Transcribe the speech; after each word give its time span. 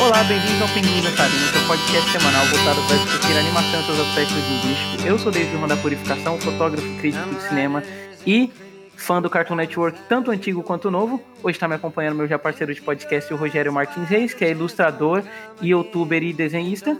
Olá, 0.00 0.24
bem-vindos 0.24 0.62
ao 0.62 0.68
Pinguim 0.68 1.02
Dançarino, 1.02 1.46
seu 1.52 1.66
podcast 1.66 2.10
semanal 2.10 2.46
voltado 2.46 2.80
para 2.88 2.96
discutir 2.96 3.36
animação 3.36 3.80
e 3.80 3.84
seus 3.84 4.00
aspectos 4.00 4.36
linguísticos. 4.36 5.04
Eu 5.04 5.18
sou 5.18 5.30
David 5.30 5.54
Ron 5.56 5.68
da 5.68 5.76
Purificação, 5.76 6.40
fotógrafo 6.40 6.98
crítico 6.98 7.28
de 7.34 7.42
cinema 7.42 7.82
e 8.26 8.50
fã 8.96 9.20
do 9.20 9.28
Cartoon 9.28 9.56
Network, 9.56 9.98
tanto 10.08 10.30
antigo 10.30 10.62
quanto 10.62 10.90
novo. 10.90 11.22
Hoje 11.42 11.56
está 11.56 11.68
me 11.68 11.74
acompanhando 11.74 12.16
meu 12.16 12.26
já 12.26 12.38
parceiro 12.38 12.74
de 12.74 12.80
podcast, 12.80 13.30
o 13.34 13.36
Rogério 13.36 13.70
Martins 13.70 14.08
Reis, 14.08 14.32
que 14.32 14.42
é 14.42 14.52
ilustrador, 14.52 15.22
youtuber 15.60 16.22
e 16.22 16.32
desenhista. 16.32 16.98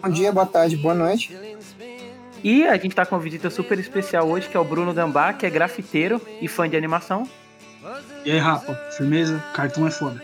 Bom 0.00 0.08
dia, 0.08 0.30
boa 0.30 0.46
tarde, 0.46 0.76
boa 0.76 0.94
noite. 0.94 1.36
E 2.44 2.64
a 2.64 2.74
gente 2.74 2.90
está 2.90 3.04
com 3.04 3.16
uma 3.16 3.20
visita 3.20 3.50
super 3.50 3.76
especial 3.80 4.28
hoje, 4.28 4.48
que 4.48 4.56
é 4.56 4.60
o 4.60 4.64
Bruno 4.64 4.94
Gambá, 4.94 5.32
que 5.32 5.44
é 5.44 5.50
grafiteiro 5.50 6.20
e 6.40 6.46
fã 6.46 6.68
de 6.68 6.76
animação. 6.76 7.28
E 8.24 8.30
aí, 8.30 8.38
Rafa, 8.38 8.72
firmeza? 8.96 9.42
Cartoon 9.52 9.88
é 9.88 9.90
foda. 9.90 10.22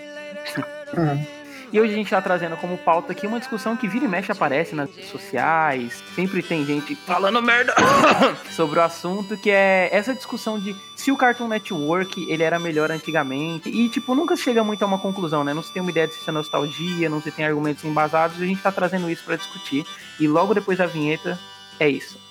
Uhum. 0.97 1.38
E 1.71 1.79
hoje 1.79 1.93
a 1.93 1.97
gente 1.97 2.07
está 2.07 2.23
trazendo 2.23 2.57
como 2.57 2.79
pauta 2.79 3.13
aqui 3.13 3.27
uma 3.27 3.39
discussão 3.39 3.77
que 3.77 3.87
vira 3.87 4.07
e 4.07 4.09
mexe 4.09 4.33
aparece 4.33 4.75
nas 4.75 4.89
redes 4.89 5.11
sociais. 5.11 6.03
Sempre 6.15 6.43
tem 6.43 6.65
gente 6.65 6.95
falando 6.95 7.43
merda 7.43 7.75
sobre 8.57 8.79
o 8.79 8.83
assunto, 8.83 9.37
que 9.37 9.51
é 9.51 9.91
essa 9.93 10.15
discussão 10.15 10.59
de 10.59 10.75
se 10.97 11.13
o 11.13 11.17
Cartoon 11.17 11.49
Network 11.49 12.31
ele 12.31 12.43
era 12.43 12.59
melhor 12.59 12.91
antigamente. 12.91 13.69
E, 13.69 13.89
tipo, 13.91 14.15
nunca 14.15 14.35
chega 14.35 14.65
muito 14.65 14.83
a 14.83 14.87
uma 14.87 14.99
conclusão, 14.99 15.45
né? 15.45 15.53
Não 15.53 15.63
se 15.63 15.73
tem 15.73 15.83
uma 15.83 15.91
ideia 15.91 16.09
de 16.09 16.15
se 16.15 16.29
é 16.29 16.33
nostalgia, 16.33 17.11
não 17.11 17.21
se 17.21 17.31
tem 17.31 17.45
argumentos 17.45 17.85
embasados. 17.85 18.39
E 18.41 18.45
a 18.45 18.47
gente 18.47 18.59
está 18.59 18.73
trazendo 18.73 19.11
isso 19.11 19.25
para 19.25 19.37
discutir. 19.37 19.85
E 20.19 20.27
logo 20.27 20.55
depois 20.55 20.79
da 20.79 20.87
vinheta, 20.87 21.39
é 21.79 21.89
isso. 21.89 22.28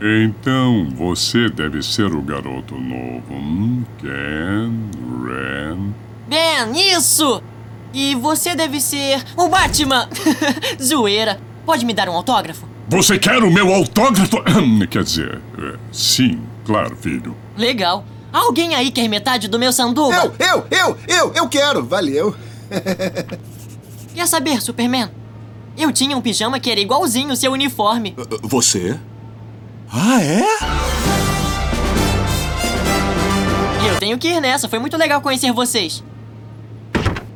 Então 0.00 0.88
você 0.94 1.48
deve 1.48 1.82
ser 1.82 2.12
o 2.12 2.20
garoto 2.20 2.74
novo. 2.74 3.32
Hum, 3.32 3.82
Ken, 3.98 4.70
Ren. 5.24 5.94
Ben, 6.28 6.94
isso! 6.94 7.42
E 7.94 8.14
você 8.14 8.54
deve 8.54 8.80
ser 8.80 9.24
o 9.36 9.48
Batman! 9.48 10.08
Zoeira. 10.82 11.40
Pode 11.64 11.84
me 11.86 11.94
dar 11.94 12.08
um 12.08 12.12
autógrafo? 12.12 12.68
Você 12.88 13.18
quer 13.18 13.42
o 13.42 13.50
meu 13.50 13.72
autógrafo? 13.72 14.36
Quer 14.90 15.02
dizer, 15.02 15.40
é, 15.58 15.74
sim, 15.90 16.40
claro, 16.64 16.94
filho. 16.96 17.34
Legal. 17.56 18.04
Alguém 18.32 18.74
aí 18.74 18.90
quer 18.90 19.08
metade 19.08 19.48
do 19.48 19.58
meu 19.58 19.72
sanduba? 19.72 20.14
Eu, 20.14 20.34
eu, 20.38 20.66
eu, 20.70 20.98
eu, 21.08 21.32
eu 21.34 21.48
quero, 21.48 21.82
valeu. 21.84 22.36
Quer 24.14 24.26
saber, 24.26 24.60
Superman? 24.60 25.10
Eu 25.76 25.90
tinha 25.90 26.16
um 26.16 26.20
pijama 26.20 26.60
que 26.60 26.70
era 26.70 26.80
igualzinho 26.80 27.32
o 27.32 27.36
seu 27.36 27.50
uniforme. 27.52 28.14
Você? 28.42 28.98
Ah, 29.92 30.22
é? 30.22 30.44
Eu 33.88 33.98
tenho 33.98 34.18
que 34.18 34.28
ir 34.28 34.40
nessa, 34.40 34.68
foi 34.68 34.78
muito 34.78 34.96
legal 34.96 35.20
conhecer 35.20 35.52
vocês. 35.52 36.02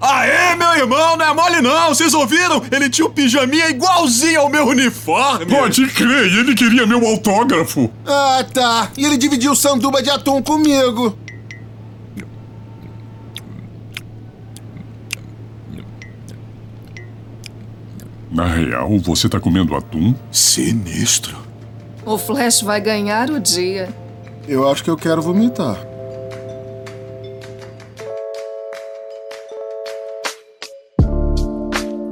Aê, 0.01 0.57
meu 0.57 0.75
irmão, 0.77 1.17
não 1.17 1.27
é 1.27 1.35
mole 1.35 1.61
não, 1.61 1.89
vocês 1.89 2.15
ouviram? 2.15 2.63
Ele 2.73 2.89
tinha 2.89 3.07
um 3.07 3.11
pijaminha 3.11 3.69
igualzinho 3.69 4.41
ao 4.41 4.49
meu 4.49 4.67
uniforme. 4.67 5.45
Pode 5.47 5.87
crer, 5.89 6.27
e 6.33 6.39
ele 6.39 6.55
queria 6.55 6.87
meu 6.87 7.07
autógrafo. 7.07 7.91
Ah, 8.07 8.45
tá. 8.53 8.91
E 8.97 9.05
ele 9.05 9.19
dividiu 9.19 9.53
o 9.53 9.57
sanduba 9.57 10.03
de 10.03 10.09
atum 10.09 10.43
comigo. 10.43 11.17
Na 18.31 18.47
real, 18.47 18.99
você 19.01 19.29
tá 19.29 19.39
comendo 19.39 19.77
atum? 19.77 20.15
Sinistro. 20.33 21.50
O 22.11 22.19
Flash 22.19 22.63
vai 22.63 22.81
ganhar 22.81 23.31
o 23.31 23.39
dia. 23.39 23.89
Eu 24.49 24.69
acho 24.69 24.83
que 24.83 24.91
eu 24.91 24.97
quero 24.97 25.23
vomitar. 25.23 25.77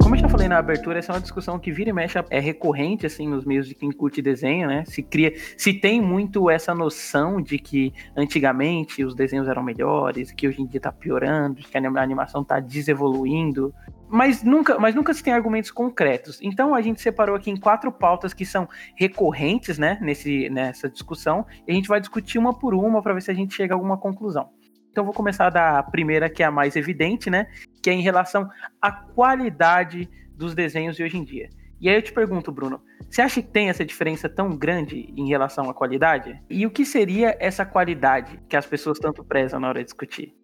Como 0.01 0.15
eu 0.15 0.17
já 0.17 0.29
falei 0.29 0.47
na 0.47 0.57
abertura, 0.57 0.99
essa 0.99 1.11
é 1.11 1.15
uma 1.15 1.19
discussão 1.19 1.59
que 1.59 1.69
vira 1.69 1.89
e 1.89 1.93
mexe, 1.93 2.17
é 2.29 2.39
recorrente 2.39 3.05
assim 3.05 3.27
nos 3.27 3.43
meios 3.43 3.67
de 3.67 3.75
quem 3.75 3.91
curte 3.91 4.21
desenho, 4.21 4.69
né? 4.69 4.85
Se 4.87 5.03
cria, 5.03 5.33
se 5.57 5.73
tem 5.73 5.99
muito 5.99 6.49
essa 6.49 6.73
noção 6.73 7.41
de 7.41 7.59
que 7.59 7.93
antigamente 8.15 9.03
os 9.03 9.13
desenhos 9.13 9.49
eram 9.49 9.61
melhores, 9.61 10.31
que 10.31 10.47
hoje 10.47 10.61
em 10.61 10.65
dia 10.65 10.79
tá 10.79 10.93
piorando, 10.93 11.55
que 11.55 11.77
a 11.77 12.01
animação 12.01 12.41
tá 12.41 12.61
desevoluindo, 12.61 13.75
mas 14.09 14.43
nunca, 14.43 14.79
mas 14.79 14.95
nunca 14.95 15.13
se 15.13 15.23
tem 15.23 15.33
argumentos 15.33 15.71
concretos. 15.71 16.39
Então 16.41 16.73
a 16.73 16.81
gente 16.81 17.01
separou 17.01 17.35
aqui 17.35 17.51
em 17.51 17.57
quatro 17.57 17.91
pautas 17.91 18.33
que 18.33 18.45
são 18.45 18.67
recorrentes, 18.95 19.77
né, 19.77 19.97
nesse, 20.01 20.49
nessa 20.49 20.89
discussão, 20.89 21.45
e 21.67 21.71
a 21.71 21.75
gente 21.75 21.87
vai 21.87 21.99
discutir 21.99 22.37
uma 22.37 22.57
por 22.57 22.73
uma 22.73 23.01
para 23.01 23.13
ver 23.13 23.21
se 23.21 23.31
a 23.31 23.33
gente 23.33 23.53
chega 23.53 23.73
a 23.73 23.77
alguma 23.77 23.97
conclusão. 23.97 24.49
Então 24.91 25.05
vou 25.05 25.13
começar 25.13 25.49
da 25.49 25.81
primeira, 25.83 26.29
que 26.29 26.41
é 26.41 26.45
a 26.47 26.51
mais 26.51 26.75
evidente, 26.75 27.29
né, 27.29 27.47
que 27.81 27.89
é 27.89 27.93
em 27.93 28.01
relação 28.01 28.49
à 28.81 28.91
qualidade 28.91 30.09
dos 30.35 30.55
desenhos 30.55 30.95
de 30.95 31.03
hoje 31.03 31.17
em 31.17 31.23
dia. 31.23 31.49
E 31.79 31.87
aí 31.87 31.95
eu 31.95 32.01
te 32.01 32.11
pergunto, 32.11 32.51
Bruno, 32.51 32.81
você 33.09 33.21
acha 33.21 33.41
que 33.41 33.47
tem 33.47 33.69
essa 33.69 33.85
diferença 33.85 34.27
tão 34.27 34.57
grande 34.57 35.13
em 35.15 35.29
relação 35.29 35.69
à 35.69 35.73
qualidade? 35.73 36.41
E 36.49 36.65
o 36.65 36.71
que 36.71 36.85
seria 36.85 37.37
essa 37.39 37.65
qualidade 37.65 38.37
que 38.49 38.57
as 38.57 38.65
pessoas 38.65 38.99
tanto 38.99 39.23
prezam 39.23 39.59
na 39.61 39.69
hora 39.69 39.79
de 39.79 39.85
discutir? 39.85 40.35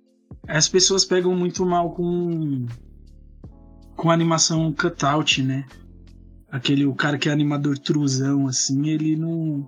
As 0.47 0.69
pessoas 0.69 1.03
pegam 1.03 1.35
muito 1.35 1.65
mal 1.65 1.91
com 1.93 2.65
com 3.95 4.11
animação 4.11 4.71
cutout, 4.73 5.41
né? 5.41 5.65
Aquele 6.51 6.85
o 6.85 6.93
cara 6.93 7.17
que 7.17 7.29
é 7.29 7.31
animador 7.31 7.77
truzão 7.77 8.47
assim, 8.47 8.89
ele 8.89 9.15
não 9.15 9.67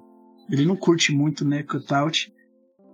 ele 0.49 0.65
não 0.65 0.75
curte 0.75 1.13
muito, 1.13 1.43
né, 1.43 1.63
cutout. 1.63 2.33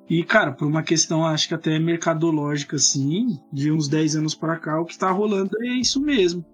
E 0.10 0.24
cara, 0.24 0.52
por 0.52 0.68
uma 0.68 0.84
questão 0.84 1.26
acho 1.26 1.48
que 1.48 1.54
até 1.54 1.78
mercadológica 1.80 2.76
assim, 2.76 3.40
de 3.52 3.72
uns 3.72 3.88
10 3.88 4.18
anos 4.18 4.36
para 4.36 4.58
cá, 4.58 4.80
o 4.80 4.86
que 4.86 4.98
tá 4.98 5.10
rolando 5.12 5.52
é 5.62 5.68
isso 5.68 6.02
mesmo, 6.02 6.46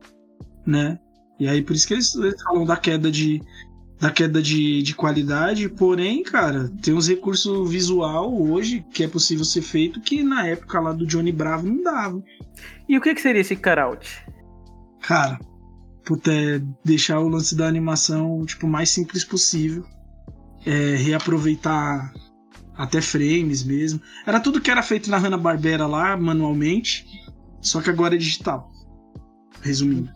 né? 0.66 1.00
E 1.40 1.48
aí 1.48 1.62
por 1.62 1.76
isso 1.76 1.88
que 1.88 1.94
eles, 1.94 2.14
eles 2.16 2.42
falam 2.42 2.66
da 2.66 2.78
queda 2.78 3.12
de 3.12 3.42
da 4.00 4.10
queda 4.10 4.42
de, 4.42 4.82
de 4.82 4.96
qualidade, 4.96 5.68
porém, 5.68 6.24
cara, 6.24 6.72
tem 6.82 6.94
uns 6.94 7.10
recursos 7.10 7.70
visual 7.70 8.34
hoje 8.42 8.86
que 8.94 9.04
é 9.04 9.08
possível 9.10 9.44
ser 9.44 9.62
feito 9.62 10.00
que 10.00 10.24
na 10.24 10.48
época 10.48 10.80
lá 10.80 10.94
do 10.94 11.06
Johnny 11.06 11.34
Bravo 11.34 11.68
não 11.68 11.84
dava. 11.84 12.24
E 12.88 12.98
o 12.98 13.02
que, 13.02 13.14
que 13.14 13.22
seria 13.22 13.42
esse 13.42 13.58
cutout? 13.58 14.26
Cara, 15.02 15.40
puta, 16.06 16.32
é 16.32 16.62
deixar 16.84 17.20
o 17.20 17.28
lance 17.28 17.56
da 17.56 17.68
animação 17.68 18.46
tipo 18.46 18.68
mais 18.68 18.90
simples 18.90 19.24
possível. 19.24 19.86
É, 20.66 20.96
reaproveitar 20.96 22.14
até 22.76 23.02
frames 23.02 23.64
mesmo. 23.64 24.02
Era 24.26 24.40
tudo 24.40 24.62
que 24.62 24.72
era 24.72 24.82
feito 24.82 25.10
na 25.10 25.18
Hanna-Barbera 25.18 25.86
lá, 25.86 26.16
manualmente, 26.16 27.06
só 27.62 27.82
que 27.82 27.90
agora 27.90 28.16
é 28.16 28.18
digital. 28.18 28.72
Resumindo. 29.62 30.10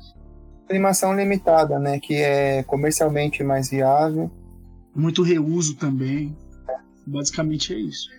Animação 0.69 1.13
limitada, 1.15 1.77
né? 1.77 2.00
Que 2.00 2.15
é 2.15 2.63
comercialmente 2.63 3.44
mais 3.44 3.69
viável. 3.69 4.31
Muito 4.95 5.21
reuso 5.23 5.75
também. 5.75 6.38
Basicamente 7.05 7.73
é 7.73 7.79
isso. 7.79 8.09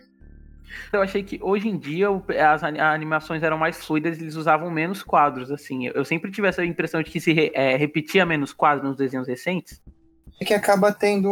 Eu 0.92 1.02
achei 1.02 1.22
que 1.22 1.38
hoje 1.42 1.68
em 1.68 1.78
dia 1.78 2.08
as 2.50 2.62
animações 2.62 3.42
eram 3.42 3.58
mais 3.58 3.84
fluidas, 3.84 4.20
eles 4.20 4.36
usavam 4.36 4.70
menos 4.70 5.02
quadros, 5.02 5.50
assim. 5.50 5.86
Eu 5.86 6.04
sempre 6.04 6.30
tive 6.30 6.48
essa 6.48 6.64
impressão 6.64 7.02
de 7.02 7.10
que 7.10 7.20
se 7.20 7.50
é, 7.54 7.76
repetia 7.76 8.24
menos 8.24 8.52
quadros 8.52 8.88
nos 8.88 8.96
desenhos 8.96 9.28
recentes. 9.28 9.80
É 10.40 10.44
que 10.44 10.54
acaba 10.54 10.92
tendo 10.92 11.30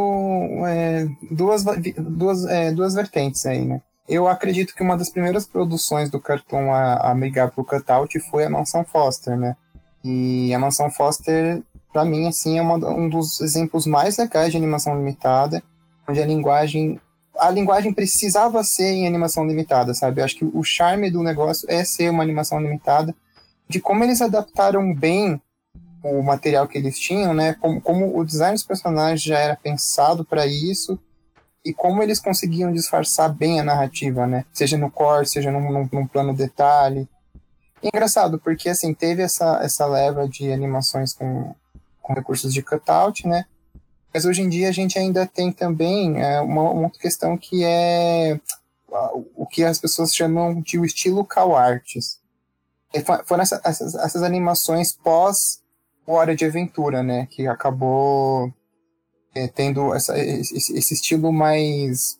é, 0.67 1.07
duas, 1.31 1.65
duas, 1.99 2.45
é, 2.47 2.71
duas 2.73 2.95
vertentes 2.95 3.45
aí, 3.47 3.65
né? 3.65 3.81
Eu 4.09 4.29
acredito 4.29 4.75
que 4.75 4.83
uma 4.83 4.97
das 4.97 5.11
primeiras 5.11 5.47
produções 5.47 6.11
do 6.11 6.21
cartoon 6.21 6.73
a, 6.73 7.11
a 7.11 7.15
migrar 7.15 7.51
pro 7.51 7.65
cutout 7.65 8.19
foi 8.31 8.45
a 8.45 8.51
Mansão 8.51 8.85
Foster, 8.85 9.37
né? 9.37 9.57
E 10.05 10.53
a 10.53 10.59
Mansão 10.59 10.91
Foster, 10.91 11.63
para 11.93 12.05
mim, 12.05 12.27
assim, 12.27 12.59
é 12.59 12.63
uma, 12.63 12.75
um 12.89 13.09
dos 13.09 13.41
exemplos 13.41 13.87
mais 13.87 14.19
legais 14.19 14.51
de 14.51 14.57
animação 14.57 14.97
limitada, 14.97 15.63
onde 16.09 16.21
a 16.21 16.27
linguagem 16.27 17.01
a 17.39 17.51
linguagem 17.51 17.93
precisava 17.93 18.63
ser 18.63 18.93
em 18.93 19.07
animação 19.07 19.47
limitada, 19.47 19.95
sabe? 19.95 20.21
Eu 20.21 20.25
acho 20.25 20.37
que 20.37 20.45
o 20.45 20.63
charme 20.63 21.11
do 21.11 21.23
negócio 21.23 21.67
é 21.71 21.85
ser 21.85 22.11
uma 22.11 22.23
animação 22.23 22.61
limitada, 22.61 23.15
de 23.69 23.81
como 23.81 24.05
eles 24.05 24.21
adaptaram 24.21 24.95
bem 24.95 25.41
o 26.03 26.23
material 26.23 26.67
que 26.67 26.77
eles 26.77 26.99
tinham, 26.99 27.33
né? 27.33 27.55
Como, 27.55 27.81
como 27.81 28.19
o 28.19 28.25
design 28.25 28.55
dos 28.55 28.65
personagens 28.65 29.23
já 29.23 29.39
era 29.39 29.57
pensado 29.57 30.25
para 30.25 30.47
isso, 30.47 30.99
e 31.65 31.73
como 31.73 32.03
eles 32.03 32.19
conseguiam 32.19 32.73
disfarçar 32.73 33.33
bem 33.33 33.61
a 33.61 33.65
narrativa, 33.65 34.27
né? 34.27 34.45
Seja 34.53 34.77
no 34.77 34.91
core, 34.91 35.27
seja 35.27 35.51
num, 35.53 35.71
num, 35.71 35.89
num 35.93 36.07
plano 36.07 36.35
detalhe. 36.35 37.09
E 37.83 37.87
é 37.87 37.89
engraçado, 37.89 38.39
porque 38.39 38.69
assim, 38.69 38.93
teve 38.93 39.23
essa, 39.23 39.61
essa 39.63 39.87
leva 39.87 40.29
de 40.29 40.53
animações 40.53 41.15
com, 41.15 41.55
com 42.01 42.15
recursos 42.15 42.53
de 42.53 42.63
cutout, 42.63 43.27
né? 43.27 43.45
Mas 44.13 44.25
hoje 44.25 44.43
em 44.43 44.49
dia 44.49 44.69
a 44.69 44.73
gente 44.73 44.99
ainda 44.99 45.27
tem 45.27 45.51
também 45.51 46.21
é, 46.21 46.41
uma, 46.41 46.71
uma 46.71 46.83
outra 46.85 47.01
questão 47.01 47.37
que 47.37 47.65
é 47.65 48.39
o 49.35 49.47
que 49.47 49.65
as 49.65 49.79
pessoas 49.79 50.15
chamam 50.15 50.61
de 50.61 50.79
o 50.79 50.85
estilo 50.85 51.25
cow 51.25 51.57
arts. 51.57 52.21
Foram 53.25 53.43
essa, 53.43 53.61
essas, 53.65 53.95
essas 53.95 54.23
animações 54.23 54.93
pós 54.93 55.63
Hora 56.07 56.37
de 56.37 56.45
Aventura, 56.45 57.03
né? 57.03 57.27
Que 57.31 57.47
acabou 57.47 58.53
é, 59.35 59.49
tendo 59.49 59.95
essa, 59.95 60.19
esse, 60.19 60.77
esse, 60.77 60.95
estilo 60.95 61.33
mais. 61.33 62.19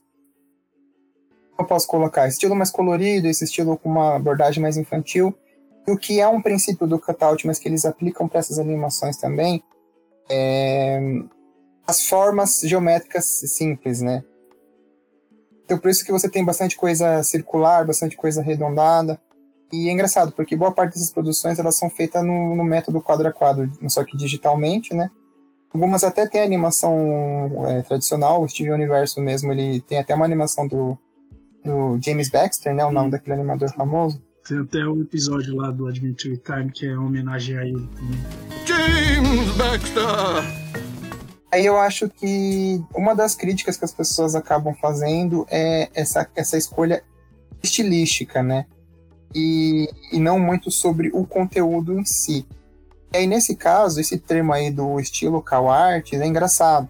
Como 1.51 1.65
eu 1.65 1.67
posso 1.67 1.87
colocar? 1.87 2.27
Estilo 2.27 2.55
mais 2.55 2.71
colorido, 2.71 3.27
esse 3.27 3.45
estilo 3.45 3.77
com 3.77 3.91
uma 3.91 4.17
abordagem 4.17 4.63
mais 4.63 4.77
infantil. 4.77 5.37
E 5.87 5.91
o 5.91 5.99
que 5.99 6.21
é 6.21 6.29
um 6.29 6.41
princípio 6.41 6.87
do 6.87 6.99
cutout, 6.99 7.47
mas 7.47 7.59
que 7.59 7.69
eles 7.69 7.85
aplicam 7.85 8.29
para 8.29 8.39
essas 8.39 8.59
animações 8.59 9.17
também, 9.17 9.63
é 10.31 11.01
as 11.87 12.05
formas 12.07 12.61
geométricas 12.61 13.25
simples, 13.25 14.01
né? 14.01 14.25
Então 15.65 15.79
por 15.79 15.91
isso 15.91 16.05
que 16.05 16.13
você 16.13 16.29
tem 16.29 16.45
bastante 16.45 16.77
coisa 16.77 17.23
circular, 17.23 17.87
bastante 17.87 18.17
coisa 18.17 18.41
arredondada. 18.41 19.21
E 19.73 19.89
é 19.89 19.93
engraçado, 19.93 20.33
porque 20.33 20.55
boa 20.55 20.71
parte 20.71 20.95
dessas 20.95 21.11
produções 21.11 21.59
elas 21.59 21.77
são 21.77 21.89
feitas 21.89 22.23
no, 22.23 22.55
no 22.55 22.63
método 22.63 23.01
quadro 23.01 23.27
a 23.27 23.33
quadro, 23.33 23.71
só 23.89 24.05
que 24.05 24.17
digitalmente, 24.17 24.93
né? 24.95 25.11
Algumas 25.73 26.05
até 26.05 26.27
tem 26.27 26.43
animação 26.43 27.67
é, 27.67 27.81
tradicional, 27.81 28.43
o 28.43 28.49
Steven 28.49 28.75
Universo 28.75 29.21
mesmo, 29.23 29.51
ele 29.51 29.81
tem 29.81 29.99
até 29.99 30.15
uma 30.15 30.27
animação 30.27 30.69
do, 30.69 30.99
do 31.65 31.99
James 32.03 32.29
Baxter, 32.29 32.75
né? 32.75 32.85
O 32.85 32.93
nome 32.93 33.11
daquele 33.11 33.37
animador 33.37 33.73
famoso. 33.73 34.23
Tem 34.47 34.59
até 34.59 34.85
um 34.85 35.01
episódio 35.01 35.57
lá 35.57 35.71
do 35.71 35.87
Adventure 35.87 36.37
Time 36.37 36.71
que 36.71 36.87
é 36.87 36.99
homenagem 36.99 37.57
a 37.57 37.65
ele 37.65 37.89
também. 37.95 38.67
James 38.67 39.57
Baxter! 39.57 40.62
Aí 41.53 41.67
eu 41.67 41.77
acho 41.77 42.09
que 42.09 42.83
uma 42.95 43.15
das 43.15 43.35
críticas 43.35 43.77
que 43.77 43.85
as 43.85 43.93
pessoas 43.93 44.35
acabam 44.35 44.75
fazendo 44.75 45.47
é 45.51 45.91
essa, 45.93 46.27
essa 46.35 46.57
escolha 46.57 47.05
estilística, 47.63 48.43
né? 48.43 48.65
E, 49.35 49.87
e 50.11 50.19
não 50.19 50.39
muito 50.39 50.71
sobre 50.71 51.11
o 51.13 51.27
conteúdo 51.27 51.99
em 51.99 52.07
si. 52.07 52.47
E 53.13 53.19
aí, 53.19 53.27
nesse 53.27 53.55
caso, 53.55 54.01
esse 54.01 54.19
termo 54.19 54.55
aí 54.55 54.71
do 54.71 54.99
estilo 54.99 55.43
cow 55.43 55.71
art 55.71 56.15
é 56.15 56.27
engraçado. 56.27 56.89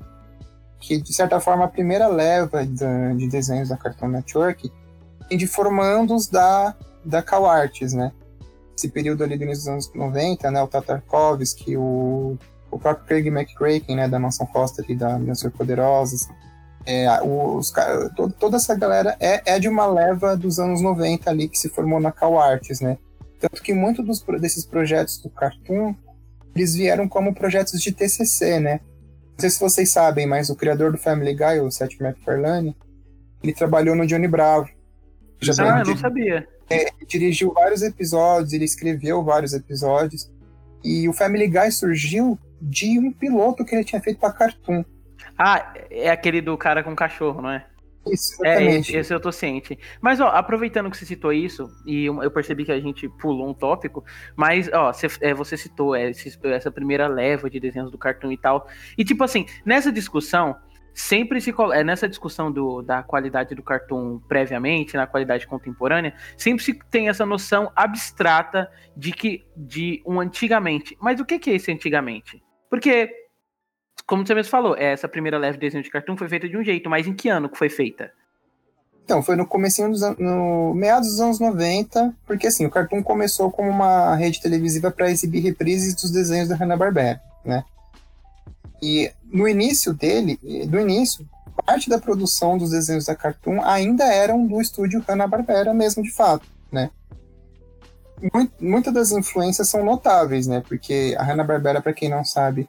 Que, 0.79 1.00
de 1.00 1.12
certa 1.12 1.41
forma, 1.41 1.64
a 1.64 1.69
primeira 1.69 2.06
leva 2.06 2.64
de, 2.64 3.17
de 3.17 3.29
desenhos 3.29 3.70
da 3.70 3.76
Cartoon 3.76 4.09
Network 4.09 4.73
vem 5.29 5.38
de 5.38 5.47
formandos 5.49 6.29
da, 6.29 6.76
da 7.05 7.20
cow 7.20 7.47
arts, 7.47 7.93
né? 7.93 8.12
Esse 8.76 8.88
período 8.88 9.25
ali 9.25 9.37
do 9.37 9.43
início 9.43 9.64
dos 9.64 9.69
anos 9.69 9.93
90, 9.93 10.53
né? 10.53 10.62
O 10.62 10.69
Tatarkovsky, 10.69 11.76
o, 11.76 12.38
o 12.72 12.78
próprio 12.78 13.06
Craig 13.06 13.28
McCracken, 13.28 13.96
né? 13.96 14.08
Da 14.08 14.19
Mansão 14.19 14.46
Foster 14.46 14.84
e 14.88 14.96
da 14.96 15.19
Minhas 15.19 15.42
Poderosas. 15.56 16.28
É, 16.84 17.06
os, 17.22 17.72
toda 18.40 18.56
essa 18.56 18.74
galera 18.74 19.16
é, 19.20 19.54
é 19.54 19.60
de 19.60 19.69
uma 19.69 19.86
leva 19.86 20.36
dos 20.36 20.58
anos 20.58 20.80
90 20.80 21.30
ali 21.30 21.48
que 21.48 21.56
se 21.56 21.69
formou 21.69 22.00
na 22.00 22.10
Cow 22.10 22.40
Arts, 22.40 22.80
né? 22.80 22.98
Tanto 23.38 23.62
que 23.62 23.72
muitos 23.72 24.24
desses 24.40 24.64
projetos 24.64 25.19
do 25.19 25.30
Cartoon 25.30 25.94
eles 26.54 26.74
vieram 26.74 27.08
como 27.08 27.34
projetos 27.34 27.80
de 27.80 27.92
TCC, 27.92 28.60
né? 28.60 28.80
Não 29.32 29.38
sei 29.38 29.50
se 29.50 29.60
vocês 29.60 29.90
sabem, 29.90 30.26
mas 30.26 30.50
o 30.50 30.56
criador 30.56 30.92
do 30.92 30.98
Family 30.98 31.34
Guy, 31.34 31.60
o 31.60 31.70
Seth 31.70 31.98
MacFarlane, 32.00 32.76
ele 33.42 33.52
trabalhou 33.52 33.96
no 33.96 34.06
Johnny 34.06 34.28
Bravo. 34.28 34.68
Já 35.40 35.52
ah, 35.58 35.80
eu 35.80 35.86
não 35.86 35.96
sabia. 35.96 36.46
É, 36.70 36.86
dirigiu 37.06 37.52
vários 37.52 37.82
episódios, 37.82 38.52
ele 38.52 38.64
escreveu 38.64 39.25
vários 39.25 39.52
episódios. 39.52 40.30
E 40.84 41.08
o 41.08 41.12
Family 41.12 41.48
Guy 41.48 41.70
surgiu 41.72 42.38
de 42.62 42.99
um 42.99 43.12
piloto 43.12 43.64
que 43.64 43.75
ele 43.75 43.85
tinha 43.85 44.00
feito 44.00 44.20
para 44.20 44.32
Cartoon. 44.32 44.85
Ah, 45.37 45.75
é 45.91 46.11
aquele 46.11 46.41
do 46.41 46.56
cara 46.56 46.82
com 46.82 46.94
cachorro, 46.94 47.43
não 47.43 47.50
é? 47.50 47.67
Isso, 48.06 48.44
é, 48.44 48.64
esse, 48.64 48.97
esse, 48.97 49.14
eu 49.14 49.20
tô 49.20 49.31
ciente. 49.31 49.79
Mas, 50.00 50.20
ó, 50.20 50.29
aproveitando 50.29 50.91
que 50.91 50.97
você 50.97 51.06
citou 51.06 51.32
isso, 51.32 51.69
e 51.87 52.06
eu 52.06 52.31
percebi 52.31 52.64
que 52.64 52.73
a 52.73 52.81
gente 52.81 53.09
pulou 53.09 53.49
um 53.49 53.55
tópico, 53.55 54.05
mas, 54.37 54.69
ó, 54.73 54.93
você, 54.93 55.06
é, 55.20 55.32
você 55.32 55.56
citou 55.56 55.94
é, 55.94 56.11
essa 56.44 56.70
primeira 56.70 57.06
leva 57.06 57.49
de 57.49 57.61
desenhos 57.61 57.91
do 57.91 57.99
cartoon 57.99 58.32
e 58.32 58.37
tal. 58.37 58.67
E, 58.99 59.05
tipo 59.05 59.23
assim, 59.23 59.47
nessa 59.64 59.93
discussão, 59.93 60.56
sempre 60.93 61.41
se 61.41 61.55
é, 61.73 61.85
nessa 61.85 62.09
discussão 62.09 62.50
do, 62.50 62.82
da 62.82 63.05
qualidade 63.05 63.55
do 63.55 63.62
cartoon 63.62 64.19
previamente, 64.29 64.97
na 64.97 65.06
qualidade 65.06 65.47
contemporânea, 65.47 66.14
sempre 66.37 66.64
se 66.64 66.75
tem 66.91 67.09
essa 67.09 67.25
noção 67.25 67.70
abstrata 67.75 68.69
de 68.97 69.12
que 69.12 69.47
de 69.56 70.03
um 70.05 70.20
antigamente. 70.20 70.97
Mas 71.00 71.20
o 71.20 71.25
que, 71.25 71.38
que 71.38 71.50
é 71.50 71.55
esse 71.55 71.70
antigamente? 71.70 72.43
Porque 72.72 73.14
como 74.06 74.26
você 74.26 74.34
mesmo 74.34 74.50
falou, 74.50 74.74
essa 74.74 75.06
primeira 75.06 75.36
leve 75.36 75.58
de 75.58 75.60
desenho 75.60 75.84
de 75.84 75.90
cartoon 75.90 76.16
foi 76.16 76.26
feita 76.26 76.48
de 76.48 76.56
um 76.56 76.64
jeito, 76.64 76.88
mas 76.88 77.06
em 77.06 77.12
que 77.12 77.28
ano 77.28 77.50
que 77.50 77.58
foi 77.58 77.69
feita? 77.69 78.10
Então, 79.04 79.22
foi 79.22 79.36
no 79.36 79.46
comecinho 79.46 79.90
dos 79.90 80.00
no 80.19 80.72
meados 80.72 81.08
dos 81.08 81.20
anos 81.20 81.38
90, 81.38 82.14
porque 82.26 82.46
assim, 82.46 82.64
o 82.64 82.70
Cartoon 82.70 83.02
começou 83.02 83.50
como 83.50 83.69
uma 83.69 84.14
rede 84.14 84.40
televisiva 84.40 84.90
para 84.90 85.10
exibir 85.10 85.42
reprises 85.42 85.94
dos 85.94 86.10
desenhos 86.10 86.48
da 86.48 86.56
Hanna-Barbera, 86.56 87.20
né? 87.44 87.62
E 88.80 89.12
no 89.25 89.46
início 89.46 89.92
dele, 89.92 90.38
do 90.66 90.80
início, 90.80 91.28
parte 91.66 91.90
da 91.90 91.98
produção 91.98 92.56
dos 92.56 92.70
desenhos 92.70 93.04
da 93.04 93.14
Cartoon 93.14 93.60
ainda 93.62 94.04
eram 94.04 94.46
do 94.46 94.60
estúdio 94.62 95.04
Hanna-Barbera 95.06 95.75
mesmo 95.75 96.02
de 96.02 96.10
fato, 96.10 96.46
né? 96.70 96.90
Muitas 98.60 98.94
das 98.94 99.12
influências 99.12 99.69
são 99.69 99.84
notáveis, 99.84 100.46
né? 100.46 100.62
Porque 100.66 101.14
a 101.19 101.24
Hanna-Barbera, 101.24 101.80
para 101.80 101.92
quem 101.92 102.08
não 102.08 102.24
sabe, 102.24 102.69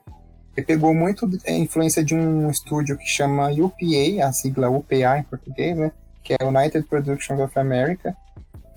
pegou 0.66 0.94
muito 0.94 1.30
a 1.46 1.52
influência 1.52 2.04
de 2.04 2.16
um 2.16 2.50
estúdio 2.50 2.98
que 2.98 3.06
chama 3.06 3.50
UPA, 3.52 4.26
a 4.26 4.32
sigla 4.32 4.70
UPA 4.70 5.20
em 5.20 5.24
português, 5.24 5.78
né? 5.78 5.92
Que 6.24 6.34
é 6.34 6.46
United 6.46 6.88
Productions 6.88 7.40
of 7.40 7.58
America. 7.60 8.16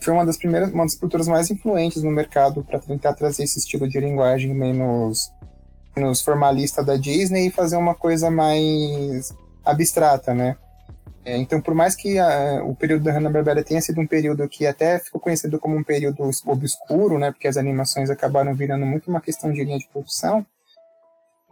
Foi 0.01 0.13
uma 0.13 0.27
das 0.27 0.37
primeiras, 0.37 0.71
uma 0.73 0.85
das 0.85 0.95
produtoras 0.95 1.29
mais 1.29 1.51
influentes 1.51 2.03
no 2.03 2.11
mercado 2.11 2.63
para 2.63 2.79
tentar 2.79 3.15
trazer 3.15 3.45
esse 3.45 3.59
estilo 3.59 3.89
de 3.89 3.99
linguagem 3.99 4.55
menos, 4.55 5.33
menos 5.97 6.21
formalista 6.21 6.85
da 6.85 6.97
Disney 6.97 7.47
e 7.47 7.51
fazer 7.51 7.77
uma 7.77 7.95
coisa 7.95 8.31
mais 8.31 9.35
abstrata, 9.65 10.35
né? 10.35 10.57
É, 11.27 11.37
então, 11.37 11.61
por 11.61 11.75
mais 11.75 11.97
que 11.97 12.19
a, 12.19 12.63
o 12.65 12.75
período 12.75 13.03
da 13.03 13.13
Hanna-Barbera 13.13 13.65
tenha 13.65 13.81
sido 13.81 14.01
um 14.01 14.07
período 14.07 14.49
que 14.49 14.65
até 14.65 14.99
ficou 15.01 15.21
conhecido 15.21 15.59
como 15.59 15.77
um 15.77 15.83
período 15.83 16.23
obscuro, 16.47 17.19
né? 17.19 17.33
Porque 17.33 17.49
as 17.49 17.57
animações 17.57 18.09
acabaram 18.09 18.55
virando 18.55 18.87
muito 18.87 19.11
uma 19.11 19.21
questão 19.21 19.53
de 19.53 19.65
linha 19.65 19.79
de 19.79 19.89
produção, 19.89 20.47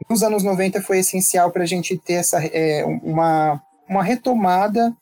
nos 0.09 0.23
anos 0.23 0.43
90 0.43 0.83
foi 0.83 0.99
essencial 0.99 1.51
para 1.51 1.63
a 1.63 1.67
gente 1.67 1.97
ter 1.97 2.15
essa, 2.15 2.45
é, 2.45 2.85
uma, 2.85 3.63
uma 3.89 4.03
retomada 4.03 4.95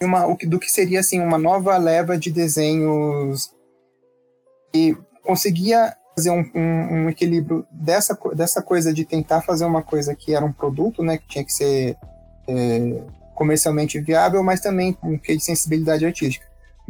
uma, 0.00 0.26
do 0.46 0.58
que 0.58 0.70
seria 0.70 1.00
assim, 1.00 1.20
uma 1.20 1.38
nova 1.38 1.76
leva 1.76 2.18
de 2.18 2.30
desenhos 2.30 3.50
e 4.74 4.96
conseguia 5.22 5.96
fazer 6.14 6.30
um, 6.30 6.44
um, 6.54 6.94
um, 6.94 7.08
equilíbrio 7.08 7.66
dessa, 7.70 8.18
dessa 8.34 8.62
coisa 8.62 8.92
de 8.92 9.04
tentar 9.04 9.42
fazer 9.42 9.64
uma 9.64 9.82
coisa 9.82 10.14
que 10.14 10.34
era 10.34 10.44
um 10.44 10.52
produto, 10.52 11.02
né, 11.02 11.18
que 11.18 11.28
tinha 11.28 11.44
que 11.44 11.52
ser 11.52 11.96
é, 12.48 13.02
comercialmente 13.36 14.00
viável, 14.00 14.42
mas 14.42 14.60
também 14.60 14.98
um 15.04 15.16
quê 15.16 15.36
de 15.36 15.44
sensibilidade 15.44 16.04
artística. 16.04 16.44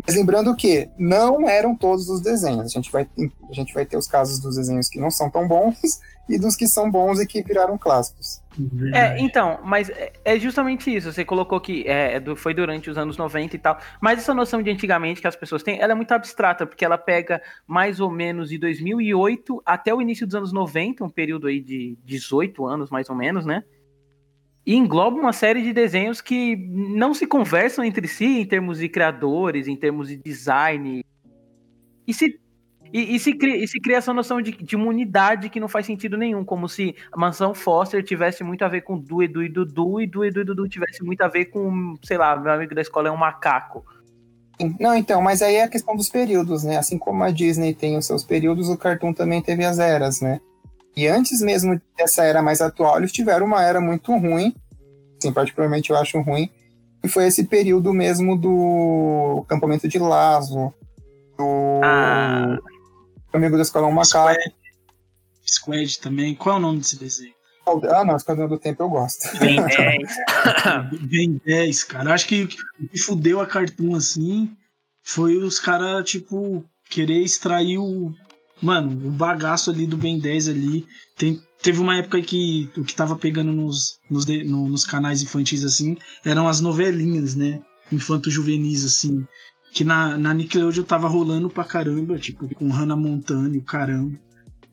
Mas 0.04 0.14
lembrando 0.14 0.54
que 0.54 0.88
não 0.98 1.48
eram 1.48 1.74
todos 1.74 2.08
os 2.08 2.20
desenhos. 2.20 2.66
A 2.66 2.68
gente, 2.68 2.90
vai, 2.92 3.08
a 3.48 3.52
gente 3.52 3.72
vai 3.72 3.86
ter 3.86 3.96
os 3.96 4.06
casos 4.06 4.38
dos 4.38 4.56
desenhos 4.56 4.88
que 4.88 5.00
não 5.00 5.10
são 5.10 5.30
tão 5.30 5.48
bons 5.48 5.78
e 6.28 6.38
dos 6.38 6.56
que 6.56 6.66
são 6.66 6.90
bons 6.90 7.20
e 7.20 7.26
que 7.26 7.42
viraram 7.42 7.78
clássicos. 7.78 8.42
É, 8.92 9.18
então, 9.18 9.60
mas 9.64 9.88
é, 9.90 10.12
é 10.24 10.38
justamente 10.38 10.94
isso. 10.94 11.12
Você 11.12 11.24
colocou 11.24 11.60
que 11.60 11.84
é, 11.86 12.16
é 12.16 12.36
foi 12.36 12.52
durante 12.52 12.90
os 12.90 12.98
anos 12.98 13.16
90 13.16 13.56
e 13.56 13.58
tal. 13.58 13.78
Mas 14.00 14.18
essa 14.18 14.34
noção 14.34 14.62
de 14.62 14.70
antigamente 14.70 15.20
que 15.20 15.26
as 15.26 15.36
pessoas 15.36 15.62
têm, 15.62 15.80
ela 15.80 15.92
é 15.92 15.94
muito 15.94 16.12
abstrata, 16.12 16.66
porque 16.66 16.84
ela 16.84 16.98
pega 16.98 17.40
mais 17.66 18.00
ou 18.00 18.10
menos 18.10 18.50
de 18.50 18.58
2008 18.58 19.62
até 19.64 19.94
o 19.94 20.02
início 20.02 20.26
dos 20.26 20.34
anos 20.34 20.52
90, 20.52 21.04
um 21.04 21.08
período 21.08 21.46
aí 21.46 21.60
de 21.60 21.96
18 22.04 22.66
anos, 22.66 22.90
mais 22.90 23.08
ou 23.08 23.16
menos, 23.16 23.46
né? 23.46 23.64
E 24.66 24.74
engloba 24.74 25.16
uma 25.16 25.32
série 25.32 25.62
de 25.62 25.72
desenhos 25.72 26.20
que 26.20 26.56
não 26.56 27.14
se 27.14 27.26
conversam 27.26 27.84
entre 27.84 28.08
si 28.08 28.40
em 28.40 28.44
termos 28.44 28.78
de 28.78 28.88
criadores, 28.88 29.68
em 29.68 29.76
termos 29.76 30.08
de 30.08 30.16
design. 30.16 31.04
E 32.06 32.12
se 32.12 32.40
e, 32.92 33.16
e, 33.16 33.18
se 33.18 33.32
cria, 33.32 33.56
e 33.56 33.66
se 33.66 33.80
cria 33.80 33.96
essa 33.96 34.12
noção 34.12 34.40
de, 34.40 34.52
de 34.52 34.76
uma 34.76 34.86
unidade 34.86 35.48
que 35.48 35.60
não 35.60 35.68
faz 35.68 35.86
sentido 35.86 36.16
nenhum, 36.16 36.44
como 36.44 36.68
se 36.68 36.94
a 37.12 37.18
mansão 37.18 37.54
Foster 37.54 38.02
tivesse 38.02 38.44
muito 38.44 38.64
a 38.64 38.68
ver 38.68 38.82
com 38.82 38.98
Du, 38.98 39.22
Edu 39.22 39.42
e 39.42 39.48
Dudu, 39.48 40.00
e 40.00 40.06
Du, 40.06 40.24
Edu 40.24 40.40
e 40.40 40.44
Dudu 40.44 40.68
tivesse 40.68 41.02
muito 41.02 41.20
a 41.22 41.28
ver 41.28 41.46
com, 41.46 41.96
sei 42.02 42.16
lá, 42.16 42.36
meu 42.36 42.52
amigo 42.52 42.74
da 42.74 42.80
escola 42.80 43.08
é 43.08 43.10
um 43.10 43.16
macaco. 43.16 43.84
Não, 44.80 44.94
então, 44.94 45.20
mas 45.20 45.42
aí 45.42 45.56
é 45.56 45.64
a 45.64 45.68
questão 45.68 45.94
dos 45.94 46.08
períodos, 46.08 46.64
né? 46.64 46.78
Assim 46.78 46.98
como 46.98 47.22
a 47.22 47.30
Disney 47.30 47.74
tem 47.74 47.96
os 47.96 48.06
seus 48.06 48.24
períodos, 48.24 48.68
o 48.70 48.78
Cartoon 48.78 49.12
também 49.12 49.42
teve 49.42 49.64
as 49.64 49.78
eras, 49.78 50.20
né? 50.20 50.40
E 50.96 51.06
antes 51.06 51.40
mesmo 51.42 51.80
dessa 51.96 52.24
era 52.24 52.40
mais 52.42 52.60
atual, 52.60 52.96
eles 52.98 53.12
tiveram 53.12 53.46
uma 53.46 53.62
era 53.62 53.80
muito 53.80 54.16
ruim, 54.16 54.54
sim, 55.22 55.32
particularmente 55.32 55.90
eu 55.90 55.96
acho 55.96 56.20
ruim, 56.22 56.50
E 57.04 57.08
foi 57.08 57.26
esse 57.26 57.44
período 57.44 57.92
mesmo 57.92 58.36
do 58.36 59.42
acampamento 59.44 59.86
de 59.86 59.98
Lazo, 59.98 60.72
do 61.36 61.80
Ah. 61.84 62.56
Amigo 63.32 63.56
do 63.56 63.62
Escalão 63.62 63.92
Macaco. 63.92 64.32
Squad. 64.32 64.54
Squad 65.46 66.00
também. 66.00 66.34
Qual 66.34 66.56
é 66.56 66.58
o 66.58 66.62
nome 66.62 66.78
desse 66.78 66.98
desenho? 66.98 67.34
Ah, 67.90 68.04
não, 68.04 68.16
Esquadrão 68.16 68.48
do 68.48 68.58
Tempo 68.58 68.82
eu 68.82 68.88
gosto. 68.88 69.28
Bem 69.38 69.56
10. 69.66 71.00
Bem 71.02 71.40
10, 71.44 71.84
cara. 71.84 72.14
Acho 72.14 72.26
que 72.26 72.44
o 72.44 72.48
que 72.48 72.98
fudeu 72.98 73.40
a 73.40 73.46
Cartoon 73.46 73.94
assim 73.94 74.56
foi 75.04 75.36
os 75.36 75.60
caras, 75.60 76.08
tipo, 76.08 76.64
querer 76.88 77.20
extrair 77.22 77.76
o. 77.78 78.12
Mano, 78.62 79.08
o 79.08 79.10
bagaço 79.10 79.70
ali 79.70 79.86
do 79.86 79.96
Ben 79.96 80.18
10 80.18 80.48
ali. 80.48 80.86
Tem, 81.16 81.40
teve 81.62 81.80
uma 81.80 81.96
época 81.96 82.20
que 82.22 82.70
o 82.76 82.84
que 82.84 82.94
tava 82.94 83.16
pegando 83.16 83.52
nos, 83.52 83.98
nos, 84.10 84.24
no- 84.26 84.68
nos 84.68 84.84
canais 84.84 85.22
infantis 85.22 85.64
assim 85.64 85.96
eram 86.24 86.48
as 86.48 86.60
novelinhas, 86.60 87.34
né? 87.34 87.60
Infanto-juvenis, 87.92 88.84
assim. 88.84 89.26
Que 89.72 89.84
na, 89.84 90.16
na 90.16 90.32
Nickelodeon 90.32 90.84
tava 90.84 91.06
rolando 91.06 91.50
pra 91.50 91.64
caramba, 91.64 92.18
tipo, 92.18 92.48
com 92.54 92.68
Hannah 92.70 92.96
Montana 92.96 93.54
e 93.54 93.58
o 93.58 93.62
caramba. 93.64 94.18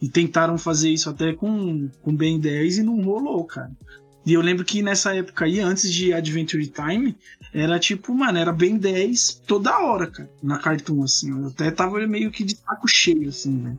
E 0.02 0.10
tentaram 0.10 0.58
fazer 0.58 0.90
isso 0.90 1.10
até 1.10 1.34
com, 1.34 1.90
com 2.02 2.16
Ben 2.16 2.40
10 2.40 2.78
e 2.80 2.84
não 2.84 3.02
rolou, 3.02 3.44
cara. 3.46 3.72
E 4.25 4.34
eu 4.34 4.42
lembro 4.42 4.63
que 4.63 4.82
nessa 4.82 5.13
época 5.15 5.46
aí, 5.46 5.60
antes 5.60 5.92
de 5.92 6.13
Adventure 6.13 6.65
Time, 6.68 7.15
era 7.53 7.77
tipo, 7.77 8.13
mano, 8.13 8.38
era 8.38 8.53
bem 8.53 8.77
10 8.77 9.42
toda 9.46 9.77
hora, 9.77 10.08
cara, 10.08 10.30
na 10.42 10.58
Cartoon, 10.58 11.03
assim. 11.03 11.30
Eu 11.30 11.48
até 11.48 11.70
tava 11.72 12.06
meio 12.08 12.32
que 12.32 12.44
de 12.44 12.56
saco 12.56 12.88
cheio, 12.88 13.30
assim, 13.30 13.51
né? 13.51 13.77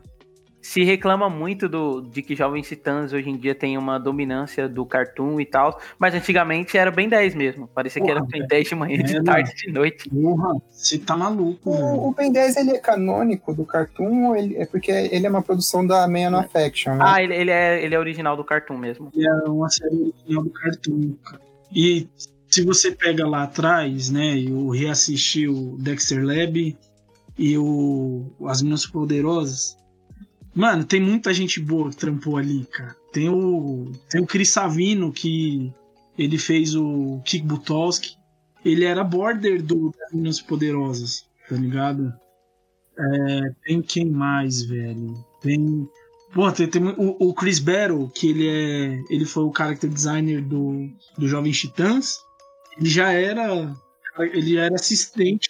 Se 0.65 0.83
reclama 0.83 1.29
muito 1.29 1.69
do, 1.69 2.01
de 2.01 2.23
que 2.23 2.35
Jovens 2.35 2.67
Titãs 2.67 3.13
hoje 3.13 3.29
em 3.29 3.37
dia 3.37 3.53
tem 3.53 3.77
uma 3.77 3.99
dominância 3.99 4.67
do 4.67 4.83
cartoon 4.83 5.39
e 5.39 5.45
tal, 5.45 5.79
mas 5.99 6.15
antigamente 6.15 6.75
era 6.75 6.89
bem 6.89 7.07
10 7.07 7.35
mesmo. 7.35 7.67
Parecia 7.67 8.01
que 8.01 8.09
era 8.09 8.19
Porra, 8.19 8.31
bem 8.31 8.47
10 8.47 8.69
de 8.69 8.75
manhã, 8.75 9.03
de 9.03 9.15
É, 9.15 9.21
tarde, 9.21 9.53
de 9.55 9.71
noite. 9.71 10.09
Porra, 10.09 10.59
você 10.71 10.97
tá 10.97 11.15
maluco. 11.15 11.69
O, 11.69 12.09
o 12.09 12.13
Ben 12.15 12.31
10 12.31 12.57
ele 12.57 12.71
é 12.71 12.79
canônico 12.79 13.53
do 13.53 13.63
Cartoon, 13.63 14.29
ou 14.29 14.35
ele, 14.35 14.57
é 14.57 14.65
porque 14.65 14.89
ele 14.89 15.27
é 15.27 15.29
uma 15.29 15.43
produção 15.43 15.85
da 15.85 16.07
Man 16.07 16.35
of 16.39 16.49
Action, 16.57 16.95
né? 16.95 17.05
Ah, 17.07 17.21
ele, 17.21 17.35
ele, 17.35 17.51
é, 17.51 17.85
ele 17.85 17.93
é 17.93 17.99
original 17.99 18.35
do 18.35 18.43
cartoon 18.43 18.77
mesmo. 18.79 19.11
É 19.15 19.47
uma 19.47 19.69
série 19.69 19.95
original 19.95 20.43
do 20.45 20.49
Cartoon, 20.49 21.13
cara. 21.23 21.41
E 21.71 22.09
se 22.49 22.65
você 22.65 22.91
pega 22.91 23.27
lá 23.27 23.43
atrás, 23.43 24.09
né, 24.09 24.35
e 24.35 24.51
o 24.51 24.71
reassistir 24.71 25.47
o 25.47 25.77
Dexter 25.77 26.25
Lab 26.25 26.75
e 27.37 27.55
o 27.55 28.25
As 28.47 28.63
Minas 28.63 28.87
Poderosas, 28.87 29.77
mano, 30.55 30.85
tem 30.85 30.99
muita 30.99 31.33
gente 31.33 31.59
boa 31.59 31.89
que 31.89 31.97
trampou 31.97 32.37
ali, 32.37 32.65
cara. 32.65 32.95
Tem 33.11 33.29
o, 33.29 33.91
tem 34.09 34.21
o 34.21 34.25
Chris 34.25 34.49
Savino, 34.49 35.11
que 35.11 35.71
ele 36.17 36.37
fez 36.37 36.75
o 36.75 37.21
Kick 37.25 37.45
Butowski. 37.45 38.15
Ele 38.63 38.85
era 38.85 39.03
border 39.03 39.61
do 39.61 39.93
Minas 40.11 40.41
Poderosas, 40.41 41.27
tá 41.47 41.55
ligado? 41.55 42.11
É, 42.97 43.53
tem 43.63 43.81
quem 43.81 44.09
mais, 44.09 44.63
velho? 44.63 45.13
Tem 45.41 45.87
Pô, 46.35 46.51
tem, 46.51 46.67
tem 46.67 46.83
o, 46.83 47.15
o 47.17 47.33
Chris 47.33 47.59
Battle, 47.59 48.09
que 48.09 48.29
ele 48.29 48.49
é. 48.49 49.01
Ele 49.09 49.23
foi 49.23 49.43
o 49.43 49.53
character 49.55 49.89
designer 49.89 50.41
do, 50.41 50.89
do 51.17 51.29
Jovem 51.29 51.53
Titãs. 51.53 52.17
Ele 52.77 52.89
já 52.89 53.09
era. 53.13 53.73
Ele 54.19 54.57
era 54.57 54.75
assistente 54.75 55.47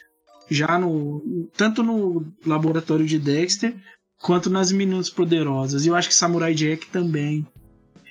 já 0.47 0.77
no. 0.77 1.49
Tanto 1.57 1.81
no 1.81 2.23
laboratório 2.45 3.03
de 3.03 3.17
Dexter 3.17 3.75
quanto 4.21 4.49
nas 4.49 4.71
Meninas 4.71 5.09
Poderosas. 5.09 5.85
E 5.85 5.89
eu 5.89 5.95
acho 5.95 6.09
que 6.09 6.15
Samurai 6.15 6.53
Jack 6.53 6.87
também. 6.87 7.45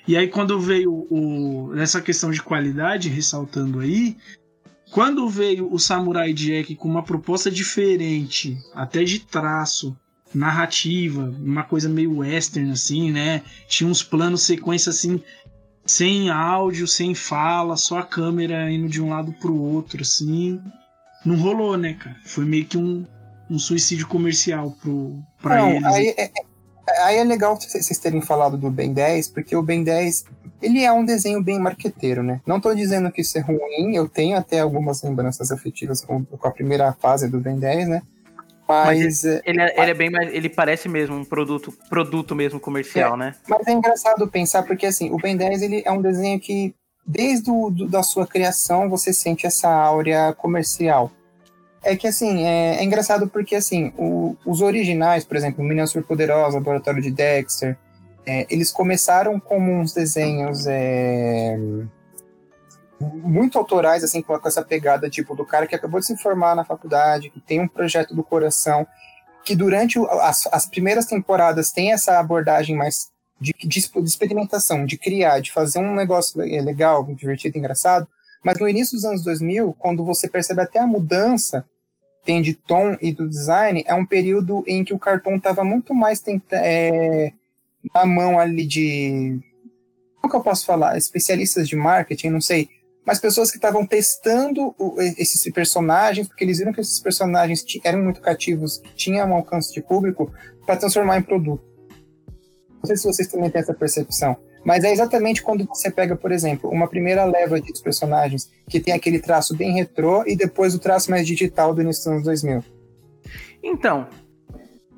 E 0.07 0.15
aí, 0.15 0.27
quando 0.27 0.59
veio 0.59 1.07
o. 1.09 1.71
Nessa 1.73 2.01
questão 2.01 2.31
de 2.31 2.41
qualidade, 2.41 3.09
ressaltando 3.09 3.79
aí. 3.79 4.17
Quando 4.91 5.27
veio 5.27 5.71
o 5.73 5.79
Samurai 5.79 6.31
Jack 6.31 6.75
com 6.75 6.87
uma 6.87 7.03
proposta 7.03 7.49
diferente, 7.49 8.57
até 8.73 9.03
de 9.03 9.19
traço, 9.19 9.97
narrativa, 10.33 11.33
uma 11.39 11.63
coisa 11.63 11.89
meio 11.89 12.19
western, 12.19 12.71
assim, 12.71 13.11
né? 13.11 13.41
Tinha 13.67 13.89
uns 13.89 14.03
planos 14.03 14.43
sequência 14.43 14.91
assim, 14.91 15.21
sem 15.85 16.29
áudio, 16.29 16.87
sem 16.87 17.15
fala, 17.15 17.75
só 17.75 17.99
a 17.99 18.03
câmera 18.03 18.69
indo 18.71 18.87
de 18.87 19.01
um 19.01 19.09
lado 19.09 19.33
pro 19.33 19.55
outro, 19.55 20.01
assim. 20.01 20.61
Não 21.25 21.35
rolou, 21.35 21.75
né, 21.77 21.93
cara? 21.93 22.15
Foi 22.23 22.45
meio 22.45 22.65
que 22.65 22.77
um, 22.77 23.05
um 23.49 23.59
suicídio 23.59 24.07
comercial 24.07 24.71
pro, 24.81 25.19
pra 25.41 25.57
Não, 25.57 25.71
eles. 25.71 25.85
aí 25.85 26.07
é, 26.17 26.23
é- 26.25 27.03
aí 27.03 27.17
é 27.17 27.23
legal 27.23 27.55
vocês 27.59 27.97
terem 27.99 28.21
falado 28.21 28.57
do 28.57 28.69
Ben 28.69 28.93
10, 28.93 29.27
porque 29.29 29.55
o 29.55 29.61
Ben 29.61 29.83
10, 29.83 30.25
ele 30.61 30.83
é 30.83 30.91
um 30.91 31.03
desenho 31.05 31.41
bem 31.43 31.59
marqueteiro, 31.59 32.21
né? 32.23 32.41
Não 32.45 32.59
tô 32.59 32.73
dizendo 32.75 33.11
que 33.11 33.21
isso 33.21 33.37
é 33.37 33.41
ruim, 33.41 33.95
eu 33.95 34.07
tenho 34.07 34.37
até 34.37 34.59
algumas 34.59 35.01
lembranças 35.03 35.51
afetivas 35.51 36.01
com, 36.01 36.23
com 36.25 36.47
a 36.47 36.51
primeira 36.51 36.93
fase 36.93 37.27
do 37.27 37.39
Ben 37.39 37.57
10, 37.59 37.87
né? 37.87 38.01
Mas, 38.67 39.23
é, 39.25 39.41
Ele 39.45 39.61
é, 39.61 39.79
ele 39.79 39.91
é 39.91 39.93
bem 39.93 40.09
mais. 40.09 40.33
Ele 40.33 40.49
parece 40.49 40.89
mesmo 40.89 41.15
um 41.15 41.23
produto, 41.23 41.71
produto 41.87 42.33
mesmo 42.35 42.59
comercial, 42.59 43.15
né? 43.15 43.35
mas 43.47 43.67
é 43.67 43.71
engraçado 43.71 44.27
pensar, 44.27 44.63
porque 44.63 44.87
assim, 44.87 45.11
o 45.11 45.17
Ben 45.17 45.37
10 45.37 45.61
ele 45.61 45.83
é 45.85 45.91
um 45.91 46.01
desenho 46.01 46.39
que, 46.39 46.73
desde 47.05 47.51
o, 47.51 47.69
do- 47.69 47.87
da 47.87 48.01
sua 48.01 48.25
criação, 48.25 48.89
você 48.89 49.13
sente 49.13 49.45
essa 49.45 49.69
áurea 49.69 50.33
comercial. 50.33 51.11
É 51.85 51.95
que 51.95 52.07
assim, 52.07 52.45
é, 52.45 52.77
é 52.77 52.83
engraçado 52.83 53.27
porque 53.27 53.55
assim, 53.55 53.93
o- 53.97 54.35
os 54.45 54.59
originais, 54.61 55.23
por 55.23 55.37
exemplo, 55.37 55.63
Meninas 55.63 55.91
Superpoderosas, 55.91 56.55
Laboratório 56.55 57.01
de 57.01 57.11
Dexter, 57.11 57.77
é, 58.25 58.47
eles 58.49 58.71
começaram 58.71 59.39
como 59.39 59.71
uns 59.71 59.93
desenhos 59.93 60.65
é, 60.67 61.55
muito 62.99 63.57
autorais, 63.59 64.03
assim, 64.03 64.21
com 64.21 64.37
com 64.39 64.47
essa 64.47 64.63
pegada 64.63 65.09
tipo 65.09 65.35
do 65.35 65.45
cara 65.45 65.67
que 65.67 65.75
acabou 65.75 65.99
de 65.99 66.07
se 66.07 66.17
formar 66.17 66.55
na 66.55 66.65
faculdade, 66.65 67.29
que 67.29 67.39
tem 67.39 67.59
um 67.59 67.67
projeto 67.67 68.15
do 68.15 68.23
coração, 68.23 68.87
que 69.43 69.55
durante 69.55 69.99
o- 69.99 70.05
as, 70.21 70.47
as 70.51 70.65
primeiras 70.65 71.05
temporadas 71.05 71.71
tem 71.71 71.91
essa 71.91 72.17
abordagem 72.19 72.75
mais 72.75 73.09
de, 73.39 73.53
de, 73.63 73.79
experimentação, 73.79 74.85
de 74.85 74.97
criar, 74.97 75.39
de 75.39 75.51
fazer 75.51 75.77
um 75.79 75.93
negócio 75.93 76.41
le- 76.41 76.59
legal, 76.61 77.03
divertido, 77.13 77.57
engraçado, 77.59 78.07
mas 78.43 78.57
no 78.59 78.67
início 78.67 78.95
dos 78.95 79.05
anos 79.05 79.21
2000, 79.23 79.75
quando 79.77 80.03
você 80.03 80.27
percebe 80.27 80.61
até 80.61 80.79
a 80.79 80.87
mudança 80.87 81.63
tem 82.25 82.41
de 82.41 82.53
tom 82.55 82.97
e 83.01 83.13
do 83.13 83.29
design, 83.29 83.83
é 83.85 83.93
um 83.93 84.05
período 84.05 84.63
em 84.67 84.83
que 84.83 84.93
o 84.93 84.99
cartão 84.99 85.35
estava 85.35 85.63
muito 85.63 85.93
mais 85.93 86.19
tenta, 86.19 86.55
é, 86.57 87.31
na 87.93 88.05
mão 88.05 88.39
ali 88.39 88.65
de. 88.65 89.39
Como 90.19 90.31
que 90.31 90.35
eu 90.37 90.41
posso 90.43 90.65
falar? 90.65 90.97
Especialistas 90.97 91.67
de 91.69 91.75
marketing, 91.75 92.29
não 92.29 92.41
sei. 92.41 92.67
Mas 93.05 93.19
pessoas 93.19 93.51
que 93.51 93.57
estavam 93.57 93.85
testando 93.85 94.73
o- 94.79 94.95
esses 94.99 95.43
personagens, 95.53 96.27
porque 96.27 96.43
eles 96.43 96.57
viram 96.57 96.73
que 96.73 96.81
esses 96.81 96.99
personagens 96.99 97.63
eram 97.83 98.03
muito 98.03 98.19
cativos, 98.19 98.81
tinham 98.95 99.29
um 99.29 99.35
alcance 99.35 99.71
de 99.71 99.81
público, 99.83 100.33
para 100.65 100.77
transformar 100.77 101.19
em 101.19 101.21
produto. 101.21 101.63
Não 102.79 102.85
sei 102.87 102.97
se 102.97 103.03
vocês 103.03 103.27
também 103.27 103.51
têm 103.51 103.61
essa 103.61 103.73
percepção. 103.75 104.35
Mas 104.65 104.83
é 104.83 104.91
exatamente 104.91 105.43
quando 105.43 105.63
você 105.65 105.91
pega, 105.91 106.15
por 106.15 106.31
exemplo, 106.31 106.71
uma 106.71 106.87
primeira 106.87 107.23
leva 107.23 107.61
de 107.61 107.71
personagens 107.83 108.49
que 108.67 108.79
tem 108.79 108.95
aquele 108.95 109.19
traço 109.19 109.55
bem 109.55 109.71
retrô 109.73 110.23
e 110.25 110.35
depois 110.35 110.73
o 110.73 110.79
traço 110.79 111.11
mais 111.11 111.27
digital 111.27 111.71
do 111.73 111.83
início 111.83 112.05
dos 112.05 112.13
anos 112.13 112.23
2000. 112.23 112.63
Então, 113.61 114.07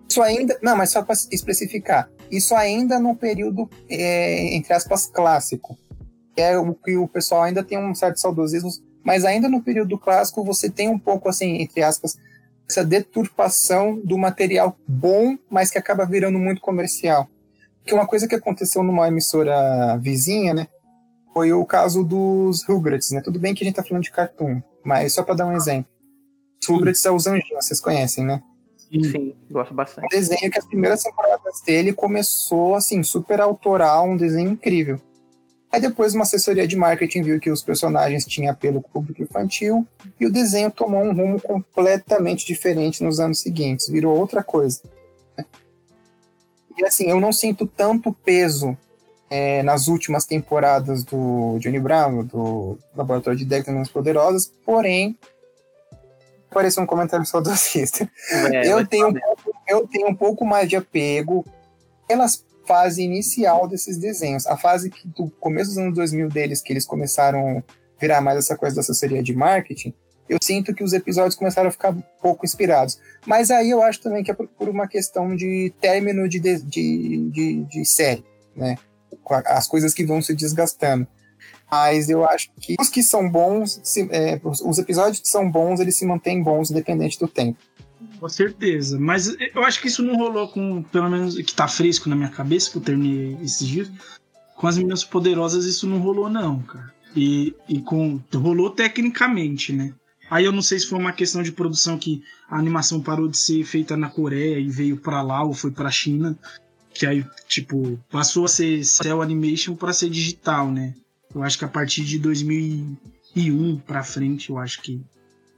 Isso 0.09 0.21
ainda. 0.21 0.57
Não, 0.61 0.77
mas 0.77 0.91
só 0.91 1.03
para 1.03 1.15
especificar. 1.31 2.09
Isso 2.31 2.55
ainda 2.55 2.97
no 2.97 3.13
período, 3.13 3.69
é, 3.89 4.55
entre 4.55 4.73
aspas, 4.73 5.05
clássico. 5.05 5.77
Que 6.33 6.41
é 6.41 6.57
o 6.57 6.73
que 6.73 6.95
o 6.95 7.07
pessoal 7.07 7.43
ainda 7.43 7.61
tem 7.61 7.77
um 7.77 7.93
certo 7.93 8.21
saudosismo. 8.21 8.69
Mas 9.03 9.25
ainda 9.25 9.49
no 9.49 9.61
período 9.61 9.97
clássico 9.97 10.45
você 10.45 10.69
tem 10.69 10.87
um 10.87 10.97
pouco, 10.97 11.27
assim, 11.27 11.61
entre 11.61 11.83
aspas, 11.83 12.17
essa 12.69 12.85
deturpação 12.85 13.99
do 14.01 14.17
material 14.17 14.77
bom, 14.87 15.37
mas 15.49 15.69
que 15.69 15.77
acaba 15.77 16.05
virando 16.05 16.39
muito 16.39 16.61
comercial. 16.61 17.29
Que 17.87 17.93
uma 17.93 18.05
coisa 18.05 18.27
que 18.27 18.35
aconteceu 18.35 18.83
numa 18.83 19.07
emissora 19.07 19.97
vizinha, 19.97 20.53
né? 20.53 20.67
Foi 21.33 21.53
o 21.53 21.65
caso 21.65 22.03
dos 22.03 22.63
Rugrats, 22.65 23.11
né? 23.11 23.21
Tudo 23.21 23.39
bem 23.39 23.53
que 23.55 23.63
a 23.63 23.65
gente 23.65 23.75
tá 23.75 23.83
falando 23.83 24.03
de 24.03 24.11
cartoon, 24.11 24.61
mas 24.83 25.13
só 25.13 25.23
para 25.23 25.35
dar 25.35 25.45
um 25.45 25.55
exemplo. 25.55 25.89
Os 26.61 26.67
Rugrats 26.67 27.05
é 27.05 27.11
os 27.11 27.27
anjinhos, 27.27 27.65
vocês 27.65 27.79
conhecem, 27.79 28.25
né? 28.25 28.43
sim, 28.89 29.35
gosto 29.49 29.71
um 29.71 29.75
bastante. 29.75 30.07
desenho 30.09 30.51
que 30.51 30.59
as 30.59 30.65
primeiras 30.65 31.03
temporadas 31.03 31.61
dele 31.65 31.93
começou 31.93 32.75
assim, 32.75 33.03
super 33.03 33.39
autoral, 33.39 34.07
um 34.07 34.17
desenho 34.17 34.51
incrível. 34.51 34.99
Aí 35.71 35.81
depois 35.81 36.13
uma 36.13 36.23
assessoria 36.23 36.67
de 36.67 36.75
marketing 36.75 37.21
viu 37.21 37.39
que 37.39 37.51
os 37.51 37.61
personagens 37.61 38.25
tinham 38.25 38.51
apelo 38.51 38.81
com 38.81 38.87
o 38.87 38.91
público 38.91 39.21
infantil 39.21 39.85
e 40.19 40.25
o 40.25 40.31
desenho 40.31 40.71
tomou 40.71 41.01
um 41.03 41.13
rumo 41.13 41.41
completamente 41.41 42.45
diferente 42.45 43.03
nos 43.03 43.19
anos 43.19 43.39
seguintes, 43.39 43.89
virou 43.89 44.17
outra 44.17 44.41
coisa. 44.41 44.81
E 46.77 46.85
assim, 46.85 47.09
eu 47.09 47.19
não 47.19 47.31
sinto 47.31 47.65
tanto 47.65 48.13
peso 48.13 48.77
é, 49.29 49.63
nas 49.63 49.87
últimas 49.87 50.25
temporadas 50.25 51.03
do 51.03 51.57
Johnny 51.59 51.79
Bravo, 51.79 52.23
do 52.23 52.77
Laboratório 52.95 53.37
de 53.37 53.71
nas 53.71 53.89
Poderosas, 53.89 54.51
porém, 54.65 55.17
pareceu 56.51 56.83
um 56.83 56.87
comentário 56.87 57.25
saudosista 57.25 58.09
É, 58.53 58.67
eu, 58.71 58.85
tenho 58.85 59.09
um 59.09 59.13
pouco, 59.13 59.53
eu 59.67 59.87
tenho 59.87 60.07
um 60.07 60.15
pouco 60.15 60.45
mais 60.45 60.69
de 60.69 60.75
apego 60.75 61.45
pela 62.07 62.25
fase 62.65 63.01
inicial 63.03 63.67
desses 63.67 63.97
desenhos. 63.97 64.45
A 64.45 64.57
fase 64.57 64.89
que, 64.89 65.07
do 65.07 65.29
começo 65.39 65.71
dos 65.71 65.77
anos 65.77 65.95
2000 65.95 66.29
deles, 66.29 66.61
que 66.61 66.71
eles 66.71 66.85
começaram 66.85 67.63
virar 67.99 68.21
mais 68.21 68.37
essa 68.37 68.55
coisa 68.55 68.75
da 68.75 68.81
assessoria 68.81 69.23
de 69.23 69.35
marketing, 69.35 69.93
eu 70.29 70.37
sinto 70.41 70.73
que 70.73 70.83
os 70.83 70.93
episódios 70.93 71.35
começaram 71.35 71.69
a 71.69 71.71
ficar 71.71 71.95
pouco 72.21 72.45
inspirados. 72.45 72.99
Mas 73.25 73.49
aí 73.51 73.69
eu 73.69 73.81
acho 73.81 74.01
também 74.01 74.23
que 74.23 74.31
é 74.31 74.33
por, 74.33 74.47
por 74.47 74.69
uma 74.69 74.87
questão 74.87 75.35
de 75.35 75.73
término 75.79 76.27
de, 76.27 76.39
de, 76.39 76.59
de, 76.59 77.63
de, 77.63 77.85
série, 77.85 78.23
né? 78.55 78.77
As 79.45 79.67
coisas 79.67 79.93
que 79.93 80.05
vão 80.05 80.21
se 80.21 80.33
desgastando. 80.33 81.07
Mas 81.69 82.09
eu 82.09 82.25
acho 82.25 82.49
que 82.59 82.75
os 82.79 82.89
que 82.89 83.03
são 83.03 83.29
bons, 83.29 83.79
se, 83.83 84.07
é, 84.11 84.39
os 84.43 84.77
episódios 84.77 85.19
que 85.19 85.27
são 85.27 85.49
bons, 85.49 85.79
eles 85.79 85.95
se 85.95 86.05
mantêm 86.05 86.41
bons 86.41 86.71
independente 86.71 87.19
do 87.19 87.27
tempo. 87.27 87.59
Com 88.19 88.29
certeza. 88.29 88.99
Mas 88.99 89.35
eu 89.53 89.63
acho 89.63 89.81
que 89.81 89.87
isso 89.87 90.03
não 90.03 90.15
rolou 90.15 90.47
com, 90.47 90.83
pelo 90.83 91.09
menos, 91.09 91.35
que 91.35 91.53
tá 91.53 91.67
fresco 91.67 92.09
na 92.09 92.15
minha 92.15 92.29
cabeça, 92.29 92.71
que 92.71 92.77
eu 92.77 92.81
terminei 92.81 93.37
esses 93.43 93.67
dias. 93.67 93.91
Com 94.55 94.67
as 94.67 94.77
meninas 94.77 95.03
poderosas, 95.03 95.65
isso 95.65 95.87
não 95.87 95.99
rolou, 95.99 96.29
não, 96.29 96.61
cara. 96.61 96.93
E, 97.15 97.55
e 97.67 97.79
com. 97.81 98.19
Rolou 98.33 98.69
tecnicamente, 98.69 99.73
né? 99.73 99.93
Aí 100.29 100.45
eu 100.45 100.51
não 100.51 100.61
sei 100.61 100.79
se 100.79 100.87
foi 100.87 100.99
uma 100.99 101.13
questão 101.13 101.41
de 101.41 101.51
produção 101.51 101.97
que 101.97 102.23
a 102.49 102.57
animação 102.57 103.01
parou 103.01 103.27
de 103.27 103.37
ser 103.37 103.63
feita 103.63 103.95
na 103.95 104.09
Coreia 104.09 104.59
e 104.59 104.69
veio 104.69 104.97
para 104.97 105.21
lá 105.21 105.43
ou 105.43 105.53
foi 105.53 105.71
para 105.71 105.89
China, 105.89 106.37
que 106.93 107.05
aí 107.05 107.25
tipo 107.47 107.99
passou 108.09 108.45
a 108.45 108.49
ser 108.49 108.83
cel 108.83 109.21
animation 109.21 109.75
para 109.75 109.93
ser 109.93 110.09
digital, 110.09 110.71
né? 110.71 110.93
Eu 111.33 111.43
acho 111.43 111.57
que 111.57 111.65
a 111.65 111.69
partir 111.69 112.03
de 112.03 112.19
2001 112.19 113.77
para 113.85 114.03
frente, 114.03 114.49
eu 114.49 114.57
acho 114.57 114.81
que 114.81 115.01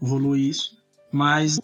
rolou 0.02 0.36
isso. 0.36 0.78
Mas 1.12 1.60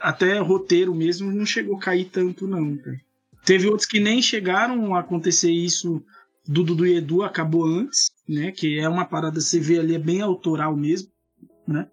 até 0.00 0.38
roteiro 0.38 0.94
mesmo 0.94 1.30
não 1.32 1.44
chegou 1.44 1.76
a 1.76 1.80
cair 1.80 2.06
tanto 2.06 2.46
não. 2.46 2.76
Cara. 2.76 3.00
Teve 3.44 3.66
outros 3.66 3.86
que 3.86 4.00
nem 4.00 4.22
chegaram 4.22 4.94
a 4.94 5.00
acontecer 5.00 5.50
isso 5.50 6.02
do 6.50 6.64
Dudu 6.64 6.84
e 6.84 6.96
Edu 6.96 7.22
acabou 7.22 7.64
antes, 7.64 8.10
né? 8.28 8.50
Que 8.50 8.80
é 8.80 8.88
uma 8.88 9.04
parada, 9.04 9.40
você 9.40 9.60
vê 9.60 9.78
ali, 9.78 9.94
é 9.94 10.00
bem 10.00 10.20
autoral 10.20 10.76
mesmo, 10.76 11.08
né? 11.66 11.86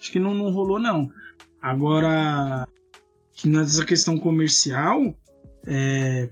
Acho 0.00 0.10
que 0.10 0.18
não, 0.18 0.34
não 0.34 0.50
rolou, 0.50 0.80
não. 0.80 1.08
Agora, 1.62 2.66
nessa 3.44 3.84
questão 3.84 4.18
comercial, 4.18 5.16
é. 5.64 6.28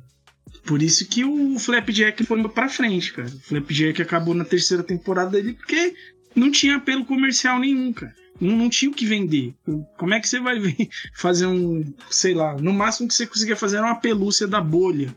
Por 0.66 0.82
isso 0.82 1.08
que 1.08 1.24
o 1.24 1.58
Flapjack 1.58 2.24
foi 2.24 2.48
pra 2.48 2.68
frente, 2.68 3.12
cara. 3.12 3.28
O 3.28 3.40
Flapjack 3.40 4.02
acabou 4.02 4.34
na 4.34 4.44
terceira 4.44 4.82
temporada 4.82 5.30
dele 5.30 5.52
porque 5.52 5.94
não 6.34 6.50
tinha 6.50 6.76
apelo 6.76 7.04
comercial 7.04 7.60
nenhum, 7.60 7.92
cara. 7.92 8.14
Não, 8.40 8.56
não 8.56 8.68
tinha 8.68 8.90
o 8.90 8.94
que 8.94 9.06
vender. 9.06 9.54
Como 9.96 10.14
é 10.14 10.20
que 10.20 10.28
você 10.28 10.40
vai 10.40 10.58
fazer 11.14 11.46
um, 11.46 11.84
sei 12.10 12.34
lá, 12.34 12.56
no 12.56 12.72
máximo 12.72 13.06
que 13.06 13.14
você 13.14 13.26
conseguia 13.26 13.56
fazer 13.56 13.76
era 13.76 13.86
uma 13.86 14.00
pelúcia 14.00 14.48
da 14.48 14.60
bolha 14.60 15.14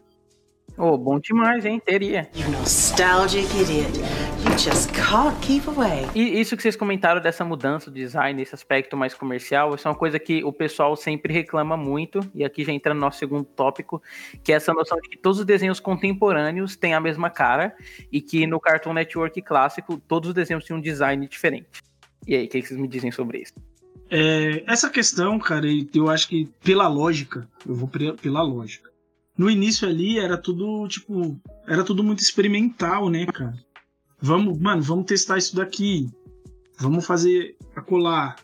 Oh, 0.83 0.97
bom 0.97 1.19
demais, 1.19 1.63
hein? 1.63 1.79
Teria. 1.79 2.27
You 2.33 2.49
nostalgic 2.49 3.45
idiot. 3.55 3.99
You 4.43 4.57
just 4.57 4.91
can't 4.91 5.39
keep 5.39 5.69
away. 5.69 6.07
E 6.15 6.41
isso 6.41 6.57
que 6.57 6.63
vocês 6.63 6.75
comentaram 6.75 7.21
dessa 7.21 7.45
mudança 7.45 7.91
do 7.91 7.93
design, 7.93 8.41
esse 8.41 8.55
aspecto 8.55 8.97
mais 8.97 9.13
comercial, 9.13 9.75
isso 9.75 9.87
é 9.87 9.91
uma 9.91 9.95
coisa 9.95 10.17
que 10.17 10.43
o 10.43 10.51
pessoal 10.51 10.95
sempre 10.95 11.31
reclama 11.31 11.77
muito, 11.77 12.19
e 12.33 12.43
aqui 12.43 12.63
já 12.65 12.71
entra 12.71 12.95
no 12.95 12.99
nosso 12.99 13.19
segundo 13.19 13.43
tópico, 13.43 14.01
que 14.43 14.51
é 14.51 14.55
essa 14.55 14.73
noção 14.73 14.99
de 14.99 15.07
que 15.07 15.19
todos 15.19 15.37
os 15.37 15.45
desenhos 15.45 15.79
contemporâneos 15.79 16.75
têm 16.75 16.95
a 16.95 16.99
mesma 16.99 17.29
cara, 17.29 17.75
e 18.11 18.19
que 18.19 18.47
no 18.47 18.59
Cartoon 18.59 18.93
Network 18.93 19.39
clássico, 19.43 20.01
todos 20.07 20.29
os 20.29 20.33
desenhos 20.33 20.65
tinham 20.65 20.79
um 20.79 20.81
design 20.81 21.27
diferente. 21.27 21.83
E 22.25 22.35
aí, 22.35 22.45
o 22.45 22.49
que 22.49 22.59
vocês 22.59 22.79
me 22.79 22.87
dizem 22.87 23.11
sobre 23.11 23.43
isso? 23.43 23.53
É, 24.09 24.63
essa 24.65 24.89
questão, 24.89 25.37
cara, 25.37 25.67
eu 25.93 26.09
acho 26.09 26.27
que 26.27 26.49
pela 26.63 26.87
lógica, 26.87 27.47
eu 27.67 27.75
vou 27.75 27.87
pela 27.87 28.41
lógica 28.41 28.90
no 29.41 29.49
início 29.49 29.89
ali 29.89 30.19
era 30.19 30.37
tudo, 30.37 30.87
tipo, 30.87 31.35
era 31.67 31.83
tudo 31.83 32.03
muito 32.03 32.19
experimental, 32.19 33.09
né, 33.09 33.25
cara? 33.25 33.57
Vamos, 34.21 34.59
mano, 34.59 34.83
vamos 34.83 35.07
testar 35.07 35.39
isso 35.39 35.55
daqui. 35.55 36.07
Vamos 36.77 37.07
fazer 37.07 37.57
a 37.75 37.81
colar. 37.81 38.35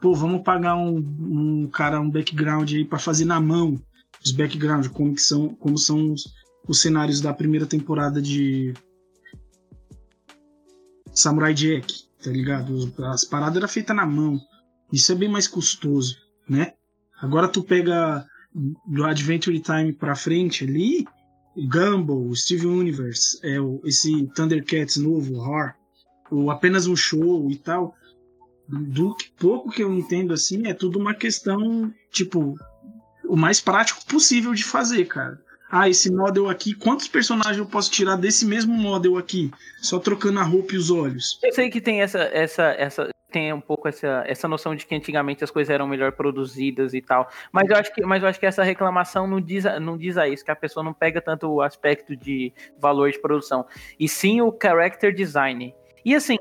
Pô, 0.00 0.14
vamos 0.14 0.42
pagar 0.42 0.74
um, 0.74 0.96
um 0.96 1.68
cara, 1.70 2.00
um 2.00 2.08
background 2.08 2.72
aí 2.72 2.86
para 2.86 2.98
fazer 2.98 3.26
na 3.26 3.38
mão 3.38 3.78
os 4.24 4.32
backgrounds, 4.32 4.88
como 4.88 5.14
que 5.14 5.20
são, 5.20 5.50
como 5.56 5.76
são 5.76 6.12
os, 6.12 6.32
os 6.66 6.80
cenários 6.80 7.20
da 7.20 7.34
primeira 7.34 7.66
temporada 7.66 8.22
de 8.22 8.72
Samurai 11.12 11.52
Jack, 11.52 12.08
tá 12.24 12.30
ligado? 12.30 12.94
As 13.04 13.26
paradas 13.26 13.58
eram 13.58 13.68
feitas 13.68 13.94
na 13.94 14.06
mão. 14.06 14.40
Isso 14.90 15.12
é 15.12 15.14
bem 15.14 15.28
mais 15.28 15.46
custoso, 15.46 16.16
né? 16.48 16.72
Agora 17.20 17.46
tu 17.46 17.62
pega 17.62 18.26
do 18.86 19.04
Adventure 19.04 19.60
Time 19.60 19.92
pra 19.92 20.14
frente 20.14 20.64
ali, 20.64 21.06
Gumball, 21.56 22.34
Steve 22.34 22.66
Universe, 22.66 23.38
é, 23.42 23.60
o, 23.60 23.80
esse 23.84 24.26
Thundercats 24.34 24.96
novo, 24.96 25.34
Horror, 25.36 25.74
o 26.30 26.50
apenas 26.50 26.86
um 26.86 26.96
show 26.96 27.50
e 27.50 27.56
tal. 27.56 27.94
Do 28.68 29.14
que 29.14 29.30
pouco 29.38 29.70
que 29.70 29.82
eu 29.82 29.92
entendo 29.92 30.32
assim, 30.32 30.66
é 30.66 30.74
tudo 30.74 30.98
uma 30.98 31.14
questão, 31.14 31.92
tipo, 32.10 32.54
o 33.24 33.36
mais 33.36 33.60
prático 33.60 34.04
possível 34.06 34.52
de 34.54 34.64
fazer, 34.64 35.04
cara. 35.06 35.40
Ah, 35.70 35.88
esse 35.88 36.10
model 36.12 36.48
aqui, 36.48 36.74
quantos 36.74 37.08
personagens 37.08 37.58
eu 37.58 37.66
posso 37.66 37.90
tirar 37.90 38.16
desse 38.16 38.44
mesmo 38.44 38.72
model 38.74 39.16
aqui? 39.16 39.50
Só 39.82 39.98
trocando 39.98 40.38
a 40.40 40.44
roupa 40.44 40.74
e 40.74 40.76
os 40.76 40.90
olhos. 40.90 41.38
Eu 41.42 41.52
sei 41.52 41.70
que 41.70 41.80
tem 41.80 42.02
essa, 42.02 42.20
essa, 42.20 42.64
essa, 42.78 43.08
tem 43.36 43.52
um 43.52 43.60
pouco 43.60 43.86
essa, 43.86 44.24
essa 44.26 44.48
noção 44.48 44.74
de 44.74 44.86
que 44.86 44.94
antigamente 44.94 45.44
as 45.44 45.50
coisas 45.50 45.68
eram 45.68 45.86
melhor 45.86 46.10
produzidas 46.12 46.94
e 46.94 47.02
tal. 47.02 47.28
Mas 47.52 47.68
eu 47.68 47.76
acho 47.76 47.94
que, 47.94 48.02
mas 48.02 48.22
eu 48.22 48.30
acho 48.30 48.40
que 48.40 48.46
essa 48.46 48.64
reclamação 48.64 49.26
não 49.26 49.38
diz, 49.38 49.64
não 49.78 49.98
diz 49.98 50.16
a 50.16 50.26
isso, 50.26 50.42
que 50.42 50.50
a 50.50 50.56
pessoa 50.56 50.82
não 50.82 50.94
pega 50.94 51.20
tanto 51.20 51.46
o 51.46 51.60
aspecto 51.60 52.16
de 52.16 52.50
valor 52.78 53.10
de 53.10 53.20
produção, 53.20 53.66
e 54.00 54.08
sim 54.08 54.40
o 54.40 54.50
character 54.50 55.14
design. 55.14 55.74
E 56.02 56.14
assim, 56.14 56.38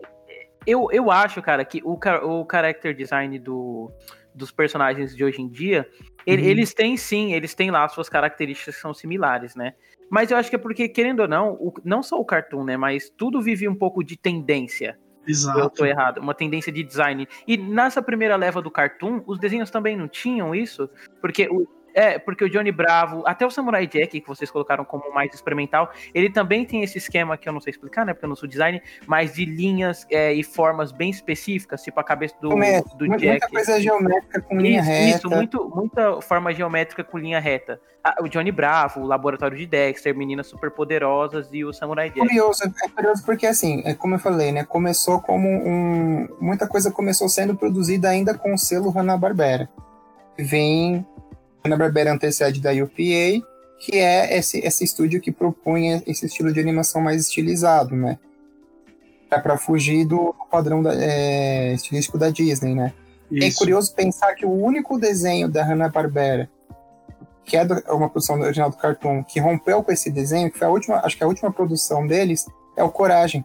eu, 0.65 0.87
eu 0.89 1.11
acho, 1.11 1.41
cara, 1.41 1.65
que 1.65 1.81
o, 1.83 1.99
o 2.23 2.47
character 2.49 2.95
design 2.95 3.37
do, 3.39 3.91
dos 4.33 4.49
personagens 4.49 5.13
de 5.13 5.21
hoje 5.21 5.41
em 5.41 5.49
dia, 5.49 5.85
ele, 6.25 6.43
uhum. 6.43 6.47
eles 6.47 6.73
têm 6.73 6.95
sim, 6.95 7.33
eles 7.33 7.53
têm 7.53 7.71
lá 7.71 7.85
suas 7.89 8.07
características 8.07 8.75
que 8.75 8.81
são 8.81 8.93
similares, 8.93 9.53
né? 9.53 9.73
Mas 10.09 10.31
eu 10.31 10.37
acho 10.37 10.49
que 10.49 10.55
é 10.55 10.59
porque, 10.59 10.87
querendo 10.87 11.19
ou 11.21 11.27
não, 11.27 11.55
o, 11.55 11.73
não 11.83 12.01
só 12.01 12.17
o 12.17 12.23
cartoon, 12.23 12.63
né? 12.63 12.77
Mas 12.77 13.09
tudo 13.09 13.41
vive 13.41 13.67
um 13.67 13.75
pouco 13.75 14.01
de 14.01 14.15
tendência. 14.15 14.97
Exato. 15.27 15.59
Eu 15.59 15.69
tô 15.69 15.85
errado. 15.85 16.19
Uma 16.19 16.33
tendência 16.33 16.71
de 16.71 16.83
design. 16.83 17.27
E 17.47 17.57
nessa 17.57 18.01
primeira 18.01 18.35
leva 18.35 18.61
do 18.61 18.71
cartoon, 18.71 19.21
os 19.25 19.39
desenhos 19.39 19.69
também 19.69 19.95
não 19.95 20.07
tinham 20.07 20.53
isso, 20.53 20.89
porque 21.21 21.47
o, 21.49 21.67
é, 21.95 22.19
porque 22.19 22.43
o 22.43 22.49
Johnny 22.49 22.73
Bravo, 22.73 23.23
até 23.25 23.45
o 23.45 23.49
Samurai 23.49 23.87
Jack, 23.87 24.19
que 24.19 24.27
vocês 24.27 24.51
colocaram 24.51 24.83
como 24.83 25.13
mais 25.13 25.33
experimental, 25.33 25.89
ele 26.13 26.29
também 26.29 26.65
tem 26.65 26.83
esse 26.83 26.97
esquema 26.97 27.37
que 27.37 27.47
eu 27.47 27.53
não 27.53 27.61
sei 27.61 27.71
explicar, 27.71 28.05
né? 28.05 28.13
Porque 28.13 28.25
eu 28.25 28.29
não 28.29 28.35
sou 28.35 28.49
design, 28.49 28.81
mas 29.07 29.33
de 29.33 29.45
linhas 29.45 30.05
é, 30.11 30.33
e 30.33 30.43
formas 30.43 30.91
bem 30.91 31.09
específicas, 31.09 31.81
tipo 31.81 31.97
a 31.97 32.03
cabeça 32.03 32.35
do, 32.41 32.49
do 32.49 33.07
Jack. 33.17 33.25
Muita 33.25 33.47
coisa 33.47 33.79
geométrica 33.79 34.41
com 34.41 34.59
linha 34.59 34.81
isso, 34.81 34.89
reta. 34.89 35.17
Isso, 35.17 35.29
muito, 35.29 35.71
muita 35.73 36.21
forma 36.21 36.53
geométrica 36.53 37.01
com 37.01 37.17
linha 37.17 37.39
reta. 37.39 37.79
Ah, 38.03 38.17
o 38.21 38.27
Johnny 38.27 38.51
Bravo, 38.51 38.99
o 38.99 39.05
Laboratório 39.05 39.57
de 39.57 39.65
Dexter, 39.65 40.13
Meninas 40.13 40.47
Superpoderosas 40.47 41.47
e 41.53 41.63
o 41.63 41.71
Samurai 41.71 42.09
Jack. 42.09 42.19
Curioso, 42.19 42.63
é 42.83 42.89
curioso 42.89 43.25
porque 43.25 43.47
assim, 43.47 43.81
é 43.85 43.93
como 43.93 44.15
eu 44.15 44.19
falei, 44.19 44.51
né? 44.51 44.65
Começou 44.65 45.21
como 45.21 45.47
um. 45.47 46.27
Muita 46.41 46.67
coisa 46.67 46.91
começou 46.91 47.29
sendo 47.29 47.55
produzida 47.55 48.09
ainda 48.09 48.37
com 48.37 48.53
o 48.53 48.57
selo 48.57 48.89
Hanna-Barbera. 48.89 49.69
Vem 50.37 51.05
Hanna-Barbera 51.65 52.13
antecede 52.13 52.61
da 52.61 52.71
UPA, 52.71 53.45
que 53.79 53.97
é 53.97 54.37
esse, 54.37 54.59
esse 54.59 54.83
estúdio 54.83 55.19
que 55.19 55.31
propunha 55.31 56.01
esse 56.05 56.25
estilo 56.25 56.53
de 56.53 56.59
animação 56.59 57.01
mais 57.01 57.21
estilizado, 57.21 57.95
né? 57.95 58.17
É 59.29 59.39
para 59.39 59.57
fugir 59.57 60.05
do 60.05 60.33
padrão 60.49 60.81
da, 60.81 60.93
é, 60.93 61.73
estilístico 61.73 62.17
da 62.17 62.29
Disney, 62.29 62.75
né? 62.75 62.93
É 63.31 63.47
Isso. 63.47 63.57
É 63.57 63.59
curioso 63.59 63.93
pensar 63.93 64.33
que 64.35 64.45
o 64.45 64.51
único 64.51 64.99
desenho 64.99 65.49
da 65.49 65.63
Hanna-Barbera, 65.63 66.49
que 67.43 67.57
é 67.57 67.65
do, 67.65 67.73
uma 67.89 68.09
produção 68.09 68.39
original 68.39 68.69
do 68.69 68.77
Cartoon, 68.77 69.23
que 69.23 69.39
rompeu 69.39 69.83
com 69.83 69.91
esse 69.91 70.11
desenho, 70.11 70.51
que 70.51 70.59
foi 70.59 70.67
a 70.67 70.71
última, 70.71 70.97
acho 70.97 71.17
que 71.17 71.23
a 71.23 71.27
última 71.27 71.51
produção 71.51 72.05
deles, 72.05 72.45
é 72.77 72.83
o 72.83 72.89
Coragem. 72.89 73.43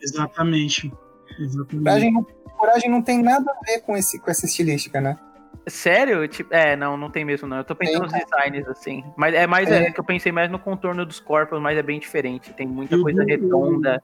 Exatamente. 0.00 0.92
Exatamente. 1.38 1.84
Coragem, 1.84 2.12
não, 2.12 2.26
Coragem 2.56 2.90
não 2.90 3.02
tem 3.02 3.22
nada 3.22 3.50
a 3.50 3.66
ver 3.66 3.80
com, 3.80 3.96
esse, 3.96 4.18
com 4.18 4.30
essa 4.30 4.46
estilística, 4.46 5.00
né? 5.00 5.18
Sério? 5.66 6.26
Tipo, 6.28 6.52
é, 6.52 6.76
não, 6.76 6.96
não 6.96 7.10
tem 7.10 7.24
mesmo, 7.24 7.48
não. 7.48 7.58
Eu 7.58 7.64
tô 7.64 7.74
pensando 7.74 8.02
nos 8.02 8.12
designs, 8.12 8.68
assim. 8.68 9.02
Mas 9.16 9.34
é 9.34 9.46
mais 9.46 9.70
é. 9.70 9.86
é. 9.86 9.90
que 9.90 9.98
eu 9.98 10.04
pensei 10.04 10.30
mais 10.30 10.50
no 10.50 10.58
contorno 10.58 11.06
dos 11.06 11.20
corpos, 11.20 11.60
mas 11.60 11.78
é 11.78 11.82
bem 11.82 11.98
diferente. 11.98 12.52
Tem 12.52 12.66
muita 12.66 12.98
coisa 12.98 13.20
Dudu, 13.20 13.30
redonda. 13.30 14.02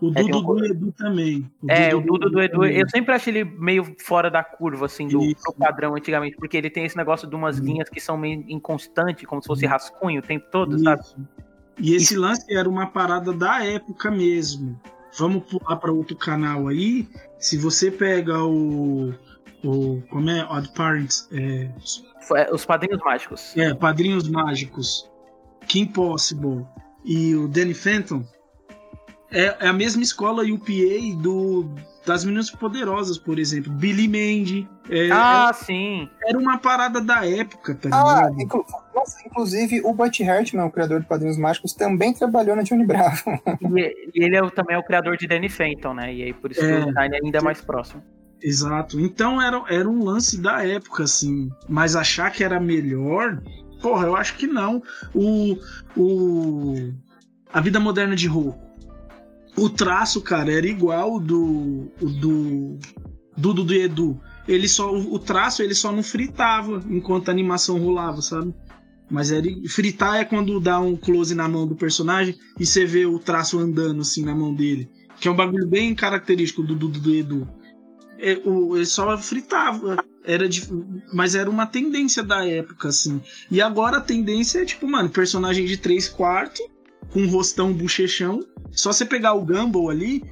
O 0.00 0.12
é, 0.14 0.22
Dudu 0.22 0.38
um... 0.38 0.56
do 0.56 0.64
Edu 0.64 0.92
também. 0.92 1.50
O 1.62 1.70
é, 1.70 1.90
Dudu 1.90 2.14
o 2.14 2.18
Dudu 2.18 2.30
do 2.30 2.42
Edu. 2.42 2.52
Também. 2.60 2.76
Eu 2.78 2.88
sempre 2.88 3.14
achei 3.14 3.36
ele 3.36 3.44
meio 3.44 3.94
fora 3.98 4.30
da 4.30 4.42
curva, 4.44 4.86
assim, 4.86 5.08
do, 5.08 5.18
do, 5.18 5.52
padrão 5.58 5.94
antigamente, 5.94 6.36
porque 6.36 6.56
ele 6.56 6.70
tem 6.70 6.84
esse 6.84 6.96
negócio 6.96 7.28
de 7.28 7.34
umas 7.34 7.58
linhas 7.58 7.88
que 7.88 8.00
são 8.00 8.16
meio 8.16 8.44
inconstantes, 8.48 9.26
como 9.26 9.42
se 9.42 9.48
fosse 9.48 9.66
rascunho 9.66 10.20
o 10.20 10.22
tempo 10.22 10.46
todo, 10.50 10.76
Isso. 10.76 10.84
sabe? 10.84 11.02
E 11.78 11.94
esse 11.94 12.14
Isso. 12.14 12.20
lance 12.20 12.54
era 12.54 12.68
uma 12.68 12.86
parada 12.86 13.32
da 13.32 13.64
época 13.64 14.10
mesmo. 14.10 14.80
Vamos 15.18 15.42
pular 15.44 15.76
para 15.76 15.92
outro 15.92 16.16
canal 16.16 16.68
aí. 16.68 17.08
Se 17.38 17.58
você 17.58 17.90
pega 17.90 18.44
o 18.44 19.12
o 19.64 20.02
como 20.10 20.28
é 20.30 20.44
Odd 20.44 20.68
Parents 20.74 21.28
é, 21.32 21.68
é, 22.36 22.52
os 22.54 22.64
Padrinhos 22.64 23.00
Mágicos 23.04 23.56
é 23.56 23.74
Padrinhos 23.74 24.28
Mágicos 24.28 25.10
Kim 25.66 25.86
Possible 25.86 26.64
e 27.04 27.34
o 27.34 27.46
Danny 27.48 27.74
Phantom 27.74 28.24
É, 29.32 29.56
é 29.60 29.68
a 29.68 29.72
mesma 29.72 30.02
escola 30.02 30.42
UPA 30.42 31.22
do, 31.22 31.70
das 32.04 32.24
Meninas 32.24 32.50
Poderosas, 32.50 33.16
por 33.16 33.38
exemplo. 33.38 33.70
Billy 33.72 34.08
Mandy. 34.08 34.68
É, 34.90 35.08
Ah, 35.12 35.52
sim. 35.54 36.10
era 36.26 36.36
uma 36.36 36.58
parada 36.58 37.00
da 37.00 37.24
época, 37.24 37.76
tá 37.76 37.88
Ah, 37.92 38.26
ligado? 38.26 38.42
inclu- 38.42 38.66
nossa, 38.92 39.18
inclusive 39.24 39.82
o 39.84 39.92
Butch 39.94 40.20
Hartman, 40.22 40.64
o 40.66 40.70
criador 40.72 40.98
de 41.00 41.06
Padrinhos 41.06 41.38
Mágicos, 41.38 41.72
também 41.74 42.12
trabalhou 42.12 42.56
na 42.56 42.62
Johnny 42.62 42.84
Bravo. 42.84 43.22
E, 43.78 44.10
e 44.16 44.24
ele 44.24 44.36
é 44.36 44.50
também 44.50 44.74
é 44.74 44.78
o 44.80 44.82
criador 44.82 45.16
de 45.16 45.28
Danny 45.28 45.48
Phantom, 45.48 45.94
né? 45.94 46.12
E 46.12 46.24
aí 46.24 46.32
por 46.32 46.50
isso 46.50 46.60
É. 46.64 46.66
que 46.68 46.82
o 46.82 46.86
design 46.86 47.16
ainda 47.22 47.38
é 47.38 47.40
mais 47.42 47.60
próximo. 47.60 48.02
Exato. 48.42 48.98
Então 48.98 49.40
era, 49.40 49.62
era 49.68 49.88
um 49.88 50.02
lance 50.02 50.40
da 50.40 50.64
época, 50.64 51.04
assim. 51.04 51.50
Mas 51.68 51.94
achar 51.94 52.30
que 52.30 52.42
era 52.42 52.58
melhor, 52.58 53.42
porra, 53.80 54.06
eu 54.06 54.16
acho 54.16 54.36
que 54.36 54.46
não. 54.46 54.82
O. 55.14 55.56
o 55.96 56.92
a 57.52 57.60
vida 57.60 57.80
moderna 57.80 58.14
de 58.14 58.26
Ro. 58.26 58.56
O 59.56 59.68
traço, 59.68 60.20
cara, 60.20 60.52
era 60.52 60.66
igual 60.66 61.20
do. 61.20 61.90
do. 62.00 62.78
do 63.36 63.74
e 63.74 63.82
Edu. 63.82 64.20
Ele 64.48 64.68
só, 64.68 64.92
o 64.92 65.18
traço 65.18 65.62
ele 65.62 65.74
só 65.74 65.92
não 65.92 66.02
fritava 66.02 66.82
enquanto 66.88 67.28
a 67.28 67.32
animação 67.32 67.78
rolava, 67.78 68.22
sabe? 68.22 68.54
Mas 69.08 69.30
era, 69.30 69.46
fritar 69.68 70.16
é 70.16 70.24
quando 70.24 70.60
dá 70.60 70.80
um 70.80 70.96
close 70.96 71.34
na 71.34 71.48
mão 71.48 71.66
do 71.66 71.74
personagem 71.74 72.36
e 72.58 72.64
você 72.64 72.84
vê 72.84 73.06
o 73.06 73.18
traço 73.18 73.58
andando 73.58 74.00
assim 74.00 74.24
na 74.24 74.34
mão 74.34 74.54
dele. 74.54 74.88
Que 75.20 75.28
é 75.28 75.30
um 75.30 75.36
bagulho 75.36 75.66
bem 75.66 75.94
característico 75.94 76.62
do 76.62 76.74
Dudu 76.74 77.10
e 77.10 77.18
Edu 77.18 77.48
ele 78.20 78.86
só 78.86 79.16
fritava. 79.18 80.04
Era 80.22 80.48
de, 80.48 80.68
mas 81.12 81.34
era 81.34 81.48
uma 81.48 81.66
tendência 81.66 82.22
da 82.22 82.46
época, 82.46 82.88
assim. 82.88 83.20
E 83.50 83.60
agora 83.60 83.96
a 83.96 84.00
tendência 84.00 84.60
é, 84.60 84.64
tipo, 84.64 84.86
mano, 84.86 85.08
personagem 85.08 85.64
de 85.64 85.76
3 85.78 86.08
quartos, 86.10 86.60
com 87.10 87.26
rostão 87.26 87.72
bochechão. 87.72 88.40
Só 88.70 88.92
você 88.92 89.04
pegar 89.04 89.32
o 89.32 89.44
Gumball 89.44 89.90
ali, 89.90 90.22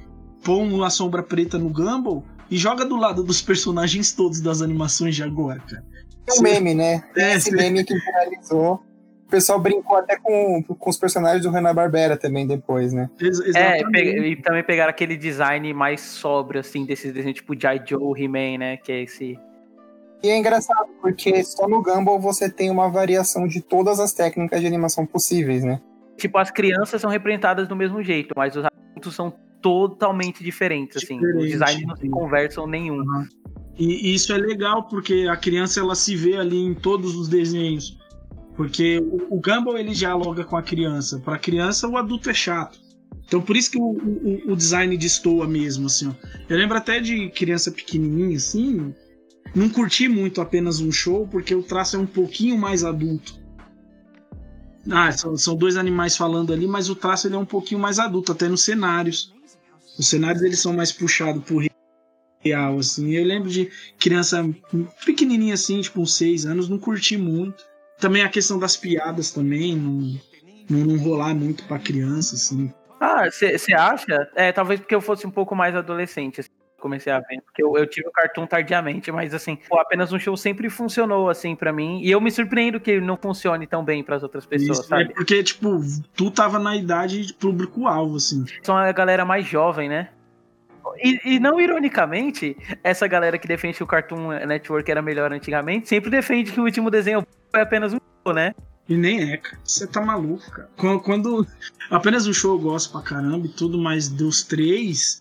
pôr 0.43 0.59
uma 0.61 0.89
sombra 0.89 1.23
preta 1.23 1.57
no 1.57 1.69
Gumball 1.69 2.23
e 2.51 2.57
joga 2.57 2.85
do 2.85 2.95
lado 2.95 3.23
dos 3.23 3.41
personagens 3.41 4.11
todos 4.11 4.39
das 4.41 4.61
animações 4.61 5.15
de 5.15 5.23
agora, 5.23 5.59
cara. 5.59 5.83
Tem 6.25 6.39
um 6.39 6.41
meme, 6.41 6.75
né? 6.75 7.03
É, 7.15 7.35
esse 7.35 7.51
meme 7.51 7.83
que 7.83 7.95
viralizou. 7.95 8.83
O 9.29 9.31
pessoal 9.31 9.59
brincou 9.59 9.95
até 9.95 10.17
com, 10.17 10.63
com 10.63 10.89
os 10.89 10.97
personagens 10.97 11.43
do 11.43 11.51
Hanna-Barbera 11.51 12.17
também 12.17 12.47
depois, 12.47 12.91
né? 12.91 13.07
Ex- 13.21 13.39
É, 13.55 13.79
e 13.79 14.35
também 14.37 14.63
pegaram 14.63 14.89
aquele 14.89 15.15
design 15.15 15.71
mais 15.71 16.01
sóbrio, 16.01 16.59
assim, 16.59 16.83
desses 16.83 17.13
desenhos 17.13 17.35
tipo 17.35 17.53
G.I. 17.53 17.79
Joe, 17.85 18.19
He-Man, 18.19 18.57
né? 18.57 18.77
Que 18.77 18.91
é 18.91 19.03
esse. 19.03 19.37
E 20.23 20.29
é 20.29 20.35
engraçado, 20.35 20.89
porque 20.99 21.43
só 21.43 21.67
no 21.67 21.83
Gumball 21.83 22.19
você 22.19 22.49
tem 22.49 22.71
uma 22.71 22.89
variação 22.89 23.47
de 23.47 23.61
todas 23.61 23.99
as 23.99 24.13
técnicas 24.13 24.61
de 24.61 24.65
animação 24.65 25.05
possíveis, 25.05 25.63
né? 25.63 25.79
Tipo, 26.17 26.39
as 26.39 26.49
crianças 26.49 26.99
são 26.99 27.11
representadas 27.11 27.67
do 27.67 27.75
mesmo 27.75 28.01
jeito, 28.01 28.33
mas 28.35 28.55
os 28.55 28.65
adultos 28.65 29.13
são 29.13 29.31
totalmente 29.61 30.43
diferentes, 30.43 31.03
assim. 31.03 31.17
Os 31.17 31.21
Diferente, 31.21 31.51
designs 31.51 31.85
não 31.87 31.95
se 31.95 32.09
conversam 32.09 32.65
nenhum. 32.65 33.03
E, 33.77 34.09
e 34.09 34.15
isso 34.15 34.33
é 34.33 34.37
legal 34.37 34.87
porque 34.87 35.27
a 35.29 35.37
criança 35.37 35.79
ela 35.79 35.93
se 35.93 36.15
vê 36.15 36.35
ali 36.35 36.57
em 36.57 36.73
todos 36.73 37.15
os 37.15 37.29
desenhos. 37.29 37.98
Porque 38.59 38.99
o, 38.99 39.37
o 39.37 39.39
Gumball 39.39 39.77
ele 39.77 39.93
dialoga 39.93 40.43
com 40.43 40.57
a 40.57 40.61
criança. 40.61 41.17
Para 41.17 41.39
criança 41.39 41.87
o 41.87 41.95
adulto 41.95 42.29
é 42.29 42.33
chato. 42.33 42.77
Então 43.25 43.41
por 43.41 43.55
isso 43.55 43.71
que 43.71 43.77
o, 43.79 43.91
o, 43.91 44.51
o 44.51 44.55
design 44.55 44.97
destoa 44.97 45.47
mesmo 45.47 45.85
assim. 45.85 46.09
ó. 46.09 46.27
Eu 46.49 46.57
lembro 46.57 46.77
até 46.77 46.99
de 46.99 47.29
criança 47.29 47.71
pequenininha 47.71 48.35
assim, 48.35 48.93
não 49.55 49.69
curti 49.69 50.09
muito 50.09 50.41
apenas 50.41 50.81
um 50.81 50.91
show 50.91 51.25
porque 51.25 51.55
o 51.55 51.63
traço 51.63 51.95
é 51.95 51.99
um 51.99 52.05
pouquinho 52.05 52.57
mais 52.57 52.83
adulto. 52.83 53.39
Ah, 54.91 55.09
são, 55.13 55.37
são 55.37 55.55
dois 55.55 55.77
animais 55.77 56.17
falando 56.17 56.51
ali, 56.51 56.67
mas 56.67 56.89
o 56.89 56.95
traço 56.95 57.27
ele 57.27 57.35
é 57.35 57.39
um 57.39 57.45
pouquinho 57.45 57.79
mais 57.79 57.97
adulto, 57.97 58.33
até 58.33 58.49
nos 58.49 58.63
cenários. 58.63 59.33
Os 59.97 60.09
cenários 60.09 60.43
eles 60.43 60.59
são 60.59 60.73
mais 60.73 60.91
puxados 60.91 61.45
por 61.45 61.63
real, 62.43 62.77
assim. 62.77 63.09
Eu 63.11 63.23
lembro 63.23 63.49
de 63.49 63.71
criança 63.97 64.43
pequenininha 65.05 65.53
assim, 65.53 65.79
tipo 65.79 66.01
uns 66.01 66.13
seis 66.13 66.45
anos, 66.45 66.67
não 66.67 66.77
curti 66.77 67.15
muito. 67.15 67.68
Também 67.99 68.23
a 68.23 68.29
questão 68.29 68.57
das 68.57 68.77
piadas 68.77 69.31
também, 69.31 69.75
não, 69.75 70.19
não, 70.69 70.85
não 70.85 70.97
rolar 70.97 71.35
muito 71.35 71.63
pra 71.65 71.77
criança, 71.77 72.35
assim. 72.35 72.73
Ah, 72.99 73.25
você 73.29 73.73
acha? 73.73 74.29
É, 74.35 74.51
talvez 74.51 74.79
porque 74.79 74.95
eu 74.95 75.01
fosse 75.01 75.25
um 75.25 75.31
pouco 75.31 75.55
mais 75.55 75.75
adolescente, 75.75 76.41
assim, 76.41 76.49
comecei 76.79 77.11
a 77.11 77.19
ver. 77.19 77.41
Porque 77.45 77.63
eu, 77.63 77.77
eu 77.77 77.85
tive 77.85 78.07
o 78.07 78.11
cartoon 78.11 78.47
tardiamente, 78.47 79.11
mas 79.11 79.33
assim, 79.33 79.57
pô, 79.67 79.79
apenas 79.79 80.11
um 80.11 80.19
show 80.19 80.35
sempre 80.35 80.69
funcionou, 80.69 81.29
assim, 81.29 81.55
pra 81.55 81.71
mim. 81.71 82.01
E 82.01 82.09
eu 82.09 82.19
me 82.19 82.31
surpreendo 82.31 82.79
que 82.79 82.99
não 82.99 83.17
funcione 83.17 83.67
tão 83.67 83.83
bem 83.83 84.03
pras 84.03 84.23
outras 84.23 84.45
pessoas, 84.45 84.79
Isso, 84.79 84.87
sabe? 84.87 85.03
é 85.03 85.07
porque, 85.13 85.43
tipo, 85.43 85.79
tu 86.15 86.31
tava 86.31 86.59
na 86.59 86.75
idade 86.75 87.25
de 87.25 87.33
público-alvo, 87.33 88.17
assim. 88.17 88.45
São 88.63 88.75
a 88.75 88.91
galera 88.91 89.23
mais 89.23 89.45
jovem, 89.45 89.87
né? 89.87 90.09
E, 90.97 91.35
e 91.35 91.39
não 91.39 91.59
ironicamente, 91.59 92.55
essa 92.83 93.07
galera 93.07 93.37
que 93.37 93.47
defende 93.47 93.77
que 93.77 93.83
o 93.83 93.87
Cartoon 93.87 94.29
Network 94.45 94.89
era 94.89 95.01
melhor 95.01 95.31
antigamente, 95.31 95.87
sempre 95.89 96.09
defende 96.09 96.51
que 96.51 96.59
o 96.59 96.63
último 96.63 96.89
desenho 96.89 97.25
foi 97.51 97.61
apenas 97.61 97.93
um 97.93 97.97
show, 98.25 98.33
né? 98.33 98.53
E 98.87 98.95
nem 98.97 99.31
é, 99.31 99.37
cara. 99.37 99.57
Você 99.63 99.85
tá 99.85 100.01
maluco, 100.01 100.49
cara. 100.51 100.69
Quando, 100.77 100.99
quando- 101.01 101.47
apenas 101.91 102.25
o 102.27 102.33
show 102.33 102.55
eu 102.55 102.59
gosto 102.59 102.91
pra 102.91 103.01
caramba 103.01 103.45
e 103.45 103.49
tudo, 103.49 103.77
mas 103.77 104.09
dos 104.09 104.43
três. 104.43 105.19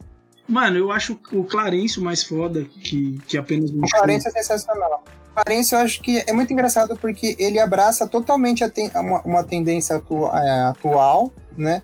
Mano, 0.48 0.78
eu 0.78 0.90
acho 0.90 1.18
o 1.32 1.44
Clarence 1.44 2.00
o 2.00 2.02
mais 2.02 2.22
foda 2.24 2.64
que, 2.64 3.18
que 3.26 3.36
apenas 3.36 3.70
um 3.70 3.82
O 3.84 3.86
show. 3.86 3.98
Clarence 3.98 4.26
é 4.26 4.30
sensacional. 4.30 5.04
O 5.30 5.34
Clarence 5.44 5.74
eu 5.74 5.80
acho 5.80 6.00
que 6.00 6.24
é 6.26 6.32
muito 6.32 6.50
engraçado 6.52 6.96
porque 6.96 7.36
ele 7.38 7.60
abraça 7.60 8.08
totalmente 8.08 8.64
a 8.64 8.70
ten- 8.70 8.90
uma, 8.94 9.20
uma 9.22 9.44
tendência 9.44 9.96
atu- 9.96 10.26
é, 10.34 10.60
atual, 10.62 11.30
né? 11.56 11.82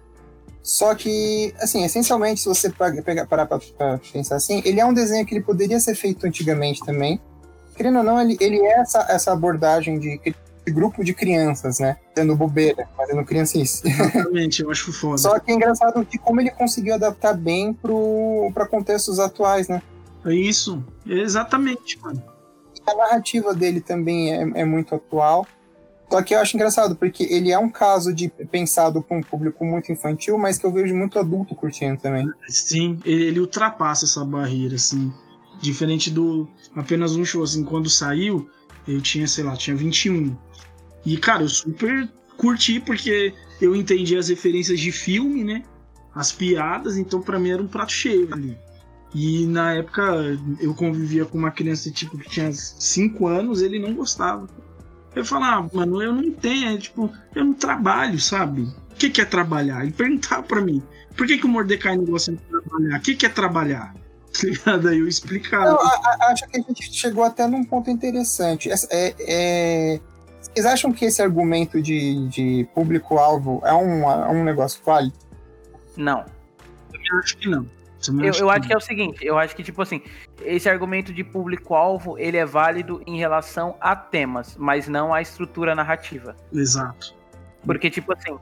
Só 0.65 0.95
que, 0.95 1.55
assim, 1.61 1.85
essencialmente, 1.85 2.41
se 2.41 2.49
você 2.49 2.71
pegar, 2.71 3.27
parar 3.27 3.45
pra, 3.45 3.59
pra 3.59 4.01
pensar 4.11 4.37
assim, 4.37 4.63
ele 4.65 4.81
é 4.81 4.87
um 4.87 4.95
desenho 4.95 5.27
que 5.27 5.35
ele 5.35 5.45
poderia 5.45 5.79
ser 5.79 5.95
feito 5.95 6.27
antigamente 6.27 6.83
também. 6.83 7.21
Querendo 7.77 7.99
ou 7.99 8.03
não, 8.03 8.19
ele, 8.19 8.35
ele 8.41 8.59
é 8.61 8.81
essa, 8.81 9.07
essa 9.11 9.31
abordagem 9.31 9.99
de, 9.99 10.19
de 10.67 10.73
grupo 10.73 11.05
de 11.05 11.13
crianças, 11.13 11.81
né? 11.81 11.99
Tendo 12.15 12.35
bobeira, 12.35 12.89
fazendo 12.97 13.23
criancice. 13.27 13.87
Exatamente, 13.87 14.63
eu 14.63 14.71
acho 14.71 14.91
foda. 14.91 15.19
Só 15.19 15.39
que 15.39 15.53
é 15.53 15.55
engraçado 15.55 16.03
de 16.03 16.17
como 16.17 16.41
ele 16.41 16.51
conseguiu 16.51 16.95
adaptar 16.95 17.35
bem 17.35 17.75
pro, 17.75 18.51
pra 18.55 18.67
contextos 18.67 19.19
atuais, 19.19 19.69
né? 19.69 19.83
É 20.25 20.33
isso. 20.33 20.83
Exatamente, 21.07 22.01
mano. 22.01 22.23
a 22.87 22.95
narrativa 22.95 23.53
dele 23.53 23.83
também 23.83 24.33
é, 24.33 24.63
é 24.63 24.65
muito 24.65 24.95
atual. 24.95 25.47
Só 26.15 26.23
que 26.23 26.33
eu 26.33 26.39
acho 26.39 26.57
engraçado, 26.57 26.95
porque 26.95 27.25
ele 27.25 27.51
é 27.51 27.59
um 27.59 27.69
caso 27.69 28.15
de 28.15 28.29
pensado 28.29 29.03
para 29.03 29.17
um 29.17 29.21
público 29.21 29.65
muito 29.65 29.91
infantil, 29.91 30.39
mas 30.39 30.57
que 30.57 30.65
eu 30.65 30.71
vejo 30.71 30.95
muito 30.95 31.19
adulto 31.19 31.57
curtindo 31.57 32.01
também. 32.01 32.31
Sim, 32.47 33.01
ele, 33.05 33.41
ultrapassa 33.41 34.05
essa 34.05 34.25
barreira, 34.25 34.77
assim. 34.77 35.13
Diferente 35.61 36.13
do 36.13 36.49
apenas 36.77 37.17
um 37.17 37.25
show, 37.25 37.43
assim, 37.43 37.65
quando 37.65 37.91
saiu, 37.91 38.49
eu 38.87 39.01
tinha, 39.01 39.27
sei 39.27 39.43
lá, 39.43 39.57
tinha 39.57 39.75
21. 39.75 40.37
E, 41.05 41.17
cara, 41.17 41.43
eu 41.43 41.49
super 41.49 42.09
curti, 42.37 42.79
porque 42.79 43.35
eu 43.61 43.75
entendi 43.75 44.17
as 44.17 44.29
referências 44.29 44.79
de 44.79 44.93
filme, 44.93 45.43
né? 45.43 45.65
As 46.15 46.31
piadas, 46.31 46.97
então 46.97 47.21
pra 47.21 47.41
mim 47.41 47.51
era 47.51 47.61
um 47.61 47.67
prato 47.67 47.91
cheio 47.91 48.33
ali. 48.33 48.57
E 49.13 49.47
na 49.47 49.73
época 49.73 50.03
eu 50.61 50.75
convivia 50.75 51.25
com 51.25 51.37
uma 51.37 51.51
criança 51.51 51.91
tipo 51.91 52.17
que 52.17 52.31
tinha 52.31 52.53
5 52.53 53.27
anos, 53.27 53.63
ele 53.63 53.81
não 53.81 53.95
gostava. 53.95 54.49
Eu 55.15 55.25
falava, 55.25 55.67
ah, 55.67 55.77
mano, 55.77 56.03
eu 56.03 56.13
não 56.13 56.31
tenho, 56.33 56.75
é, 56.75 56.79
tipo, 56.79 57.11
eu 57.35 57.45
não 57.45 57.55
trabalho, 57.55 58.19
sabe? 58.21 58.63
O 58.63 58.95
que, 58.97 59.11
que 59.11 59.21
é 59.21 59.25
trabalhar? 59.25 59.83
Ele 59.83 59.93
perguntava 59.93 60.43
pra 60.43 60.61
mim, 60.61 60.83
por 61.17 61.27
que, 61.27 61.39
que 61.39 61.47
o 61.47 61.49
Mordecai 61.49 61.97
não 61.97 62.05
gosta 62.05 62.33
de 62.33 62.39
trabalhar? 62.39 62.99
O 62.99 63.01
que, 63.03 63.15
que 63.15 63.27
é 63.27 63.29
trabalhar? 63.29 63.95
Tá 64.35 64.49
ligado? 64.49 64.89
Aí 64.89 64.99
eu 64.99 65.07
explicava. 65.07 65.67
Eu 65.67 65.79
a- 65.81 66.17
a- 66.21 66.33
acho 66.33 66.45
que 66.49 66.57
a 66.59 66.61
gente 66.61 66.93
chegou 66.93 67.23
até 67.23 67.47
num 67.47 67.63
ponto 67.63 67.89
interessante. 67.89 68.69
Essa- 68.69 68.89
é- 68.91 69.15
é- 69.21 70.01
Vocês 70.43 70.67
acham 70.67 70.93
que 70.93 71.05
esse 71.05 71.23
argumento 71.23 71.81
de, 71.81 72.27
de 72.29 72.69
público-alvo 72.75 73.63
é 73.65 73.73
um, 73.73 74.03
é 74.11 74.29
um 74.31 74.43
negócio 74.43 74.81
válido? 74.85 75.15
Não. 75.97 76.25
Eu 76.93 77.19
acho 77.21 77.37
que 77.39 77.49
não. 77.49 77.65
Eu, 78.09 78.33
eu 78.33 78.51
acho 78.51 78.67
que 78.67 78.73
é 78.73 78.77
o 78.77 78.81
seguinte, 78.81 79.25
eu 79.25 79.39
acho 79.39 79.55
que, 79.55 79.63
tipo 79.63 79.81
assim, 79.83 80.03
esse 80.43 80.69
argumento 80.69 81.13
de 81.13 81.23
público-alvo, 81.23 82.19
ele 82.19 82.37
é 82.37 82.45
válido 82.45 83.03
em 83.07 83.17
relação 83.17 83.77
a 83.81 83.95
temas, 83.95 84.57
mas 84.59 84.89
não 84.89 85.13
à 85.13 85.21
estrutura 85.21 85.75
narrativa. 85.75 86.37
Exato. 86.53 87.15
Porque, 87.65 87.91
tipo 87.91 88.13
assim, 88.13 88.39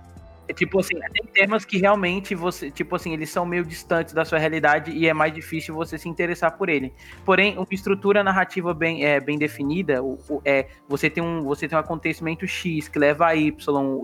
tipo 0.54 0.78
assim, 0.80 0.94
tem 1.12 1.26
temas 1.32 1.64
que 1.64 1.78
realmente 1.78 2.34
você, 2.34 2.70
tipo 2.70 2.94
assim, 2.96 3.12
eles 3.12 3.30
são 3.30 3.46
meio 3.46 3.64
distantes 3.64 4.12
da 4.12 4.24
sua 4.24 4.38
realidade 4.38 4.90
e 4.90 5.06
é 5.08 5.14
mais 5.14 5.32
difícil 5.32 5.74
você 5.74 5.96
se 5.96 6.08
interessar 6.08 6.56
por 6.58 6.68
ele. 6.68 6.92
Porém, 7.24 7.56
uma 7.56 7.66
estrutura 7.70 8.22
narrativa 8.24 8.74
bem, 8.74 9.04
é, 9.04 9.20
bem 9.20 9.38
definida, 9.38 10.02
o, 10.02 10.18
o- 10.28 10.42
é, 10.44 10.68
você 10.88 11.08
tem 11.08 11.22
um, 11.22 11.42
você 11.42 11.66
tem 11.68 11.76
um 11.76 11.80
acontecimento 11.80 12.46
X 12.46 12.88
que 12.88 12.98
leva 12.98 13.26
a 13.28 13.34
Y 13.36 13.52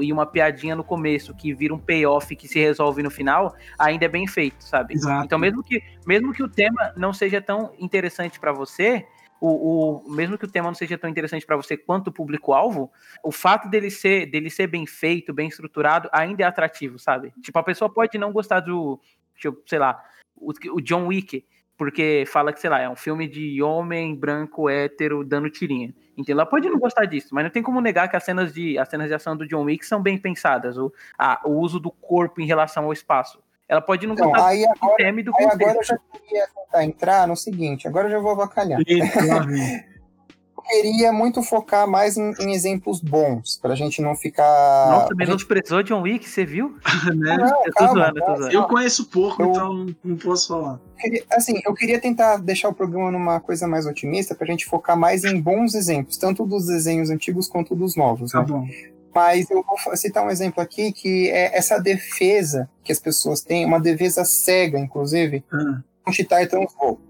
e 0.01 0.13
uma 0.13 0.25
piadinha 0.27 0.75
no 0.77 0.85
começo 0.85 1.35
que 1.35 1.53
vira 1.55 1.75
um 1.75 1.79
payoff 1.79 2.35
que 2.35 2.49
se 2.49 2.59
resolve 2.59 3.03
no 3.03 3.11
final, 3.11 3.55
ainda 3.79 4.05
é 4.05 4.09
bem 4.09 4.27
feito, 4.27 4.63
sabe? 4.65 4.95
Exato. 4.95 5.25
Então, 5.27 5.39
mesmo 5.39 5.63
que, 5.63 5.83
mesmo 6.07 6.33
que 6.33 6.43
o 6.43 6.49
tema 6.49 6.93
não 6.97 7.13
seja 7.13 7.41
tão 7.43 7.73
interessante 7.79 8.39
pra 8.41 8.53
você, 8.53 9.07
o, 9.41 10.03
o- 10.07 10.11
mesmo 10.11 10.37
que 10.39 10.45
o 10.45 10.51
tema 10.51 10.69
não 10.69 10.75
seja 10.75 10.99
tão 10.99 11.09
interessante 11.11 11.47
pra 11.47 11.57
você 11.57 11.77
quanto 11.77 12.09
o 12.09 12.13
público-alvo, 12.13 12.91
o 13.23 13.31
fato 13.33 13.69
dele 13.69 13.91
ser, 13.91 14.27
dele 14.27 14.51
ser 14.51 14.67
bem 14.67 14.87
feito, 14.87 15.33
bem 15.33 15.49
estruturado, 15.49 16.09
ainda 16.13 16.43
é 16.43 16.47
atrativo, 16.47 16.99
sabe? 16.99 17.33
Tipo, 17.43 17.59
a 17.59 17.63
pessoa 17.63 17.93
pode 17.93 18.17
não 18.19 18.33
gostar 18.33 18.61
do, 18.61 19.01
tipo, 19.37 19.61
sei 19.67 19.79
lá, 19.79 20.03
o, 20.37 20.53
o 20.75 20.81
John 20.81 21.07
Wick, 21.07 21.45
porque 21.77 22.25
fala 22.27 22.53
que, 22.53 22.61
sei 22.61 22.69
lá, 22.71 22.81
é 22.81 22.89
um 22.91 22.97
filme 22.97 23.29
de 23.29 23.63
homem 23.63 24.13
branco 24.15 24.69
hétero 24.69 25.23
dando 25.25 25.49
tirinha. 25.49 25.95
Então 26.17 26.33
ela 26.33 26.45
pode 26.45 26.69
não 26.69 26.79
gostar 26.79 27.05
disso, 27.05 27.29
mas 27.33 27.45
não 27.45 27.51
tem 27.53 27.63
como 27.63 27.81
negar 27.81 28.09
que 28.09 28.17
as 28.17 28.25
cenas 28.25 28.53
de, 28.53 28.77
as 28.77 28.89
cenas 28.89 29.07
de 29.07 29.15
ação 29.15 29.37
do 29.37 29.47
John 29.47 29.63
Wick 29.63 29.87
são 29.87 30.03
bem 30.03 30.19
pensadas, 30.19 30.77
o, 30.77 30.93
a, 31.17 31.41
o 31.45 31.53
uso 31.53 31.79
do 31.79 31.93
corpo 31.93 32.41
em 32.41 32.47
relação 32.47 32.85
ao 32.85 32.93
espaço. 32.93 33.41
Ela 33.69 33.81
pode 33.83 34.07
não 34.07 34.15
Então, 34.15 34.31
gostar 34.31 34.47
aí 34.47 34.63
do 34.65 34.71
agora, 34.81 35.03
e 35.11 35.23
do 35.23 35.31
aí 35.37 35.45
contexto. 35.45 35.63
agora 35.63 35.79
eu 35.79 35.85
já 35.85 35.99
queria 35.99 36.47
tentar 36.49 36.85
entrar 36.85 37.29
no 37.29 37.37
seguinte, 37.37 37.87
agora 37.87 38.07
eu 38.07 38.13
já 38.13 38.19
vou 38.19 38.31
avacalhar. 38.33 38.81
Eu 38.81 40.63
queria 40.83 41.13
muito 41.13 41.43
focar 41.43 41.89
mais 41.89 42.17
em, 42.19 42.33
em 42.41 42.53
exemplos 42.53 43.01
bons, 43.01 43.57
pra 43.57 43.75
gente 43.75 44.03
não 44.03 44.15
ficar. 44.15 44.45
Nossa, 44.91 45.05
a 45.05 45.09
gente- 45.09 45.17
menosprezou 45.17 45.83
John 45.83 46.03
Wick, 46.03 46.29
você 46.29 46.45
viu? 46.45 46.77
né? 47.17 47.37
Não, 47.39 47.47
Eu 47.65 47.73
tô 47.73 47.79
calma, 47.79 47.95
zoando, 48.13 48.19
eu 48.19 48.51
zoando. 48.51 48.69
Conheço 48.69 49.07
pouco, 49.09 49.43
Eu- 49.43 49.51
então 49.51 49.73
não- 49.73 49.97
não 50.05 50.17
posso 50.17 50.49
falar. 50.49 50.79
queria- 50.99 51.25
assim, 51.31 51.59
eu 51.65 51.73
queria 51.75 51.99
tentar 52.01 52.37
deixar 52.39 52.69
o 52.69 52.75
programa 52.75 53.11
numa 53.11 53.41
coisa 53.41 53.67
mais 53.67 53.87
otimista 53.87 54.35
pra 54.35 54.47
gente 54.47 54.67
focar 54.67 54.97
mais 54.97 55.25
em 55.25 55.41
bons 55.41 55.75
exemplos, 55.75 56.19
tanto 56.19 56.45
dos 56.45 56.67
desenhos 56.67 57.09
antigos 57.09 57.49
quanto 57.49 57.75
dos 57.75 57.97
novos. 57.97 58.33
Tá 58.33 58.41
né? 58.41 58.47
bom. 58.47 58.67
Mas 59.15 59.51
eu 59.51 59.65
vou 59.65 59.97
citar 59.97 60.25
um 60.25 60.31
exemplo 60.31 60.63
aqui 60.63 60.93
que 60.93 61.29
é 61.31 61.57
essa 61.57 61.79
defesa 61.79 62.69
que 62.85 62.93
as 62.93 63.01
pessoas 63.01 63.41
têm, 63.41 63.65
uma 63.65 63.81
defesa 63.81 64.25
cega, 64.25 64.79
inclusive, 64.79 65.45
Ah, 65.53 65.81
com 66.05 66.13
Titans 66.13 66.73
Go. 66.79 67.01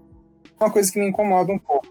Uma 0.59 0.71
coisa 0.71 0.91
que 0.91 0.99
me 0.99 1.07
incomoda 1.07 1.51
um 1.53 1.59
pouco. 1.59 1.87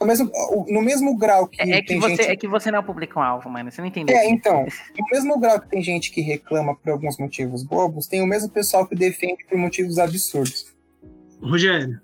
No 0.00 0.06
mesmo, 0.06 0.30
no 0.68 0.80
mesmo 0.80 1.16
grau 1.16 1.46
que, 1.46 1.60
É, 1.60 1.70
é 1.72 1.80
que 1.82 1.88
tem 1.88 2.00
você, 2.00 2.16
gente. 2.16 2.30
é 2.30 2.36
que 2.36 2.48
você 2.48 2.70
não 2.70 2.78
é 2.78 2.80
o 2.80 2.84
público-alvo, 2.84 3.50
mano. 3.50 3.70
Você 3.70 3.82
não 3.82 3.88
entendeu. 3.88 4.16
É, 4.16 4.30
então, 4.30 4.64
no 4.98 5.06
mesmo 5.12 5.38
grau 5.38 5.60
que 5.60 5.68
tem 5.68 5.82
gente 5.82 6.10
que 6.10 6.22
reclama 6.22 6.74
por 6.74 6.90
alguns 6.90 7.18
motivos 7.18 7.62
bobos, 7.62 8.06
tem 8.06 8.22
o 8.22 8.26
mesmo 8.26 8.48
pessoal 8.48 8.86
que 8.86 8.94
defende 8.94 9.44
por 9.44 9.58
motivos 9.58 9.98
absurdos. 9.98 10.74
Rogério, 11.42 12.00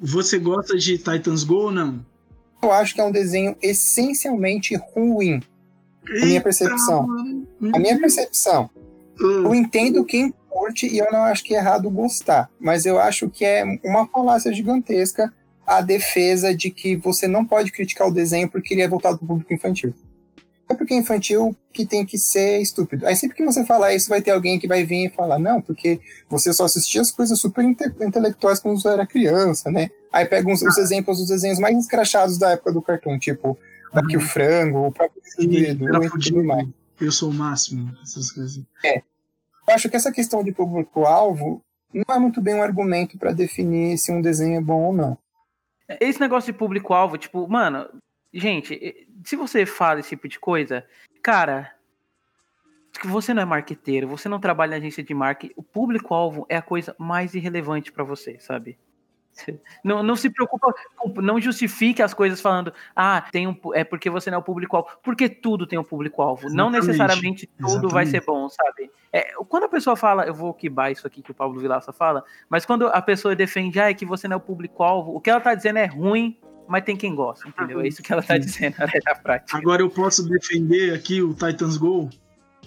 você 0.00 0.38
gosta 0.40 0.76
de 0.76 0.98
Titans 0.98 1.44
Go 1.44 1.54
ou 1.66 1.70
não? 1.70 2.04
Eu 2.62 2.72
acho 2.72 2.94
que 2.94 3.00
é 3.00 3.04
um 3.04 3.12
desenho 3.12 3.56
essencialmente 3.62 4.74
ruim. 4.76 5.40
A 6.08 6.24
minha 6.26 6.40
percepção. 6.40 7.06
A 7.74 7.78
minha 7.78 7.98
percepção. 7.98 8.70
Ah, 9.20 9.24
Eu 9.24 9.54
entendo 9.54 10.04
quem 10.04 10.32
curte 10.48 10.86
e 10.86 10.98
eu 10.98 11.10
não 11.12 11.22
acho 11.24 11.42
que 11.44 11.54
é 11.54 11.58
errado 11.58 11.88
gostar, 11.90 12.50
mas 12.60 12.84
eu 12.84 12.98
acho 12.98 13.28
que 13.30 13.44
é 13.44 13.64
uma 13.84 14.06
falácia 14.06 14.52
gigantesca 14.52 15.32
a 15.66 15.80
defesa 15.80 16.54
de 16.54 16.70
que 16.70 16.96
você 16.96 17.26
não 17.28 17.44
pode 17.44 17.70
criticar 17.72 18.08
o 18.08 18.12
desenho 18.12 18.48
porque 18.50 18.74
ele 18.74 18.82
é 18.82 18.88
voltado 18.88 19.16
para 19.18 19.24
o 19.24 19.28
público 19.28 19.54
infantil. 19.54 19.94
É 20.68 20.74
porque 20.74 20.94
é 20.94 20.96
infantil 20.96 21.54
que 21.72 21.84
tem 21.86 22.04
que 22.04 22.18
ser 22.18 22.58
estúpido. 22.60 23.06
Aí 23.06 23.14
sempre 23.14 23.36
que 23.36 23.44
você 23.44 23.64
falar 23.64 23.94
isso, 23.94 24.08
vai 24.08 24.20
ter 24.22 24.30
alguém 24.30 24.58
que 24.58 24.66
vai 24.66 24.84
vir 24.84 25.06
e 25.06 25.10
falar, 25.10 25.38
não, 25.38 25.60
porque 25.60 26.00
você 26.28 26.52
só 26.52 26.64
assistia 26.64 27.00
as 27.00 27.10
coisas 27.10 27.38
super 27.38 27.62
inte- 27.64 27.92
intelectuais 28.00 28.58
quando 28.58 28.80
você 28.80 28.88
era 28.88 29.06
criança, 29.06 29.70
né? 29.70 29.90
Aí 30.12 30.24
pega 30.24 30.48
uns, 30.50 30.62
os 30.62 30.78
exemplos 30.78 31.18
dos 31.18 31.28
desenhos 31.28 31.58
mais 31.58 31.76
escrachados 31.78 32.38
da 32.38 32.50
época 32.52 32.72
do 32.72 32.82
cartoon, 32.82 33.18
tipo 33.18 33.58
Daqui 33.92 34.16
o 34.16 34.20
Frango, 34.20 34.86
o 34.86 34.92
próprio 34.92 35.22
era 35.38 36.06
e 36.06 36.10
tudo 36.10 36.44
mais. 36.44 36.68
Eu 37.00 37.12
sou 37.12 37.30
o 37.30 37.34
máximo, 37.34 37.96
essas 38.02 38.30
coisas. 38.30 38.64
Eu 38.84 39.74
acho 39.74 39.88
que 39.88 39.96
essa 39.96 40.12
questão 40.12 40.42
de 40.42 40.52
público-alvo 40.52 41.62
não 41.92 42.14
é 42.14 42.18
muito 42.18 42.40
bem 42.40 42.54
um 42.54 42.62
argumento 42.62 43.18
para 43.18 43.32
definir 43.32 43.98
se 43.98 44.10
um 44.10 44.22
desenho 44.22 44.58
é 44.58 44.60
bom 44.60 44.82
ou 44.84 44.92
não. 44.92 45.18
Esse 46.00 46.20
negócio 46.20 46.52
de 46.52 46.58
público-alvo, 46.58 47.18
tipo, 47.18 47.46
mano, 47.46 47.88
gente, 48.32 49.06
se 49.24 49.36
você 49.36 49.66
fala 49.66 50.00
esse 50.00 50.10
tipo 50.10 50.26
de 50.26 50.38
coisa, 50.38 50.86
cara, 51.22 51.74
que 53.00 53.06
você 53.06 53.34
não 53.34 53.42
é 53.42 53.44
marqueteiro, 53.44 54.08
você 54.08 54.28
não 54.28 54.40
trabalha 54.40 54.70
na 54.70 54.76
agência 54.76 55.02
de 55.02 55.12
marketing, 55.12 55.52
o 55.56 55.62
público-alvo 55.62 56.46
é 56.48 56.56
a 56.56 56.62
coisa 56.62 56.94
mais 56.98 57.34
irrelevante 57.34 57.92
pra 57.92 58.04
você, 58.04 58.38
sabe? 58.38 58.78
Não, 59.82 60.02
não 60.02 60.14
se 60.14 60.30
preocupa, 60.30 60.74
não 61.16 61.40
justifique 61.40 62.02
as 62.02 62.12
coisas 62.12 62.40
falando, 62.40 62.72
ah, 62.94 63.24
tem 63.32 63.46
um, 63.46 63.56
é 63.74 63.82
porque 63.82 64.10
você 64.10 64.30
não 64.30 64.36
é 64.36 64.40
o 64.40 64.44
público-alvo, 64.44 64.88
porque 65.02 65.28
tudo 65.28 65.66
tem 65.66 65.78
um 65.78 65.84
público-alvo, 65.84 66.48
não 66.50 66.70
necessariamente 66.70 67.46
tudo 67.46 67.88
vai 67.88 68.04
exatamente. 68.04 68.10
ser 68.10 68.24
bom, 68.24 68.48
sabe? 68.48 68.90
É, 69.12 69.32
quando 69.48 69.64
a 69.64 69.68
pessoa 69.68 69.96
fala, 69.96 70.24
eu 70.24 70.34
vou 70.34 70.52
quibar 70.54 70.90
isso 70.90 71.06
aqui 71.06 71.22
que 71.22 71.30
o 71.30 71.34
Pablo 71.34 71.60
Vilaça 71.60 71.92
fala, 71.92 72.24
mas 72.48 72.64
quando 72.64 72.86
a 72.86 73.02
pessoa 73.02 73.34
defende, 73.34 73.80
ah, 73.80 73.90
é 73.90 73.94
que 73.94 74.06
você 74.06 74.28
não 74.28 74.34
é 74.34 74.36
o 74.36 74.40
público-alvo, 74.40 75.14
o 75.14 75.20
que 75.20 75.30
ela 75.30 75.40
tá 75.40 75.54
dizendo 75.54 75.78
é 75.78 75.86
ruim, 75.86 76.38
mas 76.68 76.84
tem 76.84 76.96
quem 76.96 77.14
gosta, 77.14 77.48
entendeu? 77.48 77.80
É 77.80 77.88
isso 77.88 78.02
que 78.02 78.12
ela 78.12 78.22
tá 78.22 78.38
dizendo 78.38 78.76
é 78.80 79.00
da 79.00 79.14
prática. 79.14 79.58
Agora 79.58 79.82
eu 79.82 79.90
posso 79.90 80.26
defender 80.28 80.94
aqui 80.94 81.22
o 81.22 81.34
Titans 81.34 81.76
Go? 81.76 82.08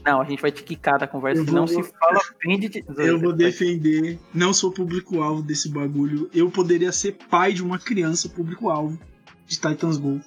Não, 0.06 0.22
a 0.22 0.26
gente 0.26 0.42
vai 0.42 0.52
te 0.52 0.62
quicar 0.64 1.00
da 1.00 1.08
conversa, 1.08 1.42
Eu 1.42 1.46
que 1.46 1.52
não 1.52 1.66
vou- 1.66 1.84
se 1.84 1.92
fala 2.00 2.22
bem 2.44 2.60
de... 2.60 2.86
Eu 2.98 3.20
vou 3.20 3.34
defender. 3.34 4.20
Não 4.34 4.54
sou 4.54 4.72
público-alvo 4.72 5.42
desse 5.42 5.68
bagulho. 5.70 6.30
Eu 6.34 6.52
poderia 6.52 6.92
ser 6.92 7.14
pai 7.30 7.54
de 7.54 7.64
uma 7.64 7.80
criança 7.80 8.30
público-alvo 8.30 9.00
de 9.48 9.56
Titans 9.60 9.98
Go. 9.98 10.22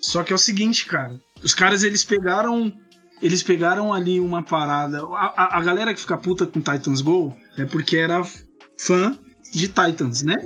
Só 0.00 0.22
que 0.22 0.32
é 0.32 0.36
o 0.36 0.38
seguinte, 0.38 0.86
cara. 0.86 1.20
Os 1.42 1.54
caras, 1.54 1.82
eles 1.82 2.02
pegaram. 2.04 2.72
Eles 3.22 3.42
pegaram 3.42 3.92
ali 3.92 4.18
uma 4.20 4.42
parada. 4.42 5.02
A, 5.04 5.34
a- 5.36 5.58
a 5.58 5.62
galera 5.62 5.92
que 5.94 6.00
fica 6.00 6.16
puta 6.16 6.46
com 6.46 6.60
Titans 6.60 7.00
Go 7.00 7.36
é 7.58 7.64
porque 7.66 7.96
era 7.96 8.22
fã 8.78 9.18
de 9.52 9.68
Titans, 9.68 10.22
né? 10.22 10.36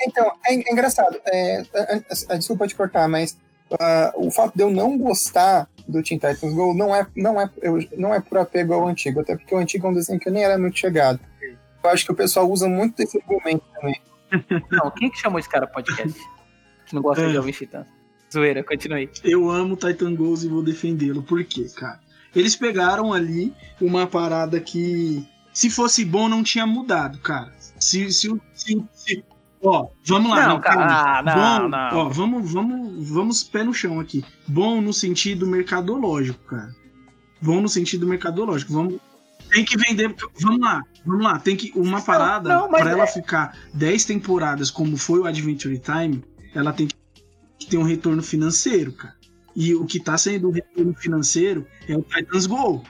Então, 0.00 0.32
é, 0.46 0.54
é 0.54 0.72
engraçado. 0.72 1.18
É, 1.26 1.60
a- 1.74 1.96
a- 2.30 2.34
a- 2.34 2.36
desculpa 2.36 2.66
te 2.66 2.74
cortar, 2.74 3.08
mas 3.08 3.36
ah, 3.80 4.12
o 4.16 4.30
fato 4.30 4.54
de 4.56 4.62
eu 4.62 4.70
não 4.70 4.96
gostar 4.98 5.68
do 5.88 6.02
Teen 6.02 6.18
Titans 6.18 6.52
Go 6.54 6.74
não 6.74 6.94
é, 6.94 7.06
não, 7.16 7.40
é, 7.40 7.50
eu, 7.62 7.78
não 7.96 8.14
é 8.14 8.20
por 8.20 8.38
apego 8.38 8.72
ao 8.74 8.86
antigo, 8.88 9.20
até 9.20 9.36
porque 9.36 9.54
o 9.54 9.58
antigo 9.58 9.86
é 9.86 9.90
um 9.90 9.94
desenho 9.94 10.18
que 10.20 10.28
eu 10.28 10.32
nem 10.32 10.44
era 10.44 10.58
muito 10.58 10.78
chegado. 10.78 11.18
Eu 11.84 11.90
acho 11.90 12.04
que 12.06 12.12
o 12.12 12.14
pessoal 12.14 12.48
usa 12.50 12.68
muito 12.68 12.96
desse 12.96 13.18
argumento 13.18 13.64
também. 13.74 14.00
Não, 14.70 14.90
quem 14.90 15.10
que 15.10 15.18
chamou 15.18 15.38
esse 15.38 15.48
cara 15.48 15.66
podcast? 15.66 16.18
Que 16.86 16.94
não 16.94 17.02
gosta 17.02 17.22
É. 17.22 17.26
de 17.28 17.34
Jovem 17.34 17.52
Titãs. 17.52 17.86
Zoeira, 18.32 18.62
continue. 18.64 19.10
Eu 19.24 19.50
amo 19.50 19.76
Titan 19.76 20.14
Goals 20.14 20.42
e 20.42 20.48
vou 20.48 20.62
defendê-lo. 20.62 21.22
Por 21.22 21.44
quê, 21.44 21.66
cara? 21.76 22.00
Eles 22.34 22.56
pegaram 22.56 23.12
ali 23.12 23.52
uma 23.80 24.06
parada 24.06 24.58
que, 24.58 25.26
se 25.52 25.68
fosse 25.68 26.02
bom, 26.04 26.28
não 26.30 26.42
tinha 26.42 26.66
mudado, 26.66 27.18
cara. 27.18 27.52
Se, 27.78 28.10
se, 28.10 28.28
se, 28.54 28.82
se- 28.94 29.24
ó, 29.62 29.88
vamos 30.04 30.30
lá. 30.30 30.48
Não, 30.48 30.60
cara, 30.60 30.76
calma. 30.76 30.92
ah, 30.92 31.22
não, 31.22 31.62
bom, 31.62 31.68
não. 31.68 31.96
Ó, 31.98 32.08
vamos, 32.08 32.52
vamos, 32.52 33.08
vamos 33.10 33.42
pé 33.44 33.62
no 33.64 33.72
chão 33.72 34.00
aqui. 34.00 34.24
Bom 34.46 34.80
no 34.80 34.92
sentido 34.92 35.46
mercadológico, 35.46 36.44
cara. 36.46 36.70
Bom 37.40 37.60
no 37.60 37.68
sentido 37.68 38.06
mercadológico. 38.06 38.72
Vamos, 38.72 38.98
tem 39.50 39.64
que 39.64 39.76
vender. 39.76 40.14
Vamos 40.40 40.60
lá, 40.60 40.82
vamos 41.04 41.24
lá. 41.24 41.38
Tem 41.38 41.56
que 41.56 41.72
uma 41.74 42.00
parada 42.00 42.54
não, 42.56 42.70
mas 42.70 42.82
para 42.82 42.90
ela 42.92 43.04
é- 43.04 43.06
ficar 43.06 43.56
10 43.74 44.04
temporadas 44.04 44.70
como 44.70 44.96
foi 44.96 45.20
o 45.20 45.26
Adventure 45.26 45.78
Time, 45.78 46.22
ela 46.54 46.72
tem 46.72 46.86
que 47.58 47.66
ter 47.66 47.76
um 47.78 47.82
retorno 47.82 48.22
financeiro, 48.22 48.92
cara. 48.92 49.14
E 49.54 49.74
o 49.74 49.84
que 49.84 50.00
tá 50.00 50.16
sendo 50.16 50.48
o 50.48 50.50
retorno 50.50 50.94
financeiro 50.94 51.66
é 51.88 51.96
o 51.96 52.02
Titans 52.02 52.46
Go. 52.46 52.82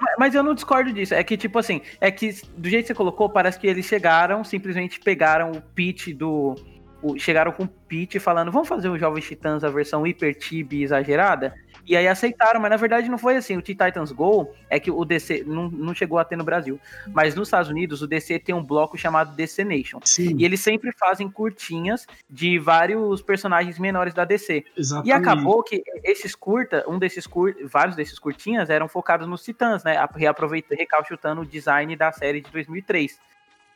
Mas- 0.00 0.14
eu 0.34 0.42
não 0.42 0.54
discordo 0.54 0.92
disso. 0.92 1.14
É 1.14 1.22
que, 1.22 1.36
tipo 1.36 1.58
assim, 1.58 1.80
é 2.00 2.10
que 2.10 2.34
do 2.56 2.68
jeito 2.68 2.84
que 2.84 2.88
você 2.88 2.94
colocou, 2.94 3.28
parece 3.28 3.58
que 3.58 3.66
eles 3.66 3.84
chegaram, 3.86 4.42
simplesmente 4.42 4.98
pegaram 5.00 5.52
o 5.52 5.60
pitch 5.60 6.08
do. 6.14 6.54
o- 7.02 7.18
chegaram 7.18 7.50
com 7.52 7.64
o 7.64 7.68
pitch 7.68 8.16
falando, 8.18 8.52
vamos 8.52 8.68
fazer 8.68 8.88
o 8.88 8.98
Jovens 8.98 9.26
Titãs, 9.26 9.64
a 9.64 9.70
versão 9.70 10.06
hiper 10.06 10.36
exagerada. 10.82 11.54
E 11.90 11.96
aí 11.96 12.06
aceitaram, 12.06 12.60
mas 12.60 12.70
na 12.70 12.76
verdade 12.76 13.08
não 13.08 13.18
foi 13.18 13.36
assim. 13.36 13.56
O 13.56 13.62
Teen 13.62 13.76
Titans 13.76 14.12
Go 14.12 14.54
é 14.68 14.78
que 14.78 14.92
o 14.92 15.04
DC 15.04 15.42
não, 15.44 15.68
não 15.68 15.92
chegou 15.92 16.20
a 16.20 16.24
ter 16.24 16.36
no 16.36 16.44
Brasil. 16.44 16.78
Mas 17.08 17.34
nos 17.34 17.48
Estados 17.48 17.68
Unidos, 17.68 18.00
o 18.00 18.06
DC 18.06 18.38
tem 18.38 18.54
um 18.54 18.62
bloco 18.62 18.96
chamado 18.96 19.34
DC 19.34 19.64
Nation. 19.64 19.98
Sim, 20.04 20.36
E 20.38 20.44
eles 20.44 20.60
sempre 20.60 20.92
fazem 20.92 21.28
curtinhas 21.28 22.06
de 22.30 22.60
vários 22.60 23.20
personagens 23.22 23.76
menores 23.76 24.14
da 24.14 24.24
DC. 24.24 24.64
exatamente. 24.76 25.08
E 25.08 25.12
acabou 25.12 25.64
que 25.64 25.82
esses 26.04 26.36
curta, 26.36 26.84
um 26.86 26.96
desses 26.96 27.26
curta, 27.26 27.58
vários 27.66 27.96
desses 27.96 28.20
curtinhas 28.20 28.70
eram 28.70 28.86
focados 28.86 29.26
nos 29.26 29.42
Titãs, 29.42 29.82
né? 29.82 29.96
Reaproveitando, 30.14 30.78
recalchutando 30.78 31.40
o 31.40 31.44
design 31.44 31.96
da 31.96 32.12
série 32.12 32.40
de 32.40 32.52
2003. 32.52 33.18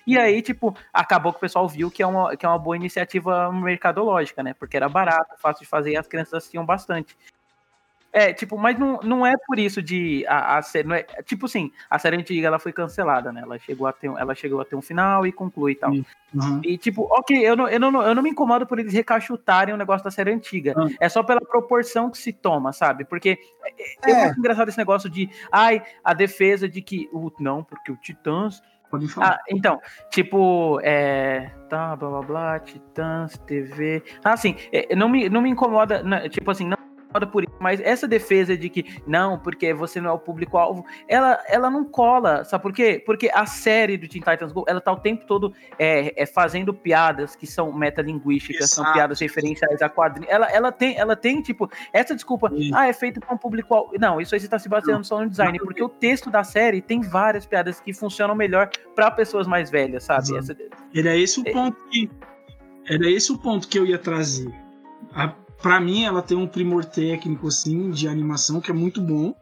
E 0.06 0.18
aí, 0.18 0.42
tipo, 0.42 0.76
acabou 0.92 1.32
que 1.32 1.38
o 1.38 1.40
pessoal 1.40 1.66
viu 1.66 1.90
que 1.90 2.02
é 2.02 2.06
uma, 2.06 2.36
que 2.36 2.44
é 2.44 2.48
uma 2.48 2.58
boa 2.58 2.76
iniciativa 2.76 3.50
mercadológica, 3.50 4.42
né? 4.42 4.54
Porque 4.54 4.76
era 4.76 4.88
barato, 4.88 5.34
fácil 5.38 5.64
de 5.64 5.68
fazer 5.68 5.92
e 5.92 5.96
as 5.96 6.06
crianças 6.06 6.34
assistiam 6.34 6.64
bastante. 6.64 7.16
É, 8.16 8.32
tipo, 8.32 8.56
mas 8.56 8.78
não, 8.78 9.00
não 9.02 9.26
é 9.26 9.34
por 9.44 9.58
isso 9.58 9.82
de 9.82 10.24
a, 10.28 10.58
a 10.58 10.62
série, 10.62 10.86
não 10.86 10.94
é, 10.94 11.02
tipo 11.24 11.46
assim, 11.46 11.72
a 11.90 11.98
série 11.98 12.16
antiga 12.16 12.46
ela 12.46 12.60
foi 12.60 12.72
cancelada, 12.72 13.32
né? 13.32 13.40
Ela 13.42 13.58
chegou 13.58 13.88
a 13.88 13.92
ter, 13.92 14.08
um- 14.08 14.16
ela 14.16 14.36
chegou 14.36 14.60
a 14.60 14.64
ter 14.64 14.76
um 14.76 14.80
final 14.80 15.26
e 15.26 15.32
conclui 15.32 15.72
e 15.72 15.74
tal. 15.74 15.90
Aham. 16.36 16.60
E 16.64 16.78
tipo, 16.78 17.02
ok, 17.10 17.36
eu 17.36 17.56
não, 17.56 17.68
eu, 17.68 17.80
não, 17.80 18.02
eu 18.02 18.14
não 18.14 18.22
me 18.22 18.30
incomodo 18.30 18.66
por 18.68 18.78
eles 18.78 18.92
recachutarem 18.92 19.74
o 19.74 19.76
negócio 19.76 20.04
da 20.04 20.12
série 20.12 20.30
antiga. 20.32 20.74
Ah. 20.76 20.86
É 21.00 21.08
só 21.08 21.24
pela 21.24 21.40
proporção 21.40 22.08
que 22.08 22.16
se 22.18 22.32
toma, 22.32 22.72
sabe? 22.72 23.04
Porque 23.04 23.36
é, 24.06 24.10
eu 24.10 24.14
É. 24.14 24.24
acho 24.26 24.38
engraçado 24.38 24.68
esse 24.68 24.78
negócio 24.78 25.10
de, 25.10 25.28
ai, 25.50 25.82
a 26.04 26.14
defesa 26.14 26.68
de 26.68 26.80
que. 26.80 27.08
O, 27.12 27.32
não, 27.40 27.64
porque 27.64 27.90
o 27.90 27.96
Titãs. 27.96 28.62
Ah, 29.20 29.40
então, 29.50 29.80
tipo, 30.08 30.78
é. 30.84 31.50
Tá, 31.68 31.96
blá 31.96 32.08
blá 32.10 32.22
blá, 32.22 32.60
Titãs, 32.60 33.36
TV. 33.38 34.04
Ah, 34.22 34.34
assim, 34.34 34.54
é, 34.72 34.94
não, 34.94 35.08
me, 35.08 35.28
não 35.28 35.42
me 35.42 35.50
incomoda. 35.50 36.00
tipo 36.28 36.48
assim, 36.48 36.68
não, 36.68 36.78
por 37.26 37.44
isso, 37.44 37.52
mas 37.60 37.80
essa 37.80 38.08
defesa 38.08 38.56
de 38.56 38.68
que 38.68 39.00
não, 39.06 39.38
porque 39.38 39.72
você 39.72 40.00
não 40.00 40.10
é 40.10 40.12
o 40.12 40.18
público-alvo, 40.18 40.84
ela, 41.06 41.42
ela 41.48 41.70
não 41.70 41.84
cola, 41.84 42.44
sabe 42.44 42.62
por 42.62 42.72
quê? 42.72 43.02
Porque 43.04 43.30
a 43.32 43.46
série 43.46 43.96
do 43.96 44.08
Teen 44.08 44.20
Titans 44.22 44.50
Go, 44.52 44.64
ela 44.66 44.80
tá 44.80 44.92
o 44.92 44.96
tempo 44.98 45.24
todo 45.26 45.52
é, 45.78 46.12
é 46.20 46.26
fazendo 46.26 46.74
piadas 46.74 47.36
que 47.36 47.46
são 47.46 47.72
metalinguísticas, 47.72 48.70
são 48.70 48.82
Exato. 48.84 48.94
piadas 48.98 49.20
referenciais 49.20 49.80
a 49.80 49.88
quadrinhos. 49.88 50.32
Ela, 50.32 50.50
ela, 50.50 50.72
tem, 50.72 50.96
ela 50.98 51.14
tem, 51.14 51.40
tipo, 51.40 51.70
essa 51.92 52.14
desculpa, 52.14 52.50
Sim. 52.50 52.70
ah, 52.74 52.88
é 52.88 52.92
feito 52.92 53.20
com 53.20 53.34
o 53.34 53.38
público-alvo. 53.38 53.92
Não, 53.98 54.20
isso 54.20 54.34
aí 54.34 54.40
você 54.40 54.48
tá 54.48 54.58
se 54.58 54.68
baseando 54.68 55.04
só 55.04 55.20
no 55.20 55.28
design, 55.30 55.58
porque 55.60 55.82
o 55.82 55.88
texto 55.88 56.30
da 56.30 56.42
série 56.42 56.82
tem 56.82 57.00
várias 57.00 57.46
piadas 57.46 57.78
que 57.80 57.92
funcionam 57.92 58.34
melhor 58.34 58.68
pra 58.94 59.10
pessoas 59.10 59.46
mais 59.46 59.70
velhas, 59.70 60.04
sabe? 60.04 60.36
Essa- 60.36 60.56
Era 60.94 61.16
esse 61.16 61.40
o 61.40 61.48
É. 61.48 61.52
ponto 61.52 61.76
que. 61.90 62.10
Era 62.88 63.08
esse 63.10 63.32
o 63.32 63.38
ponto 63.38 63.66
que 63.68 63.78
eu 63.78 63.86
ia 63.86 63.98
trazer. 63.98 64.52
A, 65.14 65.32
pra 65.64 65.80
mim, 65.80 66.04
ela 66.04 66.20
tem 66.20 66.36
um 66.36 66.46
primor 66.46 66.84
técnico, 66.84 67.48
assim, 67.48 67.90
de 67.90 68.06
animação 68.06 68.60
que 68.60 68.70
é 68.70 68.74
muito 68.74 69.00
bom. 69.00 69.34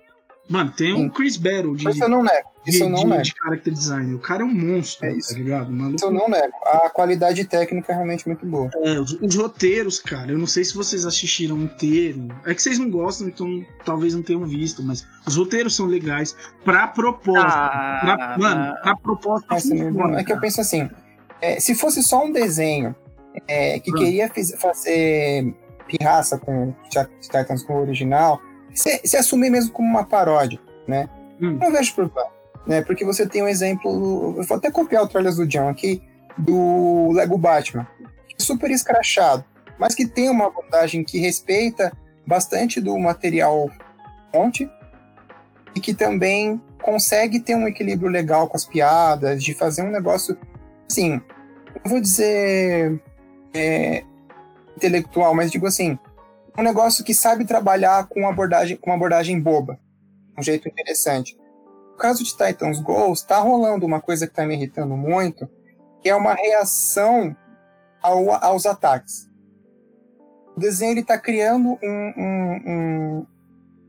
Mano, 0.49 0.71
tem 0.73 0.95
Sim. 0.97 1.07
o 1.07 1.11
Chris 1.11 1.37
Battle 1.37 1.75
de, 1.77 1.89
Isso 1.89 2.03
eu 2.03 2.09
não 2.09 2.23
nego. 2.23 2.49
Isso 2.67 2.79
de, 2.79 2.85
eu 2.85 2.91
não 2.91 2.99
de, 3.01 3.07
nego. 3.07 3.23
de 3.23 3.33
character 3.41 3.73
design. 3.73 4.15
O 4.15 4.19
cara 4.19 4.43
é 4.43 4.45
um 4.45 4.53
monstro, 4.53 5.07
É 5.07 5.13
isso. 5.13 5.29
tá 5.31 5.35
ligado? 5.39 5.73
Maluco 5.73 5.97
Isso 5.97 6.05
eu 6.05 6.11
não 6.13 6.29
nego. 6.29 6.53
A 6.67 6.91
qualidade 6.91 7.45
técnica 7.45 7.93
é 7.93 7.95
realmente 7.95 8.27
muito 8.27 8.45
boa. 8.47 8.69
É, 8.83 8.99
os, 9.01 9.13
os 9.13 9.35
roteiros, 9.37 9.99
cara, 10.01 10.33
eu 10.33 10.39
não 10.39 10.47
sei 10.47 10.65
se 10.65 10.75
vocês 10.75 11.05
assistiram 11.07 11.57
inteiro. 11.59 12.29
É 12.45 12.55
que 12.55 12.61
vocês 12.63 12.79
não 12.79 12.91
gostam, 12.91 13.29
então 13.29 13.65
talvez 13.85 14.15
não 14.15 14.23
tenham 14.23 14.45
visto, 14.45 14.83
mas 14.83 15.07
os 15.27 15.37
roteiros 15.37 15.75
são 15.77 15.87
legais 15.87 16.37
pra 16.65 16.87
proposta. 16.89 17.47
Ah, 17.49 18.01
pra, 18.03 18.39
mano, 18.39 18.75
pra 18.83 18.97
proposta. 18.97 19.55
Assim, 19.55 19.79
funciona, 19.79 20.21
é 20.21 20.25
que 20.25 20.33
eu 20.33 20.41
penso 20.41 20.61
assim, 20.61 20.89
é, 21.41 21.59
se 21.61 21.75
fosse 21.75 22.03
só 22.03 22.25
um 22.25 22.33
desenho 22.33 22.95
é, 23.49 23.79
que 23.81 23.91
Hum. 23.93 23.95
queria 23.95 24.29
fiz- 24.29 24.55
fazer 24.61 25.55
pirraça 25.97 26.39
com 26.39 26.75
Titans 27.21 27.63
com 27.63 27.75
o 27.75 27.81
original, 27.81 28.41
se, 28.75 29.01
se 29.05 29.17
assumir 29.17 29.51
mesmo 29.51 29.73
como 29.73 29.89
uma 29.89 30.05
paródia, 30.05 30.59
né? 30.87 31.09
Hum. 31.41 31.59
Não 31.61 31.71
vejo 31.71 31.95
problema, 31.95 32.31
né? 32.67 32.83
Porque 32.83 33.05
você 33.05 33.27
tem 33.27 33.43
um 33.43 33.49
exemplo, 33.49 34.35
eu 34.39 34.45
vou 34.45 34.57
até 34.57 34.71
copiar 34.71 35.03
o 35.03 35.09
Trailers 35.09 35.37
do 35.37 35.47
John 35.47 35.69
aqui, 35.69 36.03
do 36.39 37.11
Lego 37.13 37.37
Batman, 37.37 37.87
que 38.29 38.37
é 38.39 38.43
super 38.43 38.71
escrachado, 38.71 39.45
mas 39.79 39.95
que 39.95 40.07
tem 40.07 40.31
uma 40.31 40.47
abordagem 40.47 41.05
que 41.05 41.19
respeita 41.19 41.93
bastante 42.27 42.81
do 42.81 42.99
material 42.99 43.71
fonte 44.33 44.71
e 45.75 45.81
que 45.81 45.93
também 45.93 46.61
consegue 46.81 47.41
ter 47.41 47.55
um 47.55 47.69
equilíbrio 47.69 48.09
legal 48.09 48.49
com 48.49 48.57
as 48.57 48.65
piadas, 48.65 49.43
de 49.43 49.55
fazer 49.55 49.83
um 49.83 49.91
negócio, 49.91 50.37
assim, 50.91 51.21
eu 51.85 51.91
vou 51.91 52.01
dizer 52.01 53.01
é, 53.55 54.05
intelectual, 54.77 55.35
mas 55.35 55.51
digo 55.51 55.67
assim, 55.67 55.99
um 56.59 56.63
negócio 56.63 57.05
que 57.05 57.15
sabe 57.15 57.45
trabalhar 57.45 58.07
com 58.09 58.29
abordagem, 58.29 58.77
com 58.77 58.91
uma 58.91 58.97
abordagem 58.97 59.41
boba, 59.41 59.79
um 60.39 60.43
jeito 60.43 60.69
interessante. 60.69 61.37
No 61.93 61.97
caso 61.97 62.25
de 62.25 62.31
Titans 62.31 62.81
Go, 62.81 63.13
está 63.13 63.39
rolando 63.39 63.87
uma 63.87 64.01
coisa 64.01 64.27
que 64.27 64.33
está 64.33 64.45
me 64.47 64.55
irritando 64.55 64.97
muito, 64.97 65.49
que 66.01 66.09
é 66.09 66.15
uma 66.15 66.35
reação 66.35 67.37
ao- 68.03 68.33
aos 68.45 68.67
ataques. 68.67 69.31
O 70.57 70.61
desenho 70.61 70.99
está 70.99 71.17
criando 71.19 71.79
um- 71.83 72.13
um, 72.17 73.27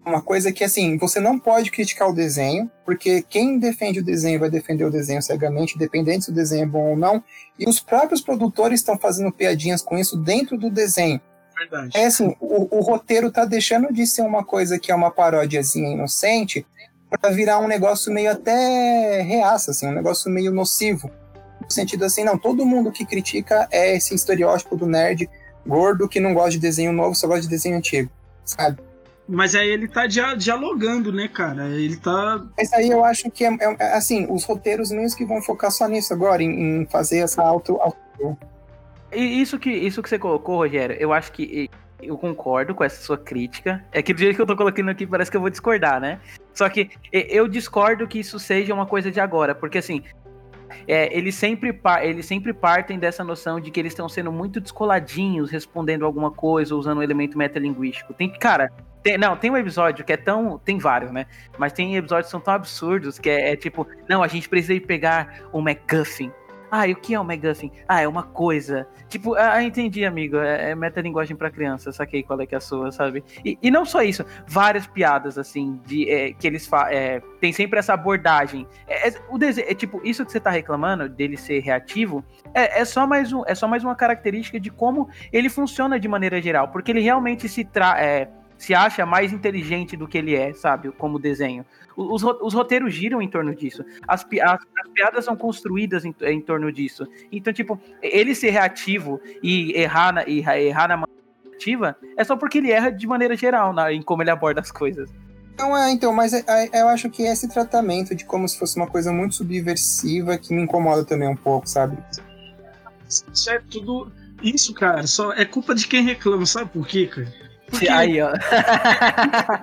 uma 0.06 0.22
coisa 0.22 0.52
que 0.52 0.64
assim, 0.64 0.98
você 0.98 1.20
não 1.20 1.40
pode 1.40 1.72
criticar 1.72 2.10
o 2.10 2.14
desenho, 2.14 2.70
porque 2.86 3.22
quem 3.22 3.58
defende 3.58 4.00
o 4.00 4.04
desenho 4.04 4.40
vai 4.40 4.50
defender 4.50 4.84
o 4.84 4.92
desenho 4.92 5.22
cegamente, 5.22 5.76
independente 5.76 6.26
se 6.26 6.32
o 6.32 6.34
desenho 6.34 6.64
é 6.64 6.68
bom 6.68 6.92
ou 6.92 6.98
não, 6.98 7.24
e 7.58 7.68
os 7.68 7.80
próprios 7.80 8.22
produtores 8.22 8.80
estão 8.80 8.98
fazendo 8.98 9.32
piadinhas 9.32 9.82
com 9.82 9.98
isso 9.98 10.18
dentro 10.18 10.58
do 10.58 10.70
desenho. 10.70 11.22
Verdade. 11.56 11.98
É 11.98 12.06
assim, 12.06 12.36
o, 12.40 12.78
o 12.78 12.82
roteiro 12.82 13.32
tá 13.32 13.46
deixando 13.46 13.94
de 13.94 14.06
ser 14.06 14.24
uma 14.24 14.44
coisa 14.44 14.78
que 14.78 14.92
é 14.92 14.96
uma 14.96 15.12
paródiazinha 15.12 15.94
inocente 15.94 16.66
para 17.10 17.32
virar 17.32 17.60
um 17.60 17.68
negócio 17.68 18.12
meio 18.12 18.32
até 18.32 19.22
reaça, 19.22 19.72
assim, 19.72 19.88
um 19.88 19.94
negócio 19.94 20.30
meio 20.32 20.52
nocivo. 20.52 21.10
No 21.62 21.72
sentido 21.72 22.04
assim, 22.04 22.24
não, 22.24 22.38
todo 22.38 22.66
mundo 22.66 22.92
que 22.92 23.06
critica 23.06 23.68
é 23.72 23.96
esse 23.96 24.14
estereótipo 24.14 24.76
do 24.76 24.86
nerd 24.86 25.30
gordo 25.66 26.10
que 26.10 26.20
não 26.20 26.34
gosta 26.34 26.52
de 26.52 26.60
desenho 26.60 26.92
novo, 26.92 27.16
só 27.16 27.28
gosta 27.28 27.44
de 27.44 27.48
desenho 27.48 27.78
antigo, 27.78 28.12
sabe? 28.44 28.82
Mas 29.34 29.56
aí 29.56 29.68
ele 29.68 29.88
tá 29.88 30.06
dia- 30.06 30.36
dialogando, 30.36 31.12
né, 31.12 31.28
cara? 31.28 31.68
Ele 31.70 31.98
tá. 31.98 32.44
Mas 32.56 32.72
aí 32.72 32.90
eu 32.90 33.04
acho 33.04 33.30
que, 33.32 33.44
é, 33.44 33.50
é- 33.50 33.76
é, 33.80 33.94
assim, 33.96 34.28
os 34.30 34.44
roteiros 34.46 34.92
mesmo 34.92 35.18
que 35.18 35.26
vão 35.26 35.42
focar 35.42 35.72
só 35.72 35.88
nisso 35.88 36.14
agora, 36.14 36.44
em, 36.44 36.82
em 36.82 36.86
fazer 36.86 37.20
essa 37.20 37.42
auto... 37.42 37.78
auto 37.82 37.98
E 39.12 39.42
isso 39.42 39.58
que, 39.58 39.72
isso 39.72 40.02
que 40.04 40.10
você 40.10 40.20
colocou, 40.20 40.58
Rogério, 40.58 40.96
eu 41.00 41.12
acho 41.12 41.32
que 41.32 41.70
eu 42.02 42.18
concordo 42.18 42.76
com 42.76 42.84
essa 42.84 43.02
sua 43.02 43.18
crítica. 43.18 43.84
É 43.92 44.02
que 44.02 44.14
do 44.14 44.20
jeito 44.20 44.36
que 44.36 44.42
eu 44.42 44.46
tô 44.46 44.56
colocando 44.56 44.90
aqui, 44.90 45.08
parece 45.08 45.32
que 45.32 45.38
eu 45.38 45.42
vou 45.42 45.50
discordar, 45.50 46.00
né? 46.00 46.20
Só 46.54 46.70
que 46.70 46.92
eu 47.12 47.48
discordo 47.48 48.08
que 48.08 48.20
isso 48.20 48.38
seja 48.38 48.74
uma 48.74 48.86
coisa 48.86 49.10
de 49.12 49.20
agora, 49.20 49.56
porque 49.56 49.78
assim. 49.78 50.04
É, 50.88 51.16
eles, 51.16 51.36
sempre, 51.36 51.80
eles 52.02 52.26
sempre 52.26 52.54
partem 52.54 52.98
dessa 53.00 53.24
noção 53.24 53.60
de 53.60 53.72
que 53.72 53.80
eles 53.80 53.94
estão 53.94 54.08
sendo 54.08 54.32
muito 54.32 54.60
descoladinhos, 54.60 55.50
respondendo 55.52 56.06
alguma 56.06 56.32
coisa, 56.32 56.76
usando 56.76 57.00
um 57.00 57.04
elemento 57.04 57.38
metalinguístico. 57.38 58.14
Tem, 58.14 58.30
cara, 58.30 58.72
tem- 59.02 59.18
não, 59.18 59.36
tem 59.36 59.52
um 59.52 59.58
episódio 59.58 60.06
que 60.06 60.14
é 60.14 60.18
tão. 60.18 60.58
Tem 60.58 60.78
vários, 60.78 61.12
né? 61.12 61.26
Mas 61.58 61.74
tem 61.74 61.96
episódios 61.96 62.28
que 62.28 62.32
são 62.32 62.40
tão 62.40 62.54
absurdos 62.54 63.20
que 63.20 63.30
é, 63.30 63.52
é 63.52 63.56
tipo, 63.56 63.86
não, 64.08 64.24
a 64.24 64.28
gente 64.28 64.48
precisa 64.48 64.74
ir 64.74 64.82
pegar 64.82 65.42
o 65.52 65.62
MacGuffin. 65.62 66.32
Ah, 66.76 66.88
e 66.88 66.94
o 66.94 66.96
que 66.96 67.14
é 67.14 67.20
o 67.20 67.24
MacGuffin? 67.24 67.72
Ah, 67.88 68.02
é 68.02 68.08
uma 68.08 68.24
coisa. 68.24 68.88
Tipo, 69.08 69.36
ah, 69.36 69.62
entendi, 69.62 70.04
amigo. 70.04 70.38
É, 70.38 70.72
é 70.72 70.76
metalinguagem 70.76 71.38
pra 71.38 71.52
criança. 71.52 71.92
Saquei 71.92 72.24
qual 72.24 72.42
é 72.42 72.48
que 72.48 72.56
é 72.56 72.58
a 72.58 72.62
sua, 72.62 72.92
sabe? 72.92 73.24
E, 73.46 73.60
e 73.62 73.70
não 73.70 73.86
só 73.86 74.02
isso, 74.02 74.26
várias 74.48 74.88
piadas, 74.88 75.38
assim, 75.38 75.80
de 75.86 76.10
é, 76.10 76.34
que 76.34 76.48
eles 76.48 76.68
é, 76.90 77.22
tem 77.40 77.54
sempre 77.54 77.78
essa 77.78 77.94
abordagem. 77.94 78.66
É, 78.88 79.10
é- 79.10 79.14
o 79.30 79.38
desenho, 79.38 79.68
é 79.70 79.76
tipo, 79.76 80.02
isso 80.04 80.26
que 80.26 80.32
você 80.32 80.40
tá 80.40 80.50
reclamando 80.50 81.08
dele 81.08 81.38
ser 81.38 81.60
reativo, 81.60 82.26
é, 82.56 82.82
é 82.82 82.86
só 82.86 83.06
mais 83.06 83.32
um, 83.32 83.44
é 83.46 83.54
só 83.54 83.68
mais 83.68 83.84
uma 83.84 83.94
característica 83.94 84.60
de 84.60 84.72
como 84.72 85.08
ele 85.32 85.50
funciona 85.50 86.00
de 86.00 86.08
maneira 86.08 86.42
geral, 86.42 86.70
porque 86.70 86.90
ele 86.92 87.02
realmente 87.02 87.48
se 87.48 87.64
tra 87.64 88.02
é, 88.02 88.28
se 88.58 88.74
acha 88.74 89.06
mais 89.06 89.34
inteligente 89.34 89.98
do 89.98 90.08
que 90.08 90.18
ele 90.18 90.36
é, 90.36 90.54
sabe? 90.54 90.92
Como 90.92 91.20
desenho. 91.20 91.66
O- 91.96 92.14
Os, 92.16 92.24
os 92.24 92.54
roteiros 92.54 92.94
giram 92.94 93.22
em 93.22 93.28
torno 93.28 93.54
disso. 93.56 93.84
As, 94.08 94.24
pi- 94.24 94.42
as- 94.42 94.60
as 94.78 94.90
piadas 94.92 95.26
são 95.26 95.36
construídas 95.36 96.06
em, 96.06 96.16
em 96.22 96.42
torno 96.42 96.72
disso. 96.72 97.06
Então, 97.32 97.52
tipo, 97.54 97.80
ele 98.02 98.34
ser 98.34 98.50
reativo 98.52 99.20
e 99.42 99.74
errar 99.80 100.14
na, 100.14 100.28
e 100.28 100.42
ra- 100.42 100.60
errar 100.60 100.88
na 100.88 101.04
narrativa 101.46 101.96
é 102.18 102.24
só 102.24 102.36
porque 102.36 102.58
ele 102.58 102.72
erra 102.72 102.90
de 102.90 103.06
maneira 103.06 103.36
geral 103.36 103.74
na- 103.74 103.92
em 103.94 104.02
como 104.02 104.24
ele 104.24 104.32
aborda 104.32 104.62
as 104.62 104.72
coisas. 104.72 105.10
Não 105.58 105.78
é, 105.78 105.92
então, 105.92 106.12
mas 106.12 106.34
é- 106.34 106.44
é- 106.48 106.82
eu 106.82 106.88
acho 106.88 107.10
que 107.12 107.22
esse 107.24 107.48
tratamento 107.48 108.16
de 108.16 108.26
como 108.26 108.48
se 108.48 108.58
fosse 108.58 108.76
uma 108.76 108.88
coisa 108.88 109.12
muito 109.12 109.36
subversiva 109.36 110.36
que 110.38 110.52
me 110.54 110.64
incomoda 110.64 111.06
também 111.06 111.28
um 111.30 111.36
pouco, 111.36 111.70
sabe? 111.70 111.96
Isso 113.08 113.50
é 113.52 113.60
tudo. 113.70 114.12
Isso, 114.42 114.74
cara, 114.74 115.06
só 115.06 115.32
é 115.34 115.46
culpa 115.46 115.76
de 115.76 115.88
quem 115.88 116.04
reclama, 116.04 116.46
sabe 116.46 116.72
por 116.72 116.88
quê, 116.88 117.06
cara? 117.08 117.32
Porque 117.74 117.90
Aí, 117.90 118.22
ó. 118.22 118.30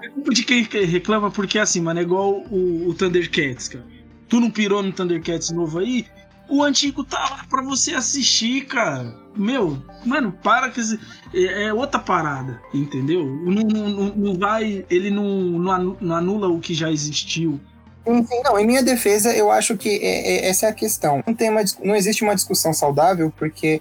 é 0.03 0.09
culpa 0.09 0.31
de 0.35 0.43
quem 0.43 0.63
reclama, 0.65 1.31
porque 1.31 1.59
assim, 1.59 1.81
mano, 1.81 2.01
é 2.01 2.03
igual 2.03 2.43
o, 2.51 2.89
o 2.89 2.95
Thundercats, 2.95 3.69
cara. 3.69 3.85
Tu 4.29 4.41
não 4.41 4.51
pirou 4.51 4.83
no 4.83 4.93
Thundercats 4.93 5.51
novo 5.51 5.79
aí? 5.79 6.07
O 6.49 6.63
antigo 6.65 7.05
tá 7.05 7.21
lá 7.21 7.45
pra 7.49 7.63
você 7.63 7.95
assistir, 7.95 8.67
cara. 8.67 9.15
Meu, 9.37 9.81
mano, 10.05 10.33
para 10.43 10.69
que. 10.71 10.81
esse- 10.81 10.99
É, 11.33 11.67
é 11.67 11.73
outra 11.73 12.01
parada, 12.01 12.61
entendeu? 12.75 13.25
Não, 13.25 13.63
não, 13.63 14.13
não- 14.17 14.35
vai. 14.39 14.85
Ele 14.91 15.11
não, 15.11 15.25
não 15.29 15.71
anu- 15.71 15.97
não 16.01 16.17
anula 16.17 16.49
o 16.49 16.59
que 16.59 16.75
já 16.75 16.91
existiu. 16.91 17.61
Enfim, 18.05 18.41
não, 18.43 18.59
em 18.59 18.67
minha 18.67 18.83
defesa, 18.83 19.33
eu 19.33 19.49
acho 19.53 19.77
que 19.77 19.89
é- 19.89 20.47
é- 20.47 20.49
essa 20.49 20.67
é 20.67 20.71
a 20.71 20.73
questão. 20.73 21.23
Não, 21.25 21.33
tem 21.35 21.49
uma, 21.51 21.63
não 21.85 21.95
existe 21.95 22.25
uma 22.25 22.35
discussão 22.35 22.73
saudável, 22.73 23.33
porque 23.39 23.81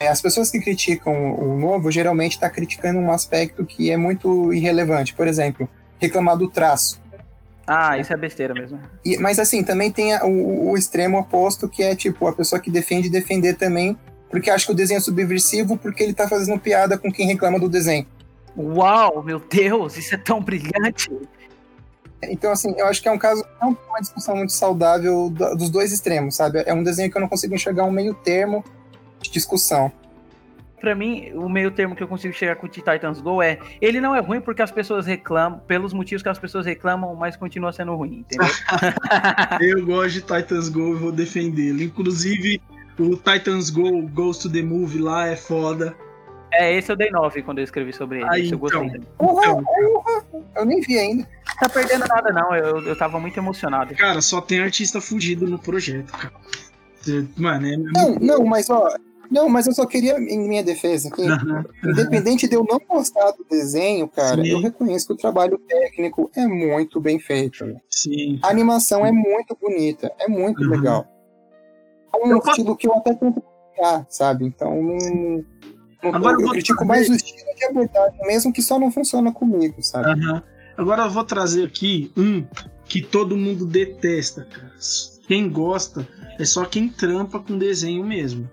as 0.00 0.20
pessoas 0.20 0.50
que 0.50 0.60
criticam 0.60 1.32
o, 1.34 1.56
novo 1.58 1.90
geralmente 1.90 2.32
estão 2.32 2.50
criticando 2.50 2.98
um 2.98 3.10
aspecto 3.10 3.64
que 3.64 3.90
é 3.90 3.96
muito 3.96 4.52
irrelevante. 4.52 5.14
Por 5.14 5.26
exemplo, 5.26 5.68
reclamar 5.98 6.36
do 6.36 6.48
traço. 6.48 7.00
Ah, 7.66 7.98
isso 7.98 8.12
é 8.12 8.16
besteira 8.16 8.52
mesmo. 8.54 8.78
E- 9.04 9.16
mas 9.18 9.38
assim, 9.38 9.64
também 9.64 9.90
tem 9.90 10.14
a- 10.14 10.24
o, 10.24 10.70
o 10.70 10.76
extremo 10.76 11.18
oposto, 11.18 11.68
que 11.68 11.82
é 11.82 11.96
tipo 11.96 12.26
a 12.26 12.32
pessoa 12.32 12.60
que 12.60 12.70
defende 12.70 13.08
defender 13.08 13.54
também, 13.54 13.96
porque 14.30 14.50
acha 14.50 14.66
que 14.66 14.72
o 14.72 14.74
desenho 14.74 14.98
é 14.98 15.00
subversivo, 15.00 15.76
porque 15.76 16.02
ele 16.02 16.12
tá 16.14 16.28
fazendo 16.28 16.60
piada 16.60 16.98
com 16.98 17.10
quem 17.10 17.26
reclama 17.26 17.58
do 17.58 17.68
desenho. 17.68 18.06
Uau, 18.56 19.22
meu 19.22 19.40
Deus, 19.40 19.96
isso 19.96 20.14
é 20.14 20.18
tão 20.18 20.40
brilhante. 20.40 21.10
Então, 22.22 22.50
assim, 22.50 22.74
eu 22.76 22.86
acho 22.86 23.02
que 23.02 23.08
é 23.08 23.12
um 23.12 23.18
caso, 23.18 23.44
não 23.60 23.74
tem 23.74 23.84
uma 23.88 24.00
discussão 24.00 24.36
muito 24.36 24.52
saudável 24.52 25.28
dos 25.30 25.68
dois 25.70 25.92
extremos, 25.92 26.34
sabe? 26.36 26.62
É 26.66 26.72
um 26.72 26.82
desenho 26.82 27.10
que 27.10 27.16
eu 27.16 27.20
não 27.20 27.28
consigo 27.28 27.54
enxergar 27.54 27.84
um 27.84 27.90
meio 27.90 28.14
termo 28.14 28.64
de 29.26 29.34
discussão. 29.34 29.92
Pra 30.80 30.94
mim, 30.94 31.32
o 31.34 31.48
meio 31.48 31.70
termo 31.70 31.96
que 31.96 32.02
eu 32.02 32.08
consigo 32.08 32.34
chegar 32.34 32.56
com 32.56 32.66
o 32.66 32.68
Titans 32.68 33.20
Go 33.20 33.42
é 33.42 33.58
ele 33.80 34.00
não 34.00 34.14
é 34.14 34.20
ruim 34.20 34.40
porque 34.40 34.60
as 34.60 34.70
pessoas 34.70 35.06
reclamam, 35.06 35.58
pelos 35.60 35.92
motivos 35.92 36.22
que 36.22 36.28
as 36.28 36.38
pessoas 36.38 36.66
reclamam, 36.66 37.14
mas 37.14 37.36
continua 37.36 37.72
sendo 37.72 37.94
ruim, 37.94 38.18
entendeu? 38.20 38.46
Eu 39.60 39.84
gosto 39.86 40.12
de 40.12 40.20
Titans 40.20 40.68
Go 40.68 40.92
e 40.92 40.94
vou 40.94 41.12
defendê-lo. 41.12 41.82
Inclusive, 41.82 42.60
o 42.98 43.16
Titans 43.16 43.70
Go 43.70 44.02
Goes 44.02 44.38
to 44.38 44.52
the 44.52 44.62
Movie 44.62 44.98
lá 44.98 45.26
é 45.28 45.36
foda. 45.36 45.96
É, 46.52 46.74
esse 46.74 46.90
eu 46.90 46.96
dei 46.96 47.10
9 47.10 47.42
quando 47.42 47.58
eu 47.58 47.64
escrevi 47.64 47.92
sobre 47.92 48.20
ele. 48.20 48.28
Aí, 48.30 48.42
esse 48.44 48.52
eu 48.52 48.58
gostei. 48.58 48.80
então. 48.80 49.00
Então, 49.00 49.64
porra, 49.64 50.24
eu 50.56 50.64
nem 50.64 50.80
vi 50.80 50.98
ainda. 50.98 51.28
Tá 51.60 51.68
perdendo 51.68 52.06
nada, 52.06 52.32
não. 52.32 52.54
Eu, 52.54 52.86
eu 52.86 52.96
tava 52.96 53.18
muito 53.20 53.36
emocionado. 53.36 53.94
Cara, 53.94 54.20
só 54.22 54.40
tem 54.40 54.60
artista 54.60 55.00
fugido 55.00 55.46
no 55.46 55.58
projeto, 55.58 56.12
cara. 56.12 56.32
Mano, 57.36 57.66
é. 57.66 57.76
Não, 57.76 58.14
não, 58.14 58.44
mas 58.44 58.70
ó. 58.70 58.88
Não, 59.30 59.48
mas 59.48 59.66
eu 59.66 59.72
só 59.72 59.84
queria, 59.86 60.18
em 60.18 60.48
minha 60.48 60.62
defesa 60.62 61.08
aqui, 61.08 61.22
Aham. 61.26 61.64
independente 61.84 62.48
de 62.48 62.54
eu 62.54 62.64
não 62.68 62.78
gostar 62.88 63.30
do 63.32 63.44
desenho, 63.50 64.06
cara, 64.08 64.42
Sim. 64.42 64.50
eu 64.50 64.60
reconheço 64.60 65.06
que 65.08 65.12
o 65.12 65.16
trabalho 65.16 65.58
técnico 65.58 66.30
é 66.36 66.46
muito 66.46 67.00
bem 67.00 67.18
feito. 67.18 67.64
né? 67.66 67.80
Sim. 67.90 68.38
A 68.42 68.48
animação 68.48 69.04
é 69.04 69.10
muito 69.12 69.56
bonita, 69.60 70.12
é 70.18 70.28
muito 70.28 70.62
Uhum. 70.62 70.70
legal. 70.70 71.06
É 72.14 72.18
um 72.26 72.30
Eu 72.30 72.38
posso- 72.40 72.50
estilo 72.60 72.76
que 72.76 72.86
eu 72.88 72.94
até 72.94 73.14
tento 73.14 73.42
criar, 73.74 74.06
sabe? 74.08 74.46
Então, 74.46 74.70
não, 74.82 74.96
não 74.96 75.44
tô- 76.00 76.08
Agora 76.16 76.34
eu 76.36 76.40
eu 76.40 76.44
vou 76.46 76.52
critico 76.52 76.78
trazer- 76.78 76.88
mais 76.88 77.08
o 77.08 77.14
estilo 77.14 77.54
de 77.54 77.64
abordagem, 77.64 78.20
mesmo 78.26 78.52
que 78.52 78.62
só 78.62 78.78
não 78.78 78.90
funciona 78.90 79.32
comigo, 79.32 79.82
sabe? 79.82 80.10
Aham. 80.10 80.42
Agora 80.76 81.02
eu 81.04 81.10
vou 81.10 81.24
trazer 81.24 81.64
aqui 81.64 82.12
um 82.16 82.46
que 82.84 83.00
todo 83.02 83.36
mundo 83.36 83.64
detesta, 83.66 84.44
cara. 84.44 84.72
Quem 85.26 85.48
gosta 85.50 86.06
é 86.38 86.44
só 86.44 86.64
quem 86.64 86.88
trampa 86.88 87.40
com 87.40 87.56
desenho 87.58 88.04
mesmo. 88.04 88.48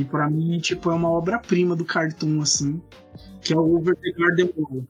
E 0.00 0.04
pra 0.04 0.28
mim, 0.28 0.58
tipo, 0.58 0.90
é 0.90 0.94
uma 0.94 1.10
obra-prima 1.10 1.74
do 1.74 1.84
cartoon, 1.84 2.42
assim. 2.42 2.80
Que 3.40 3.52
é 3.54 3.56
o 3.56 3.76
Over 3.76 3.96
the 3.96 4.10
Garden 4.12 4.50
Wall. 4.56 4.84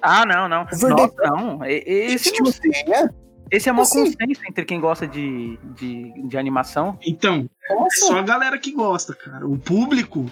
Ah, 0.00 0.24
não, 0.24 0.48
não. 0.48 0.64
Verdade. 0.66 1.12
Nossa, 1.18 1.22
não. 1.22 1.64
E- 1.64 1.82
Esse, 1.86 2.32
Tipo 2.32 2.48
assim, 2.48 2.70
é? 2.92 3.08
esse 3.50 3.68
é 3.68 3.72
maior 3.72 3.82
Assim. 3.82 4.04
consenso 4.12 4.40
entre 4.48 4.64
quem 4.64 4.80
gosta 4.80 5.06
de, 5.08 5.58
de, 5.74 6.28
de 6.28 6.38
animação. 6.38 6.96
Então, 7.04 7.48
é 7.68 7.74
Nossa, 7.74 8.06
só 8.06 8.18
a 8.18 8.22
galera 8.22 8.58
que 8.58 8.72
gosta, 8.72 9.14
cara. 9.14 9.46
O 9.48 9.58
público, 9.58 10.26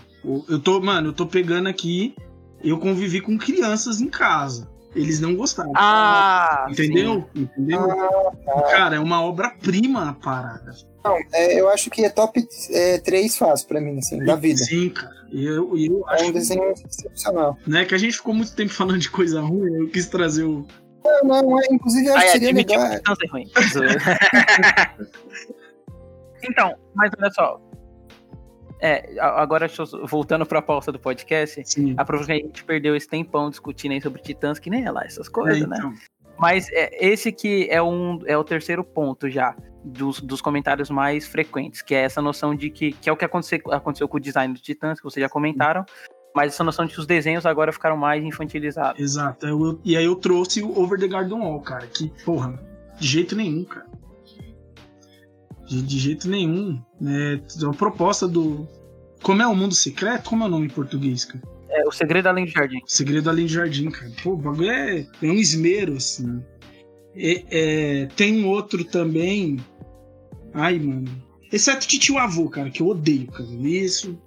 eu 0.48 0.60
tô, 0.60 0.80
mano, 0.80 1.08
eu 1.08 1.12
tô 1.12 1.26
pegando 1.26 1.68
aqui, 1.68 2.14
eu 2.62 2.78
convivi 2.78 3.20
com 3.20 3.36
crianças 3.36 4.00
em 4.00 4.08
casa. 4.08 4.70
Eles 4.96 5.20
não 5.20 5.36
gostaram. 5.36 5.72
Ah, 5.76 6.66
Entendeu? 6.70 7.28
Entendeu? 7.34 7.78
Cara, 8.70 8.96
é 8.96 8.98
uma 8.98 9.22
obra-prima 9.22 10.08
a 10.08 10.12
parada. 10.14 10.72
não, 11.04 11.16
é, 11.32 11.60
eu 11.60 11.68
acho 11.68 11.90
que 11.90 12.04
é 12.04 12.08
top 12.08 12.42
3 13.04 13.36
fácil 13.36 13.68
pra 13.68 13.80
mim, 13.80 13.98
assim, 13.98 14.24
da 14.24 14.34
vida. 14.36 14.58
Sim, 14.58 14.88
cara. 14.90 15.14
E 15.30 15.44
eu, 15.44 15.76
eu 15.76 16.04
É 16.08 16.14
acho 16.14 16.24
um 16.26 16.32
desenho 16.32 16.72
excepcional. 16.72 17.56
né, 17.66 17.84
que 17.84 17.94
a 17.94 17.98
gente 17.98 18.16
ficou 18.16 18.32
muito 18.34 18.54
tempo 18.56 18.72
falando 18.72 18.98
de 18.98 19.10
coisa 19.10 19.40
ruim, 19.40 19.74
eu 19.82 19.88
quis 19.90 20.06
trazer 20.08 20.44
o. 20.44 20.66
Não, 21.04 21.42
não, 21.42 21.60
é, 21.60 21.66
inclusive 21.70 22.06
eu 22.06 22.14
Ah, 22.14 22.18
acho 22.18 22.26
é, 22.26 22.32
que 22.32 22.38
seria 22.46 22.64
que 22.64 22.96
Titãs 22.96 23.18
é 23.22 23.28
ruim. 23.30 23.50
Então, 26.48 26.74
mas 26.94 27.10
olha 27.18 27.30
só. 27.32 27.60
É, 28.80 29.18
a- 29.18 29.40
agora 29.42 29.66
eu- 29.66 30.06
voltando 30.06 30.44
pra 30.44 30.60
pauta 30.60 30.92
do 30.92 30.98
podcast, 30.98 31.62
Sim. 31.64 31.94
aproveitando 31.96 32.36
que 32.36 32.42
a 32.42 32.46
gente 32.46 32.64
perdeu 32.64 32.94
esse 32.94 33.08
tempão 33.08 33.48
discutindo 33.50 33.92
aí 33.92 34.00
sobre 34.02 34.20
Titãs, 34.20 34.58
que 34.58 34.68
nem 34.68 34.84
é 34.84 34.90
lá 34.90 35.04
essas 35.04 35.28
É, 35.28 35.30
coisas, 35.30 35.66
né? 35.68 35.76
então. 35.78 35.94
Mas 36.38 36.70
é, 36.72 36.90
esse 37.06 37.32
que 37.32 37.66
é, 37.70 37.82
um, 37.82 38.20
é 38.26 38.36
o 38.36 38.44
terceiro 38.44 38.84
ponto 38.84 39.30
já 39.30 39.56
dos, 39.82 40.20
dos 40.20 40.42
comentários 40.42 40.90
mais 40.90 41.26
frequentes, 41.26 41.80
que 41.80 41.94
é 41.94 42.02
essa 42.02 42.20
noção 42.20 42.54
de 42.54 42.68
que, 42.68 42.92
que 42.92 43.08
é 43.08 43.12
o 43.12 43.16
que 43.16 43.24
aconteceu, 43.24 43.60
aconteceu 43.70 44.06
com 44.06 44.18
o 44.18 44.20
design 44.20 44.52
dos 44.52 44.60
Titãs, 44.62 44.98
que 44.98 45.04
vocês 45.04 45.22
já 45.22 45.28
comentaram, 45.30 45.84
mas 46.34 46.52
essa 46.52 46.62
noção 46.62 46.84
de 46.84 46.92
que 46.92 47.00
os 47.00 47.06
desenhos 47.06 47.46
agora 47.46 47.72
ficaram 47.72 47.96
mais 47.96 48.22
infantilizados. 48.22 49.00
Exato. 49.00 49.46
Eu- 49.46 49.80
e 49.82 49.96
aí 49.96 50.04
eu 50.04 50.16
trouxe 50.16 50.62
o 50.62 50.78
Over 50.78 50.98
the 51.00 51.08
Garden 51.08 51.38
Wall, 51.38 51.60
cara. 51.62 51.86
Que, 51.86 52.12
porra, 52.26 52.60
de 52.98 53.06
jeito 53.06 53.34
nenhum, 53.34 53.64
cara. 53.64 53.86
De, 55.66 55.82
de 55.82 55.98
jeito 55.98 56.28
nenhum. 56.28 56.80
Né? 57.00 57.40
A 57.68 57.72
proposta 57.74 58.26
do. 58.28 58.66
Como 59.22 59.42
é 59.42 59.46
o 59.46 59.54
mundo 59.54 59.74
secreto? 59.74 60.28
Como 60.28 60.44
é 60.44 60.46
o 60.46 60.50
nome 60.50 60.66
em 60.66 60.70
português, 60.70 61.24
cara? 61.24 61.42
É, 61.68 61.86
o 61.86 61.92
Segredo 61.92 62.28
Além 62.28 62.44
do 62.44 62.50
Jardim. 62.50 62.78
O 62.78 62.90
Segredo 62.90 63.28
Além 63.28 63.46
do 63.46 63.52
Jardim, 63.52 63.90
cara. 63.90 64.10
Pô, 64.22 64.32
o 64.32 64.36
bagulho 64.36 64.70
é, 64.70 65.00
é 65.00 65.26
um 65.26 65.34
esmero, 65.34 65.94
assim. 65.96 66.42
E- 67.14 67.44
é, 67.50 68.08
tem 68.16 68.44
um 68.44 68.48
outro 68.48 68.84
também. 68.84 69.58
Ai, 70.54 70.78
mano. 70.78 71.06
Exceto 71.52 71.86
Titio 71.86 72.18
Avô, 72.18 72.48
cara, 72.48 72.70
que 72.70 72.82
eu 72.82 72.88
odeio, 72.88 73.26
cara. 73.28 73.48
Isso. 73.50 74.18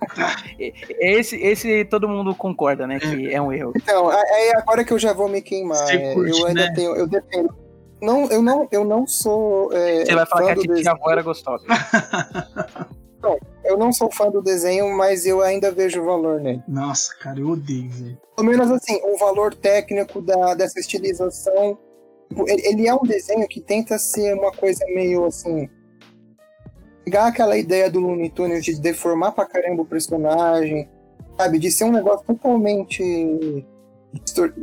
Esse, 1.00 1.36
esse 1.36 1.84
todo 1.86 2.08
mundo 2.08 2.32
concorda, 2.34 2.86
né? 2.86 3.00
Que 3.00 3.32
é 3.32 3.42
um 3.42 3.52
erro. 3.52 3.72
Então, 3.76 4.08
aí 4.08 4.52
agora 4.54 4.84
que 4.84 4.92
eu 4.92 4.98
já 4.98 5.12
vou 5.12 5.28
me 5.28 5.42
queimar, 5.42 5.88
é, 5.92 6.14
curte, 6.14 6.38
eu 6.38 6.46
ainda 6.46 6.66
né? 6.66 6.72
tenho, 6.72 6.94
eu 6.94 7.06
dependo. 7.08 7.52
Não, 8.00 8.30
eu 8.30 8.40
não, 8.42 8.68
eu 8.70 8.84
não 8.84 9.06
sou. 9.06 9.72
é, 9.72 10.04
Você 10.04 10.14
vai 10.14 10.26
falar 10.26 10.44
que 10.46 10.50
a 10.50 10.54
do 10.54 10.60
Titi 10.62 10.74
desenho. 10.74 10.90
avó 10.94 11.10
era 11.10 11.22
gostosa. 11.22 11.64
Eu 13.64 13.76
não 13.76 13.92
sou 13.92 14.10
fã 14.10 14.30
do 14.30 14.40
desenho, 14.40 14.96
mas 14.96 15.26
eu 15.26 15.42
ainda 15.42 15.70
vejo 15.70 16.02
valor 16.02 16.40
nele. 16.40 16.62
Nossa, 16.66 17.14
cara, 17.18 17.38
eu 17.38 17.48
odeio, 17.50 17.90
velho. 17.90 18.18
Pelo 18.34 18.48
menos 18.48 18.70
assim, 18.70 18.98
o 19.04 19.18
valor 19.18 19.54
técnico 19.54 20.22
da, 20.22 20.54
dessa 20.54 20.80
estilização. 20.80 21.76
Ele, 22.46 22.86
é 22.88 22.94
um 22.94 23.02
desenho 23.02 23.46
que 23.46 23.60
tenta 23.60 23.98
ser 23.98 24.32
uma 24.34 24.50
coisa 24.52 24.82
meio 24.94 25.26
assim. 25.26 25.68
Pegar 27.04 27.26
aquela 27.26 27.58
ideia 27.58 27.90
do 27.90 28.00
Looney 28.00 28.30
Tunes 28.30 28.64
de 28.64 28.80
deformar 28.80 29.32
pra 29.32 29.44
caramba 29.44 29.82
o 29.82 29.86
personagem, 29.86 30.88
sabe? 31.36 31.58
De 31.58 31.70
ser 31.70 31.84
um 31.84 31.92
negócio 31.92 32.24
totalmente. 32.26 33.66
distor- 34.24 34.54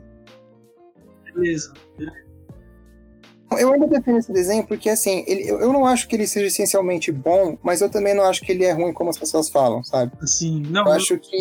Beleza. 1.26 1.74
Eu 3.52 3.72
ainda 3.72 3.88
defendo 3.88 4.18
esse 4.18 4.32
desenho 4.32 4.66
porque, 4.66 4.89
assim, 4.89 5.24
ele, 5.28 5.48
eu 5.50 5.72
não 5.72 5.86
acho 5.86 6.08
que 6.08 6.16
ele 6.16 6.28
seja 6.28 6.48
essencialmente 6.48 7.12
bom, 7.12 7.58
mas 7.62 7.80
eu 7.80 7.89
também 7.89 8.14
não 8.14 8.24
acho 8.24 8.41
que 8.41 8.52
ele 8.52 8.66
é 8.66 8.72
ruim 8.72 8.91
como 8.91 9.10
as 9.10 9.18
pessoas 9.18 9.50
falam, 9.50 9.84
sabe? 9.84 10.12
Assim, 10.22 10.64
não, 10.70 10.86
Eu 10.86 10.93
acho 10.93 11.18
que 11.18 11.36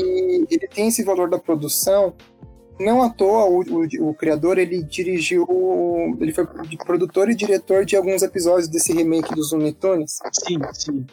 ele 0.50 0.68
tem 0.68 0.88
esse 0.88 1.02
valor 1.02 1.28
da 1.28 1.38
produção. 1.38 2.14
Não 2.78 3.02
à 3.02 3.08
toa, 3.08 3.44
o, 3.44 3.60
o, 3.60 4.10
o 4.10 4.14
criador, 4.14 4.58
ele 4.58 4.82
dirigiu, 4.82 5.46
ele 6.20 6.32
foi 6.32 6.44
produtor 6.84 7.30
e 7.30 7.34
diretor 7.34 7.84
de 7.84 7.96
alguns 7.96 8.22
episódios 8.22 8.68
desse 8.68 8.92
remake 8.92 9.34
dos 9.34 9.52
Looney 9.52 9.72
Tunes. 9.72 10.18
sim, 10.32 10.58
sim. 10.72 11.06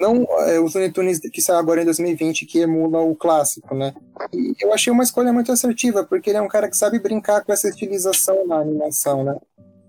Não 0.00 0.26
é, 0.40 0.60
os 0.60 0.74
Looney 0.74 0.92
Tunes 0.92 1.20
que 1.20 1.40
saiu 1.40 1.58
agora 1.58 1.82
em 1.82 1.84
2020, 1.84 2.46
que 2.46 2.60
emula 2.60 3.00
o 3.00 3.14
clássico, 3.14 3.74
né? 3.74 3.94
E 4.32 4.54
eu 4.60 4.72
achei 4.72 4.92
uma 4.92 5.02
escolha 5.02 5.32
muito 5.32 5.50
assertiva, 5.50 6.04
porque 6.04 6.30
ele 6.30 6.38
é 6.38 6.42
um 6.42 6.48
cara 6.48 6.68
que 6.68 6.76
sabe 6.76 6.98
brincar 6.98 7.44
com 7.44 7.52
essa 7.52 7.68
estilização 7.68 8.46
na 8.46 8.56
animação, 8.56 9.24
né? 9.24 9.36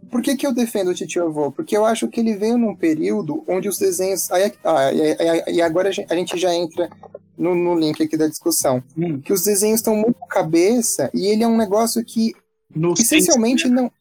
Por 0.10 0.22
que, 0.22 0.36
que 0.36 0.46
eu 0.48 0.54
defendo 0.54 0.90
o 0.90 0.94
Titio 0.94 1.26
Avô? 1.26 1.52
Porque 1.52 1.76
eu 1.76 1.86
acho 1.86 2.08
que 2.08 2.20
ele 2.20 2.36
veio 2.36 2.58
num 2.58 2.76
período 2.76 3.44
onde 3.48 3.68
os 3.70 3.78
desenhos. 3.78 4.30
aí 4.32 4.44
é- 4.44 4.54
ah, 4.64 4.92
e, 4.94 5.52
e- 5.52 5.56
e 5.56 5.62
agora 5.62 5.90
a 5.90 5.92
gente- 5.92 6.38
já 6.38 6.54
entra 6.54 6.90
no, 7.38 7.54
no 7.56 7.76
link 7.76 8.02
aqui 8.02 8.18
da 8.18 8.28
discussão. 8.28 8.84
Hum. 8.98 9.22
Que 9.22 9.32
os 9.34 9.44
desenhos 9.44 9.80
estão 9.80 9.96
muito 9.96 10.20
cabeça 10.30 11.10
e 11.14 11.28
ele 11.28 11.44
é 11.44 11.48
um 11.48 11.58
negócio 11.58 12.04
que 12.04 12.34
No 12.76 12.94
essencialmente 12.94 13.64
senso, 13.64 13.74
né? 13.76 13.82
não. 13.84 13.92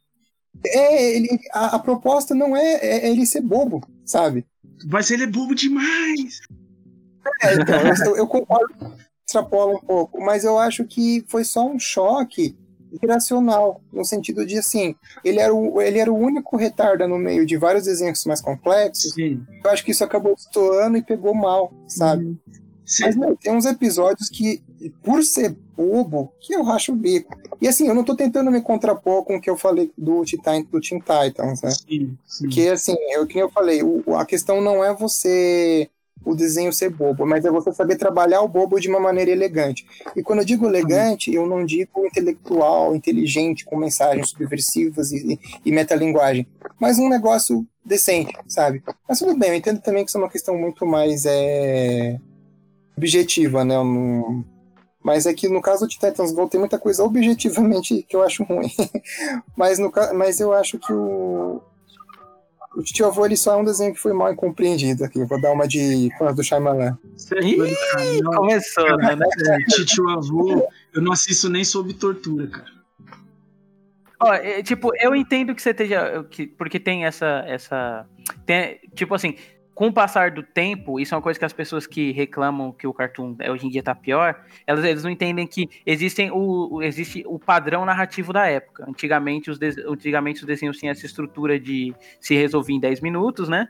É, 0.66 1.14
ele, 1.16 1.28
a, 1.52 1.76
a 1.76 1.78
proposta 1.78 2.34
não 2.34 2.56
é, 2.56 2.74
é- 2.74 3.06
é 3.06 3.10
ele 3.10 3.24
ser 3.26 3.40
bobo, 3.42 3.80
sabe? 4.04 4.44
Mas 4.90 5.10
ele 5.10 5.24
é 5.24 5.26
bobo 5.26 5.54
demais. 5.54 6.40
É, 7.42 7.54
então, 7.54 7.74
eu, 7.80 7.94
eu- 8.06 8.16
eu 8.16 8.26
concordo, 8.26 8.74
extrapola 9.26 9.76
um 9.76 9.80
pouco, 9.80 10.20
mas 10.20 10.42
eu 10.44 10.58
acho 10.58 10.84
que 10.84 11.24
foi 11.28 11.44
só 11.44 11.66
um 11.68 11.78
choque 11.78 12.56
irracional, 13.02 13.80
no 13.92 14.04
sentido 14.04 14.44
de 14.46 14.58
assim, 14.58 14.94
ele 15.24 15.38
era 15.38 15.54
o, 15.54 15.80
ele 15.80 15.98
era 15.98 16.12
o 16.12 16.16
único 16.16 16.56
retarda 16.56 17.06
no 17.06 17.18
meio 17.18 17.44
de 17.46 17.56
vários 17.56 17.84
desenhos 17.84 18.24
mais 18.24 18.40
complexos. 18.40 19.12
Sim. 19.14 19.42
Eu 19.64 19.70
acho 19.70 19.84
que 19.84 19.90
isso 19.90 20.04
acabou 20.04 20.34
destoando 20.34 20.96
e 20.96 21.02
pegou 21.02 21.34
mal, 21.34 21.72
sabe? 21.86 22.36
Sim. 22.84 23.04
Mas, 23.04 23.16
meu, 23.16 23.36
tem 23.36 23.52
uns 23.54 23.66
episódios 23.66 24.30
que, 24.30 24.62
por 25.02 25.22
ser 25.22 25.54
bobo, 25.76 26.32
que 26.40 26.54
eu 26.54 26.62
racho 26.62 26.92
o 26.92 26.96
bico. 26.96 27.36
E 27.60 27.68
assim, 27.68 27.86
eu 27.86 27.94
não 27.94 28.02
tô 28.02 28.16
tentando 28.16 28.50
me 28.50 28.62
contrapor 28.62 29.24
com 29.24 29.36
o 29.36 29.40
que 29.40 29.50
eu 29.50 29.58
falei 29.58 29.92
do 29.96 30.22
Teen, 30.24 30.64
do 30.64 30.80
Teen 30.80 30.98
Titans, 30.98 31.60
né? 31.60 31.70
Sim, 31.70 32.16
sim. 32.26 32.44
Porque, 32.44 32.62
assim, 32.68 32.96
eu, 33.10 33.26
que 33.26 33.34
nem 33.34 33.42
eu 33.42 33.50
falei, 33.50 33.82
o- 33.82 34.16
a 34.16 34.24
questão 34.24 34.62
não 34.62 34.82
é 34.82 34.94
você, 34.94 35.90
o 36.24 36.34
desenho 36.34 36.72
ser 36.72 36.90
bobo, 36.90 37.26
mas 37.26 37.44
é 37.44 37.50
você 37.50 37.72
saber 37.72 37.96
trabalhar 37.96 38.42
o 38.42 38.48
bobo 38.48 38.78
de 38.78 38.88
uma 38.88 39.00
maneira 39.00 39.30
elegante. 39.30 39.86
E 40.14 40.22
quando 40.22 40.40
eu 40.40 40.44
digo 40.44 40.66
elegante, 40.66 41.32
eu 41.32 41.46
não 41.46 41.64
digo 41.64 42.04
intelectual, 42.06 42.94
inteligente, 42.94 43.64
com 43.64 43.76
mensagens 43.76 44.30
subversivas 44.30 45.12
e, 45.12 45.38
e 45.64 45.72
metalinguagem, 45.72 46.46
mas 46.78 46.98
um 46.98 47.08
negócio 47.08 47.66
decente, 47.84 48.36
sabe? 48.46 48.82
Mas 49.08 49.18
tudo 49.18 49.36
bem, 49.38 49.50
eu 49.50 49.54
entendo 49.54 49.80
também 49.80 50.04
que 50.04 50.10
isso 50.10 50.18
é 50.18 50.20
uma 50.20 50.30
questão 50.30 50.56
muito 50.56 50.84
mais 50.84 51.24
é, 51.24 52.18
objetiva, 52.96 53.64
né? 53.64 53.74
Não- 53.74 54.44
Mas 55.02 55.24
é 55.24 55.32
que 55.32 55.48
no 55.48 55.62
caso 55.62 55.86
de 55.86 55.98
Titans 55.98 56.32
Go 56.32 56.48
tem 56.48 56.60
muita 56.60 56.78
coisa 56.78 57.02
objetivamente 57.04 58.04
que 58.06 58.14
eu 58.14 58.22
acho 58.22 58.44
ruim. 58.44 58.70
mas, 59.56 59.78
no, 59.78 59.90
mas 60.14 60.40
eu 60.40 60.52
acho 60.52 60.78
que 60.78 60.92
o, 60.92 61.62
o 62.74 62.82
Titio 62.82 63.06
Avô 63.06 63.24
ele 63.24 63.36
só 63.36 63.54
é 63.54 63.56
um 63.56 63.64
desenho 63.64 63.92
que 63.92 64.00
foi 64.00 64.12
mal 64.12 64.32
incompreendido 64.32 65.04
aqui. 65.04 65.24
Vou 65.24 65.40
dar 65.40 65.52
uma 65.52 65.66
de 65.66 66.10
fãs 66.18 66.34
do 66.34 66.42
Shyamalan. 66.42 66.96
Ih, 67.42 67.56
começou, 68.36 68.96
né? 68.98 69.16
Titio 69.68 70.08
avô, 70.10 70.68
eu 70.94 71.02
não 71.02 71.12
assisto 71.12 71.48
nem 71.48 71.64
sob 71.64 71.92
tortura, 71.94 72.48
cara. 72.48 72.78
Ó, 74.20 74.32
é, 74.32 74.62
tipo, 74.62 74.90
eu 75.00 75.14
entendo 75.14 75.54
que 75.54 75.62
você 75.62 75.70
esteja. 75.70 76.24
Que, 76.30 76.46
porque 76.46 76.80
tem 76.80 77.04
essa. 77.04 77.44
essa 77.46 78.06
tem, 78.44 78.80
tipo 78.94 79.14
assim, 79.14 79.36
com 79.78 79.86
o 79.86 79.92
passar 79.92 80.32
do 80.32 80.42
tempo, 80.42 80.98
isso 80.98 81.14
é 81.14 81.16
uma 81.16 81.22
coisa 81.22 81.38
que 81.38 81.44
as 81.44 81.52
pessoas 81.52 81.86
que 81.86 82.10
reclamam 82.10 82.72
que 82.72 82.84
o 82.84 82.92
cartoon 82.92 83.36
é, 83.38 83.48
hoje 83.48 83.64
em 83.64 83.70
dia 83.70 83.80
tá 83.80 83.94
pior, 83.94 84.44
elas, 84.66 84.84
eles 84.84 85.04
não 85.04 85.10
entendem 85.10 85.46
que 85.46 85.70
existem 85.86 86.32
o, 86.32 86.82
existe 86.82 87.22
o 87.24 87.38
padrão 87.38 87.84
narrativo 87.84 88.32
da 88.32 88.44
época. 88.48 88.84
Antigamente 88.88 89.52
os, 89.52 89.60
antigamente 89.86 90.40
os 90.40 90.46
desenhos 90.48 90.78
tinham 90.78 90.90
essa 90.90 91.06
estrutura 91.06 91.60
de 91.60 91.94
se 92.20 92.34
resolver 92.34 92.72
em 92.72 92.80
10 92.80 93.00
minutos, 93.00 93.48
né? 93.48 93.68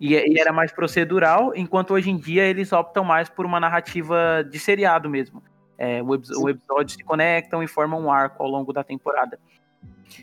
E, 0.00 0.14
e 0.14 0.40
era 0.40 0.54
mais 0.54 0.72
procedural, 0.72 1.52
enquanto 1.54 1.92
hoje 1.92 2.08
em 2.08 2.16
dia 2.16 2.44
eles 2.44 2.72
optam 2.72 3.04
mais 3.04 3.28
por 3.28 3.44
uma 3.44 3.60
narrativa 3.60 4.42
de 4.42 4.58
seriado 4.58 5.10
mesmo. 5.10 5.42
É, 5.76 6.02
o, 6.02 6.06
o 6.06 6.48
episódio 6.48 6.96
se 6.96 7.04
conectam 7.04 7.62
e 7.62 7.66
formam 7.66 8.00
um 8.00 8.10
arco 8.10 8.42
ao 8.42 8.48
longo 8.48 8.72
da 8.72 8.82
temporada. 8.82 9.38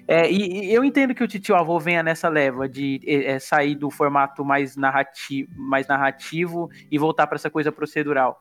É, 0.07 0.29
e, 0.31 0.65
e 0.65 0.73
eu 0.73 0.83
entendo 0.83 1.13
que 1.13 1.23
o 1.23 1.27
Titio 1.27 1.55
Avô 1.55 1.79
venha 1.79 2.03
nessa 2.03 2.29
leva 2.29 2.67
de 2.67 2.99
é, 3.05 3.33
é, 3.33 3.39
sair 3.39 3.75
do 3.75 3.89
formato 3.89 4.43
mais 4.43 4.75
narrativo, 4.75 5.49
mais 5.55 5.87
narrativo 5.87 6.69
e 6.89 6.97
voltar 6.97 7.27
para 7.27 7.35
essa 7.35 7.49
coisa 7.49 7.71
procedural. 7.71 8.39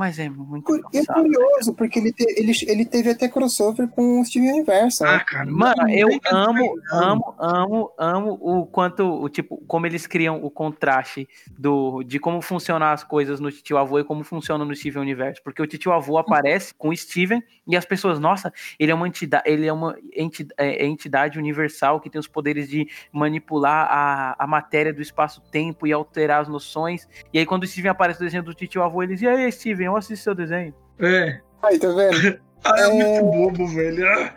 Mas 0.00 0.18
é 0.18 0.30
muito 0.30 0.74
é 0.94 1.04
curioso, 1.04 1.74
porque 1.74 1.98
ele, 1.98 2.10
te- 2.10 2.24
ele, 2.40 2.52
ele 2.66 2.86
teve 2.86 3.10
até 3.10 3.28
crossover 3.28 3.86
com 3.86 4.18
o 4.18 4.24
Steven 4.24 4.50
Universo, 4.50 5.04
né? 5.04 5.16
Ah, 5.16 5.20
cara. 5.20 5.50
Mano, 5.50 5.90
eu 5.90 6.08
amo, 6.32 6.74
amo, 6.90 7.34
amo, 7.38 7.92
amo 7.98 8.38
o 8.40 8.64
quanto, 8.64 9.04
o 9.04 9.28
tipo, 9.28 9.58
como 9.66 9.84
eles 9.84 10.06
criam 10.06 10.42
o 10.42 10.50
contraste 10.50 11.28
do, 11.50 12.02
de 12.02 12.18
como 12.18 12.40
funcionam 12.40 12.86
as 12.86 13.04
coisas 13.04 13.40
no 13.40 13.52
Titio 13.52 13.76
Avô 13.76 13.98
e 13.98 14.04
como 14.04 14.24
funciona 14.24 14.64
no 14.64 14.74
Steven 14.74 15.02
Universo. 15.02 15.42
Porque 15.44 15.60
o 15.60 15.66
Titio 15.66 15.92
Avô 15.92 16.16
aparece 16.16 16.72
com 16.72 16.88
o 16.88 16.96
Steven 16.96 17.42
e 17.66 17.76
as 17.76 17.84
pessoas, 17.84 18.18
nossa, 18.18 18.50
ele 18.78 18.90
é 18.90 18.94
uma 18.94 19.06
entidade, 19.06 19.44
ele 19.46 19.66
é 19.66 19.72
uma 19.72 19.98
enti- 20.16 20.48
é, 20.56 20.86
entidade 20.86 21.38
universal 21.38 22.00
que 22.00 22.08
tem 22.08 22.18
os 22.18 22.26
poderes 22.26 22.70
de 22.70 22.88
manipular 23.12 23.86
a, 23.90 24.36
a 24.42 24.46
matéria 24.46 24.94
do 24.94 25.02
espaço-tempo 25.02 25.86
e 25.86 25.92
alterar 25.92 26.40
as 26.40 26.48
noções. 26.48 27.06
E 27.34 27.38
aí, 27.38 27.44
quando 27.44 27.64
o 27.64 27.66
Steven 27.66 27.90
aparece 27.90 28.18
no 28.20 28.24
desenho 28.24 28.42
do 28.42 28.54
Titio 28.54 28.82
Avô, 28.82 29.02
eles, 29.02 29.20
e 29.20 29.28
aí, 29.28 29.52
Steven, 29.52 29.89
eu 29.92 29.98
assisti 29.98 30.22
seu 30.22 30.34
desenho. 30.34 30.74
É. 30.98 31.40
Aí, 31.62 31.78
tá 31.78 31.88
vendo? 31.88 32.38
Ah, 32.62 32.74
é, 32.78 32.82
É. 32.90 32.92
muito 33.22 33.24
bobo, 33.36 33.66
velho. 33.68 34.06
Ah, 34.06 34.34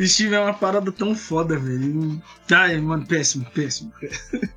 Steve 0.00 0.34
é 0.34 0.40
uma 0.40 0.54
parada 0.54 0.90
tão 0.90 1.14
foda, 1.14 1.58
velho. 1.58 2.18
Ai, 2.50 2.78
mano, 2.80 3.06
péssimo, 3.06 3.44
péssimo. 3.54 3.92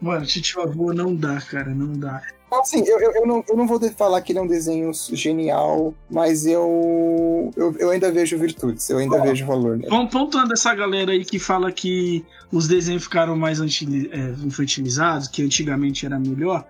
Mano, 0.00 0.24
Titio 0.24 0.62
Avô 0.62 0.92
não 0.92 1.12
dá, 1.16 1.40
cara, 1.40 1.74
não 1.74 1.92
dá. 1.98 2.22
Assim, 2.52 2.82
eu, 2.86 3.00
eu, 3.00 3.12
eu 3.12 3.26
não, 3.26 3.44
eu 3.48 3.56
não 3.56 3.66
vou 3.66 3.80
falar 3.90 4.22
que 4.22 4.30
ele 4.32 4.38
é 4.38 4.42
um 4.42 4.46
desenho 4.46 4.90
genial, 5.12 5.92
mas 6.08 6.46
eu, 6.46 7.50
eu, 7.56 7.74
eu 7.78 7.90
ainda 7.90 8.10
vejo 8.12 8.38
virtudes, 8.38 8.88
eu 8.88 8.98
ainda 8.98 9.20
vejo 9.20 9.44
valor 9.44 9.76
nele. 9.76 9.90
Pon- 9.90 10.06
Pontuando 10.06 10.52
essa 10.54 10.72
galera 10.74 11.10
aí 11.10 11.24
que 11.24 11.38
fala 11.40 11.70
que 11.72 12.24
os 12.52 12.68
desenhos 12.68 13.02
ficaram 13.02 13.36
mais 13.36 13.60
anti- 13.60 14.08
é, 14.12 14.18
infantilizados, 14.46 15.26
que 15.28 15.42
antigamente 15.42 16.06
era 16.06 16.18
melhor. 16.18 16.64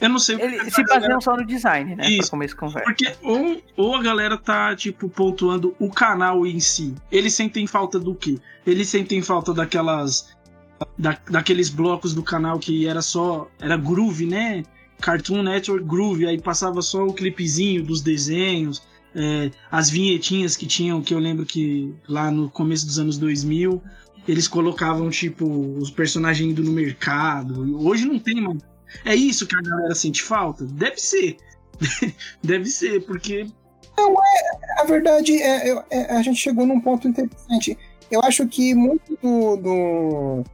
Eu 0.00 0.08
não 0.08 0.18
sei 0.18 0.36
o 0.36 0.38
que 0.38 0.44
se 0.70 0.82
galera- 0.82 1.00
baseiam 1.00 1.20
só 1.20 1.36
no 1.36 1.44
design, 1.46 1.96
né? 1.96 2.08
Isso. 2.08 2.20
Pra 2.22 2.30
começo 2.30 2.54
de 2.54 2.60
conversa. 2.60 2.84
Porque 2.84 3.12
ou, 3.22 3.62
ou 3.76 3.96
a 3.96 4.02
galera 4.02 4.36
tá, 4.36 4.74
tipo, 4.76 5.08
pontuando 5.08 5.74
o 5.78 5.90
canal 5.90 6.46
em 6.46 6.60
si. 6.60 6.94
Eles 7.10 7.34
sentem 7.34 7.66
falta 7.66 7.98
do 7.98 8.14
quê? 8.14 8.38
Eles 8.66 8.88
sentem 8.88 9.20
falta 9.22 9.52
daquelas. 9.52 10.28
Da, 10.96 11.18
daqueles 11.28 11.68
blocos 11.68 12.14
do 12.14 12.22
canal 12.22 12.58
que 12.60 12.86
era 12.86 13.02
só. 13.02 13.48
Era 13.60 13.76
groove, 13.76 14.26
né? 14.26 14.62
Cartoon 15.00 15.42
Network 15.42 15.84
Groove. 15.84 16.26
Aí 16.26 16.40
passava 16.40 16.80
só 16.82 17.04
o 17.04 17.12
clipezinho 17.12 17.82
dos 17.82 18.00
desenhos. 18.00 18.82
é, 19.14 19.50
as 19.70 19.90
vinhetinhas 19.90 20.54
que 20.56 20.66
tinham, 20.66 21.02
que 21.02 21.12
eu 21.12 21.18
lembro 21.18 21.44
que 21.44 21.92
lá 22.06 22.30
no 22.30 22.48
começo 22.48 22.86
dos 22.86 22.98
anos 23.00 23.18
2000. 23.18 23.82
Eles 24.28 24.46
colocavam, 24.46 25.08
tipo, 25.10 25.46
os 25.78 25.90
personagens 25.90 26.48
indo 26.52 26.62
no 26.62 26.70
mercado. 26.70 27.76
Hoje 27.84 28.04
não 28.04 28.18
tem, 28.18 28.40
mano. 28.40 28.60
É 29.04 29.14
isso 29.14 29.46
que 29.46 29.56
a 29.56 29.60
galera 29.62 29.94
sente 29.94 30.22
falta? 30.22 30.64
Deve 30.64 30.98
ser. 31.00 31.36
Deve 32.42 32.66
ser, 32.66 33.00
porque 33.04 33.46
A 34.80 34.84
verdade 34.84 35.40
é, 35.42 35.70
é- 35.90 36.16
a 36.16 36.22
gente 36.22 36.38
chegou 36.38 36.64
num 36.66 36.80
ponto 36.80 37.08
interessante. 37.08 37.76
Eu 38.10 38.20
acho 38.22 38.46
que 38.46 38.74
muito 38.74 39.18
do, 39.22 39.56
do- 39.56 40.44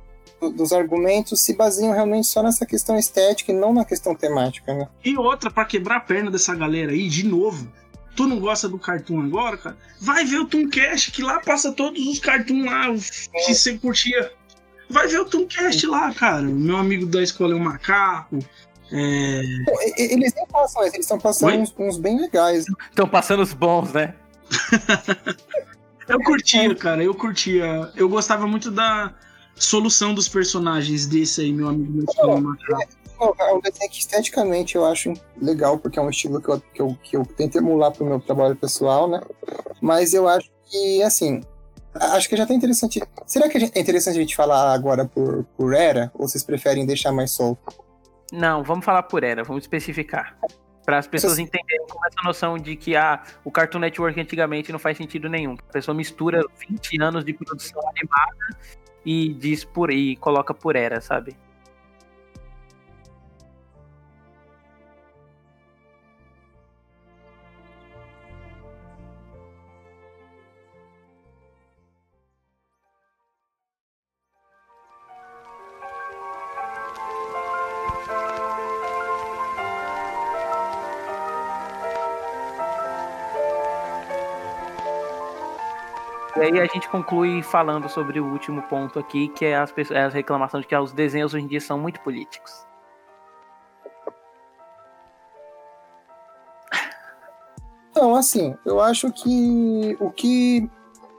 do- 0.41 0.51
dos 0.51 0.73
argumentos 0.73 1.41
se 1.41 1.55
baseiam 1.55 1.93
realmente 1.93 2.27
só 2.27 2.43
nessa 2.43 2.67
questão 2.67 2.99
estética 2.99 3.53
e 3.53 3.55
não 3.55 3.73
na 3.73 3.85
questão 3.85 4.15
temática, 4.15 4.75
né? 4.75 4.89
E 5.05 5.17
outra, 5.17 5.51
pra 5.51 5.65
quebrar 5.65 5.97
a 5.97 6.01
perna 6.01 6.31
dessa 6.31 6.55
galera 6.55 6.93
aí, 6.93 7.09
de 7.09 7.25
novo. 7.27 7.71
Tu 8.17 8.27
não 8.29 8.39
gosta 8.39 8.69
do 8.69 8.79
cartoon 8.79 9.21
agora, 9.23 9.57
cara? 9.57 9.77
Vai 10.01 10.25
ver 10.25 10.39
o 10.39 10.45
Tooncast, 10.47 11.11
que 11.11 11.21
lá 11.23 11.41
passa 11.41 11.73
todos 11.73 12.07
os 12.07 12.19
cartoons 12.21 12.65
lá 12.65 12.91
os 12.91 13.11
que 13.29 13.55
você 13.55 13.77
curtia. 13.77 14.33
Vai 14.89 15.09
ver 15.09 15.21
o 15.21 15.25
Tooncast 15.25 15.87
lá, 15.87 16.13
cara. 16.15 16.43
Meu 16.43 16.77
amigo 16.77 17.07
da 17.07 17.23
escola 17.23 17.55
é 17.55 17.57
um 17.57 17.61
macaco. 17.61 18.39
É... 18.93 19.43
E- 19.97 20.13
eles 20.13 20.33
nem 20.35 20.47
passam, 20.47 20.83
eles 20.83 21.01
estão 21.01 21.19
passando 21.19 21.59
uns, 21.59 21.75
uns 21.79 21.99
bem 21.99 22.21
legais. 22.21 22.67
Estão 22.91 23.09
passando 23.09 23.43
os 23.43 23.53
bons, 23.53 23.93
né? 23.93 24.15
Eu 26.09 26.21
curtia, 26.23 26.75
cara, 26.75 27.03
eu 27.03 27.15
curtia. 27.15 27.91
Eu 27.97 28.09
gostava 28.09 28.47
muito 28.47 28.71
da 28.71 29.15
solução 29.57 30.15
dos 30.15 30.29
personagens 30.29 31.07
desse 31.07 31.41
aí, 31.41 31.53
meu 31.53 31.69
amigo 31.69 32.05
da 32.05 32.13
escola 32.13 32.33
é 32.33 32.37
um 32.37 32.41
macaco. 32.43 32.89
É 33.41 33.55
um 33.55 33.61
desenho 33.61 33.91
que 33.91 34.01
esteticamente 34.01 34.75
eu 34.75 34.85
acho 34.85 35.15
legal, 35.41 35.79
porque 35.79 35.99
é 35.99 36.03
um 36.03 36.11
estilo 36.11 36.43
que 36.43 36.49
eu, 36.51 36.61
que 36.75 36.83
eu, 36.83 36.99
que 37.03 37.17
eu 37.17 37.25
tento 37.25 37.57
emular 37.57 37.91
pro 37.93 38.05
meu 38.05 38.21
trabalho 38.21 38.55
pessoal, 38.55 39.09
né? 39.09 39.23
Mas 39.81 40.13
eu 40.13 40.29
acho 40.29 40.51
que, 40.67 41.03
assim, 41.03 41.43
acho 41.95 42.29
que 42.29 42.37
já 42.37 42.47
tá 42.47 42.55
interessante. 42.55 43.03
Será 43.27 43.49
que 43.49 43.59
é 43.59 43.81
interessante 43.81 44.17
a 44.17 44.21
gente 44.21 44.37
falar 44.37 44.73
agora 44.73 45.05
por, 45.05 45.45
por 45.57 45.75
era? 45.75 46.11
Ou 46.15 46.29
vocês 46.29 46.43
preferem 46.43 46.87
deixar 46.87 47.13
mais 47.13 47.31
solto? 47.31 47.75
Não, 48.33 48.63
vamos 48.63 48.85
falar 48.85 49.05
por 49.05 49.23
era, 49.23 49.45
vamos 49.45 49.65
especificar. 49.65 50.37
Para 50.85 50.99
as 50.99 51.07
pessoas 51.07 51.39
entenderem 51.39 51.87
como 51.89 52.05
essa 52.05 52.23
noção 52.23 52.59
de 52.59 52.77
que 52.77 52.95
ah, 52.95 53.23
o 53.43 53.51
Cartoon 53.51 53.79
Network 53.79 54.21
antigamente 54.21 54.71
não 54.71 54.79
faz 54.79 54.99
sentido 54.99 55.29
nenhum. 55.29 55.55
A 55.69 55.73
pessoa 55.73 55.95
mistura 55.95 56.43
20 56.69 57.03
anos 57.03 57.25
de 57.25 57.33
produção 57.33 57.81
animada 57.89 58.59
e 59.05 59.33
diz 59.35 59.65
por 59.65 59.91
e 59.91 60.17
coloca 60.17 60.53
por 60.53 60.77
era, 60.77 61.01
sabe? 61.01 61.37
E 86.37 86.41
aí 86.41 86.59
a 86.59 86.67
gente 86.67 86.89
conclui 86.89 87.43
falando 87.43 87.89
sobre 87.89 88.19
o 88.19 88.27
último 88.27 88.63
ponto 88.63 88.99
aqui, 88.99 89.29
que 89.29 89.45
é 89.45 89.57
as, 89.57 89.71
pessoas, 89.71 89.99
é 89.99 90.03
as 90.03 90.13
reclamações 90.13 90.63
de 90.63 90.69
que 90.69 90.77
os 90.77 90.93
desenhos 90.93 91.33
hoje 91.33 91.45
em 91.45 91.47
dia 91.47 91.61
são 91.61 91.79
muito 91.79 92.01
políticos. 92.01 92.53
Então, 97.91 98.17
assim, 98.17 98.57
eu 98.67 98.81
acho 98.81 99.13
que 99.13 99.97
o 100.01 100.11
que 100.11 100.69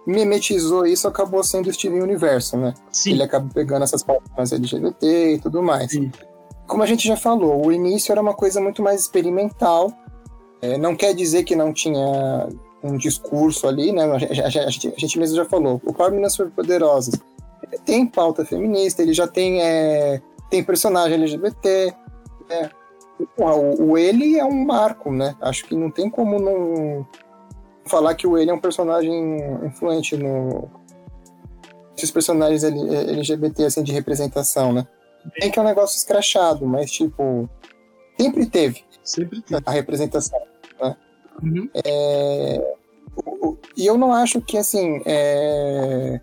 mimetizou 0.06 0.86
isso 0.86 1.08
acabou 1.08 1.42
sendo 1.42 1.70
o 1.70 1.74
Steven 1.74 2.02
Universo, 2.02 2.58
né? 2.58 2.74
Sim. 2.92 3.14
Ele 3.14 3.24
acaba 3.24 3.50
pegando 3.54 3.84
essas 3.84 4.04
pautas 4.04 4.52
LGBT 4.52 5.36
e 5.36 5.40
tudo 5.40 5.64
mais. 5.64 5.92
Sim. 5.92 6.12
Como 6.68 6.84
a 6.84 6.86
gente 6.86 7.08
já 7.08 7.16
falou, 7.16 7.66
o 7.66 7.72
início 7.72 8.12
era 8.12 8.22
uma 8.22 8.34
coisa 8.34 8.60
muito 8.60 8.84
mais 8.84 9.02
experimental. 9.02 9.94
É, 10.62 10.78
não 10.78 10.96
quer 10.96 11.14
dizer 11.14 11.44
que 11.44 11.56
não 11.56 11.72
tinha 11.72 12.50
um 12.92 12.98
discurso 12.98 13.68
ali, 13.68 13.92
né? 13.92 14.04
A 14.04 14.18
gente, 14.18 14.42
a 14.42 14.70
gente- 14.70 14.88
a 14.96 15.00
gente 15.00 15.20
mesmo 15.20 15.36
já 15.36 15.46
falou. 15.46 15.82
O 15.86 15.94
Power 15.94 16.12
Meninas 16.12 16.34
Superpoderosas 16.34 17.16
tem 17.86 18.06
pauta 18.06 18.46
feminista, 18.46 19.02
ele 19.02 19.14
já 19.14 19.28
tem, 19.28 19.62
é, 19.62 20.22
tem 20.50 20.64
personagem 20.64 21.16
LGBT. 21.16 21.94
né? 22.50 22.70
O, 23.38 23.84
o 23.92 23.98
ele 23.98 24.38
é 24.38 24.44
um 24.46 24.66
marco, 24.66 25.12
né? 25.12 25.36
Acho 25.42 25.66
que 25.66 25.76
não 25.76 25.90
tem 25.90 26.10
como 26.10 26.40
não 26.40 27.08
falar 27.86 28.14
que 28.16 28.28
o 28.28 28.38
ele 28.38 28.52
é 28.52 28.54
um 28.54 28.60
personagem 28.60 29.38
influente 29.66 30.18
no 30.18 30.70
esses 31.98 32.12
personagens 32.12 32.62
LGBT 32.64 33.66
assim 33.66 33.82
de 33.84 33.94
representação, 33.94 34.74
né? 34.74 34.86
Tem 35.40 35.50
que 35.50 35.58
é 35.58 35.62
um 35.62 35.66
negócio 35.66 35.96
escrachado, 35.98 36.66
mas 36.68 36.92
tipo 36.92 37.50
sempre 38.20 38.46
teve 38.46 38.84
Sempre 39.04 39.42
tem. 39.42 39.60
a 39.66 39.72
representação. 39.72 40.40
Uhum. 41.44 41.70
É, 41.86 42.76
e 43.76 43.86
eu 43.86 43.98
não 43.98 44.14
acho 44.14 44.42
que 44.42 44.58
assim. 44.58 45.02
é, 45.06 46.20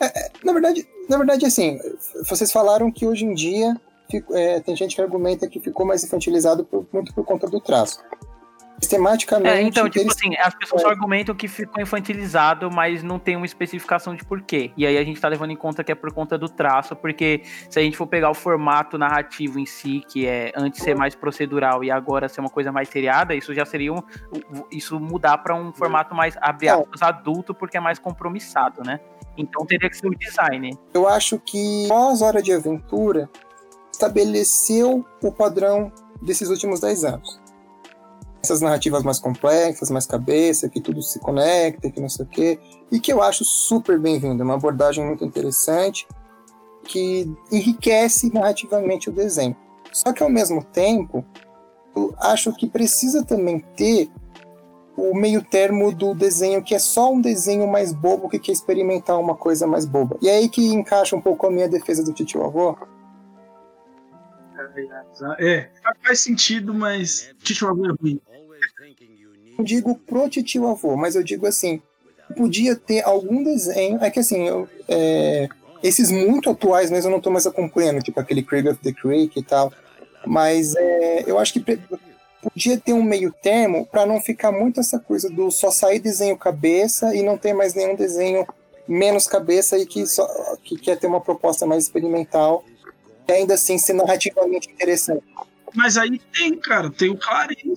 é, 0.00 0.06
é, 0.06 0.30
na 0.44 0.52
verdade, 0.52 0.86
na 1.08 1.16
verdade, 1.18 1.46
assim, 1.46 1.78
vocês 2.28 2.50
falaram 2.52 2.90
que 2.90 3.06
hoje 3.06 3.24
em 3.24 3.34
dia 3.34 3.80
fico- 4.10 4.34
é, 4.34 4.60
tem 4.60 4.74
gente 4.76 4.94
que 4.96 5.02
argumenta 5.02 5.48
que 5.48 5.60
ficou 5.60 5.86
mais 5.86 6.02
infantilizado 6.04 6.64
por- 6.64 6.86
muito 6.92 7.12
por 7.14 7.24
conta 7.24 7.46
do 7.48 7.60
traço. 7.60 7.98
Tematicamente. 8.80 9.48
É, 9.48 9.62
então, 9.62 9.88
tipo 9.88 10.10
assim, 10.10 10.36
as 10.38 10.54
pessoas 10.54 10.82
só 10.82 10.88
argumentam 10.88 11.34
que 11.34 11.48
ficou 11.48 11.82
infantilizado, 11.82 12.70
mas 12.70 13.02
não 13.02 13.18
tem 13.18 13.34
uma 13.34 13.46
especificação 13.46 14.14
de 14.14 14.24
porquê. 14.24 14.70
E 14.76 14.86
aí 14.86 14.98
a 14.98 15.04
gente 15.04 15.20
tá 15.20 15.28
levando 15.28 15.50
em 15.50 15.56
conta 15.56 15.82
que 15.82 15.90
é 15.90 15.94
por 15.94 16.12
conta 16.12 16.36
do 16.36 16.48
traço, 16.48 16.94
porque 16.94 17.42
se 17.70 17.78
a 17.78 17.82
gente 17.82 17.96
for 17.96 18.06
pegar 18.06 18.30
o 18.30 18.34
formato 18.34 18.98
narrativo 18.98 19.58
em 19.58 19.66
si, 19.66 20.02
que 20.08 20.26
é 20.26 20.52
antes 20.54 20.82
ser 20.82 20.94
mais 20.94 21.14
procedural 21.14 21.82
e 21.82 21.90
agora 21.90 22.28
ser 22.28 22.40
uma 22.40 22.50
coisa 22.50 22.70
mais 22.70 22.88
seriada, 22.88 23.34
isso 23.34 23.54
já 23.54 23.64
seria 23.64 23.92
um, 23.92 24.02
isso 24.70 25.00
mudar 25.00 25.38
pra 25.38 25.54
um 25.54 25.72
formato 25.72 26.14
mais, 26.14 26.36
abre 26.40 26.66
Não. 26.66 26.82
aspas, 26.82 27.02
adulto, 27.02 27.54
porque 27.54 27.76
é 27.76 27.80
mais 27.80 27.98
compromissado, 27.98 28.82
né? 28.84 29.00
Então 29.38 29.64
teria 29.66 29.88
que 29.88 29.96
ser 29.96 30.06
o 30.06 30.14
design. 30.14 30.78
Eu 30.92 31.08
acho 31.08 31.38
que 31.38 31.86
pós 31.88 32.22
Hora 32.22 32.42
de 32.42 32.52
Aventura 32.52 33.28
estabeleceu 33.92 35.04
o 35.22 35.32
padrão 35.32 35.90
desses 36.22 36.48
últimos 36.48 36.80
10 36.80 37.04
anos. 37.04 37.45
Essas 38.46 38.60
narrativas 38.60 39.02
mais 39.02 39.18
complexas, 39.18 39.90
mais 39.90 40.06
cabeça, 40.06 40.68
que 40.68 40.80
tudo 40.80 41.02
se 41.02 41.18
conecta, 41.18 41.90
que 41.90 42.00
não 42.00 42.08
sei 42.08 42.24
o 42.24 42.28
quê, 42.28 42.60
e 42.92 43.00
que 43.00 43.12
eu 43.12 43.20
acho 43.20 43.44
super 43.44 43.98
bem-vindo, 43.98 44.40
é 44.40 44.44
uma 44.44 44.54
abordagem 44.54 45.04
muito 45.04 45.24
interessante 45.24 46.06
que 46.84 47.28
enriquece 47.50 48.32
narrativamente 48.32 49.10
o 49.10 49.12
desenho. 49.12 49.56
Só 49.92 50.12
que 50.12 50.22
ao 50.22 50.30
mesmo 50.30 50.62
tempo, 50.62 51.24
eu 51.96 52.14
acho 52.20 52.52
que 52.52 52.68
precisa 52.68 53.24
também 53.24 53.58
ter 53.76 54.08
o 54.96 55.12
meio 55.12 55.42
termo 55.42 55.90
do 55.90 56.14
desenho 56.14 56.62
que 56.62 56.72
é 56.72 56.78
só 56.78 57.12
um 57.12 57.20
desenho 57.20 57.66
mais 57.66 57.92
bobo 57.92 58.28
que 58.28 58.38
quer 58.38 58.52
experimentar 58.52 59.18
uma 59.18 59.34
coisa 59.34 59.66
mais 59.66 59.84
boba. 59.84 60.16
E 60.22 60.28
é 60.28 60.36
aí 60.36 60.48
que 60.48 60.64
encaixa 60.68 61.16
um 61.16 61.20
pouco 61.20 61.48
a 61.48 61.50
minha 61.50 61.68
defesa 61.68 62.04
do 62.04 62.12
titio 62.12 62.44
avô. 62.44 62.76
É, 65.38 65.70
faz 66.04 66.20
sentido, 66.20 66.72
mas 66.72 67.34
Titio 67.42 67.68
Avô 67.68 67.86
é 67.86 67.92
ruim. 68.00 68.20
Não 69.56 69.64
digo 69.64 69.94
pro 70.06 70.28
titio 70.28 70.66
avô, 70.68 70.96
mas 70.96 71.14
eu 71.14 71.22
digo 71.22 71.46
assim, 71.46 71.80
podia 72.36 72.76
ter 72.76 73.02
algum 73.02 73.42
desenho. 73.42 74.02
É 74.02 74.10
que 74.10 74.20
assim, 74.20 74.46
eu, 74.46 74.68
é, 74.88 75.48
esses 75.82 76.10
muito 76.10 76.50
atuais 76.50 76.90
mesmo 76.90 77.08
eu 77.08 77.12
não 77.12 77.20
tô 77.20 77.30
mais 77.30 77.46
acompanhando, 77.46 78.02
tipo 78.02 78.18
aquele 78.18 78.42
Craig 78.42 78.68
of 78.68 78.80
the 78.82 78.92
Creek 78.92 79.38
e 79.38 79.42
tal. 79.42 79.72
Mas 80.26 80.74
é, 80.74 81.24
eu 81.26 81.38
acho 81.38 81.52
que 81.52 81.78
podia 82.42 82.78
ter 82.78 82.92
um 82.92 83.02
meio 83.02 83.32
termo 83.42 83.86
para 83.86 84.04
não 84.04 84.20
ficar 84.20 84.52
muito 84.52 84.80
essa 84.80 84.98
coisa 84.98 85.30
do 85.30 85.50
só 85.50 85.70
sair 85.70 86.00
desenho 86.00 86.36
cabeça 86.36 87.14
e 87.14 87.22
não 87.22 87.38
ter 87.38 87.52
mais 87.52 87.74
nenhum 87.74 87.94
desenho 87.94 88.46
menos 88.86 89.26
cabeça 89.26 89.78
e 89.78 89.86
que, 89.86 90.06
só, 90.06 90.26
que 90.62 90.76
quer 90.76 90.96
ter 90.98 91.06
uma 91.06 91.20
proposta 91.20 91.66
mais 91.66 91.84
experimental 91.84 92.64
ainda 93.32 93.54
assim 93.54 93.78
ser 93.78 93.94
narrativamente 93.94 94.70
interessante. 94.70 95.24
Mas 95.74 95.96
aí 95.96 96.18
tem, 96.32 96.56
cara, 96.58 96.90
tem 96.90 97.10
o 97.10 97.16
Clarim. 97.16 97.76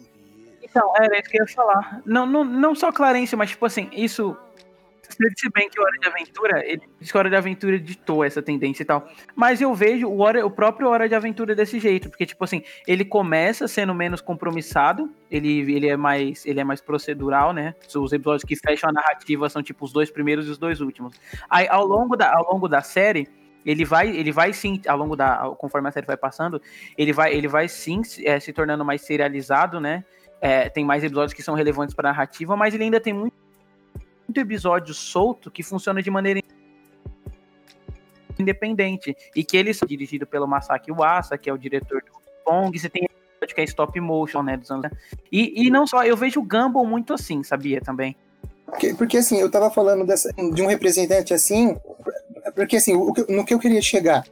Então, 0.70 0.94
era 0.96 1.20
isso 1.20 1.30
que 1.30 1.40
eu 1.40 1.46
ia 1.46 1.54
falar. 1.54 2.02
Não, 2.06 2.26
não, 2.26 2.44
não 2.44 2.76
só 2.76 2.92
Clarence, 2.92 3.36
mas 3.36 3.50
tipo 3.50 3.66
assim, 3.66 3.90
isso. 3.92 4.38
Se 5.10 5.50
bem 5.50 5.68
que 5.68 5.80
o 5.80 5.84
Hora 5.84 5.98
de 6.00 6.08
Aventura, 6.08 6.64
ele 6.64 6.84
diz 7.00 7.12
que 7.12 7.18
o 7.18 7.20
Hora 7.20 7.30
de 7.32 7.36
Aventura 7.36 7.80
ditou 7.80 8.24
essa 8.24 8.44
tendência 8.44 8.84
e 8.84 8.86
tal. 8.86 9.10
Mas 9.36 9.60
eu 9.60 9.74
vejo 9.74 10.08
o, 10.08 10.20
Hora, 10.20 10.46
o 10.46 10.52
próprio 10.52 10.88
Hora 10.88 11.10
de 11.10 11.16
Aventura 11.16 11.56
desse 11.56 11.80
jeito. 11.80 12.10
Porque, 12.10 12.28
tipo 12.28 12.44
assim, 12.44 12.62
ele 12.86 13.04
começa 13.04 13.68
sendo 13.68 13.94
menos 13.96 14.22
compromissado. 14.22 15.12
Ele, 15.32 15.74
ele, 15.74 15.90
é, 15.90 15.98
mais, 15.98 16.46
ele 16.46 16.60
é 16.60 16.64
mais 16.64 16.80
procedural, 16.80 17.54
né? 17.54 17.74
Os 17.96 18.14
episódios 18.14 18.44
que 18.44 18.56
fecham 18.56 18.92
a 18.92 18.94
narrativa 18.94 19.50
são 19.50 19.64
tipo 19.64 19.84
os 19.84 19.92
dois 19.92 20.12
primeiros 20.12 20.48
e 20.48 20.52
os 20.52 20.60
dois 20.60 20.80
últimos. 20.80 21.20
Aí, 21.50 21.68
ao 21.68 21.88
longo 21.88 22.16
da, 22.16 22.32
ao 22.32 22.54
longo 22.54 22.68
da 22.68 22.82
série, 22.82 23.28
ele 23.66 23.84
vai, 23.84 24.10
ele 24.10 24.32
vai 24.32 24.54
sim, 24.54 24.82
ao 24.88 24.98
longo 24.98 25.16
da. 25.16 25.54
Conforme 25.58 25.90
a 25.90 25.92
série 25.92 26.06
vai 26.06 26.18
passando, 26.18 26.62
ele 26.98 27.12
vai, 27.12 27.34
ele 27.34 27.48
vai 27.48 27.68
sim 27.68 28.02
é, 28.24 28.40
se 28.40 28.54
tornando 28.54 28.86
mais 28.86 29.02
serializado, 29.02 29.80
né? 29.80 30.06
É, 30.42 30.70
tem 30.70 30.86
mais 30.86 31.04
episódios 31.04 31.34
que 31.34 31.44
são 31.44 31.54
relevantes 31.54 31.94
para 31.94 32.10
a 32.10 32.12
narrativa, 32.12 32.56
mas 32.56 32.74
ele 32.74 32.86
ainda 32.86 33.00
tem 33.00 33.14
muito, 33.14 33.36
muito 34.28 34.40
episódio 34.40 34.94
solto 34.94 35.52
que 35.52 35.62
funciona 35.62 36.02
de 36.02 36.10
maneira 36.10 36.42
independente. 38.38 39.16
E 39.36 39.44
que 39.44 39.58
ele 39.58 39.72
é 39.72 39.86
dirigido 39.86 40.26
pelo 40.26 40.48
Masaki 40.48 40.92
Uasa, 40.92 41.38
que 41.38 41.50
é 41.50 41.54
o 41.54 41.58
diretor 41.58 42.02
do 42.02 42.12
Pong. 42.46 42.78
Você 42.78 42.90
tem 42.90 43.08
que 43.48 43.62
é 43.62 43.64
stop 43.64 44.00
motion, 44.00 44.44
né? 44.44 44.58
Dos 44.58 44.70
anos... 44.70 44.92
e, 45.32 45.66
e 45.66 45.70
não 45.72 45.88
só, 45.88 46.04
eu 46.04 46.16
vejo 46.16 46.40
o 46.40 46.44
Gumball 46.44 46.86
muito 46.86 47.14
assim, 47.14 47.42
sabia 47.44 47.82
também. 47.82 48.16
Porque, 48.66 48.94
porque, 48.94 49.18
assim, 49.18 49.40
eu 49.40 49.50
tava 49.50 49.72
falando 49.72 50.06
dessa, 50.06 50.32
de 50.32 50.62
um 50.62 50.68
representante 50.68 51.34
assim, 51.34 51.76
porque 52.54 52.78
assim, 52.78 52.96
o, 52.96 53.14
no 53.28 53.46
que 53.46 53.54
eu 53.54 53.60
queria 53.60 53.82
chegar, 53.82 54.24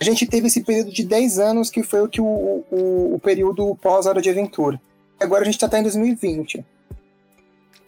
a 0.00 0.04
gente 0.04 0.26
teve 0.26 0.46
esse 0.46 0.64
período 0.64 0.90
de 0.90 1.04
10 1.04 1.38
anos 1.38 1.70
que 1.70 1.82
foi 1.82 2.00
o 2.00 2.08
que 2.08 2.20
o, 2.20 2.64
o, 2.70 3.14
o 3.14 3.20
período 3.20 3.76
pós-hora 3.76 4.22
de 4.22 4.30
aventura. 4.30 4.80
Agora 5.22 5.42
a 5.42 5.44
gente 5.44 5.58
tá, 5.58 5.68
tá 5.68 5.78
em 5.78 5.82
2020. 5.82 6.64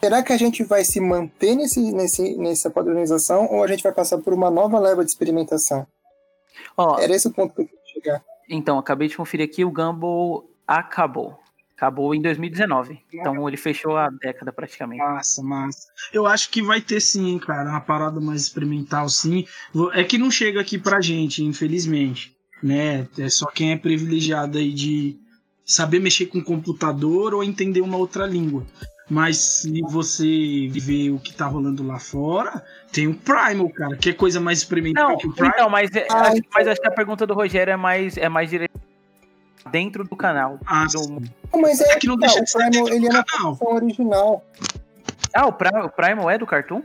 Será 0.01 0.23
que 0.23 0.33
a 0.33 0.37
gente 0.37 0.63
vai 0.65 0.85
se 0.85 1.01
manter 1.01 1.55
nesse, 1.55 1.81
nesse, 1.93 2.37
nessa 2.37 2.71
padronização 2.71 3.47
ou 3.51 3.63
a 3.65 3.67
gente 3.67 3.83
vai 3.83 3.93
passar 3.93 4.19
por 4.19 4.35
uma 4.35 4.51
nova 4.51 4.79
leva 4.79 5.03
de 5.05 5.11
experimentação? 5.11 5.87
Ó, 6.77 6.99
Era 6.99 7.15
esse 7.15 7.27
o 7.27 7.33
ponto 7.33 7.55
que 7.55 7.63
eu 7.63 7.67
queria 7.67 7.83
chegar. 7.93 8.25
então, 8.49 8.79
acabei 8.79 9.09
de 9.09 9.17
conferir 9.17 9.47
aqui, 9.47 9.65
o 9.65 9.71
Gumball 9.71 10.45
acabou. 10.67 11.39
Acabou 11.77 12.15
em 12.15 12.23
2019. 12.23 13.01
Então 13.13 13.49
ele 13.49 13.57
fechou 13.57 13.97
a 13.97 14.09
década 14.09 14.53
praticamente. 14.53 15.03
Massa, 15.03 15.43
massa. 15.43 15.89
Eu 16.13 16.27
acho 16.27 16.49
que 16.51 16.63
vai 16.63 16.81
ter 16.81 17.01
sim, 17.01 17.39
cara, 17.39 17.69
uma 17.69 17.81
parada 17.81 18.21
mais 18.21 18.43
experimental, 18.43 19.09
sim. 19.09 19.45
É 19.93 20.05
que 20.05 20.17
não 20.17 20.31
chega 20.31 20.61
aqui 20.61 20.79
pra 20.79 21.01
gente, 21.01 21.43
infelizmente. 21.43 22.37
Né? 22.63 23.09
É 23.19 23.29
só 23.29 23.47
quem 23.47 23.73
é 23.73 23.77
privilegiado 23.77 24.57
aí 24.57 24.73
de 24.73 25.19
saber 25.65 25.99
mexer 26.01 26.27
com 26.27 26.43
computador 26.43 27.35
ou 27.35 27.43
entender 27.45 27.81
uma 27.81 27.97
outra 27.97 28.27
língua. 28.27 28.65
Mas 29.09 29.37
se 29.37 29.83
você 29.83 30.69
ver 30.71 31.11
o 31.11 31.19
que 31.19 31.35
tá 31.35 31.47
rolando 31.47 31.87
lá 31.87 31.99
fora, 31.99 32.65
tem 32.91 33.07
o 33.07 33.15
Primal, 33.15 33.69
cara, 33.71 33.97
que 33.97 34.09
é 34.11 34.13
coisa 34.15 34.41
mais 34.41 34.59
experimental 34.61 35.11
Não, 35.11 35.17
que 35.19 35.27
o 35.27 35.33
Primal. 35.35 35.53
então, 35.55 35.69
mas, 35.71 35.95
é- 35.95 36.07
Ah, 36.11 36.23
acho, 36.23 36.39
então. 36.39 36.51
mas 36.55 36.69
acho 36.69 36.81
que 36.81 36.89
a 36.89 36.91
pergunta 36.91 37.27
do 37.27 37.35
Rogério 37.35 37.71
é 37.73 37.77
mais, 37.77 38.17
é 38.17 38.29
mais 38.31 38.49
direta 38.49 38.73
dentro 39.71 40.05
do 40.05 40.17
canal. 40.17 40.59
Ah, 40.67 40.87
do- 40.87 41.23
mas 41.61 41.81
é, 41.83 41.93
É 41.93 41.97
que 41.99 42.07
não 42.07 42.17
deixa 42.17 42.39
o 42.41 42.45
de 42.45 42.51
ser 42.51 42.59
Primal, 42.59 42.71
dentro 42.85 42.95
ele 42.95 43.07
é 43.07 43.11
na 43.11 43.25
original. 43.61 44.45
Ah, 45.35 45.47
o, 45.47 45.53
Pri- 45.53 45.69
o 45.85 45.91
Primal 45.91 46.31
é 46.31 46.39
do 46.39 46.47
Cartoon? 46.47 46.83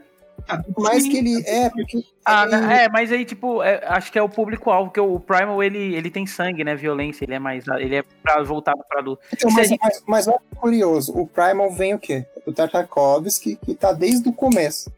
Mais 0.77 1.03
que 1.07 1.17
ele 1.17 1.43
é, 1.47 1.69
porque. 1.69 2.03
Ah, 2.25 2.43
ele- 2.45 2.57
né, 2.57 2.83
é, 2.85 2.89
mas 2.89 3.11
aí, 3.11 3.25
tipo, 3.25 3.61
é, 3.63 3.81
acho 3.87 4.11
que 4.11 4.17
é 4.19 4.21
o 4.21 4.29
público-alvo, 4.29 4.89
porque 4.89 4.99
o 4.99 5.19
Primal, 5.19 5.61
ele, 5.63 5.95
ele 5.95 6.09
tem 6.11 6.25
sangue, 6.25 6.63
né, 6.63 6.75
violência, 6.75 7.25
ele 7.25 7.33
é 7.33 7.39
mais, 7.39 7.65
ele 7.79 7.95
é 7.95 8.03
pra, 8.23 8.41
voltado 8.43 8.79
pra 8.87 8.99
adulto. 8.99 9.21
Então, 9.33 9.49
mas, 9.51 9.67
gente- 9.69 9.79
mas, 9.81 10.03
mas 10.07 10.27
olha 10.27 10.39
que 10.49 10.55
curioso, 10.55 11.11
o 11.17 11.25
Primal 11.27 11.71
vem 11.71 11.93
o 11.93 11.99
quê? 11.99 12.25
Do 12.45 12.53
Tartakovsky, 12.53 13.55
que 13.55 13.73
tá 13.75 13.91
desde 13.91 14.27
o 14.29 14.33
começo. 14.33 14.91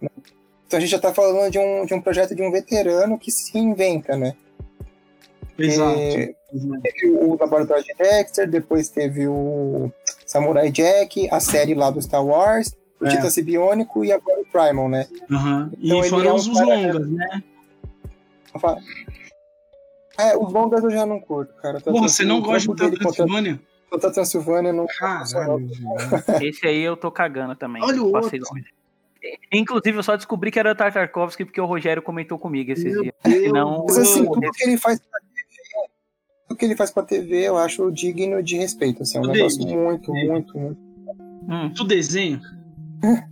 né? 0.00 0.08
Então 0.66 0.78
a 0.78 0.80
gente 0.80 0.90
já 0.90 0.98
tá 0.98 1.12
falando 1.14 1.50
de 1.50 1.58
um, 1.58 1.84
de 1.86 1.94
um 1.94 2.00
projeto 2.00 2.34
de 2.34 2.42
um 2.42 2.50
veterano 2.50 3.18
que 3.18 3.30
se 3.30 3.56
inventa, 3.58 4.16
né? 4.16 4.34
Exato. 5.56 5.98
É, 5.98 6.34
teve 6.82 7.10
o 7.10 7.36
Laboratório 7.38 7.84
de 7.84 7.94
Dexter, 7.94 8.48
depois 8.48 8.88
teve 8.88 9.28
o 9.28 9.92
Samurai 10.26 10.70
Jack, 10.70 11.28
a 11.30 11.38
série 11.38 11.74
lá 11.74 11.90
do 11.90 12.02
Star 12.02 12.24
Wars, 12.24 12.74
o 13.04 13.06
É. 13.06 13.10
Titã 13.10 13.30
Sibiônico 13.30 14.04
e 14.04 14.12
agora 14.12 14.40
o 14.40 14.46
Primal, 14.46 14.88
né? 14.88 15.06
E 15.78 15.86
Então 15.86 15.98
ele 16.00 16.08
fora 16.08 16.28
é 16.28 16.32
um 16.32 16.34
os, 16.36 16.48
cara- 16.48 16.64
longas, 16.66 17.08
né? 17.10 17.42
É, 20.18 20.36
os 20.36 20.52
longas 20.52 20.84
eu 20.84 20.90
já 20.90 21.04
não 21.04 21.20
curto, 21.20 21.52
cara. 21.60 21.80
Porra, 21.80 22.08
você 22.08 22.24
não 22.24 22.38
o 22.38 22.42
gosta 22.42 22.60
de 22.60 22.70
Hotel 22.84 22.98
Transilvânia? 22.98 23.60
contra 23.90 24.08
a 24.08 24.12
Transilvânia 24.12 24.72
não. 24.72 24.86
Caralho. 24.98 25.68
Esse 26.40 26.66
aí 26.66 26.80
eu 26.82 26.96
tô 26.96 27.10
cagando 27.10 27.54
também. 27.56 27.82
Olha 27.82 28.02
o 28.02 28.12
passei 28.12 28.38
outro. 28.38 28.54
longe. 28.54 28.66
Inclusive, 29.52 29.98
eu 29.98 30.02
só 30.02 30.16
descobri 30.16 30.50
que 30.50 30.58
era 30.58 30.70
o 30.70 30.74
Tartakovsky 30.74 31.44
porque 31.46 31.60
o 31.60 31.64
Rogério 31.64 32.02
comentou 32.02 32.38
comigo 32.38 32.70
esses 32.72 32.92
Meu 32.92 33.02
dias. 33.02 33.14
Deus. 33.24 33.42
Senão, 33.44 33.84
Mas 33.88 33.98
assim, 33.98 34.24
tudo 34.26 34.50
que 34.52 34.62
ele 34.64 34.76
faz 34.76 35.00
pra 35.00 35.18
TV, 35.20 35.88
tudo 36.46 36.58
que 36.58 36.64
ele 36.66 36.76
faz 36.76 36.90
pra 36.92 37.02
TV 37.02 37.36
eu 37.48 37.56
acho 37.56 37.90
digno 37.90 38.42
de 38.42 38.56
respeito. 38.58 39.02
Assim, 39.02 39.18
é 39.18 39.20
um 39.20 39.24
Eu 39.24 39.30
negócio 39.32 39.66
muito, 39.66 40.12
muito, 40.12 40.58
muito. 40.58 40.78
Hum, 41.48 41.72
Tu 41.74 41.84
desenha? 41.84 42.40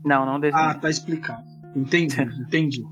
Não, 0.04 0.26
não 0.26 0.40
desenho. 0.40 0.62
Ah, 0.62 0.74
tá 0.74 0.90
explicado. 0.90 1.42
Entendi, 1.74 2.20
entendi. 2.40 2.82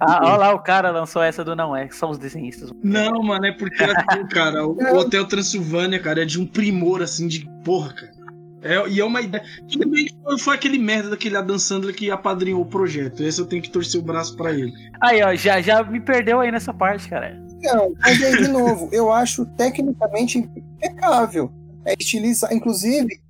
Ah, 0.00 0.20
olha 0.22 0.36
lá, 0.36 0.54
o 0.54 0.58
cara 0.58 0.90
lançou 0.90 1.22
essa 1.22 1.44
do 1.44 1.54
não 1.54 1.74
é, 1.74 1.88
são 1.90 2.10
os 2.10 2.18
desenhistas. 2.18 2.70
Não, 2.82 3.22
mano, 3.22 3.46
é 3.46 3.52
porque 3.52 3.82
assim, 3.84 4.26
cara, 4.28 4.66
o, 4.66 4.76
o 4.76 4.96
Hotel 4.96 5.26
Transilvânia, 5.26 5.98
cara, 6.00 6.22
é 6.22 6.24
de 6.24 6.40
um 6.40 6.46
primor, 6.46 7.02
assim, 7.02 7.28
de 7.28 7.48
porra, 7.64 7.92
cara. 7.94 8.18
É, 8.62 8.88
e 8.88 9.00
é 9.00 9.04
uma 9.04 9.20
ideia. 9.20 9.44
Tudo 9.70 9.88
bem 9.88 10.06
que 10.06 10.14
foi, 10.40 10.54
aquele 10.54 10.78
merda 10.78 11.10
daquele 11.10 11.36
Adam 11.36 11.58
Sandler 11.58 11.94
que 11.94 12.10
apadrinhou 12.10 12.60
o 12.60 12.66
projeto. 12.66 13.22
Esse 13.22 13.40
eu 13.40 13.46
tenho 13.46 13.62
que 13.62 13.70
torcer 13.70 14.00
o 14.00 14.04
braço 14.04 14.36
pra 14.36 14.52
ele. 14.52 14.72
Aí, 15.00 15.22
ó, 15.22 15.34
já, 15.34 15.60
já 15.60 15.82
me 15.84 16.00
perdeu 16.00 16.40
aí 16.40 16.50
nessa 16.50 16.74
parte, 16.74 17.08
cara. 17.08 17.40
Não, 17.62 17.94
mas 18.00 18.22
aí, 18.22 18.36
de 18.36 18.48
novo, 18.48 18.88
eu 18.92 19.12
acho 19.12 19.46
tecnicamente 19.56 20.38
impecável. 20.38 21.52
É 21.84 21.94
estilizar. 21.98 22.52
Inclusive, 22.52 23.20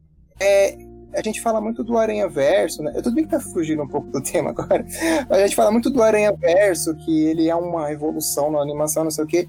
é, 0.40 0.78
a 1.18 1.22
gente 1.22 1.40
fala 1.40 1.60
muito 1.60 1.82
do 1.84 1.96
Aranha 1.98 2.28
Verso, 2.28 2.82
né? 2.82 2.92
Eu 2.94 3.02
tudo 3.02 3.14
bem 3.14 3.24
que 3.24 3.30
tá 3.30 3.40
fugindo 3.40 3.82
um 3.82 3.88
pouco 3.88 4.08
do 4.10 4.20
tema 4.22 4.50
agora. 4.50 4.84
Mas 5.28 5.38
a 5.38 5.46
gente 5.46 5.56
fala 5.56 5.70
muito 5.70 5.90
do 5.90 6.02
Aranha 6.02 6.32
Verso, 6.32 6.94
que 6.96 7.24
ele 7.26 7.48
é 7.48 7.54
uma 7.54 7.90
evolução 7.92 8.50
na 8.50 8.60
animação, 8.60 9.04
não 9.04 9.10
sei 9.10 9.24
o 9.24 9.26
quê, 9.26 9.48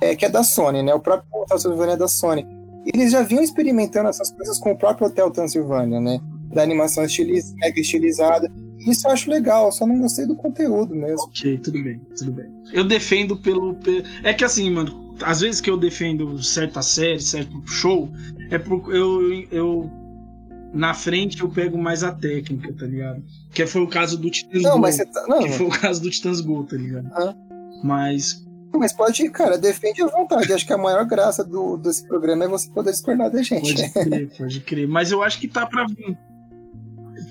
é, 0.00 0.14
que 0.14 0.24
é 0.24 0.28
da 0.28 0.42
Sony, 0.44 0.82
né? 0.82 0.94
O 0.94 1.00
próprio 1.00 1.28
Transilvânia 1.46 1.94
é 1.94 1.96
da 1.96 2.08
Sony. 2.08 2.46
eles 2.94 3.10
já 3.12 3.22
vinham 3.22 3.42
experimentando 3.42 4.08
essas 4.08 4.30
coisas 4.30 4.58
com 4.58 4.70
o 4.72 4.76
próprio 4.76 5.06
Hotel 5.08 5.30
Transilvânia, 5.30 6.00
né? 6.00 6.20
Da 6.52 6.62
animação 6.62 7.04
estiliz, 7.04 7.52
mega 7.56 7.78
estilizada. 7.80 8.50
Isso 8.78 9.06
eu 9.06 9.10
acho 9.12 9.28
legal, 9.30 9.70
só 9.72 9.86
não 9.86 9.98
gostei 10.00 10.24
do 10.24 10.36
conteúdo 10.36 10.94
mesmo. 10.94 11.24
Ok, 11.24 11.58
tudo 11.58 11.82
bem, 11.82 12.00
tudo 12.16 12.32
bem. 12.32 12.46
Eu 12.72 12.84
defendo 12.84 13.36
pelo. 13.36 13.74
pe- 13.74 14.02
É 14.22 14.32
que 14.32 14.44
assim, 14.44 14.70
mano, 14.70 15.14
às 15.22 15.40
vezes 15.40 15.60
que 15.60 15.68
eu 15.68 15.76
defendo 15.76 16.40
certa 16.42 16.80
série, 16.80 17.20
certo 17.20 17.60
show, 17.66 18.08
é 18.50 18.56
por 18.58 18.94
eu, 18.94 19.20
eu. 19.50 19.90
Na 20.72 20.92
frente 20.94 21.40
eu 21.40 21.48
pego 21.48 21.78
mais 21.78 22.02
a 22.04 22.12
técnica, 22.12 22.72
tá 22.72 22.84
ligado? 22.86 23.22
Que 23.52 23.66
foi 23.66 23.82
o 23.82 23.88
caso 23.88 24.18
do 24.18 24.30
Titãs 24.30 24.62
Não, 24.62 24.72
Go. 24.72 24.78
mas 24.80 24.96
você 24.96 25.06
tá. 25.06 25.24
Não, 25.26 25.38
Que 25.40 25.48
foi 25.50 25.66
o 25.66 25.70
caso 25.70 26.02
do 26.02 26.10
Titãs 26.10 26.40
Go, 26.40 26.62
tá 26.64 26.76
ligado? 26.76 27.08
Ah. 27.12 27.34
Mas. 27.82 28.46
mas 28.74 28.92
pode 28.92 29.24
ir, 29.24 29.30
cara, 29.30 29.56
defende 29.56 30.02
à 30.02 30.06
vontade. 30.06 30.52
Acho 30.52 30.66
que 30.66 30.72
a 30.72 30.78
maior 30.78 31.04
graça 31.06 31.42
do, 31.44 31.76
desse 31.76 32.06
programa 32.06 32.44
é 32.44 32.48
você 32.48 32.70
poder 32.70 32.90
discordar 32.90 33.30
da 33.30 33.42
gente. 33.42 33.74
Pode 33.74 33.90
crer, 34.10 34.30
pode 34.36 34.60
crer. 34.60 34.88
Mas 34.88 35.10
eu 35.10 35.22
acho 35.22 35.38
que 35.40 35.48
tá 35.48 35.64
pra 35.66 35.86
vir. 35.86 36.16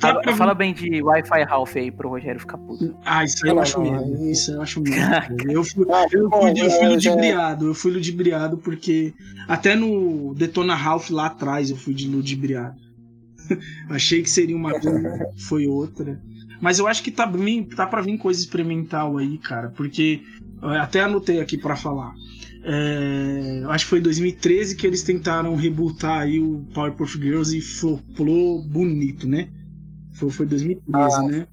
Tá 0.02 0.10
Fala, 0.10 0.22
pra 0.22 0.32
vir. 0.32 0.38
fala 0.38 0.54
bem 0.54 0.74
de 0.74 1.02
Wi-Fi 1.02 1.44
Ralph 1.44 1.76
aí 1.76 1.92
pro 1.92 2.10
Rogério 2.10 2.40
ficar 2.40 2.58
puto. 2.58 2.96
Ah, 3.06 3.24
isso 3.24 3.38
aí 3.44 3.50
eu 3.52 3.56
Não, 3.56 3.62
acho 3.62 3.78
não, 3.80 3.92
mesmo. 3.92 4.16
aí- 4.26 4.32
Isso 4.32 4.52
eu 4.52 4.62
acho 4.62 4.82
mesmo. 4.82 5.02
Eu 5.52 5.64
fui, 5.64 5.86
Ah, 5.90 6.06
eu 6.12 6.30
bom, 6.30 6.42
fui, 6.42 6.50
eu 6.52 6.56
fui 6.56 6.70
já- 6.70 6.80
já- 6.82 6.90
ludibriado, 6.90 7.68
eu 7.68 7.74
fui 7.74 7.92
ludibriado 7.94 8.58
porque 8.58 9.14
até 9.48 9.76
no 9.76 10.34
Detona 10.36 10.76
Ralph 10.76 11.10
lá 11.10 11.28
atrás 11.28 11.70
eu 11.70 11.78
fui 11.78 11.94
de 11.94 12.08
ludibriado. 12.08 12.87
Achei 13.90 14.22
que 14.22 14.30
seria 14.30 14.56
uma 14.56 14.80
coisa, 14.80 15.30
foi 15.48 15.68
outra. 15.68 16.20
Mas 16.60 16.80
eu 16.80 16.88
acho 16.88 17.04
que 17.04 17.12
tá, 17.12 17.32
tá 17.76 17.86
pra 17.86 18.02
vir 18.02 18.18
coisa 18.18 18.40
experimental 18.40 19.18
aí, 19.18 19.38
cara, 19.38 19.70
porque 19.70 20.22
eu 20.62 20.70
até 20.70 21.02
anotei 21.02 21.40
aqui 21.40 21.58
pra 21.58 21.76
falar. 21.76 22.14
É, 22.64 23.64
acho 23.68 23.86
que 23.86 23.90
foi 23.90 24.00
em 24.00 24.04
2013 24.04 24.76
que 24.76 24.86
eles 24.86 25.04
tentaram 25.04 25.56
rebootar 25.56 26.22
aí 26.22 26.40
o 26.40 26.66
Powerpuff 26.74 27.18
Girls 27.18 27.56
e 27.56 27.62
flopou 27.62 28.62
bonito, 28.62 29.28
né? 29.28 29.50
Foi, 30.14 30.30
foi 30.30 30.46
2013, 30.46 31.16
Ah, 31.16 31.22
né? 31.22 31.48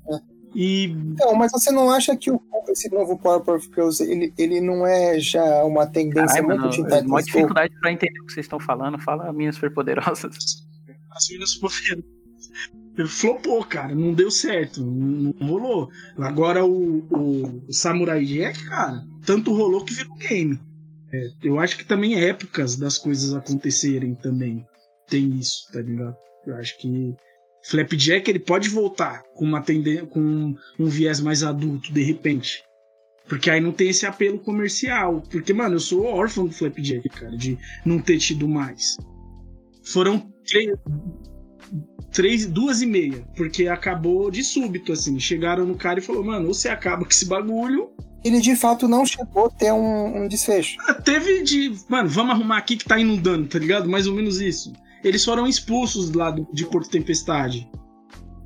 E 0.55 0.85
Então, 0.85 1.35
mas 1.35 1.53
você 1.53 1.71
não 1.71 1.91
acha 1.91 2.17
que 2.17 2.31
o, 2.31 2.41
esse 2.69 2.91
novo 2.91 3.19
Powerpuff 3.19 3.69
Girls, 3.75 4.03
ele, 4.03 4.33
ele 4.39 4.61
não 4.61 4.87
é 4.87 5.21
já 5.21 5.65
uma 5.65 5.87
tendência 5.87 6.43
Caralho, 6.43 6.47
muito 6.49 6.61
mano, 6.61 7.03
de 7.03 7.07
uma 7.07 7.19
Go? 7.19 7.27
dificuldade 7.27 7.75
pra 7.81 7.93
entender 7.93 8.21
o 8.21 8.27
que 8.27 8.33
vocês 8.33 8.47
estão 8.47 8.59
falando. 8.59 8.99
Fala 8.99 9.33
minhas 9.33 9.57
superpoderosas. 9.57 10.65
As 11.15 11.29
meninas 11.29 11.55
poderosas. 11.55 12.05
Flopou, 13.09 13.65
cara, 13.65 13.95
não 13.95 14.15
deu 14.15 14.31
certo, 14.31 14.85
não, 14.85 15.33
não 15.33 15.47
rolou. 15.47 15.91
Agora 16.17 16.65
o, 16.65 16.99
o, 17.11 17.73
Samurai 17.73 18.25
Jack, 18.25 18.65
cara, 18.67 19.05
tanto 19.27 19.53
rolou 19.53 19.85
que 19.85 19.95
virou 19.95 20.17
game. 20.17 20.61
É, 21.13 21.29
eu 21.43 21.59
acho 21.59 21.77
que 21.77 21.85
também 21.85 22.23
épocas 22.23 22.77
das 22.77 22.97
coisas 22.97 23.35
acontecerem 23.35 24.15
também. 24.15 24.65
Tem 25.09 25.37
isso, 25.39 25.67
tá 25.73 25.81
ligado? 25.81 26.17
Eu 26.47 26.57
acho 26.57 26.79
que 26.79 27.15
Flapjack 27.65 28.31
ele 28.31 28.39
pode 28.39 28.69
voltar 28.69 29.23
com 29.35 29.45
uma 29.45 29.63
com 30.11 30.55
um 30.79 30.87
viés 30.87 31.21
mais 31.21 31.43
adulto 31.43 31.93
de 31.93 32.03
repente. 32.03 32.63
Porque 33.27 33.51
aí 33.51 33.61
não 33.61 33.73
tem 33.73 33.89
esse 33.89 34.05
apelo 34.05 34.39
comercial. 34.39 35.23
Porque, 35.31 35.53
mano, 35.53 35.77
eu 35.77 35.81
sou 35.81 36.05
órfão 36.05 36.47
do 36.47 36.53
Flapjack, 36.53 37.09
cara, 37.09 37.37
de 37.37 37.59
não 37.85 37.99
ter 37.99 38.19
tido 38.19 38.47
mais. 38.47 38.97
Foram 39.83 40.34
três, 40.47 40.77
três, 42.13 42.47
duas 42.47 42.81
e 42.81 42.87
meia, 42.87 43.27
porque 43.37 43.67
acabou 43.67 44.31
de 44.31 44.43
súbito, 44.43 44.93
assim. 44.93 45.19
Chegaram 45.19 45.67
no 45.67 45.75
cara 45.75 45.99
e 45.99 46.03
falou, 46.03 46.25
mano, 46.25 46.49
ou 46.49 46.55
você 46.55 46.69
acaba 46.69 47.05
com 47.05 47.11
esse 47.11 47.27
bagulho. 47.27 47.91
Ele 48.25 48.41
de 48.41 48.57
fato 48.57 48.89
não 48.89 49.05
chegou 49.05 49.47
a 49.47 49.51
ter 49.51 49.73
um, 49.73 50.23
um 50.23 50.29
desfecho. 50.29 50.79
Ah, 50.89 50.95
Teve 50.95 51.43
de, 51.43 51.75
mano, 51.89 52.09
vamos 52.09 52.33
arrumar 52.33 52.57
aqui 52.57 52.77
que 52.77 52.85
tá 52.85 52.99
inundando, 52.99 53.49
tá 53.49 53.59
ligado? 53.59 53.89
Mais 53.89 54.07
ou 54.07 54.15
menos 54.15 54.41
isso. 54.41 54.73
Eles 55.03 55.23
foram 55.23 55.47
expulsos 55.47 56.11
lá 56.13 56.31
do, 56.31 56.49
de 56.53 56.65
Porto 56.65 56.89
Tempestade. 56.89 57.69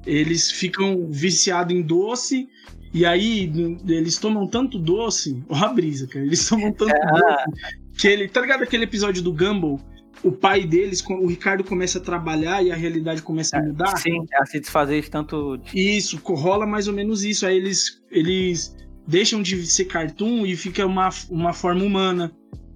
Eles 0.05 0.51
ficam 0.51 1.07
viciados 1.09 1.77
em 1.77 1.83
doce. 1.83 2.49
E 2.93 3.05
aí, 3.05 3.53
eles 3.87 4.17
tomam 4.17 4.49
tanto 4.49 4.79
doce. 4.79 5.41
Ó, 5.49 5.55
a 5.55 5.69
brisa, 5.69 6.09
cara. 6.09 6.25
Eles 6.25 6.49
tomam 6.49 6.73
tanto 6.73 6.91
doce. 6.91 7.77
Que 7.97 8.09
ele. 8.09 8.29
Tá 8.29 8.41
ligado 8.41 8.63
aquele 8.63 8.85
episódio 8.85 9.23
do 9.23 9.33
Gumball? 9.33 9.79
O 10.23 10.33
pai 10.33 10.64
deles, 10.64 11.05
o 11.09 11.27
Ricardo 11.27 11.62
começa 11.62 11.99
a 11.99 12.03
trabalhar 12.03 12.62
e 12.62 12.73
a 12.73 12.77
realidade 12.77 13.23
começa 13.23 13.57
a 13.57 13.62
mudar. 13.62 13.97
Sim, 13.97 14.25
a 14.35 14.47
se 14.47 14.59
desfazer 14.59 15.03
de 15.03 15.11
tanto. 15.11 15.61
Isso, 15.73 16.19
rola 16.25 16.66
mais 16.66 16.89
ou 16.89 16.95
menos 16.95 17.25
isso. 17.25 17.47
Aí 17.47 17.57
eles, 17.57 18.03
eles 18.11 18.77
deixam 19.07 19.41
de 19.41 19.64
ser 19.66 19.85
cartoon 19.85 20.45
e 20.45 20.57
fica 20.57 20.85
uma, 20.85 21.09
uma 21.31 21.53
forma 21.53 21.85
humana. 21.85 22.33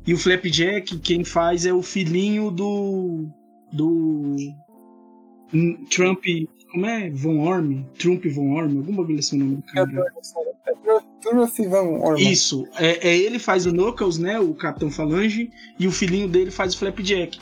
E 0.07 0.14
o 0.14 0.18
Flapjack, 0.18 0.99
quem 0.99 1.24
faz 1.24 1.66
é 1.66 1.72
o 1.72 1.82
filhinho 1.82 2.51
do. 2.51 3.26
do. 3.72 4.36
Trump. 5.90 6.24
Como 6.70 6.86
é? 6.86 7.11
Von 7.11 7.40
Orme? 7.40 7.86
Trump 7.99 8.24
Von 8.26 8.53
Orme? 8.53 8.78
Algum 8.78 8.97
bagulho 8.97 9.18
assim 9.18 9.36
o 9.36 9.45
nome 9.45 9.57
do 9.57 9.62
cara. 9.62 10.07
Van 11.68 11.83
Orman. 12.01 12.31
Isso, 12.31 12.66
é, 12.77 13.09
é 13.11 13.16
ele 13.16 13.39
faz 13.39 13.66
o 13.66 13.73
Knuckles, 13.73 14.18
né? 14.18 14.39
O 14.41 14.55
Capitão 14.55 14.91
Falange, 14.91 15.51
e 15.79 15.87
o 15.87 15.93
filhinho 15.93 16.29
dele 16.29 16.51
faz 16.51 16.75
o 16.75 16.79
Flapjack. 16.79 17.39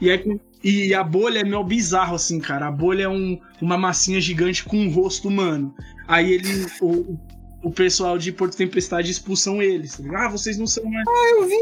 E, 0.00 0.18
com- 0.18 0.38
e 0.62 0.92
a 0.94 1.02
bolha 1.04 1.40
é 1.40 1.44
meio 1.44 1.62
bizarro, 1.64 2.14
assim, 2.16 2.38
cara. 2.40 2.66
A 2.68 2.70
bolha 2.72 3.04
é 3.04 3.08
um- 3.08 3.38
uma 3.60 3.78
massinha 3.78 4.20
gigante 4.20 4.64
com 4.64 4.76
um 4.76 4.90
rosto 4.90 5.28
humano. 5.28 5.74
Aí 6.08 6.32
ele. 6.32 6.66
O, 6.80 7.16
o 7.62 7.70
pessoal 7.70 8.18
de 8.18 8.30
Porto 8.30 8.56
Tempestade 8.56 9.10
expulsam 9.10 9.62
eles. 9.62 9.98
Ah, 10.14 10.28
vocês 10.28 10.58
não 10.58 10.66
são 10.66 10.84
mais. 10.84 11.04
Eu 11.38 11.46
vi. 11.48 11.56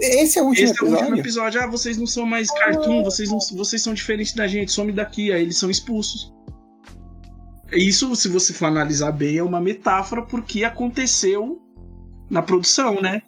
Esse 0.00 0.38
é 0.38 0.42
o 0.42 0.46
último 0.46 0.64
Esse 0.64 0.72
é 0.72 0.82
o 0.82 0.86
episódio. 0.86 0.98
último 1.06 1.18
episódio. 1.18 1.60
Ah, 1.60 1.66
vocês 1.66 1.98
não 1.98 2.06
são 2.06 2.24
mais 2.24 2.48
cartoon, 2.50 3.02
vocês, 3.02 3.28
não, 3.28 3.38
vocês 3.56 3.82
são 3.82 3.92
diferentes 3.92 4.34
da 4.34 4.46
gente, 4.46 4.70
some 4.70 4.92
daqui. 4.92 5.32
Aí 5.32 5.42
eles 5.42 5.56
são 5.58 5.68
expulsos. 5.68 6.32
Isso, 7.72 8.14
se 8.16 8.28
você 8.28 8.52
for 8.52 8.66
analisar 8.66 9.12
bem, 9.12 9.38
é 9.38 9.42
uma 9.42 9.60
metáfora 9.60 10.22
porque 10.22 10.64
aconteceu 10.64 11.60
na 12.30 12.42
produção, 12.42 13.00
né? 13.00 13.22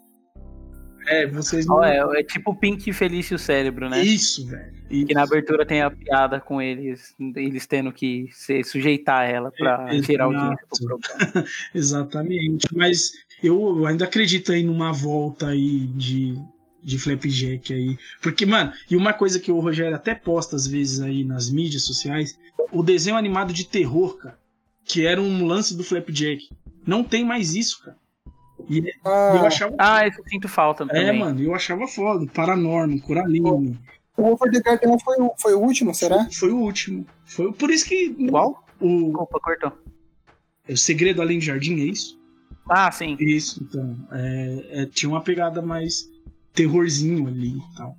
É, 1.07 1.27
vocês 1.27 1.67
não. 1.67 1.77
Ó, 1.77 1.85
é, 1.85 2.21
é 2.21 2.23
tipo 2.23 2.53
o 2.53 2.55
Pink 2.55 2.93
Felício 2.93 3.39
Cérebro, 3.39 3.89
né? 3.89 4.03
Isso, 4.03 4.47
velho. 4.47 4.73
Isso. 4.91 5.07
Que 5.07 5.15
na 5.15 5.23
abertura 5.23 5.65
tem 5.65 5.83
a 5.83 5.91
piada 5.91 6.41
com 6.41 6.61
eles, 6.61 7.15
eles 7.37 7.67
tendo 7.67 7.93
que 7.93 8.29
se 8.33 8.63
sujeitar 8.65 9.21
a 9.21 9.25
ela 9.25 9.51
pra 9.51 9.87
É, 9.89 10.01
tirar 10.01 10.29
o 10.29 10.33
dinheiro 10.33 10.59
do 10.71 10.87
programa. 10.87 11.47
Exatamente. 11.75 12.67
Mas 12.75 13.13
eu 13.43 13.87
ainda 13.87 14.05
acredito 14.05 14.53
aí 14.53 14.63
numa 14.63 14.93
volta 14.93 15.49
aí 15.49 15.87
de, 15.87 16.35
de 16.83 16.99
Flapjack 16.99 17.73
aí. 17.73 17.99
Porque, 18.23 18.45
mano, 18.47 18.73
e 18.91 18.97
uma 18.97 19.13
coisa 19.13 19.39
que 19.41 19.51
o 19.53 19.61
Rogério 19.61 19.95
até 19.95 20.15
posta 20.15 20.57
às 20.57 20.67
vezes 20.67 21.01
aí 21.01 21.25
nas 21.25 21.51
mídias 21.51 21.85
sociais, 21.85 22.39
o 22.73 22.83
desenho 22.83 23.17
animado 23.17 23.53
de 23.53 23.65
terror, 23.65 24.17
cara, 24.19 24.39
que 24.85 25.05
era 25.07 25.21
um 25.21 25.47
lance 25.47 25.77
do 25.77 25.85
Flapjack. 25.85 26.49
Não 26.87 27.05
tem 27.05 27.25
mais 27.25 27.55
isso, 27.55 27.83
cara. 27.85 27.97
E 28.69 28.83
Ah, 29.05 29.35
eu 29.37 29.47
achava. 29.47 29.75
Ah, 29.79 30.07
isso 30.07 30.21
eu 30.21 30.25
sinto 30.29 30.49
falta 30.49 30.85
É, 30.85 30.87
também. 30.87 31.19
mano, 31.19 31.43
eu 31.43 31.55
achava 31.55 31.87
foda. 31.87 32.27
Paranormal, 32.33 32.99
Coraline. 33.01 33.79
o 34.17 34.23
Over 34.25 34.51
the 34.53 34.61
Garden 34.61 34.99
foi, 35.03 35.17
o- 35.19 35.33
foi 35.39 35.55
o 35.55 35.61
último, 35.61 35.95
será? 35.95 36.25
Foi, 36.25 36.33
foi 36.33 36.51
o 36.53 36.59
último. 36.59 37.07
Foi 37.25 37.53
por 37.53 37.71
isso 37.71 37.87
que. 37.87 38.11
Qual? 38.29 38.65
O, 38.81 39.13
Opa, 39.19 39.39
cortou. 39.41 39.73
o 40.69 40.77
Segredo 40.77 41.21
Além 41.23 41.39
do 41.39 41.45
Jardim, 41.45 41.81
é 41.81 41.85
isso? 41.85 42.19
Ah, 42.69 42.91
sim. 42.93 43.17
Isso, 43.19 43.63
então. 43.65 43.97
É, 44.13 44.67
é, 44.83 44.87
tinha 44.87 45.09
uma 45.11 45.23
pegada 45.23 45.61
mais 45.63 46.09
terrorzinho 46.53 47.27
ali 47.27 47.59
e 47.59 47.77
tal. 47.77 47.97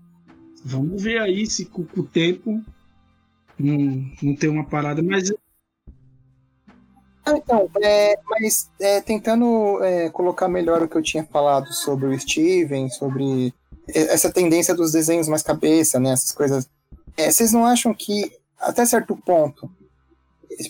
Vamos 0.63 1.01
ver 1.01 1.19
aí 1.19 1.45
se 1.47 1.65
com, 1.65 1.81
o 1.81 2.03
tempo 2.03 2.63
não, 3.57 4.05
não 4.21 4.35
tem 4.35 4.49
uma 4.49 4.65
parada, 4.65 5.01
mas 5.01 5.31
então, 7.27 7.69
é, 7.81 8.17
mas 8.27 8.69
é, 8.79 8.99
tentando 8.99 9.81
é, 9.83 10.09
colocar 10.09 10.47
melhor 10.47 10.81
o 10.81 10.87
que 10.87 10.97
eu 10.97 11.03
tinha 11.03 11.23
falado 11.23 11.71
sobre 11.71 12.07
o 12.07 12.19
Steven, 12.19 12.89
sobre 12.89 13.53
essa 13.87 14.31
tendência 14.31 14.73
dos 14.73 14.91
desenhos 14.91 15.27
mais 15.27 15.43
cabeça, 15.43 15.99
né, 15.99 16.11
essas 16.11 16.31
coisas. 16.31 16.67
É, 17.15 17.31
vocês 17.31 17.51
não 17.51 17.65
acham 17.65 17.93
que, 17.93 18.31
até 18.59 18.85
certo 18.85 19.15
ponto, 19.15 19.69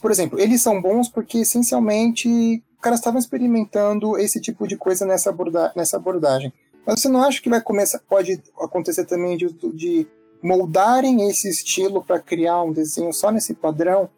por 0.02 0.12
exemplo, 0.12 0.40
eles 0.40 0.62
são 0.62 0.82
bons 0.82 1.10
porque 1.10 1.40
essencialmente 1.40 2.28
os 2.76 2.82
caras 2.82 3.00
estavam 3.00 3.20
experimentando 3.20 4.18
esse 4.18 4.40
tipo 4.40 4.68
de 4.68 4.76
coisa 4.76 5.06
nessa, 5.06 5.30
aborda 5.30 5.72
nessa 5.76 5.98
abordagem. 5.98 6.52
Mas 6.86 7.02
você 7.02 7.10
não 7.10 7.24
acha 7.24 7.42
que 7.42 7.50
vai 7.50 7.62
começar, 7.62 8.00
pode 8.00 8.42
acontecer 8.60 9.06
também 9.06 9.38
de, 9.38 9.48
de 9.74 10.08
moldarem 10.42 11.30
esse 11.30 11.50
estilo 11.50 12.04
para 12.04 12.20
criar 12.20 12.64
um 12.64 12.72
desenho 12.72 13.14
só 13.14 13.32
nesse 13.32 13.54
padrão 13.54 14.10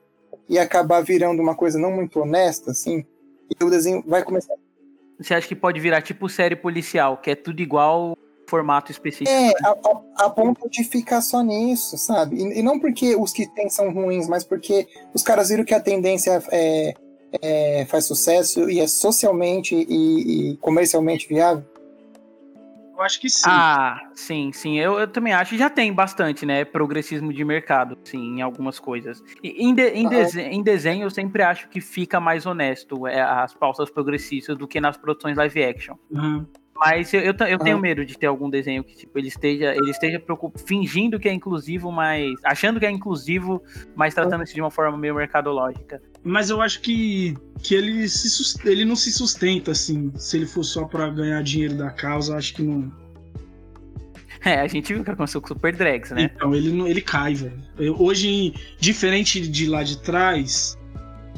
e 0.48 0.58
acabar 0.58 1.02
virando 1.02 1.42
uma 1.42 1.56
coisa 1.56 1.78
não 1.78 1.92
muito 1.92 2.20
honesta, 2.20 2.72
assim? 2.72 3.06
E 3.60 3.64
o 3.64 3.70
desenho 3.70 4.04
vai 4.08 4.24
começar. 4.24 4.54
Você 5.20 5.34
acha 5.34 5.48
que 5.48 5.56
pode 5.56 5.80
virar 5.80 6.02
tipo 6.02 6.28
série 6.30 6.56
policial, 6.56 7.18
que 7.18 7.32
é 7.32 7.36
tudo 7.36 7.62
igual, 7.62 8.18
formato 8.48 8.92
específico? 8.92 9.30
É, 9.30 9.52
a, 9.64 9.70
a- 9.72 10.26
a 10.26 10.30
ponto 10.30 10.70
de 10.70 10.84
ficar 10.84 11.22
só 11.22 11.42
nisso, 11.42 11.98
sabe? 11.98 12.38
E, 12.38 12.60
e 12.60 12.64
não 12.64 12.80
porque 12.80 13.16
os 13.16 13.32
que 13.32 13.48
tem 13.54 13.70
são 13.70 13.92
ruins, 13.94 14.28
mas 14.28 14.44
porque 14.44 14.88
os 15.14 15.22
caras 15.22 15.50
viram 15.50 15.64
que 15.66 15.74
a 15.74 15.80
tendência 15.80 16.42
é, 16.52 16.94
é, 17.42 17.86
faz 17.86 18.06
sucesso 18.06 18.70
e 18.70 18.80
é 18.80 18.88
socialmente 18.88 19.76
e, 19.76 20.52
e 20.54 20.58
comercialmente 20.58 21.28
viável. 21.28 21.64
Eu 22.96 23.02
acho 23.02 23.20
que 23.20 23.28
sim. 23.30 23.50
Ah, 23.50 24.00
sim, 24.14 24.52
sim. 24.54 24.78
Eu, 24.80 25.00
eu 25.00 25.08
também 25.08 25.34
acho. 25.34 25.58
Já 25.58 25.70
tem 25.70 25.92
bastante, 25.92 26.46
né? 26.46 26.64
Progressismo 26.64 27.34
de 27.34 27.44
mercado, 27.44 27.98
sim, 28.06 28.38
em 28.38 28.42
algumas 28.42 28.80
coisas. 28.80 29.24
E, 29.44 29.66
em, 29.68 29.74
de- 29.74 29.90
em, 29.90 30.06
Ah, 30.06 30.10
dese- 30.10 30.42
em 30.42 30.62
desenho, 30.62 31.04
eu 31.04 31.10
sempre 31.10 31.42
acho 31.42 31.68
que 31.70 31.82
fica 31.82 32.20
mais 32.20 32.46
honesto 32.46 33.08
é, 33.08 33.20
as 33.22 33.54
pautas 33.54 33.90
progressistas 33.90 34.56
do 34.56 34.68
que 34.68 34.80
nas 34.80 34.96
produções 34.96 35.36
live 35.36 35.64
action. 35.64 35.96
Aham. 36.16 36.48
Mas 36.76 37.14
eu, 37.14 37.22
eu, 37.22 37.34
eu 37.48 37.60
tenho 37.60 37.78
Ah. 37.78 37.80
medo 37.82 38.04
de 38.06 38.18
ter 38.18 38.26
algum 38.26 38.50
desenho 38.50 38.84
que 38.84 38.96
tipo, 38.96 39.18
ele 39.18 39.28
esteja, 39.28 39.74
ele 39.76 39.92
esteja 39.92 40.20
preocup- 40.20 40.58
fingindo 40.60 41.20
que 41.20 41.30
é 41.30 41.34
inclusivo, 41.34 41.92
mas. 41.92 42.34
achando 42.44 42.80
que 42.80 42.86
é 42.86 42.92
inclusivo, 42.92 43.62
mas 43.96 44.14
tratando 44.14 44.44
isso 44.44 44.54
de 44.56 44.62
uma 44.62 44.72
forma 44.72 44.98
meio 44.98 45.16
mercadológica. 45.16 46.02
Mas 46.24 46.50
eu 46.50 46.62
acho 46.62 46.82
que, 46.82 47.36
que 47.62 47.76
ele, 47.76 48.08
se 48.10 48.68
ele 48.68 48.86
não 48.86 48.96
se 48.96 49.12
sustenta 49.12 49.72
assim. 49.72 50.12
Se 50.16 50.38
ele 50.38 50.46
for 50.48 50.64
só 50.64 50.86
pra 50.86 51.10
ganhar 51.10 51.42
dinheiro 51.44 51.76
da 51.76 51.92
causa, 51.92 52.36
acho 52.38 52.56
que 52.56 52.64
não. 52.64 52.92
É, 54.46 54.60
a 54.60 54.68
gente 54.68 54.92
viu 54.92 55.02
o 55.02 55.06
que 55.06 55.12
aconteceu 55.12 55.40
com 55.40 55.46
o 55.46 55.50
Super 55.50 55.74
Drags, 55.74 56.12
né? 56.12 56.24
Então, 56.24 56.54
ele, 56.54 56.70
não- 56.74 56.86
ele 56.86 57.00
cai, 57.02 57.34
velho. 57.34 57.62
Hoje, 57.98 58.54
diferente 58.78 59.40
de 59.40 59.68
lá 59.68 59.84
de 59.84 60.02
trás, 60.02 60.78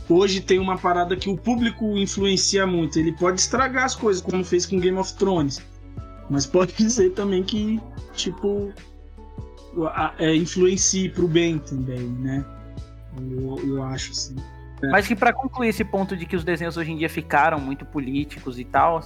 hoje 0.10 0.42
tem 0.42 0.60
uma 0.60 0.78
parada 0.78 1.16
que 1.16 1.30
o 1.30 1.38
público 1.38 1.98
influencia 1.98 2.66
muito. 2.66 3.00
Ele 3.00 3.12
pode 3.12 3.40
estragar 3.40 3.86
as 3.86 3.96
coisas, 3.96 4.22
como 4.22 4.44
fez 4.44 4.66
com 4.66 4.80
Game 4.80 4.98
of 4.98 5.14
Thrones. 5.16 5.62
Mas 6.30 6.46
pode 6.46 6.74
dizer 6.78 7.12
também 7.12 7.44
que, 7.44 7.80
tipo, 8.14 8.72
é, 10.20 10.36
influencie 10.36 11.10
pro 11.10 11.28
bem 11.28 11.60
também, 11.60 12.08
né? 12.08 12.46
Eu, 13.18 13.60
eu 13.68 13.84
acho, 13.84 14.12
assim. 14.12 14.36
Mas 14.92 15.08
que 15.08 15.16
pra 15.16 15.34
concluir 15.34 15.70
esse 15.70 15.84
ponto 15.84 16.16
de 16.16 16.26
que 16.26 16.36
os 16.36 16.44
desenhos 16.44 16.78
hoje 16.78 16.92
em 16.92 16.98
dia 16.98 17.10
ficaram 17.10 17.60
muito 17.60 17.86
políticos 17.86 18.60
e 18.60 18.66
tal, 18.66 19.02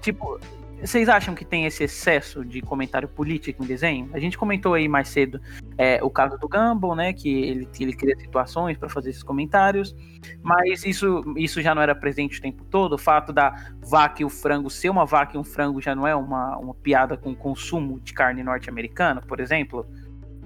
tipo, 0.00 0.40
vocês 0.80 1.08
acham 1.08 1.34
que 1.34 1.44
tem 1.44 1.66
esse 1.66 1.84
excesso 1.84 2.44
de 2.44 2.60
comentário 2.62 3.08
político 3.08 3.62
em 3.62 3.66
desenho? 3.66 4.08
A 4.12 4.18
gente 4.18 4.38
comentou 4.38 4.74
aí 4.74 4.88
mais 4.88 5.08
cedo 5.08 5.40
é, 5.76 6.02
o 6.02 6.10
caso 6.10 6.38
do 6.38 6.48
Gumball, 6.48 6.94
né? 6.94 7.12
Que 7.12 7.28
ele, 7.28 7.68
ele 7.78 7.92
cria 7.92 8.16
situações 8.18 8.78
pra 8.78 8.88
fazer 8.88 9.10
esses 9.10 9.22
comentários, 9.22 9.94
mas 10.42 10.84
isso, 10.84 11.22
isso 11.36 11.60
já 11.60 11.74
não 11.74 11.82
era 11.82 11.94
presente 11.94 12.38
o 12.38 12.42
tempo 12.42 12.64
todo. 12.64 12.94
O 12.94 12.98
fato 12.98 13.32
da 13.32 13.54
vaca 13.82 14.22
e 14.22 14.24
o 14.24 14.30
frango 14.30 14.70
ser 14.70 14.88
uma 14.88 15.04
vaca 15.04 15.36
e 15.36 15.40
um 15.40 15.44
frango 15.44 15.80
já 15.80 15.94
não 15.94 16.06
é 16.06 16.14
uma, 16.14 16.56
uma 16.56 16.74
piada 16.74 17.16
com 17.16 17.32
o 17.32 17.36
consumo 17.36 18.00
de 18.00 18.12
carne 18.14 18.42
norte-americana, 18.42 19.20
por 19.20 19.40
exemplo. 19.40 19.86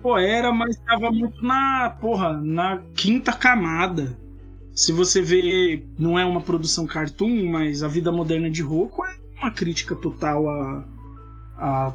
Pô, 0.03 0.19
era, 0.19 0.53
mas 0.53 0.77
tava 0.79 1.11
muito 1.11 1.43
na, 1.43 1.97
porra, 2.01 2.33
na 2.35 2.83
quinta 2.95 3.33
camada. 3.33 4.19
Se 4.75 4.93
você 4.93 5.23
vê, 5.23 5.85
não 5.97 6.19
é 6.19 6.25
uma 6.25 6.41
produção 6.41 6.87
cartoon, 6.87 7.51
mas 7.51 7.83
a 7.83 7.89
vida 7.89 8.11
moderna 8.11 8.51
de 8.51 8.61
Roku 8.61 9.05
é 9.05 9.24
uma 9.45 9.51
crítica 9.51 9.95
total 9.95 10.49
a. 10.49 10.85
a 11.59 11.93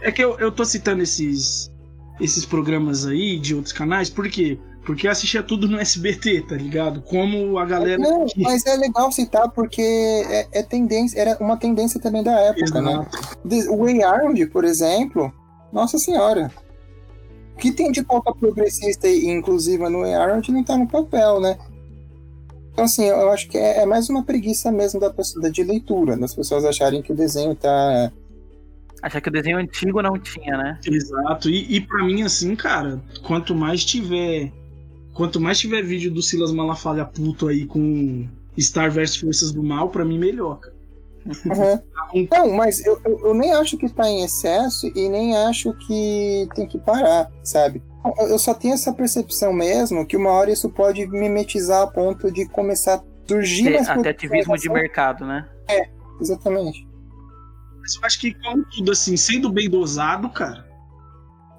é 0.00 0.12
que 0.12 0.22
eu, 0.22 0.38
eu 0.38 0.52
tô 0.52 0.64
citando 0.64 1.02
esses, 1.02 1.70
esses 2.20 2.44
programas 2.44 3.06
aí 3.06 3.38
de 3.38 3.54
outros 3.54 3.72
canais, 3.72 4.08
por 4.10 4.28
quê? 4.28 4.58
Porque 4.84 5.08
eu 5.08 5.10
assistia 5.10 5.42
tudo 5.42 5.66
no 5.66 5.80
SBT, 5.80 6.42
tá 6.42 6.54
ligado? 6.54 7.00
Como 7.02 7.58
a 7.58 7.64
galera. 7.64 7.98
Não, 7.98 8.24
mas 8.36 8.64
é 8.66 8.76
legal 8.76 9.10
citar 9.10 9.50
porque 9.50 9.82
é, 9.82 10.46
é 10.52 10.62
tendência, 10.62 11.18
era 11.20 11.36
uma 11.40 11.56
tendência 11.56 12.00
também 12.00 12.22
da 12.22 12.38
época, 12.38 12.80
né? 12.80 12.92
Exato. 12.92 13.38
De- 13.44 13.68
O 13.68 13.78
Way 13.78 14.04
Armed, 14.04 14.46
por 14.46 14.64
exemplo, 14.64 15.32
nossa 15.72 15.98
senhora. 15.98 16.52
O 17.54 17.58
que 17.58 17.72
tem 17.72 17.90
de 17.90 18.04
pauta 18.04 18.32
progressista 18.32 19.08
e 19.08 19.26
inclusiva 19.26 19.90
no 19.90 20.02
Way 20.02 20.14
Armed 20.14 20.52
não 20.52 20.62
tá 20.62 20.76
no 20.76 20.86
papel, 20.86 21.40
né? 21.40 21.58
Então, 22.76 22.84
assim, 22.84 23.06
eu 23.06 23.30
acho 23.30 23.48
que 23.48 23.56
é, 23.56 23.78
é 23.78 23.86
mais 23.86 24.10
uma 24.10 24.22
preguiça 24.22 24.70
mesmo 24.70 25.00
da 25.00 25.08
pessoa, 25.08 25.50
de 25.50 25.62
leitura, 25.64 26.14
das 26.14 26.34
pessoas 26.34 26.62
acharem 26.62 27.00
que 27.00 27.10
o 27.10 27.16
desenho 27.16 27.54
tá. 27.54 28.12
Achar 29.00 29.18
que 29.22 29.30
o 29.30 29.32
desenho 29.32 29.56
antigo 29.56 30.02
não 30.02 30.18
tinha, 30.18 30.58
né? 30.58 30.78
Exato. 30.86 31.48
E, 31.48 31.74
e 31.74 31.80
para 31.80 32.04
mim, 32.04 32.20
assim, 32.20 32.54
cara, 32.54 33.00
quanto 33.26 33.54
mais 33.54 33.82
tiver. 33.82 34.52
Quanto 35.14 35.40
mais 35.40 35.58
tiver 35.58 35.82
vídeo 35.82 36.10
do 36.10 36.20
Silas 36.20 36.52
Malafaia 36.52 37.06
puto 37.06 37.48
aí 37.48 37.64
com 37.64 38.28
Star 38.60 38.90
vs 38.90 39.16
Forças 39.16 39.52
do 39.52 39.62
Mal, 39.62 39.88
pra 39.88 40.04
mim 40.04 40.18
melhor, 40.18 40.60
cara. 40.60 40.76
Aham. 41.50 41.82
Não, 42.30 42.52
mas 42.52 42.84
eu, 42.84 43.00
eu, 43.06 43.28
eu 43.28 43.34
nem 43.34 43.54
acho 43.54 43.78
que 43.78 43.88
tá 43.88 44.06
em 44.06 44.22
excesso 44.22 44.86
e 44.94 45.08
nem 45.08 45.34
acho 45.34 45.72
que 45.86 46.46
tem 46.54 46.66
que 46.66 46.78
parar, 46.78 47.32
sabe? 47.42 47.82
Eu- 48.18 48.38
só 48.38 48.52
tenho 48.54 48.74
essa 48.74 48.92
percepção 48.92 49.52
mesmo 49.52 50.06
que 50.06 50.16
uma 50.16 50.30
hora 50.30 50.50
isso 50.50 50.68
pode 50.70 51.06
mimetizar 51.06 51.82
a 51.82 51.86
ponto 51.86 52.30
de 52.30 52.46
começar 52.48 52.94
a 52.96 53.02
surgir 53.28 53.64
mais 53.70 53.88
até 53.88 54.10
ativismo 54.10 54.56
de 54.56 54.68
mercado, 54.68 55.26
né? 55.26 55.48
Exatamente. 56.20 56.86
Mas 57.80 57.94
eu 57.96 58.04
acho 58.04 58.20
que, 58.20 58.34
como 58.34 58.64
tudo 58.74 58.92
assim, 58.92 59.16
sendo 59.16 59.50
bem 59.50 59.68
dosado, 59.70 60.28
cara. 60.30 60.65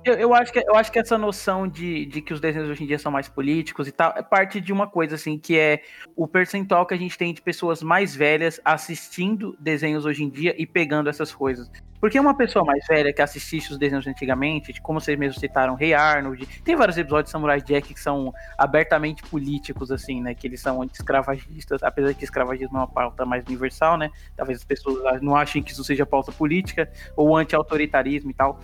Eu, 0.08 0.14
eu 0.14 0.34
acho 0.34 0.54
que, 0.54 0.60
eu 0.60 0.76
acho 0.76 0.90
que 0.90 1.00
essa 1.00 1.18
noção 1.18 1.68
de, 1.68 2.06
de 2.06 2.22
que 2.22 2.34
os 2.34 2.40
desenhos 2.40 2.70
hoje 2.70 2.82
em 2.82 2.88
dia 2.88 2.98
são 2.98 3.12
mais 3.12 3.28
políticos 3.28 3.90
e 3.90 3.92
tal 3.92 4.14
é 4.16 4.24
parte 4.24 4.62
de 4.62 4.72
uma 4.72 4.88
coisa, 4.88 5.16
assim, 5.16 5.38
que 5.38 5.60
é 5.60 5.82
o 6.16 6.26
percentual 6.26 6.86
que 6.86 6.94
a 6.94 6.98
gente 6.98 7.18
tem 7.18 7.34
de 7.34 7.42
pessoas 7.42 7.84
mais 7.84 8.16
velhas 8.16 8.58
assistindo 8.64 9.54
desenhos 9.60 10.06
hoje 10.06 10.24
em 10.24 10.30
dia 10.30 10.56
e 10.58 10.66
pegando 10.66 11.10
essas 11.10 11.34
coisas. 11.34 11.70
Porque 12.00 12.18
uma 12.18 12.38
pessoa 12.38 12.64
mais 12.64 12.86
velha 12.88 13.12
que 13.12 13.22
assistisse 13.22 13.72
os 13.72 13.78
desenhos 13.78 14.08
antigamente, 14.08 14.72
de 14.72 14.80
como 14.80 15.02
vocês 15.02 15.18
mesmos 15.18 15.42
citaram, 15.42 15.76
Rei 15.76 15.94
Arnold, 15.94 16.46
tem 16.64 16.76
vários 16.76 16.98
episódios 16.98 17.26
de 17.26 17.32
Samurai 17.32 17.60
Jack 17.60 17.94
que 17.94 18.00
são 18.00 18.34
abertamente 18.58 19.24
políticos, 19.24 19.92
assim, 19.92 20.22
né? 20.22 20.34
Que 20.34 20.48
eles 20.48 20.62
são 20.62 20.82
anti-escravagistas, 20.82 21.84
apesar 21.84 22.10
de 22.10 22.16
que 22.16 22.24
escravagismo 22.24 22.78
é 22.78 22.82
uma 22.82 22.88
pauta 22.88 23.26
mais 23.26 23.44
universal, 23.46 23.98
né? 23.98 24.10
Talvez 24.38 24.60
as 24.60 24.64
pessoas 24.64 25.22
não 25.22 25.36
achem 25.36 25.62
que 25.62 25.72
isso 25.72 25.84
seja 25.84 26.06
pauta 26.06 26.32
política, 26.32 26.90
ou 27.16 27.36
anti-autoritarismo 27.36 28.32
e 28.32 28.34
tal. 28.34 28.62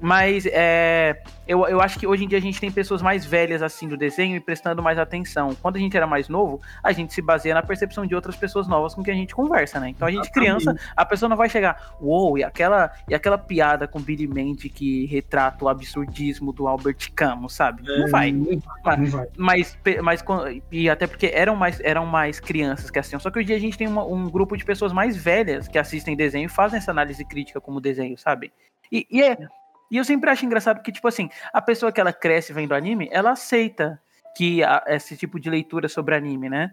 Mas 0.00 0.46
é, 0.46 1.22
eu, 1.46 1.66
eu 1.68 1.80
acho 1.80 1.98
que 1.98 2.06
hoje 2.06 2.24
em 2.24 2.28
dia 2.28 2.38
a 2.38 2.40
gente 2.40 2.58
tem 2.58 2.70
pessoas 2.70 3.02
mais 3.02 3.24
velhas 3.24 3.62
assim 3.62 3.86
do 3.86 3.96
desenho 3.96 4.34
e 4.36 4.40
prestando 4.40 4.82
mais 4.82 4.98
atenção. 4.98 5.54
Quando 5.60 5.76
a 5.76 5.78
gente 5.78 5.94
era 5.96 6.06
mais 6.06 6.28
novo, 6.28 6.60
a 6.82 6.90
gente 6.90 7.12
se 7.12 7.20
baseia 7.20 7.54
na 7.54 7.62
percepção 7.62 8.06
de 8.06 8.14
outras 8.14 8.34
pessoas 8.34 8.66
novas 8.66 8.94
com 8.94 9.02
quem 9.02 9.12
a 9.12 9.16
gente 9.16 9.34
conversa, 9.34 9.78
né? 9.78 9.90
Então 9.90 10.08
a 10.08 10.10
gente 10.10 10.30
criança, 10.32 10.74
a 10.96 11.04
pessoa 11.04 11.28
não 11.28 11.36
vai 11.36 11.48
chegar, 11.50 11.94
uou, 12.00 12.38
e 12.38 12.44
aquela, 12.44 12.90
e 13.08 13.14
aquela 13.14 13.36
piada 13.36 13.86
com 13.86 14.00
Billy 14.00 14.26
Mandy 14.26 14.68
que 14.70 15.04
retrata 15.06 15.64
o 15.64 15.68
absurdismo 15.68 16.52
do 16.52 16.66
Albert 16.66 17.12
Camus, 17.14 17.52
sabe? 17.54 17.82
Não 17.86 18.08
vai. 18.08 18.32
Não 18.32 18.60
vai. 18.82 18.96
Não 18.96 19.06
vai. 19.06 19.26
Mas, 19.36 19.78
mas 20.02 20.24
e 20.72 20.88
até 20.88 21.06
porque 21.06 21.30
eram 21.34 21.54
mais, 21.56 21.78
eram 21.80 22.06
mais 22.06 22.40
crianças 22.40 22.90
que 22.90 22.98
assistiam. 22.98 23.20
Só 23.20 23.30
que 23.30 23.38
hoje 23.38 23.44
em 23.44 23.48
dia 23.48 23.56
a 23.56 23.60
gente 23.60 23.76
tem 23.76 23.86
uma- 23.88 24.04
um 24.06 24.30
grupo 24.30 24.56
de 24.56 24.64
pessoas 24.64 24.92
mais 24.92 25.16
velhas 25.16 25.68
que 25.68 25.78
assistem 25.78 26.16
desenho 26.16 26.46
e 26.46 26.48
fazem 26.48 26.78
essa 26.78 26.90
análise 26.90 27.24
crítica 27.24 27.60
como 27.60 27.80
desenho, 27.80 28.16
sabe? 28.16 28.52
E, 28.90 29.06
e 29.10 29.22
é, 29.22 29.36
e 29.90 29.96
eu 29.96 30.04
sempre 30.04 30.30
acho 30.30 30.44
engraçado 30.46 30.82
que, 30.82 30.92
tipo 30.92 31.08
assim, 31.08 31.28
a 31.52 31.60
pessoa 31.60 31.90
que 31.92 32.00
ela 32.00 32.12
cresce 32.12 32.52
vendo 32.52 32.72
anime, 32.74 33.08
ela 33.12 33.32
aceita 33.32 34.00
que 34.36 34.62
a- 34.62 34.84
esse 34.86 35.16
tipo 35.16 35.40
de 35.40 35.50
leitura 35.50 35.88
sobre 35.88 36.14
anime, 36.14 36.48
né? 36.48 36.72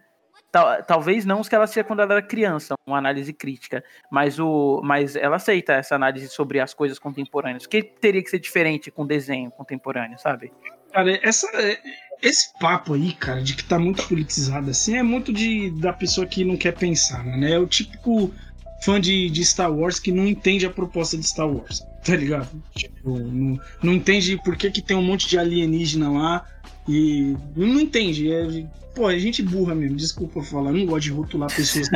Tal- 0.51 0.81
talvez 0.83 1.25
não 1.25 1.39
os 1.41 1.49
que 1.49 1.55
ela 1.55 1.63
assistia 1.65 1.83
quando 1.83 2.01
ela 2.01 2.13
era 2.13 2.21
criança, 2.21 2.75
uma 2.85 2.97
análise 2.97 3.33
crítica, 3.33 3.83
mas, 4.11 4.39
o, 4.39 4.81
mas 4.83 5.15
ela 5.15 5.35
aceita 5.35 5.73
essa 5.73 5.95
análise 5.95 6.29
sobre 6.29 6.59
as 6.59 6.73
coisas 6.73 6.97
contemporâneas. 6.99 7.65
O 7.65 7.69
que 7.69 7.81
teria 7.83 8.23
que 8.23 8.29
ser 8.29 8.39
diferente 8.39 8.89
com 8.91 9.05
desenho 9.05 9.51
contemporâneo, 9.51 10.17
sabe? 10.17 10.53
Cara, 10.93 11.11
essa, 11.21 11.47
é- 11.59 11.77
esse 12.21 12.53
papo 12.59 12.93
aí, 12.93 13.13
cara, 13.13 13.41
de 13.43 13.55
que 13.55 13.63
tá 13.63 13.77
muito 13.77 14.07
politizado 14.07 14.69
assim, 14.69 14.95
é 14.97 15.03
muito 15.03 15.33
de 15.33 15.69
da 15.81 15.91
pessoa 15.91 16.25
que 16.25 16.45
não 16.45 16.55
quer 16.55 16.73
pensar, 16.75 17.23
né? 17.25 17.51
É 17.53 17.59
o 17.59 17.67
típico 17.67 18.31
fã 18.81 18.99
de, 18.99 19.29
de 19.29 19.45
Star 19.45 19.73
Wars 19.73 19.99
que 19.99 20.11
não 20.11 20.27
entende 20.27 20.65
a 20.65 20.69
proposta 20.69 21.17
de 21.17 21.23
Star 21.23 21.49
Wars, 21.49 21.81
tá 22.03 22.15
ligado? 22.15 22.49
Tipo, 22.75 23.19
não, 23.19 23.59
não 23.81 23.93
entende 23.93 24.39
por 24.43 24.55
que, 24.55 24.71
que 24.71 24.81
tem 24.81 24.95
um 24.95 25.03
monte 25.03 25.27
de 25.27 25.37
alienígena 25.37 26.09
lá 26.09 26.45
e 26.87 27.35
não 27.55 27.79
entende. 27.79 28.31
É, 28.31 28.65
pô, 28.95 29.09
é 29.09 29.17
gente 29.19 29.41
burra 29.41 29.75
mesmo, 29.75 29.97
desculpa 29.97 30.43
falar, 30.43 30.71
não 30.71 30.85
gosto 30.85 31.03
de 31.03 31.11
rotular 31.11 31.53
pessoas 31.53 31.87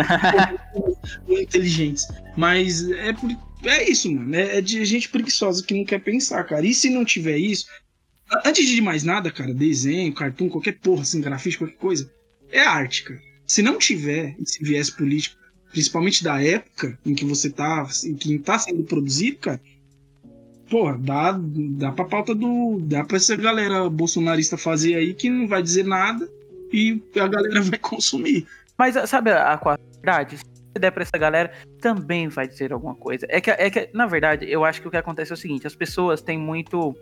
inteligentes, 1.30 2.08
mas 2.36 2.90
é 2.90 3.14
por, 3.14 3.30
é 3.64 3.90
isso, 3.90 4.12
mano, 4.12 4.36
é, 4.36 4.58
é 4.58 4.62
de 4.62 4.84
gente 4.86 5.10
preguiçosa 5.10 5.64
que 5.64 5.74
não 5.74 5.86
quer 5.86 6.00
pensar, 6.00 6.44
cara. 6.44 6.66
E 6.66 6.74
se 6.74 6.90
não 6.90 7.06
tiver 7.06 7.38
isso, 7.38 7.66
Antes 8.46 8.66
de 8.66 8.82
mais 8.82 9.04
nada, 9.04 9.30
cara, 9.30 9.54
desenho, 9.54 10.14
cartoon, 10.14 10.48
qualquer 10.48 10.80
porra, 10.80 11.02
assim, 11.02 11.20
grafite, 11.20 11.58
qualquer 11.58 11.76
coisa, 11.76 12.10
é 12.50 12.62
arte, 12.62 13.04
cara. 13.04 13.20
Se 13.46 13.62
não 13.62 13.78
tiver 13.78 14.38
esse 14.40 14.64
viés 14.64 14.90
político, 14.90 15.36
principalmente 15.72 16.24
da 16.24 16.42
época 16.42 16.98
em 17.06 17.16
que 17.16 17.26
você 17.26 17.50
tá, 17.50 17.88
em 18.04 18.16
que 18.16 18.38
tá 18.40 18.60
sendo 18.60 18.84
produzido, 18.84 19.38
cara, 19.38 19.62
porra, 20.70 20.98
dá, 20.98 21.40
dá 21.42 21.92
pra 21.92 22.06
pauta 22.06 22.34
do. 22.36 22.80
dá 22.82 23.04
pra 23.04 23.18
essa 23.18 23.36
galera 23.36 23.90
bolsonarista 23.90 24.58
fazer 24.58 24.96
aí 24.96 25.14
que 25.14 25.30
não 25.30 25.48
vai 25.48 25.62
dizer 25.62 25.84
nada 25.84 26.30
e 26.72 27.02
a 27.16 27.28
galera 27.28 27.62
vai 27.64 27.80
consumir. 27.80 28.48
Mas 28.78 28.96
sabe 29.10 29.32
a, 29.32 29.54
a 29.54 29.78
verdade? 29.96 30.40
Se 30.74 30.80
der 30.80 30.92
pra 30.92 31.04
essa 31.04 31.18
galera, 31.18 31.52
também 31.82 32.30
vai 32.30 32.48
dizer 32.48 32.72
alguma 32.72 32.96
coisa. 32.96 33.26
É 33.30 33.42
que, 33.42 33.52
é 33.52 33.70
que, 33.70 33.90
na 33.94 34.08
verdade, 34.08 34.50
eu 34.50 34.64
acho 34.64 34.82
que 34.82 34.88
o 34.88 34.92
que 34.92 34.98
acontece 34.98 35.32
é 35.32 35.36
o 35.36 35.38
seguinte: 35.38 35.68
as 35.68 35.76
pessoas 35.76 36.22
têm 36.22 36.38
muito. 36.38 36.96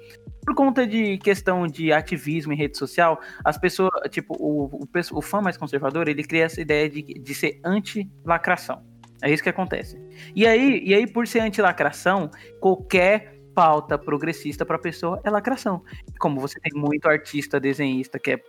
Por 0.45 0.55
conta 0.55 0.87
de 0.87 1.17
questão 1.19 1.67
de 1.67 1.91
ativismo 1.91 2.51
em 2.53 2.55
rede 2.55 2.77
social, 2.77 3.19
as 3.45 3.57
pessoas, 3.57 3.91
tipo, 4.09 4.35
o, 4.39 4.83
o, 4.83 4.87
o 5.13 5.21
fã 5.21 5.41
mais 5.41 5.57
conservador, 5.57 6.07
ele 6.07 6.23
cria 6.23 6.45
essa 6.45 6.61
ideia 6.61 6.89
de, 6.89 7.01
de 7.01 7.35
ser 7.35 7.59
anti-lacração. 7.63 8.83
É 9.21 9.31
isso 9.31 9.43
que 9.43 9.49
acontece. 9.49 9.99
E 10.35 10.47
aí, 10.47 10.81
e 10.83 10.93
aí 10.93 11.05
por 11.05 11.27
ser 11.27 11.41
antilacração, 11.41 12.31
qualquer 12.59 13.39
pauta 13.53 13.97
progressista 13.97 14.65
para 14.65 14.77
a 14.77 14.79
pessoa 14.79 15.19
é 15.23 15.29
lacração. 15.29 15.83
Como 16.17 16.39
você 16.39 16.59
tem 16.61 16.79
muito 16.79 17.07
artista 17.09 17.59
desenhista 17.59 18.17
que 18.17 18.31
é 18.31 18.41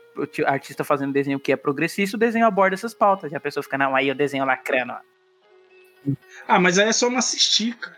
artista 0.47 0.85
fazendo 0.85 1.13
desenho 1.13 1.41
que 1.41 1.51
é 1.51 1.57
progressista, 1.57 2.17
o 2.17 2.21
desenho 2.21 2.47
aborda 2.47 2.75
essas 2.75 2.95
pautas. 2.95 3.33
E 3.33 3.37
a 3.37 3.41
pessoa 3.41 3.63
fica, 3.63 3.77
não, 3.77 3.97
aí 3.97 4.09
eu 4.09 4.15
desenho 4.15 4.45
lacrando. 4.45 4.93
ó. 4.93 5.10
Ah, 6.47 6.59
mas 6.59 6.79
aí 6.79 6.89
é 6.89 6.93
só 6.93 7.09
não 7.11 7.19
assistir, 7.19 7.77
cara. 7.77 7.97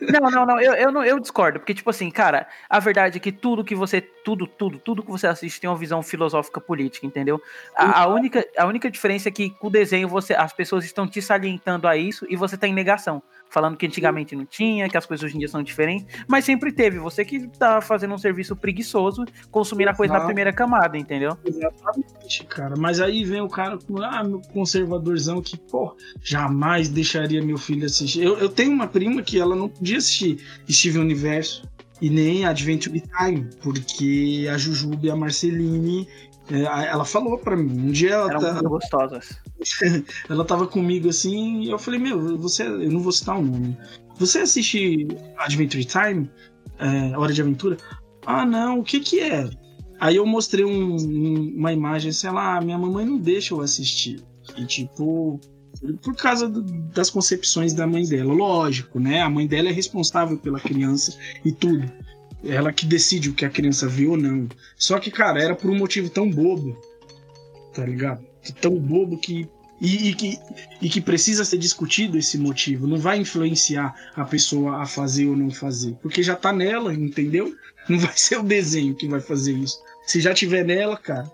Não, 0.00 0.30
não, 0.30 0.46
não 0.46 0.60
eu, 0.60 0.74
eu 0.74 0.92
não, 0.92 1.04
eu 1.04 1.18
discordo, 1.18 1.58
porque, 1.58 1.74
tipo 1.74 1.88
assim, 1.88 2.10
cara, 2.10 2.46
a 2.68 2.78
verdade 2.78 3.16
é 3.16 3.20
que 3.20 3.32
tudo 3.32 3.64
que 3.64 3.74
você, 3.74 4.00
tudo, 4.00 4.46
tudo, 4.46 4.78
tudo 4.78 5.02
que 5.02 5.10
você 5.10 5.26
assiste 5.26 5.60
tem 5.60 5.68
uma 5.68 5.76
visão 5.76 6.02
filosófica 6.02 6.60
política, 6.60 7.06
entendeu? 7.06 7.40
A, 7.74 8.02
a 8.02 8.06
única, 8.06 8.46
a 8.56 8.66
única 8.66 8.90
diferença 8.90 9.28
é 9.28 9.32
que 9.32 9.50
com 9.50 9.68
o 9.68 9.70
desenho 9.70 10.08
você, 10.08 10.34
as 10.34 10.52
pessoas 10.52 10.84
estão 10.84 11.08
te 11.08 11.22
salientando 11.22 11.88
a 11.88 11.96
isso 11.96 12.26
e 12.28 12.36
você 12.36 12.56
tá 12.56 12.68
em 12.68 12.74
negação. 12.74 13.22
Falando 13.50 13.76
que 13.76 13.86
antigamente 13.86 14.34
não 14.34 14.44
tinha, 14.44 14.88
que 14.88 14.96
as 14.96 15.06
coisas 15.06 15.24
hoje 15.24 15.36
em 15.36 15.38
dia 15.38 15.48
são 15.48 15.62
diferentes, 15.62 16.06
mas 16.26 16.44
sempre 16.44 16.72
teve. 16.72 16.98
Você 16.98 17.24
que 17.24 17.48
tá 17.48 17.80
fazendo 17.80 18.14
um 18.14 18.18
serviço 18.18 18.54
preguiçoso, 18.54 19.24
consumindo 19.50 19.90
a 19.90 19.94
coisa 19.94 20.14
na 20.14 20.20
primeira 20.20 20.52
camada, 20.52 20.98
entendeu? 20.98 21.36
Exatamente, 21.44 22.44
cara. 22.44 22.74
Mas 22.76 23.00
aí 23.00 23.24
vem 23.24 23.40
o 23.40 23.48
cara 23.48 23.78
com, 23.78 24.02
ah, 24.02 24.22
meu 24.24 24.40
conservadorzão 24.52 25.40
que, 25.40 25.56
pô, 25.56 25.96
jamais 26.22 26.88
deixaria 26.88 27.42
meu 27.42 27.58
filho 27.58 27.86
assistir. 27.86 28.22
Eu, 28.22 28.38
eu 28.38 28.48
tenho 28.48 28.72
uma 28.72 28.86
prima 28.86 29.22
que 29.22 29.38
ela 29.38 29.56
não 29.56 29.68
podia 29.68 29.98
assistir 29.98 30.38
Steven 30.68 31.00
Universo 31.02 31.62
e 32.00 32.10
nem 32.10 32.44
Adventure 32.44 33.00
Time, 33.00 33.48
porque 33.62 34.46
a 34.52 34.58
Jujuba 34.58 35.06
e 35.06 35.10
a 35.10 35.16
Marceline, 35.16 36.06
ela 36.50 37.04
falou 37.04 37.38
pra 37.38 37.56
mim. 37.56 37.88
Um 37.88 37.90
dia 37.90 38.10
ela 38.14 38.30
Eram 38.30 38.40
tá, 38.40 38.60
gostosas. 38.62 39.38
ela 40.28 40.44
tava 40.44 40.66
comigo 40.66 41.08
assim, 41.08 41.62
e 41.62 41.70
eu 41.70 41.78
falei, 41.78 41.98
meu, 42.00 42.38
você, 42.38 42.62
eu 42.64 42.90
não 42.90 43.00
vou 43.00 43.12
citar 43.12 43.38
o 43.38 43.42
nome. 43.42 43.76
Você 44.18 44.38
assiste 44.40 45.06
Adventure 45.38 45.84
Time? 45.84 46.30
É, 46.78 47.16
Hora 47.16 47.32
de 47.32 47.40
Aventura? 47.42 47.76
Ah, 48.24 48.44
não, 48.44 48.80
o 48.80 48.84
que 48.84 49.00
que 49.00 49.20
é? 49.20 49.48
Aí 50.00 50.16
eu 50.16 50.26
mostrei 50.26 50.64
um- 50.64 51.54
uma 51.56 51.72
imagem, 51.72 52.12
sei 52.12 52.30
lá, 52.30 52.60
minha 52.60 52.78
mamãe 52.78 53.06
não 53.06 53.18
deixa 53.18 53.54
eu 53.54 53.60
assistir. 53.60 54.22
E 54.56 54.64
tipo, 54.66 55.40
por 56.02 56.14
causa 56.14 56.48
do- 56.48 56.62
das 56.90 57.08
concepções 57.10 57.72
da 57.72 57.86
mãe 57.86 58.04
dela. 58.06 58.32
Lógico, 58.32 58.98
né? 59.00 59.22
A 59.22 59.30
mãe 59.30 59.46
dela 59.46 59.68
é 59.68 59.72
responsável 59.72 60.36
pela 60.38 60.60
criança 60.60 61.16
e 61.44 61.50
tudo. 61.52 61.90
Ela 62.48 62.72
que 62.72 62.86
decide 62.86 63.30
o 63.30 63.34
que 63.34 63.44
a 63.44 63.50
criança 63.50 63.86
vê 63.86 64.06
ou 64.06 64.16
não. 64.16 64.48
Só 64.76 64.98
que, 64.98 65.10
cara, 65.10 65.42
era 65.42 65.54
por 65.54 65.70
um 65.70 65.76
motivo 65.76 66.08
tão 66.08 66.30
bobo, 66.30 66.76
tá 67.74 67.84
ligado? 67.84 68.24
Tão 68.60 68.76
bobo 68.76 69.18
que. 69.18 69.48
E, 69.78 70.08
e 70.08 70.14
que, 70.14 70.38
e 70.80 70.88
que 70.88 71.02
precisa 71.02 71.44
ser 71.44 71.58
discutido 71.58 72.16
esse 72.16 72.38
motivo. 72.38 72.86
Não 72.86 72.96
vai 72.96 73.18
influenciar 73.18 73.94
a 74.14 74.24
pessoa 74.24 74.80
a 74.80 74.86
fazer 74.86 75.26
ou 75.26 75.36
não 75.36 75.50
fazer. 75.50 75.94
Porque 76.00 76.22
já 76.22 76.34
tá 76.34 76.50
nela, 76.50 76.94
entendeu? 76.94 77.54
Não 77.88 77.98
vai 77.98 78.16
ser 78.16 78.38
o 78.38 78.42
desenho 78.42 78.94
que 78.94 79.06
vai 79.06 79.20
fazer 79.20 79.52
isso. 79.52 79.78
Se 80.06 80.20
já 80.20 80.32
tiver 80.32 80.64
nela, 80.64 80.96
cara. 80.96 81.30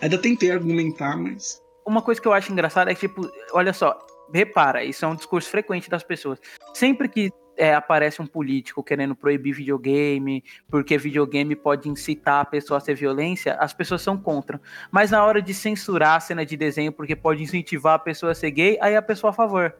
Ainda 0.00 0.18
tentei 0.18 0.50
argumentar, 0.50 1.16
mas. 1.16 1.62
Uma 1.86 2.00
coisa 2.02 2.20
que 2.20 2.26
eu 2.26 2.32
acho 2.32 2.50
engraçada 2.50 2.90
é 2.90 2.94
que, 2.94 3.06
tipo, 3.06 3.30
olha 3.52 3.72
só, 3.72 3.98
repara, 4.32 4.82
isso 4.82 5.04
é 5.04 5.08
um 5.08 5.14
discurso 5.14 5.48
frequente 5.48 5.90
das 5.90 6.02
pessoas. 6.02 6.38
Sempre 6.72 7.08
que 7.08 7.30
é, 7.56 7.74
aparece 7.74 8.20
um 8.20 8.26
político 8.26 8.82
querendo 8.82 9.14
proibir 9.14 9.54
videogame, 9.54 10.42
porque 10.68 10.98
videogame 10.98 11.54
pode 11.54 11.88
incitar 11.88 12.40
a 12.40 12.44
pessoa 12.44 12.78
a 12.78 12.80
ser 12.80 12.94
violência, 12.94 13.54
as 13.54 13.72
pessoas 13.72 14.02
são 14.02 14.16
contra. 14.16 14.60
Mas 14.90 15.10
na 15.10 15.24
hora 15.24 15.40
de 15.40 15.52
censurar 15.52 16.16
a 16.16 16.20
cena 16.20 16.44
de 16.44 16.56
desenho 16.56 16.92
porque 16.92 17.16
pode 17.16 17.42
incentivar 17.42 17.94
a 17.94 17.98
pessoa 17.98 18.32
a 18.32 18.34
ser 18.34 18.50
gay, 18.50 18.78
aí 18.80 18.96
a 18.96 19.02
pessoa 19.02 19.30
a 19.30 19.34
favor. 19.34 19.74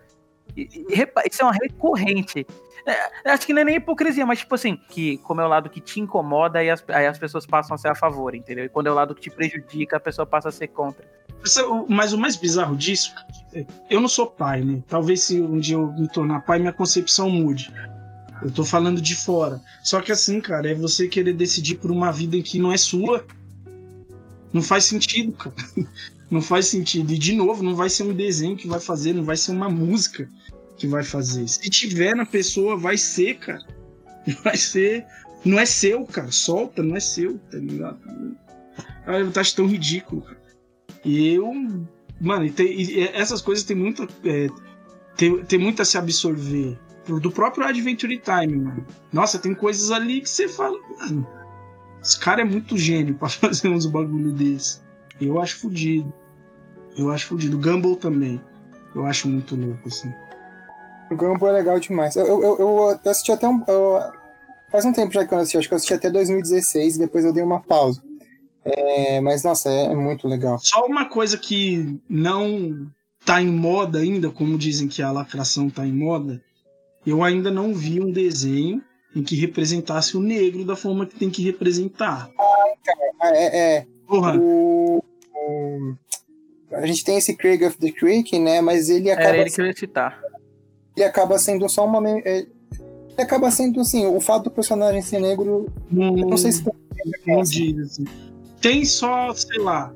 E- 0.57 0.69
Isso 1.31 1.43
é 1.43 1.45
uma 1.45 1.53
recorrente. 1.53 2.47
É, 2.87 3.31
acho 3.31 3.47
que 3.47 3.53
não 3.55 3.63
é 3.63 3.65
nem 3.65 3.77
hipocrisia, 3.77 4.27
mas 4.27 4.41
tipo 4.41 4.55
assim, 4.55 4.79
que 4.91 5.17
como 5.19 5.41
é 5.41 5.45
o 5.45 5.49
lado 5.49 5.71
que 5.71 5.81
te 5.81 6.01
incomoda, 6.01 6.59
aí 6.59 6.69
as, 6.69 6.85
aí 6.89 7.07
as 7.07 7.19
pessoas 7.19 7.47
passam 7.47 7.75
a 7.75 7.79
ser 7.79 7.89
a 7.89 7.95
favor, 7.95 8.35
entendeu? 8.35 8.67
E 8.67 8.69
quando 8.69 8.89
é 8.89 8.91
o 8.91 8.95
lado 8.95 9.15
que 9.15 9.23
te 9.23 9.31
prejudica, 9.31 9.97
a 9.97 10.01
pessoa 10.01 10.27
passa 10.27 10.51
a 10.51 10.53
ser 10.53 10.69
contra. 10.69 11.03
Mas 11.89 12.13
o 12.13 12.19
mais 12.19 12.37
bizarro 12.37 12.77
disso, 12.77 13.15
eu 13.89 14.01
não 14.01 14.09
sou 14.09 14.27
pai, 14.27 14.63
né? 14.63 14.83
Talvez 14.87 15.23
se 15.23 15.41
um 15.41 15.59
dia 15.59 15.77
eu 15.77 15.93
me 15.93 16.09
tornar 16.09 16.41
pai, 16.41 16.59
minha 16.59 16.73
concepção 16.73 17.31
mude. 17.31 17.73
Eu 18.43 18.51
tô 18.51 18.65
falando 18.65 19.01
de 19.01 19.15
fora. 19.17 19.61
Só 19.83 20.01
que 20.01 20.13
assim, 20.13 20.41
cara, 20.41 20.71
é 20.71 20.75
você 20.75 21.09
querer 21.09 21.33
decidir 21.33 21.77
por 21.77 21.91
uma 21.91 22.11
vida 22.13 22.41
que 22.43 22.59
não 22.59 22.73
é 22.73 22.77
sua. 22.77 23.25
Não 24.53 24.61
faz 24.63 24.85
sentido, 24.85 25.33
cara. 25.33 25.55
Não 26.31 26.41
faz 26.43 26.67
sentido. 26.67 27.13
E 27.13 27.19
de 27.19 27.35
novo, 27.35 27.63
não 27.63 27.75
vai 27.75 27.89
ser 27.91 28.03
um 28.05 28.15
desenho 28.15 28.57
que 28.57 28.67
vai 28.67 28.81
fazer, 28.81 29.13
não 29.13 29.25
vai 29.25 29.37
ser 29.37 29.53
uma 29.53 29.69
música 29.69 30.29
que 30.77 30.87
vai 30.87 31.05
fazer. 31.05 31.47
Se 31.49 31.69
tiver 31.71 32.15
na 32.17 32.27
pessoa, 32.27 32.77
vai 32.77 32.97
ser, 32.99 33.39
cara. 33.39 33.65
Vai 34.43 34.57
ser. 34.57 35.05
Não 35.45 35.59
é 35.59 35.67
seu, 35.67 36.03
cara. 36.07 36.31
Solta, 36.33 36.83
não 36.83 36.97
é 36.97 37.01
seu, 37.01 37.39
tá 37.51 37.59
ligado? 37.59 38.01
Eu 39.07 39.31
acho 39.41 39.55
tão 39.55 39.67
ridículo. 39.67 40.25
E 41.05 41.35
eu. 41.35 41.53
Mano, 42.19 42.47
e 42.47 42.51
tem- 42.51 42.81
e 42.81 43.01
essas 43.09 43.43
coisas 43.43 43.65
tem 43.65 43.77
muito. 43.77 44.09
É, 44.25 44.49
tem, 45.15 45.45
tem 45.45 45.59
muito 45.59 45.83
a 45.83 45.85
se 45.85 45.99
absorver. 45.99 46.79
Do 47.07 47.31
próprio 47.31 47.67
Adventure 47.67 48.19
Time, 48.19 48.57
mano. 48.57 48.87
Nossa, 49.13 49.39
tem 49.39 49.55
coisas 49.55 49.91
ali 49.91 50.23
que 50.23 50.29
você 50.31 50.49
fala, 50.49 50.79
mano. 50.99 51.27
Esse 52.03 52.19
cara 52.19 52.41
é 52.41 52.45
muito 52.45 52.79
gênio 52.79 53.15
pra 53.15 53.29
fazer 53.31 53.69
uns 53.69 53.85
bagulho 53.85 54.33
desse. 54.33 54.81
Eu 55.21 55.41
acho 55.41 55.59
fudido. 55.61 56.13
Eu 56.97 57.11
acho 57.11 57.27
fudido. 57.29 57.59
Gumball 57.59 57.97
também. 57.97 58.41
Eu 58.95 59.05
acho 59.07 59.29
muito 59.29 59.57
louco, 59.57 59.89
assim. 59.89 60.13
O 61.11 61.17
Gumball 61.17 61.51
é 61.51 61.53
legal 61.53 61.79
demais. 61.81 62.17
Eu, 62.17 62.27
eu, 62.27 62.43
eu, 62.43 62.59
eu 63.05 63.11
assisti 63.11 63.33
até 63.33 63.49
um. 63.49 63.63
eu- 63.69 64.01
faz 64.71 64.85
um 64.85 64.93
tempo 64.93 65.13
já 65.13 65.25
que 65.27 65.33
eu 65.33 65.39
assisti, 65.39 65.59
acho 65.59 65.69
que 65.69 65.75
eu 65.75 65.77
assisti 65.77 65.95
até 65.95 66.11
2016 66.11 66.97
e 66.97 66.99
depois 66.99 67.25
eu 67.25 67.33
dei 67.33 67.43
uma 67.43 67.61
pausa. 67.61 68.03
É, 68.65 69.21
mas, 69.21 69.45
nossa, 69.45 69.69
é, 69.71 69.85
é 69.87 69.95
muito 69.95 70.27
legal. 70.27 70.59
Só 70.61 70.87
uma 70.87 71.05
coisa 71.09 71.37
que 71.37 72.01
não 72.09 72.91
tá 73.25 73.41
em 73.43 73.51
moda 73.51 73.99
ainda, 73.99 74.31
como 74.31 74.57
dizem 74.59 74.89
que 74.89 75.03
a 75.03 75.13
lacração 75.13 75.69
tá 75.71 75.87
em 75.87 75.93
moda, 75.93 76.43
eu 77.07 77.23
ainda 77.23 77.51
não 77.51 77.75
vi 77.75 78.01
um 78.01 78.11
desenho 78.11 78.83
em 79.15 79.23
que 79.23 79.37
representasse 79.37 80.17
o 80.17 80.21
negro 80.21 80.65
da 80.65 80.75
forma 80.75 81.07
que 81.07 81.15
tem 81.15 81.31
que 81.31 81.43
representar. 81.43 82.29
Ah, 83.21 83.29
é, 83.35 83.77
é, 83.77 83.87
Porra, 84.07 84.37
o, 84.39 85.03
o- 85.35 85.95
a 86.73 86.87
gente 86.87 87.05
tem 87.05 87.17
esse 87.19 87.37
Craig 87.37 87.65
of 87.65 87.77
the 87.79 87.91
Creek, 87.91 88.39
né? 88.39 88.61
Mas 88.61 88.89
ele 88.91 89.11
acaba, 89.11 89.29
Era 89.29 89.39
ele 89.43 89.51
que 89.51 89.61
eu 89.61 89.67
ia 89.67 89.77
citar. 89.77 90.21
ele 90.97 91.05
acaba 91.07 91.39
sendo 91.39 91.69
só 91.69 91.87
uma. 91.87 92.03
é, 92.21 92.39
ele 92.39 92.49
acaba 93.23 93.51
sendo 93.51 93.81
assim, 93.81 94.07
o 94.07 94.21
fato 94.21 94.45
do 94.45 94.51
personagem 94.51 95.01
ser 95.03 95.21
negro. 95.21 95.67
não, 95.91 96.19
Eu 96.19 96.27
não 96.29 96.37
sei 96.37 96.53
se 96.53 96.65
não 97.27 97.43
diz 97.43 97.79
assim. 97.79 98.05
Tem 98.61 98.85
só, 98.85 99.33
sei 99.35 99.59
lá, 99.61 99.93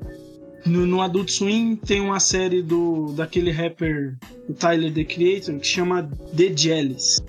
no, 0.65 0.85
no 0.85 1.01
Adult 1.01 1.29
Swim 1.29 1.75
tem 1.75 1.99
uma 2.01 2.19
série 2.19 2.61
do 2.61 3.11
daquele 3.13 3.51
rapper, 3.51 4.15
o 4.47 4.53
Tyler 4.53 4.93
the 4.93 5.03
Creator, 5.03 5.57
que 5.59 5.65
chama 5.67 6.09
The 6.37 6.55
Jellies. 6.55 7.21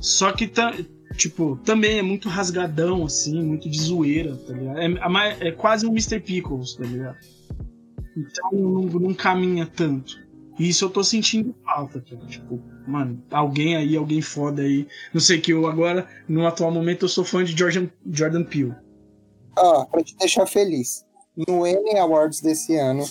Só 0.00 0.32
que 0.32 0.46
tá, 0.48 0.74
tipo, 1.16 1.56
também 1.64 1.98
é 1.98 2.02
muito 2.02 2.28
rasgadão, 2.28 3.04
assim, 3.04 3.42
muito 3.42 3.68
de 3.68 3.80
zoeira, 3.80 4.36
tá 4.36 4.52
ligado? 4.52 4.78
É, 4.78 5.08
mai- 5.08 5.36
é 5.40 5.50
quase 5.52 5.86
um 5.86 5.90
Mr. 5.90 6.20
Pickles, 6.20 6.74
tá 6.74 6.84
ligado? 6.84 7.16
Então 8.16 8.50
não, 8.52 8.82
não 8.82 9.14
caminha 9.14 9.66
tanto. 9.66 10.20
E 10.58 10.68
isso 10.68 10.84
eu 10.84 10.90
tô 10.90 11.02
sentindo 11.02 11.54
falta, 11.64 12.00
cara. 12.00 12.26
Tipo, 12.26 12.60
mano, 12.86 13.22
alguém 13.30 13.74
aí, 13.76 13.96
alguém 13.96 14.20
foda 14.20 14.62
aí. 14.62 14.86
Não 15.12 15.20
sei 15.20 15.40
que 15.40 15.52
eu 15.52 15.66
agora, 15.66 16.06
no 16.28 16.46
atual 16.46 16.70
momento, 16.70 17.04
eu 17.06 17.08
sou 17.08 17.24
fã 17.24 17.42
de 17.42 17.56
Jordan, 17.56 17.88
Jordan 18.10 18.44
Peele. 18.44 18.74
Ó, 19.56 19.84
pra 19.86 20.02
te 20.02 20.14
deixar 20.18 20.46
feliz. 20.46 21.04
No 21.48 21.66
Emmy 21.66 21.96
Awards 21.98 22.40
desse 22.42 22.76
ano, 22.76 23.04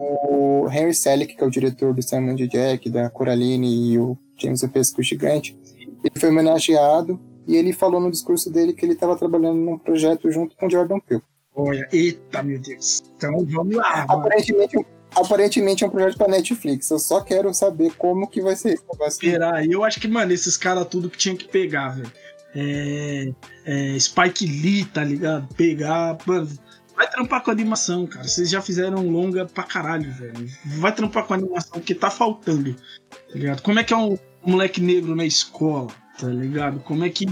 o 0.00 0.68
Henry 0.70 0.92
Selick, 0.94 1.36
que 1.36 1.42
é 1.42 1.46
o 1.46 1.50
diretor 1.50 1.94
do 1.94 2.02
Simon 2.02 2.34
Jack, 2.34 2.90
da 2.90 3.08
Coraline 3.08 3.92
e 3.92 3.98
o 3.98 4.18
James 4.36 4.62
o 4.64 4.68
Pesco 4.68 5.00
Gigante, 5.02 5.56
ele 5.78 6.18
foi 6.18 6.30
homenageado 6.30 7.20
e 7.46 7.56
ele 7.56 7.72
falou 7.72 8.00
no 8.00 8.10
discurso 8.10 8.50
dele 8.50 8.72
que 8.72 8.84
ele 8.84 8.92
estava 8.92 9.16
trabalhando 9.16 9.58
num 9.58 9.78
projeto 9.78 10.30
junto 10.30 10.56
com 10.56 10.66
o 10.66 10.70
Jordan 10.70 10.98
Peele. 11.00 11.22
Olha, 11.54 11.86
eita, 11.92 12.42
meu 12.42 12.58
Deus. 12.58 13.02
Então 13.16 13.44
vamos 13.46 13.76
lá. 13.76 14.06
mano. 14.06 14.20
Aparentemente, 14.20 14.86
aparentemente 15.14 15.84
é 15.84 15.86
um 15.86 15.90
projeto 15.90 16.16
para 16.16 16.28
Netflix. 16.28 16.90
Eu 16.90 16.98
só 16.98 17.20
quero 17.20 17.52
saber 17.52 17.92
como 17.96 18.28
que 18.28 18.40
vai 18.40 18.56
ser 18.56 18.74
esse 18.74 18.84
negócio. 18.90 19.26
Esperar 19.26 19.54
aí. 19.54 19.70
Eu 19.70 19.84
acho 19.84 20.00
que, 20.00 20.08
mano, 20.08 20.32
esses 20.32 20.56
caras 20.56 20.86
tudo 20.86 21.10
que 21.10 21.18
tinha 21.18 21.36
que 21.36 21.46
pegar, 21.46 21.90
velho. 21.90 22.12
É, 22.54 23.32
é, 23.64 23.98
Spike 23.98 24.46
Lee, 24.46 24.84
tá 24.84 25.04
ligado? 25.04 25.52
Pegar. 25.54 26.16
Mano, 26.26 26.48
vai 26.94 27.10
trampar 27.10 27.42
com 27.42 27.50
animação, 27.50 28.06
cara. 28.06 28.26
Vocês 28.26 28.48
já 28.48 28.62
fizeram 28.62 29.06
longa 29.08 29.44
pra 29.44 29.64
caralho, 29.64 30.10
velho. 30.12 30.48
Vai 30.78 30.94
trampar 30.94 31.26
com 31.26 31.34
animação, 31.34 31.72
porque 31.72 31.94
tá 31.94 32.10
faltando. 32.10 32.74
Tá 32.74 33.34
ligado? 33.34 33.62
Como 33.62 33.78
é 33.78 33.84
que 33.84 33.92
é 33.92 33.96
um, 33.96 34.14
um 34.14 34.50
moleque 34.52 34.80
negro 34.80 35.14
na 35.14 35.24
escola? 35.24 35.90
Tá 36.18 36.26
ligado? 36.28 36.80
Como 36.80 37.04
é 37.04 37.10
que. 37.10 37.26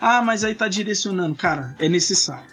Ah, 0.00 0.22
mas 0.22 0.44
aí 0.44 0.54
tá 0.54 0.68
direcionando. 0.68 1.34
Cara, 1.34 1.74
é 1.78 1.88
necessário. 1.88 2.50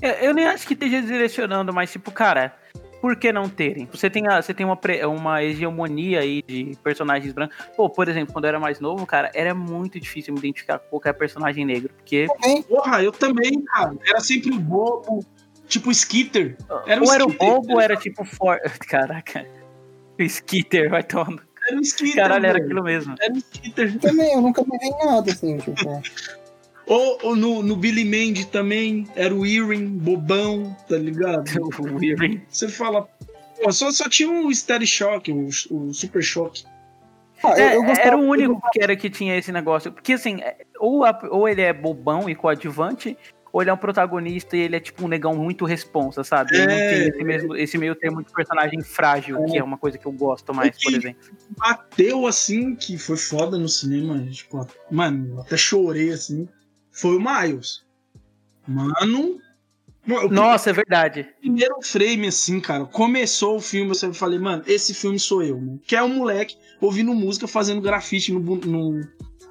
Eu, 0.00 0.10
eu 0.12 0.34
nem 0.34 0.46
acho 0.46 0.66
que 0.66 0.74
esteja 0.74 1.02
direcionando, 1.02 1.72
mas 1.74 1.92
tipo, 1.92 2.10
cara, 2.10 2.56
por 3.02 3.16
que 3.16 3.30
não 3.32 3.48
terem? 3.48 3.86
Você 3.92 4.08
tem, 4.08 4.26
a, 4.26 4.40
você 4.40 4.54
tem 4.54 4.64
uma, 4.64 4.76
pre- 4.76 5.04
uma 5.04 5.42
hegemonia 5.42 6.20
aí 6.20 6.42
de 6.46 6.76
personagens 6.82 7.32
brancos. 7.34 7.56
Pô, 7.76 7.90
por 7.90 8.08
exemplo, 8.08 8.32
quando 8.32 8.46
eu 8.46 8.48
era 8.48 8.60
mais 8.60 8.80
novo, 8.80 9.04
cara, 9.06 9.30
era 9.34 9.54
muito 9.54 10.00
difícil 10.00 10.32
me 10.32 10.38
identificar 10.38 10.78
com 10.78 10.88
qualquer 10.88 11.12
personagem 11.12 11.66
negro. 11.66 11.92
Porque 11.94 12.26
Porra, 12.66 13.02
eu 13.02 13.12
também, 13.12 13.62
cara. 13.62 13.94
Era 14.06 14.20
sempre 14.20 14.52
o 14.52 14.58
bobo, 14.58 15.24
tipo 15.66 15.90
Skitter. 15.90 16.56
Era 16.86 17.02
ou 17.04 17.12
era 17.12 17.24
o 17.24 17.32
bobo 17.32 17.74
ou 17.74 17.80
era 17.80 17.96
tipo 17.96 18.24
for... 18.24 18.58
Caraca. 18.88 19.46
O 20.18 20.22
Skitter 20.22 20.88
vai 20.88 21.02
tomando. 21.02 21.42
Era 21.68 21.76
o 21.78 21.80
Skitter. 21.82 22.14
Caralho, 22.16 22.46
era 22.46 22.58
aquilo 22.58 22.82
mesmo. 22.82 23.14
Era 23.20 23.32
o 23.34 23.38
Skitter. 23.38 23.98
Também, 23.98 24.32
eu 24.32 24.40
nunca 24.40 24.62
me 24.62 24.78
vi 24.78 24.86
em 24.86 25.06
nada, 25.06 25.30
assim, 25.30 25.58
tipo. 25.58 25.74
Ou, 26.90 27.18
ou 27.22 27.36
no, 27.36 27.62
no 27.62 27.76
Billy 27.76 28.02
Mandy 28.02 28.46
também, 28.46 29.06
era 29.14 29.34
o 29.34 29.44
Earring, 29.44 29.86
bobão, 29.98 30.74
tá 30.88 30.96
ligado? 30.96 31.44
O 31.78 32.02
Earring. 32.02 32.40
Você 32.48 32.66
fala. 32.66 33.06
Pô, 33.62 33.70
só, 33.70 33.90
só 33.90 34.08
tinha 34.08 34.30
o 34.30 34.54
Steady 34.54 34.86
Shock, 34.86 35.30
o, 35.30 35.48
o 35.70 35.92
Super 35.92 36.22
Shock. 36.22 36.64
Ah, 37.44 37.50
eu, 37.50 37.56
É, 37.58 37.76
eu 37.76 37.82
gostava- 37.82 38.08
era 38.08 38.16
o 38.16 38.22
único 38.22 38.58
que 38.72 38.82
era 38.82 38.96
que 38.96 39.10
tinha 39.10 39.36
esse 39.36 39.52
negócio. 39.52 39.92
Porque 39.92 40.14
assim, 40.14 40.40
é, 40.40 40.56
ou, 40.80 41.04
a- 41.04 41.20
ou 41.30 41.46
ele 41.46 41.60
é 41.60 41.74
bobão 41.74 42.26
e 42.30 42.34
coadjuvante, 42.34 43.18
ou 43.58 43.62
ele 43.62 43.70
é 43.70 43.74
um 43.74 43.76
protagonista 43.76 44.56
e 44.56 44.60
ele 44.60 44.76
é 44.76 44.80
tipo 44.80 45.04
um 45.04 45.08
negão 45.08 45.34
muito 45.34 45.64
responsa, 45.64 46.22
sabe? 46.22 46.54
Ele 46.54 46.66
não 46.66 46.72
É, 46.74 46.90
tem 46.90 47.08
esse, 47.08 47.24
mesmo, 47.24 47.56
esse 47.56 47.76
meio 47.76 47.94
termo 47.96 48.22
de 48.22 48.30
personagem 48.30 48.80
frágil, 48.82 49.44
que 49.46 49.58
é 49.58 49.64
uma 49.64 49.76
coisa 49.76 49.98
que 49.98 50.06
eu 50.06 50.12
gosto 50.12 50.54
mais, 50.54 50.80
por 50.80 50.94
exemplo. 50.94 51.20
Bateu 51.58 52.24
assim, 52.28 52.76
que 52.76 52.96
foi 52.96 53.16
foda 53.16 53.58
no 53.58 53.68
cinema. 53.68 54.24
Tipo, 54.30 54.64
mano, 54.88 55.40
até 55.40 55.56
chorei 55.56 56.12
assim. 56.12 56.48
Foi 56.92 57.16
o 57.16 57.20
Miles. 57.20 57.84
Mano. 58.64 59.40
Nossa, 60.30 60.70
é 60.70 60.72
verdade. 60.72 61.26
primeiro 61.40 61.74
frame, 61.82 62.28
assim, 62.28 62.60
cara, 62.60 62.86
começou 62.86 63.56
o 63.56 63.60
filme, 63.60 63.90
eu 63.90 63.94
sempre 63.96 64.16
falei, 64.16 64.38
mano, 64.38 64.62
esse 64.68 64.94
filme 64.94 65.18
sou 65.18 65.42
eu, 65.42 65.58
mano. 65.58 65.80
Que 65.84 65.96
é 65.96 66.02
um 66.02 66.14
moleque 66.14 66.56
ouvindo 66.80 67.12
música, 67.12 67.48
fazendo 67.48 67.80
grafite 67.80 68.32
no, 68.32 68.38
no, 68.38 69.00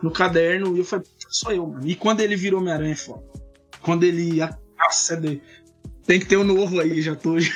no 0.01 0.11
caderno, 0.11 0.77
e 0.77 0.79
eu 0.79 0.85
falei, 0.85 1.03
"Puta, 1.05 1.27
sou 1.29 1.51
eu, 1.51 1.67
mano. 1.67 1.85
E 1.85 1.93
quando 1.93 2.21
ele 2.21 2.37
virou 2.37 2.61
Homem-Aranha, 2.61 2.93
é 2.93 2.95
foda. 2.95 3.46
Quando 3.82 4.03
ele. 4.03 4.39
Nossa, 4.78 5.15
é 5.15 5.39
tem 6.05 6.19
que 6.19 6.25
ter 6.25 6.38
um 6.38 6.43
novo 6.43 6.80
aí, 6.80 7.01
já 7.01 7.15
tô. 7.15 7.39
Já. 7.39 7.51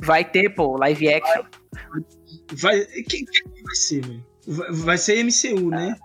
Vai 0.00 0.24
ter, 0.24 0.50
pô, 0.54 0.76
live 0.76 1.08
action. 1.08 1.44
Vai. 2.52 2.84
Quem, 2.84 3.24
quem 3.24 3.62
vai 3.62 3.74
ser, 3.74 4.00
velho? 4.04 4.26
Vai, 4.46 4.72
vai 4.72 4.98
ser 4.98 5.24
MCU, 5.24 5.70
né? 5.70 5.96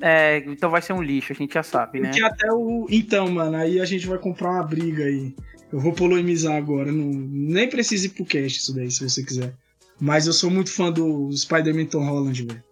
É, 0.00 0.38
então 0.46 0.70
vai 0.70 0.82
ser 0.82 0.92
um 0.92 1.02
lixo, 1.02 1.32
a 1.32 1.36
gente 1.36 1.54
já 1.54 1.62
sabe, 1.62 2.00
né? 2.00 2.08
Porque 2.08 2.24
até 2.24 2.52
o. 2.52 2.86
Então, 2.90 3.30
mano, 3.30 3.56
aí 3.56 3.80
a 3.80 3.84
gente 3.84 4.06
vai 4.06 4.18
comprar 4.18 4.50
uma 4.50 4.62
briga 4.62 5.04
aí. 5.04 5.34
Eu 5.72 5.80
vou 5.80 5.92
polemizar 5.92 6.56
agora. 6.56 6.90
Não, 6.92 7.06
nem 7.06 7.68
precisa 7.68 8.06
ir 8.06 8.10
pro 8.10 8.24
cast 8.24 8.58
isso 8.58 8.74
daí, 8.74 8.90
se 8.90 9.08
você 9.08 9.24
quiser. 9.24 9.54
Mas 10.00 10.26
eu 10.26 10.32
sou 10.32 10.50
muito 10.50 10.72
fã 10.72 10.90
do 10.90 11.30
Spider-Man 11.32 11.86
Tom 11.86 12.04
Holland, 12.04 12.44
velho. 12.44 12.64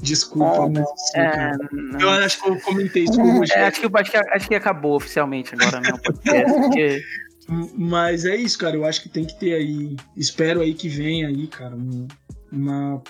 Desculpa, 0.00 0.64
Ah, 0.64 0.68
mas. 0.68 1.14
É, 1.14 1.52
não. 1.72 2.00
Eu 2.00 2.10
acho 2.10 2.42
que 2.42 2.48
eu 2.48 2.60
comentei 2.60 3.04
isso 3.04 3.12
com 3.14 3.22
o 3.40 3.44
É, 3.44 3.66
acho, 3.66 3.80
que, 3.80 3.86
acho, 3.98 4.10
que, 4.10 4.16
acho 4.16 4.48
que 4.48 4.54
acabou 4.54 4.96
oficialmente 4.96 5.54
agora, 5.54 5.80
né? 5.80 5.90
O 5.92 5.98
podcast, 6.02 6.52
porque 6.52 7.02
Mas 7.76 8.24
é 8.24 8.34
isso, 8.36 8.58
cara. 8.58 8.74
Eu 8.76 8.84
acho 8.84 9.02
que 9.02 9.08
tem 9.08 9.24
que 9.24 9.38
ter 9.38 9.54
aí. 9.54 9.96
Espero 10.16 10.60
aí 10.62 10.74
que 10.74 10.88
venha 10.88 11.28
aí, 11.28 11.46
cara, 11.46 11.76
um- 11.76 12.08
uma, 12.50 13.02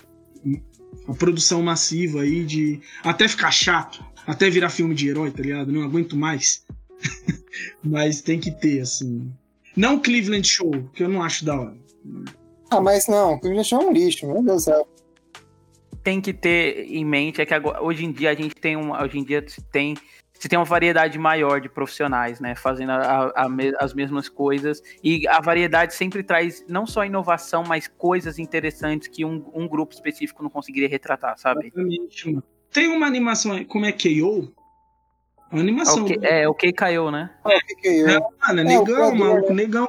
uma 1.06 1.14
produção 1.16 1.62
massiva 1.62 2.20
aí 2.22 2.44
de. 2.44 2.80
Até 3.02 3.28
ficar 3.28 3.50
chato. 3.50 4.04
Até 4.26 4.48
virar 4.50 4.70
filme 4.70 4.94
de 4.94 5.08
herói, 5.08 5.30
tá 5.30 5.42
ligado? 5.42 5.70
Não 5.72 5.82
aguento 5.82 6.16
mais. 6.16 6.64
Mas 7.82 8.20
tem 8.22 8.38
que 8.40 8.50
ter, 8.50 8.80
assim. 8.80 9.30
Não 9.76 9.98
Cleveland 10.00 10.46
Show, 10.46 10.70
que 10.94 11.02
eu 11.02 11.08
não 11.08 11.22
acho 11.22 11.44
da 11.44 11.58
hora. 11.60 11.76
Ah, 12.70 12.80
mas 12.80 13.06
não, 13.06 13.38
o 13.42 13.64
Show 13.64 13.82
é 13.82 13.84
um 13.86 13.92
lixo, 13.92 14.26
meu 14.26 14.42
Deus 14.42 14.62
do 14.62 14.64
céu. 14.64 14.88
Tem 16.04 16.20
que 16.20 16.32
ter 16.34 16.84
em 16.86 17.04
mente 17.04 17.40
é 17.40 17.46
que 17.46 17.54
agora, 17.54 17.82
hoje 17.82 18.04
em 18.04 18.12
dia 18.12 18.30
a 18.30 18.34
gente 18.34 18.54
tem 18.54 18.76
um, 18.76 18.92
hoje 18.92 19.18
em 19.18 19.24
dia 19.24 19.42
se 19.48 19.62
tem 19.62 19.96
se 20.36 20.48
tem 20.48 20.58
uma 20.58 20.64
variedade 20.64 21.18
maior 21.18 21.58
de 21.60 21.68
profissionais, 21.70 22.38
né, 22.38 22.54
fazendo 22.54 22.90
a- 22.90 23.32
a- 23.34 23.48
as 23.80 23.94
mesmas 23.94 24.28
coisas 24.28 24.82
e 25.02 25.26
a 25.26 25.40
variedade 25.40 25.94
sempre 25.94 26.22
traz 26.22 26.62
não 26.68 26.86
só 26.86 27.02
inovação, 27.04 27.64
mas 27.66 27.88
coisas 27.88 28.38
interessantes 28.38 29.08
que 29.08 29.24
um, 29.24 29.42
um 29.54 29.66
grupo 29.66 29.94
específico 29.94 30.42
não 30.42 30.50
conseguiria 30.50 30.88
retratar, 30.88 31.38
sabe? 31.38 31.68
Exatamente. 31.74 32.38
Tem 32.70 32.88
uma 32.88 33.06
animação 33.06 33.52
aí, 33.52 33.64
como 33.64 33.86
é 33.86 33.92
KO? 33.92 34.52
Uma 35.50 35.60
animação. 35.62 36.04
Ok, 36.04 36.18
é, 36.20 36.46
o 36.48 36.52
que 36.52 36.72
caiu, 36.72 37.10
né? 37.10 37.30
O 37.42 37.48
que 37.48 37.74
que 37.76 37.88
é? 37.88 38.00
É, 38.16 38.18
mano, 38.18 38.60
é 38.60 38.74
É, 38.74 38.78
o 38.78 38.80
negão, 38.80 38.84
criador, 38.84 39.14
maluco, 39.14 39.52
negão. 39.54 39.88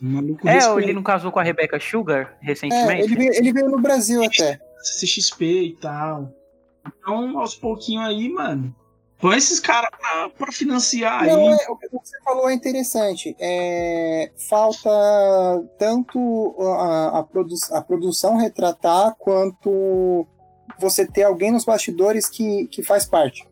Maluco 0.00 0.46
É, 0.48 0.58
ele 0.82 0.92
não 0.92 1.02
casou 1.02 1.30
com 1.32 1.38
a 1.38 1.42
Rebecca 1.42 1.78
Sugar 1.80 2.36
É, 2.42 2.46
recentemente? 2.46 3.02
ele 3.02 3.16
veio, 3.16 3.32
ele 3.32 3.52
veio 3.52 3.70
no 3.70 3.80
Brasil 3.80 4.22
até. 4.24 4.60
CXP 4.92 5.44
e 5.44 5.76
tal. 5.76 6.32
Então, 6.86 7.38
aos 7.38 7.54
pouquinhos 7.54 8.06
aí, 8.06 8.28
mano. 8.28 8.74
Põe 9.20 9.38
esses 9.38 9.58
caras 9.58 9.88
pra, 9.98 10.28
pra 10.30 10.52
financiar 10.52 11.22
aí. 11.22 11.30
Não, 11.30 11.50
é, 11.50 11.70
o 11.70 11.76
que 11.76 11.88
você 11.88 12.20
falou 12.22 12.50
é 12.50 12.52
interessante. 12.52 13.34
É, 13.40 14.30
falta 14.36 14.90
tanto 15.78 16.54
a, 16.60 17.20
a, 17.20 17.22
produ 17.22 17.54
a 17.72 17.80
produção 17.80 18.36
retratar 18.36 19.14
quanto 19.18 20.26
você 20.78 21.06
ter 21.06 21.22
alguém 21.22 21.50
nos 21.52 21.64
bastidores 21.64 22.28
que, 22.28 22.66
que 22.66 22.82
faz 22.82 23.06
parte. 23.06 23.48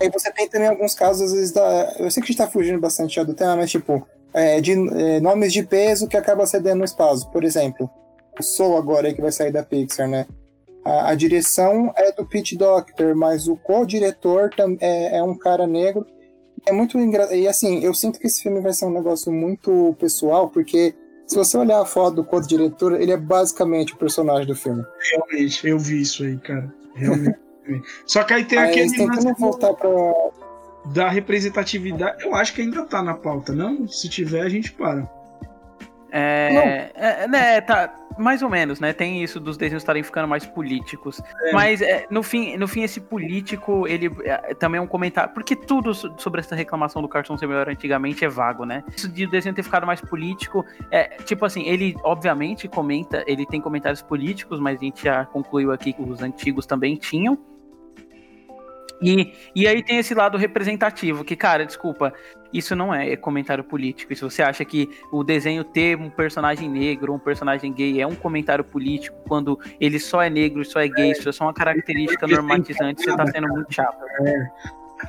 Aí 0.00 0.10
você 0.10 0.32
tem 0.32 0.48
também 0.48 0.68
alguns 0.68 0.94
casos, 0.94 1.22
às 1.22 1.32
vezes, 1.32 1.52
da. 1.52 1.94
Eu 1.98 2.10
sei 2.10 2.22
que 2.22 2.26
a 2.26 2.32
gente 2.32 2.38
tá 2.38 2.50
fugindo 2.50 2.80
bastante 2.80 3.14
já 3.14 3.22
do 3.22 3.34
tema, 3.34 3.56
mas 3.56 3.70
tipo, 3.70 4.06
é, 4.34 4.60
de 4.60 4.72
é, 4.72 5.20
nomes 5.20 5.52
de 5.52 5.62
peso 5.62 6.08
que 6.08 6.16
acaba 6.16 6.46
cedendo 6.46 6.78
no 6.78 6.84
espaço. 6.84 7.30
Por 7.30 7.44
exemplo, 7.44 7.88
Soul 8.42 8.76
agora 8.76 9.08
aí 9.08 9.14
que 9.14 9.20
vai 9.20 9.32
sair 9.32 9.52
da 9.52 9.62
Pixar, 9.62 10.08
né? 10.08 10.26
A, 10.84 11.10
a 11.10 11.14
direção 11.14 11.92
é 11.96 12.12
do 12.12 12.24
Pete 12.24 12.56
Doctor, 12.56 13.14
mas 13.16 13.48
o 13.48 13.56
co-diretor 13.56 14.50
é, 14.80 15.18
é 15.18 15.22
um 15.22 15.36
cara 15.36 15.66
negro. 15.66 16.06
É 16.66 16.72
muito 16.72 16.98
engraçado. 16.98 17.34
E 17.34 17.48
assim, 17.48 17.82
eu 17.84 17.92
sinto 17.92 18.18
que 18.18 18.26
esse 18.26 18.42
filme 18.42 18.60
vai 18.60 18.72
ser 18.72 18.86
um 18.86 18.92
negócio 18.92 19.32
muito 19.32 19.96
pessoal, 19.98 20.48
porque 20.48 20.94
se 21.26 21.34
você 21.34 21.56
olhar 21.58 21.80
a 21.80 21.84
foto 21.84 22.16
do 22.16 22.24
co-diretor, 22.24 23.00
ele 23.00 23.10
é 23.10 23.16
basicamente 23.16 23.94
o 23.94 23.96
personagem 23.96 24.46
do 24.46 24.54
filme. 24.54 24.84
Realmente, 25.10 25.66
eu 25.66 25.78
vi 25.78 26.00
isso 26.00 26.22
aí, 26.22 26.36
cara. 26.38 26.72
Realmente. 26.94 27.38
Só 28.06 28.22
que 28.22 28.32
aí 28.32 28.44
tem 28.44 28.58
Aí 28.58 28.70
aquele 28.70 28.92
tentando 28.92 29.34
voltar 29.34 29.74
pra. 29.74 29.90
da 30.86 31.08
representatividade. 31.08 32.24
Eu 32.24 32.32
acho 32.36 32.54
que 32.54 32.62
ainda 32.62 32.84
tá 32.84 33.02
na 33.02 33.14
pauta, 33.14 33.52
não? 33.52 33.88
Se 33.88 34.08
tiver, 34.08 34.42
a 34.42 34.48
gente 34.48 34.70
para. 34.72 35.10
É, 36.12 36.90
é, 36.94 37.28
né, 37.28 37.60
tá, 37.60 37.92
mais 38.18 38.42
ou 38.42 38.48
menos, 38.48 38.80
né? 38.80 38.92
Tem 38.92 39.22
isso 39.22 39.38
dos 39.38 39.56
desenhos 39.56 39.82
estarem 39.82 40.02
ficando 40.02 40.28
mais 40.28 40.46
políticos. 40.46 41.20
Mas 41.52 41.82
é, 41.82 42.06
no, 42.10 42.22
fim, 42.22 42.56
no 42.56 42.66
fim, 42.66 42.82
esse 42.82 43.00
político, 43.00 43.86
ele 43.86 44.10
é, 44.24 44.54
também 44.54 44.78
é 44.78 44.82
um 44.82 44.86
comentário. 44.86 45.32
Porque 45.34 45.54
tudo 45.54 45.94
so- 45.94 46.14
sobre 46.18 46.40
essa 46.40 46.54
reclamação 46.54 47.02
do 47.02 47.08
cartão 47.08 47.36
ser 47.36 47.46
melhor 47.46 47.68
antigamente 47.68 48.24
é 48.24 48.28
vago, 48.28 48.64
né? 48.64 48.82
Isso 48.96 49.08
de 49.08 49.24
o 49.24 49.30
desenho 49.30 49.54
ter 49.54 49.62
ficado 49.62 49.86
mais 49.86 50.00
político. 50.00 50.64
É, 50.90 51.04
tipo 51.24 51.44
assim, 51.44 51.64
ele 51.66 51.96
obviamente 52.02 52.68
comenta, 52.68 53.24
ele 53.26 53.46
tem 53.46 53.60
comentários 53.60 54.02
políticos, 54.02 54.58
mas 54.60 54.80
a 54.80 54.84
gente 54.84 55.04
já 55.04 55.24
concluiu 55.26 55.72
aqui 55.72 55.92
que 55.92 56.02
os 56.02 56.22
antigos 56.22 56.66
também 56.66 56.96
tinham. 56.96 57.38
E, 59.00 59.34
e 59.54 59.66
aí 59.68 59.82
tem 59.82 59.98
esse 59.98 60.14
lado 60.14 60.38
representativo, 60.38 61.24
que, 61.24 61.36
cara, 61.36 61.66
desculpa, 61.66 62.14
isso 62.52 62.74
não 62.74 62.94
é 62.94 63.16
comentário 63.16 63.64
político. 63.64 64.12
E 64.12 64.16
se 64.16 64.22
você 64.22 64.42
acha 64.42 64.64
que 64.64 64.88
o 65.12 65.22
desenho 65.24 65.64
ter 65.64 65.96
um 65.98 66.10
personagem 66.10 66.68
negro, 66.68 67.14
um 67.14 67.18
personagem 67.18 67.72
gay 67.72 68.00
é 68.00 68.06
um 68.06 68.14
comentário 68.14 68.64
político, 68.64 69.16
quando 69.26 69.58
ele 69.80 69.98
só 69.98 70.22
é 70.22 70.30
negro 70.30 70.62
e 70.62 70.64
só 70.64 70.80
é 70.80 70.88
gay, 70.88 71.12
isso 71.12 71.28
é 71.28 71.32
só 71.32 71.44
uma 71.44 71.54
característica 71.54 72.26
normatizante, 72.26 73.02
você 73.02 73.16
tá 73.16 73.26
sendo 73.26 73.48
muito 73.48 73.72
chato. 73.72 73.96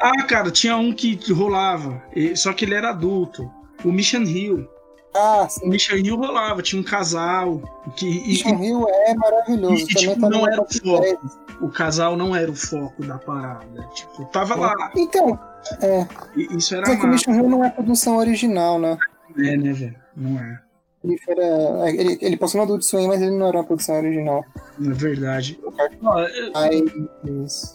Ah, 0.01 0.23
cara, 0.23 0.51
tinha 0.51 0.75
um 0.75 0.91
que 0.91 1.17
rolava, 1.31 2.03
só 2.35 2.51
que 2.53 2.65
ele 2.65 2.75
era 2.75 2.89
adulto. 2.89 3.49
O 3.83 3.91
Mission 3.91 4.23
Hill. 4.23 4.67
Ah, 5.15 5.45
O 5.45 5.49
sim. 5.49 5.95
Hill 5.95 6.15
rolava, 6.17 6.61
tinha 6.61 6.79
um 6.79 6.85
casal. 6.85 7.59
Que, 7.95 8.05
Mission 8.27 8.63
Hill 8.63 8.85
é 8.87 9.15
maravilhoso. 9.15 9.75
E, 9.83 9.87
tipo, 9.87 10.19
tá 10.19 10.29
não 10.29 10.47
era 10.47 10.61
o 10.61 10.65
foco. 10.65 11.01
10. 11.01 11.17
o 11.61 11.69
casal 11.69 12.15
não 12.15 12.35
era 12.35 12.51
o 12.51 12.55
foco 12.55 13.03
da 13.03 13.17
parada. 13.17 13.65
Tipo, 13.95 14.25
tava 14.25 14.55
lá. 14.55 14.91
Então, 14.95 15.39
E 16.35 16.55
Isso 16.57 16.75
era 16.75 16.91
é 16.91 16.95
que 16.95 17.05
o 17.05 17.07
Mission 17.07 17.33
Hill 17.33 17.49
não 17.49 17.63
é 17.63 17.69
produção 17.69 18.17
original, 18.17 18.77
né? 18.79 18.97
né, 19.35 19.57
né, 19.57 19.73
velho? 19.73 19.95
Não 20.15 20.39
é. 20.39 20.59
Ele, 21.03 21.19
era, 21.27 21.89
ele, 21.91 22.17
ele 22.21 22.37
passou 22.37 22.57
no 22.59 22.65
Adult 22.65 22.81
Swim, 22.83 23.07
mas 23.07 23.21
ele 23.21 23.31
não 23.37 23.47
era 23.47 23.57
uma 23.57 23.63
produção 23.63 23.95
original. 23.95 24.43
Não 24.77 24.91
é 24.91 24.95
verdade. 24.95 25.59
Ó, 26.03 26.19
eu- 26.21 26.51
Aí, 26.55 26.83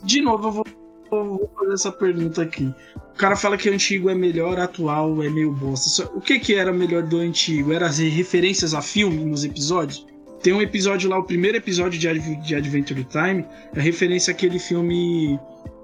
de 0.04 0.20
novo, 0.20 0.48
eu 0.48 0.52
vou, 0.52 0.64
eu 1.12 1.24
vou 1.24 1.50
fazer 1.58 1.72
essa 1.74 1.92
pergunta 1.92 2.42
aqui. 2.42 2.74
O 3.14 3.18
cara 3.18 3.36
fala 3.36 3.56
que 3.56 3.68
o 3.68 3.72
antigo 3.72 4.08
é 4.10 4.14
melhor, 4.14 4.58
atual 4.58 5.22
é 5.22 5.28
meio 5.28 5.52
bosta. 5.52 6.10
O 6.14 6.20
que 6.20 6.38
que 6.38 6.54
era 6.54 6.72
melhor 6.72 7.02
do 7.02 7.18
antigo? 7.18 7.72
Era 7.72 7.86
as 7.86 7.98
referências 7.98 8.74
a 8.74 8.80
filme 8.80 9.24
nos 9.24 9.44
episódios? 9.44 10.06
Tem 10.42 10.52
um 10.52 10.62
episódio 10.62 11.08
lá, 11.08 11.18
o 11.18 11.22
primeiro 11.22 11.56
episódio 11.56 12.00
de, 12.00 12.36
de 12.36 12.54
Adventure 12.54 13.04
Time, 13.04 13.46
é 13.76 13.80
referência 13.80 14.32
àquele 14.32 14.58
filme 14.58 15.38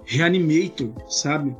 Reanimator, 0.05 0.91
sabe? 1.09 1.55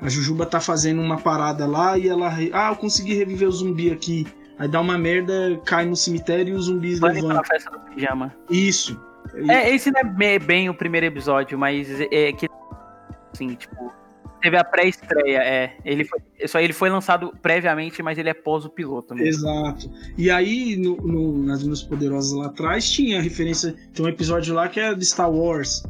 A 0.00 0.08
Jujuba 0.08 0.46
tá 0.46 0.60
fazendo 0.60 1.02
uma 1.02 1.18
parada 1.18 1.66
lá 1.66 1.98
e 1.98 2.08
ela. 2.08 2.32
Ah, 2.52 2.70
eu 2.70 2.76
consegui 2.76 3.14
reviver 3.14 3.48
o 3.48 3.52
zumbi 3.52 3.90
aqui. 3.90 4.26
Aí 4.58 4.68
dá 4.68 4.80
uma 4.80 4.96
merda, 4.96 5.60
cai 5.64 5.84
no 5.84 5.96
cemitério 5.96 6.54
e 6.54 6.56
os 6.56 6.66
zumbis 6.66 7.00
na 7.00 7.08
levantam. 7.08 7.44
festa 7.44 7.70
do 7.70 7.78
pijama. 7.80 8.34
Isso. 8.48 9.00
É, 9.48 9.74
esse 9.74 9.90
não 9.90 10.00
é 10.20 10.38
bem 10.38 10.68
o 10.68 10.74
primeiro 10.74 11.06
episódio, 11.06 11.58
mas 11.58 11.88
é 12.12 12.32
que. 12.32 12.48
Assim, 13.32 13.54
tipo. 13.54 13.92
Teve 14.40 14.56
a 14.56 14.62
pré-estreia, 14.64 15.38
é. 15.38 15.72
Ele 15.84 16.04
foi, 16.04 16.20
só 16.46 16.60
ele 16.60 16.72
foi 16.72 16.88
lançado 16.90 17.32
previamente, 17.42 18.02
mas 18.02 18.16
ele 18.18 18.28
é 18.28 18.34
pós 18.34 18.64
o 18.64 18.70
piloto 18.70 19.14
mesmo. 19.14 19.28
Exato. 19.48 19.90
E 20.16 20.30
aí, 20.30 20.76
no, 20.76 20.96
no- 20.96 21.42
nas 21.44 21.62
Minas 21.62 21.82
Poderosas 21.82 22.32
lá 22.32 22.46
atrás, 22.46 22.88
tinha 22.88 23.20
referência. 23.20 23.74
Tem 23.92 24.04
um 24.04 24.08
episódio 24.08 24.54
lá 24.54 24.68
que 24.68 24.78
é 24.78 24.94
de 24.94 25.04
Star 25.04 25.30
Wars. 25.30 25.82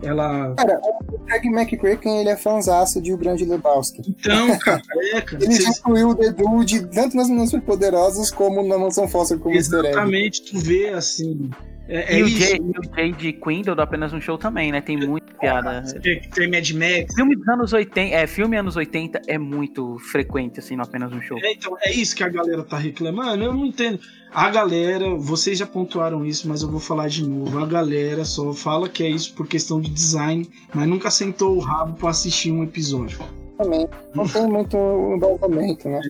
Ela. 0.00 0.54
Cara, 0.54 0.80
o 1.10 1.18
Craig 1.26 1.46
McCracken, 1.48 2.20
ele 2.20 2.28
é 2.28 2.36
fãzaço 2.36 3.02
de 3.02 3.12
O 3.12 3.16
Grande 3.18 3.44
Lebowski. 3.44 4.00
Então, 4.08 4.56
cara, 4.60 4.80
é, 5.12 5.20
cara. 5.20 5.42
Ele 5.44 5.54
cês- 5.54 5.78
incluiu 5.80 6.10
o 6.10 6.14
The 6.14 6.30
Dude 6.30 6.86
tanto 6.86 7.16
nas 7.16 7.26
Meninas 7.28 7.50
Superpoderosas 7.50 8.30
como 8.30 8.62
na 8.62 8.78
Mansão 8.78 9.08
Foster 9.08 9.40
como. 9.40 9.56
Exatamente, 9.56 10.44
tu 10.52 10.58
vê 10.60 10.90
assim. 10.90 11.50
É, 11.88 12.16
é 12.16 12.18
E, 12.18 12.22
o. 12.22 12.28
Jay, 12.28 12.56
e 12.56 12.78
o 12.78 12.94
Jay 12.94 13.12
de 13.12 13.32
Quindle 13.32 13.74
do 13.74 13.82
apenas 13.82 14.12
um 14.12 14.20
show 14.20 14.36
também, 14.36 14.70
né? 14.70 14.80
Tem 14.80 14.96
muita 14.96 15.32
piada. 15.34 15.82
Tem, 16.02 16.20
tem 16.20 16.50
Mad 16.50 16.70
Max. 16.70 17.14
Filme 17.14 17.34
dos 17.34 17.48
anos 17.48 17.72
80, 17.72 18.14
é, 18.14 18.26
filme 18.26 18.56
anos 18.56 18.76
80 18.76 19.22
é 19.26 19.38
muito 19.38 19.98
frequente, 19.98 20.60
assim, 20.60 20.76
no 20.76 20.82
apenas 20.82 21.12
um 21.12 21.20
show. 21.20 21.38
É, 21.42 21.52
então, 21.52 21.76
é 21.80 21.90
isso 21.90 22.14
que 22.14 22.22
a 22.22 22.28
galera 22.28 22.62
tá 22.62 22.76
reclamando. 22.76 23.42
Eu 23.42 23.54
não 23.54 23.64
entendo. 23.64 23.98
A 24.30 24.50
galera, 24.50 25.14
vocês 25.16 25.58
já 25.58 25.66
pontuaram 25.66 26.24
isso, 26.24 26.46
mas 26.46 26.60
eu 26.62 26.70
vou 26.70 26.80
falar 26.80 27.08
de 27.08 27.26
novo. 27.26 27.58
A 27.58 27.66
galera 27.66 28.24
só 28.24 28.52
fala 28.52 28.88
que 28.88 29.02
é 29.02 29.08
isso 29.08 29.32
por 29.34 29.46
questão 29.48 29.80
de 29.80 29.90
design, 29.90 30.46
mas 30.74 30.86
nunca 30.86 31.10
sentou 31.10 31.56
o 31.56 31.60
rabo 31.60 31.94
pra 31.94 32.10
assistir 32.10 32.52
um 32.52 32.62
episódio. 32.62 33.18
Também. 33.56 33.88
Não 34.14 34.28
tem 34.28 34.46
muito 34.46 34.76
embasamento, 35.16 35.88
né? 35.88 36.00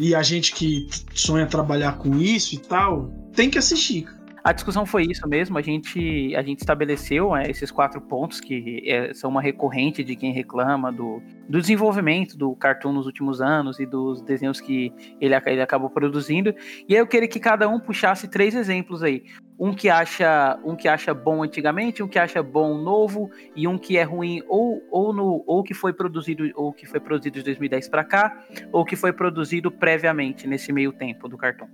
E 0.00 0.14
a 0.14 0.22
gente 0.22 0.52
que 0.52 0.88
sonha 1.14 1.46
trabalhar 1.46 1.98
com 1.98 2.16
isso 2.16 2.54
e 2.54 2.58
tal, 2.58 3.12
tem 3.34 3.50
que 3.50 3.58
assistir. 3.58 4.02
cara. 4.04 4.17
A 4.42 4.52
discussão 4.52 4.86
foi 4.86 5.04
isso 5.04 5.28
mesmo, 5.28 5.58
a 5.58 5.62
gente, 5.62 6.34
a 6.36 6.42
gente 6.42 6.60
estabeleceu 6.60 7.34
é, 7.34 7.50
esses 7.50 7.70
quatro 7.70 8.00
pontos 8.00 8.40
que 8.40 8.82
é, 8.86 9.12
são 9.12 9.30
uma 9.30 9.42
recorrente 9.42 10.04
de 10.04 10.14
quem 10.14 10.32
reclama 10.32 10.92
do, 10.92 11.20
do 11.48 11.60
desenvolvimento 11.60 12.36
do 12.36 12.54
cartoon 12.54 12.92
nos 12.92 13.06
últimos 13.06 13.40
anos 13.40 13.80
e 13.80 13.86
dos 13.86 14.22
desenhos 14.22 14.60
que 14.60 14.92
ele, 15.20 15.34
ele 15.46 15.60
acabou 15.60 15.90
produzindo. 15.90 16.54
E 16.88 16.94
aí 16.94 17.00
eu 17.00 17.06
queria 17.06 17.28
que 17.28 17.40
cada 17.40 17.68
um 17.68 17.80
puxasse 17.80 18.28
três 18.28 18.54
exemplos 18.54 19.02
aí. 19.02 19.24
Um 19.58 19.74
que 19.74 19.88
acha, 19.88 20.58
um 20.64 20.76
que 20.76 20.86
acha 20.86 21.12
bom 21.12 21.42
antigamente, 21.42 22.00
um 22.00 22.06
que 22.06 22.18
acha 22.18 22.40
bom 22.40 22.78
novo 22.78 23.28
e 23.56 23.66
um 23.66 23.76
que 23.76 23.98
é 23.98 24.04
ruim 24.04 24.40
ou, 24.46 24.80
ou 24.88 25.12
no 25.12 25.42
ou 25.46 25.64
que 25.64 25.74
foi 25.74 25.92
produzido 25.92 26.48
ou 26.54 26.72
que 26.72 26.86
foi 26.86 27.00
produzido 27.00 27.38
de 27.38 27.44
2010 27.44 27.88
para 27.88 28.04
cá, 28.04 28.44
ou 28.70 28.84
que 28.84 28.94
foi 28.94 29.12
produzido 29.12 29.68
previamente 29.70 30.46
nesse 30.46 30.72
meio 30.72 30.92
tempo 30.92 31.28
do 31.28 31.36
cartoon. 31.36 31.66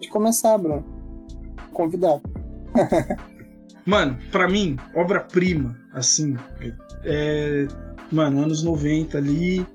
De 0.00 0.08
começar, 0.08 0.56
Bruno. 0.56 1.03
Convidado. 1.74 2.22
Mano, 3.86 4.18
pra 4.32 4.48
mim, 4.48 4.76
obra-prima, 4.94 5.76
assim, 5.92 6.36
é. 7.04 7.66
Mano, 8.10 8.42
anos 8.42 8.62
90 8.62 9.18
ali. 9.18 9.66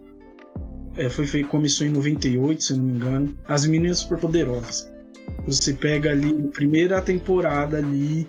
É, 0.97 1.09
foi, 1.09 1.27
foi, 1.27 1.43
começou 1.43 1.85
em 1.85 1.91
98, 1.91 2.63
se 2.63 2.73
eu 2.73 2.77
não 2.77 2.83
me 2.85 2.93
engano. 2.93 3.37
As 3.47 3.65
Meninas 3.65 3.99
Superpoderosas. 3.99 4.91
Você 5.45 5.73
pega 5.73 6.09
ali, 6.11 6.33
primeira 6.49 7.01
temporada 7.01 7.77
ali. 7.77 8.27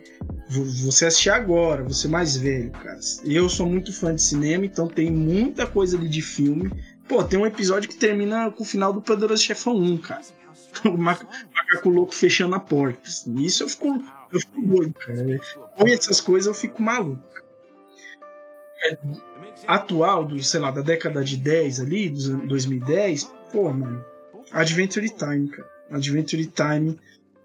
vo- 0.49 0.65
Você 0.65 1.07
assistir 1.07 1.31
agora, 1.31 1.83
você 1.83 2.07
mais 2.07 2.37
velho, 2.37 2.71
cara. 2.73 2.99
Eu 3.25 3.49
sou 3.49 3.67
muito 3.67 3.93
fã 3.93 4.15
de 4.15 4.23
cinema, 4.23 4.65
então 4.67 4.87
tem 4.87 5.11
muita 5.11 5.67
coisa 5.67 5.97
ali 5.97 6.09
de 6.09 6.21
filme. 6.23 6.71
Pô, 7.09 7.25
tem 7.25 7.39
um 7.41 7.47
episódio 7.47 7.89
que 7.89 7.97
termina 7.97 8.51
com 8.51 8.63
o 8.63 8.67
final 8.67 8.93
do 8.93 9.01
Poderoso 9.03 9.43
Chefão 9.43 9.75
1, 9.77 9.97
cara. 9.99 10.21
O 10.85 10.97
maca- 10.97 11.27
macaco 11.55 11.89
louco 11.89 12.15
fechando 12.15 12.55
a 12.55 12.61
porta. 12.61 13.01
assim. 13.09 13.35
Isso 13.41 13.63
eu 13.65 13.69
fico, 13.69 14.03
eu 14.33 14.41
fico 14.41 14.63
doido, 14.63 14.95
cara. 14.95 15.41
Com 15.77 15.87
essas 15.89 16.21
coisas 16.21 16.47
eu 16.47 16.55
fico 16.55 16.83
maluco. 16.83 17.23
É, 18.83 18.97
atual, 19.67 20.25
do, 20.25 20.43
sei 20.43 20.61
lá, 20.61 20.71
da 20.71 20.81
década 20.81 21.23
de 21.23 21.37
10 21.37 21.81
ali, 21.81 22.09
dos 22.09 22.29
anos 22.31 22.49
2010, 22.49 23.25
pô, 23.53 23.71
mano. 23.73 24.05
Adventure 24.53 25.09
Time, 25.11 25.49
cara. 25.49 25.69
Adventure 25.91 26.47
Time. 26.47 26.99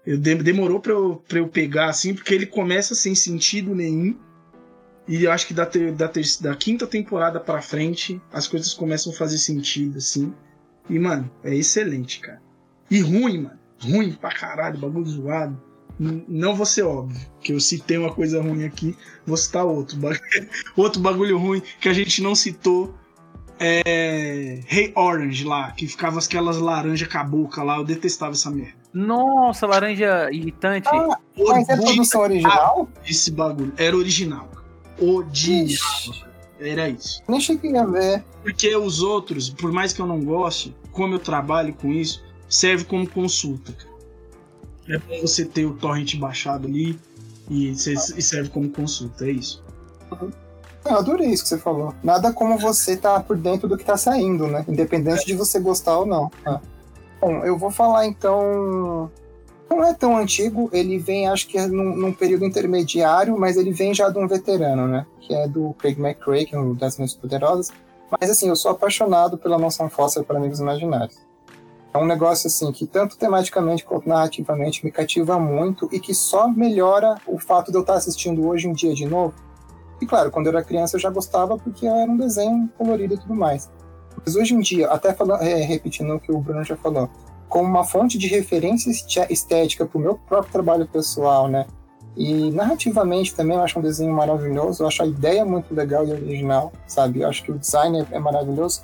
Eu 0.06 0.16
de- 0.16 0.36
demorou 0.36 0.80
pra 0.80 0.92
eu, 0.92 1.22
pra 1.28 1.38
eu 1.38 1.48
pegar 1.48 1.86
assim, 1.90 2.14
porque 2.14 2.32
ele 2.34 2.46
começa 2.46 2.94
sem 2.94 3.14
sentido 3.14 3.74
nenhum. 3.74 4.16
E 5.08 5.24
eu 5.24 5.30
acho 5.30 5.46
que 5.46 5.54
da, 5.54 5.66
ter- 5.66 5.92
da, 5.92 6.08
ter- 6.08 6.24
da 6.40 6.54
quinta 6.56 6.86
temporada 6.86 7.38
pra 7.38 7.60
frente, 7.60 8.20
as 8.32 8.46
coisas 8.48 8.72
começam 8.72 9.12
a 9.12 9.16
fazer 9.16 9.38
sentido, 9.38 9.98
assim. 9.98 10.32
E, 10.88 10.98
mano, 10.98 11.30
é 11.44 11.54
excelente, 11.54 12.20
cara. 12.20 12.40
E 12.90 13.00
ruim, 13.00 13.42
mano. 13.42 13.58
Ruim 13.80 14.12
pra 14.12 14.30
caralho, 14.30 14.78
bagulho 14.78 15.06
zoado. 15.06 15.60
Não 15.98 16.54
vou 16.54 16.66
ser 16.66 16.82
óbvio, 16.82 17.18
que 17.40 17.54
eu 17.54 17.60
citei 17.60 17.96
uma 17.96 18.12
coisa 18.12 18.42
ruim 18.42 18.64
aqui, 18.64 18.94
vou 19.26 19.36
citar 19.36 19.64
outro. 19.64 19.98
Outro 20.76 21.00
bagulho 21.00 21.38
ruim 21.38 21.62
que 21.80 21.88
a 21.88 21.92
gente 21.94 22.22
não 22.22 22.34
citou 22.34 22.94
é. 23.58 24.60
Hey 24.70 24.92
Orange 24.94 25.44
lá, 25.44 25.70
que 25.70 25.86
ficava 25.86 26.18
aquelas 26.18 26.58
laranjas 26.58 27.08
cabocla 27.08 27.64
lá, 27.64 27.76
eu 27.78 27.84
detestava 27.84 28.32
essa 28.32 28.50
merda. 28.50 28.74
Nossa, 28.92 29.66
laranja 29.66 30.30
irritante. 30.30 30.88
Ah, 30.88 31.18
mas 31.48 31.68
é 31.68 31.76
produção 31.76 32.20
original? 32.22 32.88
Esse 33.06 33.30
bagulho. 33.30 33.72
Era 33.78 33.96
original. 33.96 34.50
Original. 35.00 36.26
Era 36.58 36.88
isso. 36.88 37.22
Nem 37.28 37.40
cheguei 37.40 37.76
a 37.76 37.84
ver. 37.84 38.24
Porque 38.42 38.74
os 38.74 39.02
outros, 39.02 39.50
por 39.50 39.72
mais 39.72 39.92
que 39.92 40.00
eu 40.00 40.06
não 40.06 40.20
goste, 40.20 40.74
como 40.92 41.14
eu 41.14 41.18
trabalho 41.18 41.74
com 41.74 41.92
isso, 41.92 42.24
serve 42.48 42.84
como 42.84 43.08
consulta. 43.08 43.74
É 44.88 44.98
bom 44.98 45.20
você 45.20 45.44
ter 45.44 45.64
o 45.64 45.74
torrent 45.74 46.16
baixado 46.16 46.66
ali 46.66 46.98
e, 47.50 47.74
serve 47.76 48.50
como 48.50 48.68
consulta, 48.70 49.26
é 49.26 49.32
isso. 49.32 49.64
Eu 50.84 50.96
adorei 50.96 51.28
isso 51.28 51.42
que 51.42 51.48
você 51.48 51.58
falou. 51.58 51.92
Nada 52.02 52.32
como 52.32 52.56
você 52.56 52.96
tá 52.96 53.18
por 53.18 53.36
dentro 53.36 53.68
do 53.68 53.76
que 53.76 53.84
tá 53.84 53.96
saindo, 53.96 54.46
né? 54.46 54.64
Independente 54.68 55.26
de 55.26 55.34
você 55.34 55.58
gostar 55.58 55.98
ou 55.98 56.06
não. 56.06 56.30
Ah. 56.44 56.60
Bom, 57.20 57.44
eu 57.44 57.58
vou 57.58 57.70
falar 57.70 58.06
então. 58.06 59.10
Não 59.68 59.84
é 59.84 59.92
tão 59.92 60.16
antigo, 60.16 60.70
ele 60.72 60.96
vem, 60.96 61.26
acho 61.26 61.48
que 61.48 61.58
é 61.58 61.66
num, 61.66 61.96
num 61.96 62.12
período 62.12 62.44
intermediário, 62.44 63.36
mas 63.36 63.56
ele 63.56 63.72
vem 63.72 63.92
já 63.92 64.08
de 64.08 64.16
um 64.16 64.28
veterano, 64.28 64.86
né? 64.86 65.04
Que 65.20 65.34
é 65.34 65.48
do 65.48 65.74
Craig 65.74 65.98
McCrae, 65.98 66.46
que 66.46 66.54
é 66.54 66.58
um 66.58 66.72
das 66.72 66.96
minhas 66.96 67.14
poderosas. 67.14 67.72
Mas 68.08 68.30
assim, 68.30 68.48
eu 68.48 68.54
sou 68.54 68.70
apaixonado 68.70 69.36
pela 69.36 69.58
noção 69.58 69.90
Foster 69.90 70.22
para 70.22 70.38
Amigos 70.38 70.60
Imaginários. 70.60 71.25
É 71.96 71.98
um 71.98 72.04
negócio 72.04 72.46
assim 72.46 72.70
que 72.72 72.86
tanto 72.86 73.16
tematicamente 73.16 73.82
quanto 73.82 74.06
narrativamente 74.06 74.84
me 74.84 74.92
cativa 74.92 75.38
muito 75.38 75.88
e 75.90 75.98
que 75.98 76.12
só 76.14 76.46
melhora 76.46 77.14
o 77.26 77.38
fato 77.38 77.70
de 77.70 77.78
eu 77.78 77.80
estar 77.80 77.94
assistindo 77.94 78.46
hoje 78.46 78.68
em 78.68 78.72
dia 78.74 78.92
de 78.92 79.06
novo. 79.06 79.32
E 79.98 80.04
claro, 80.04 80.30
quando 80.30 80.46
eu 80.46 80.52
era 80.52 80.62
criança 80.62 80.96
eu 80.96 81.00
já 81.00 81.08
gostava 81.08 81.56
porque 81.56 81.86
era 81.86 82.10
um 82.10 82.18
desenho 82.18 82.68
colorido 82.76 83.14
e 83.14 83.18
tudo 83.18 83.34
mais. 83.34 83.70
Mas 84.22 84.36
hoje 84.36 84.54
em 84.54 84.60
dia, 84.60 84.88
até 84.88 85.14
falando, 85.14 85.42
é, 85.42 85.54
repetindo 85.62 86.14
o 86.14 86.20
que 86.20 86.30
o 86.30 86.38
Bruno 86.38 86.62
já 86.64 86.76
falou, 86.76 87.08
como 87.48 87.66
uma 87.66 87.84
fonte 87.84 88.18
de 88.18 88.26
referência 88.26 88.90
estética 89.30 89.86
para 89.86 89.98
o 89.98 90.00
meu 90.00 90.18
próprio 90.18 90.52
trabalho 90.52 90.86
pessoal, 90.86 91.48
né? 91.48 91.66
E 92.14 92.50
narrativamente 92.50 93.34
também 93.34 93.56
eu 93.56 93.62
acho 93.62 93.78
um 93.78 93.82
desenho 93.82 94.12
maravilhoso, 94.12 94.82
eu 94.82 94.86
acho 94.86 95.02
a 95.02 95.06
ideia 95.06 95.46
muito 95.46 95.74
legal 95.74 96.06
e 96.06 96.12
original, 96.12 96.72
sabe? 96.86 97.22
Eu 97.22 97.28
acho 97.28 97.42
que 97.42 97.52
o 97.52 97.58
design 97.58 98.00
é, 98.00 98.16
é 98.16 98.18
maravilhoso. 98.18 98.82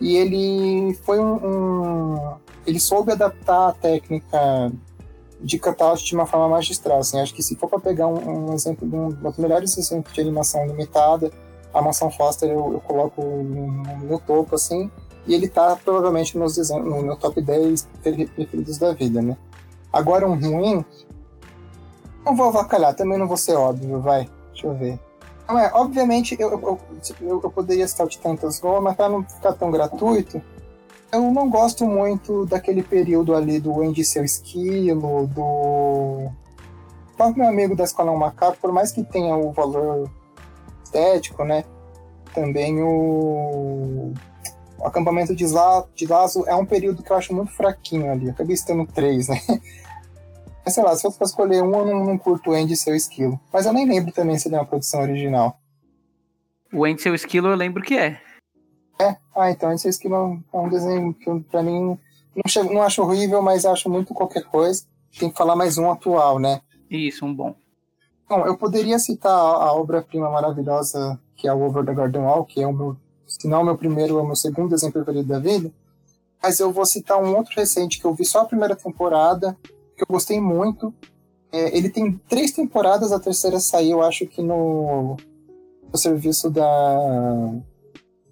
E 0.00 0.16
ele 0.16 0.94
foi 1.04 1.18
um, 1.18 1.34
um- 1.34 2.43
Ele 2.66 2.80
soube 2.80 3.12
adaptar 3.12 3.68
a 3.68 3.72
técnica 3.72 4.72
de 5.40 5.58
cutout 5.58 6.02
de 6.02 6.14
uma 6.14 6.26
forma 6.26 6.48
magistral. 6.48 6.98
Assim. 6.98 7.20
Acho 7.20 7.34
que 7.34 7.42
se 7.42 7.54
for 7.56 7.68
para 7.68 7.78
pegar 7.78 8.06
um, 8.06 8.50
um 8.50 8.54
exemplo 8.54 8.88
de 8.88 8.96
um 8.96 9.08
dos 9.10 9.36
melhores 9.36 9.76
exemplos 9.76 10.14
de 10.14 10.20
animação 10.20 10.66
limitada, 10.66 11.30
a 11.74 11.82
Mansão 11.82 12.10
Foster 12.10 12.48
eu, 12.48 12.72
eu 12.74 12.80
coloco 12.80 13.22
no, 13.22 14.18
topo, 14.20 14.54
assim, 14.54 14.90
e 15.26 15.34
ele 15.34 15.48
tá 15.48 15.76
provavelmente 15.76 16.38
nos 16.38 16.54
desenhos, 16.54 16.86
no 16.86 17.02
meu 17.02 17.16
top 17.16 17.42
10 17.42 17.88
preferidos 18.02 18.78
da 18.78 18.92
vida, 18.92 19.20
né? 19.20 19.36
Agora 19.92 20.26
um 20.26 20.38
ruim, 20.38 20.84
não 22.24 22.36
vou 22.36 22.46
avacalhar, 22.46 22.94
também 22.94 23.18
não 23.18 23.26
vou 23.26 23.36
ser 23.36 23.54
óbvio, 23.54 24.00
vai, 24.00 24.28
deixa 24.52 24.66
eu 24.68 24.74
ver. 24.74 24.98
Não 25.48 25.58
é, 25.58 25.70
obviamente 25.74 26.36
eu, 26.38 26.50
eu, 26.50 26.78
eu, 27.20 27.40
eu 27.42 27.50
poderia 27.50 27.86
citar 27.86 28.06
o 28.06 28.08
Titantas 28.08 28.60
Go, 28.60 28.80
mas 28.80 28.96
para 28.96 29.08
não 29.08 29.24
ficar 29.24 29.52
tão 29.52 29.70
gratuito, 29.70 30.40
eu 31.14 31.30
não 31.30 31.48
gosto 31.48 31.86
muito 31.86 32.44
daquele 32.46 32.82
período 32.82 33.34
ali 33.34 33.60
do 33.60 33.80
Andy 33.80 34.04
Seu 34.04 34.24
Esquilo, 34.24 35.26
do. 35.28 36.30
O 37.16 37.32
meu 37.36 37.48
amigo 37.48 37.76
da 37.76 37.84
Escola 37.84 38.10
é 38.10 38.14
um 38.14 38.18
Macaco, 38.18 38.58
por 38.60 38.72
mais 38.72 38.90
que 38.90 39.02
tenha 39.04 39.36
o 39.36 39.52
valor 39.52 40.10
estético, 40.82 41.44
né? 41.44 41.64
Também 42.34 42.82
o. 42.82 44.12
O 44.78 44.86
acampamento 44.86 45.34
de, 45.34 45.46
de 45.94 46.06
Lazo 46.06 46.44
é 46.46 46.54
um 46.54 46.66
período 46.66 47.02
que 47.02 47.10
eu 47.10 47.16
acho 47.16 47.32
muito 47.32 47.52
fraquinho 47.52 48.10
ali. 48.10 48.28
Acabei 48.28 48.56
citando 48.56 48.86
três, 48.86 49.28
né? 49.28 49.40
Mas 50.64 50.74
sei 50.74 50.82
lá, 50.82 50.96
se 50.96 51.02
fosse 51.02 51.22
escolher 51.22 51.62
um, 51.62 51.74
eu 51.74 51.86
não, 51.86 52.04
não 52.04 52.18
curto 52.18 52.50
o 52.50 52.54
Andy 52.54 52.76
Seu 52.76 52.94
Esquilo. 52.94 53.38
Mas 53.52 53.66
eu 53.66 53.72
nem 53.72 53.86
lembro 53.86 54.12
também 54.12 54.38
se 54.38 54.48
ele 54.48 54.56
é 54.56 54.58
uma 54.58 54.66
produção 54.66 55.00
original. 55.00 55.58
O 56.72 56.84
Andy 56.84 57.00
Seu 57.00 57.14
Esquilo 57.14 57.48
eu 57.48 57.54
lembro 57.54 57.82
que 57.82 57.96
é. 57.96 58.20
É? 58.98 59.16
Ah, 59.34 59.50
então 59.50 59.72
esse 59.72 59.88
Esquilo 59.88 60.40
é 60.52 60.56
um 60.56 60.68
desenho 60.68 61.12
que 61.14 61.40
pra 61.50 61.62
mim 61.62 61.98
não, 62.34 62.48
chego, 62.48 62.72
não 62.72 62.82
acho 62.82 63.02
horrível, 63.02 63.42
mas 63.42 63.64
acho 63.64 63.90
muito 63.90 64.14
qualquer 64.14 64.44
coisa. 64.44 64.84
Tem 65.18 65.30
que 65.30 65.36
falar 65.36 65.56
mais 65.56 65.78
um 65.78 65.90
atual, 65.90 66.38
né? 66.38 66.60
Isso, 66.90 67.24
um 67.24 67.34
bom. 67.34 67.54
Bom, 68.28 68.46
eu 68.46 68.56
poderia 68.56 68.98
citar 68.98 69.32
a, 69.32 69.66
a 69.66 69.72
obra-prima 69.72 70.30
maravilhosa 70.30 71.20
que 71.36 71.48
é 71.48 71.52
o 71.52 71.62
Over 71.62 71.84
the 71.84 71.92
Garden 71.92 72.22
Wall, 72.22 72.44
que 72.44 72.62
é 72.62 72.66
o 72.66 72.72
meu, 72.72 72.96
se 73.26 73.46
não 73.46 73.62
o 73.62 73.64
meu 73.64 73.76
primeiro, 73.76 74.18
é 74.18 74.22
o 74.22 74.26
meu 74.26 74.36
segundo 74.36 74.70
desenho 74.70 74.92
preferido 74.92 75.28
da 75.28 75.38
vida. 75.38 75.70
Mas 76.42 76.58
eu 76.58 76.72
vou 76.72 76.86
citar 76.86 77.22
um 77.22 77.36
outro 77.36 77.54
recente 77.54 78.00
que 78.00 78.04
eu 78.06 78.14
vi 78.14 78.24
só 78.24 78.40
a 78.40 78.44
primeira 78.46 78.76
temporada, 78.76 79.56
que 79.96 80.02
eu 80.02 80.06
gostei 80.08 80.40
muito. 80.40 80.94
É, 81.52 81.76
ele 81.76 81.90
tem 81.90 82.12
três 82.28 82.52
temporadas, 82.52 83.12
a 83.12 83.20
terceira 83.20 83.60
saiu, 83.60 84.02
acho 84.02 84.26
que 84.26 84.42
no, 84.42 85.16
no 85.92 85.98
serviço 85.98 86.50
da, 86.50 87.50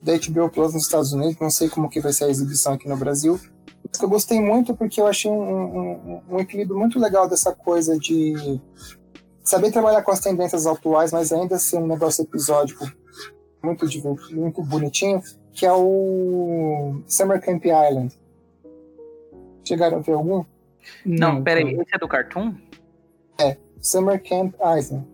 da 0.03 0.15
HBO 0.15 0.51
Plus 0.51 0.75
nos 0.75 0.83
Estados 0.83 1.13
Unidos, 1.13 1.37
não 1.41 1.51
sei 1.51 1.69
como 1.69 1.89
que 1.89 2.01
vai 2.01 2.13
ser 2.13 2.25
a 2.25 2.29
exibição 2.29 2.75
aqui 2.75 2.89
no 2.89 2.97
Brasil. 2.97 3.39
Mas 3.89 3.99
que 3.99 4.05
eu 4.05 4.09
gostei 4.09 4.41
muito 4.41 4.75
porque 4.75 5.01
eu 5.01 5.07
achei 5.07 5.31
um, 5.31 5.35
um, 5.35 6.23
um 6.31 6.39
equilíbrio 6.41 6.79
muito 6.79 6.99
legal 6.99 7.29
dessa 7.29 7.53
coisa 7.53 7.97
de 7.97 8.61
saber 9.45 9.71
trabalhar 9.71 10.03
com 10.03 10.11
as 10.11 10.21
tendências 10.21 10.67
atuais, 10.67 11.13
mas 11.13 11.33
ainda 11.33 11.59
ser 11.59 11.77
um 11.77 11.87
negócio 11.87 12.23
episódico 12.23 12.91
muito 13.63 13.87
divertido, 13.87 14.41
muito 14.41 14.63
bonitinho, 14.63 15.23
que 15.53 15.65
é 15.65 15.73
o 15.73 17.01
Summer 17.07 17.41
Camp 17.41 17.65
Island. 17.65 18.19
Chegaram 19.65 19.99
a 19.99 20.01
ver 20.01 20.13
algum? 20.13 20.45
Não, 21.07 21.35
não 21.35 21.43
peraí, 21.45 21.75
esse 21.75 21.95
é 21.95 21.99
do 21.99 22.09
Cartoon? 22.09 22.55
É, 23.39 23.57
Summer 23.81 24.21
Camp 24.21 24.55
Island. 24.79 25.07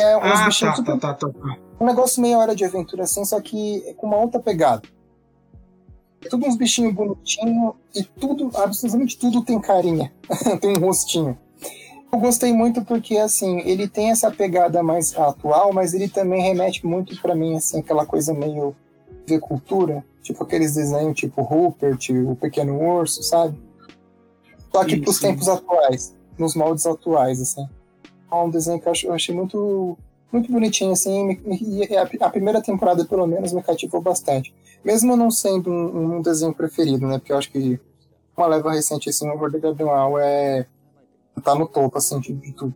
É 0.00 0.16
uns 0.16 0.22
ah, 0.24 0.46
bichinhos 0.46 0.58
tá, 0.58 0.74
super... 0.74 0.98
tá, 0.98 1.14
tá, 1.14 1.28
tá, 1.28 1.58
Um 1.80 1.86
negócio 1.86 2.22
meia 2.22 2.38
hora 2.38 2.54
de 2.54 2.64
aventura 2.64 3.04
assim, 3.04 3.24
só 3.24 3.40
que 3.40 3.94
com 3.96 4.06
uma 4.06 4.16
outra 4.16 4.40
pegada. 4.40 4.82
É 6.24 6.28
tudo 6.28 6.46
uns 6.46 6.56
bichinhos 6.56 6.94
bonitinhos 6.94 7.74
e 7.94 8.02
tudo, 8.02 8.50
absolutamente 8.54 9.18
tudo 9.18 9.44
tem 9.44 9.60
carinha. 9.60 10.12
tem 10.60 10.76
um 10.76 10.80
rostinho. 10.80 11.38
Eu 12.12 12.20
gostei 12.20 12.52
muito 12.52 12.84
porque, 12.84 13.18
assim, 13.18 13.60
ele 13.60 13.88
tem 13.88 14.10
essa 14.10 14.30
pegada 14.30 14.82
mais 14.82 15.16
atual, 15.16 15.72
mas 15.72 15.92
ele 15.92 16.08
também 16.08 16.40
remete 16.40 16.86
muito 16.86 17.20
para 17.20 17.34
mim, 17.34 17.56
assim, 17.56 17.80
aquela 17.80 18.06
coisa 18.06 18.32
meio 18.32 18.74
de 19.26 19.38
cultura, 19.38 20.04
tipo 20.22 20.42
aqueles 20.42 20.74
desenhos 20.74 21.18
tipo 21.18 21.42
Rupert, 21.42 22.08
o 22.10 22.36
Pequeno 22.36 22.80
Urso, 22.80 23.22
sabe? 23.22 23.60
Só 24.72 24.84
que 24.84 24.96
pros 24.98 25.18
tempos 25.18 25.48
atuais, 25.48 26.14
nos 26.38 26.54
moldes 26.54 26.86
atuais, 26.86 27.40
assim. 27.40 27.68
É 28.30 28.34
um 28.34 28.50
desenho 28.50 28.80
que 28.80 28.88
eu 28.88 29.12
achei 29.12 29.34
muito, 29.34 29.98
muito 30.32 30.50
bonitinho, 30.50 30.92
assim, 30.92 31.40
e 31.46 31.96
a 32.20 32.30
primeira 32.30 32.62
temporada, 32.62 33.04
pelo 33.04 33.26
menos, 33.26 33.52
me 33.52 33.62
cativou 33.62 34.00
bastante. 34.00 34.54
Mesmo 34.84 35.16
não 35.16 35.30
sendo 35.30 35.70
um, 35.70 36.16
um 36.16 36.22
desenho 36.22 36.54
preferido, 36.54 37.06
né? 37.06 37.18
Porque 37.18 37.32
eu 37.32 37.38
acho 37.38 37.50
que 37.50 37.80
uma 38.36 38.46
leva 38.46 38.72
recente, 38.72 39.08
assim, 39.08 39.28
o 39.28 39.34
World 39.34 39.58
Garden 39.58 39.86
é 40.20 40.66
tá 41.42 41.54
no 41.54 41.66
topo, 41.66 41.98
assim, 41.98 42.20
de, 42.20 42.52
tudo. 42.52 42.74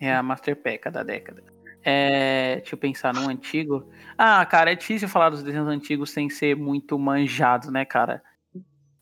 É 0.00 0.14
a 0.14 0.22
Master 0.22 0.58
da 0.92 1.02
década. 1.02 1.42
É, 1.84 2.56
deixa 2.56 2.74
eu 2.74 2.78
pensar 2.78 3.14
num 3.14 3.28
antigo. 3.28 3.86
Ah, 4.18 4.44
cara, 4.44 4.72
é 4.72 4.74
difícil 4.74 5.08
falar 5.08 5.30
dos 5.30 5.42
desenhos 5.42 5.68
antigos 5.68 6.10
sem 6.10 6.28
ser 6.28 6.56
muito 6.56 6.98
manjado, 6.98 7.70
né, 7.70 7.84
cara? 7.84 8.22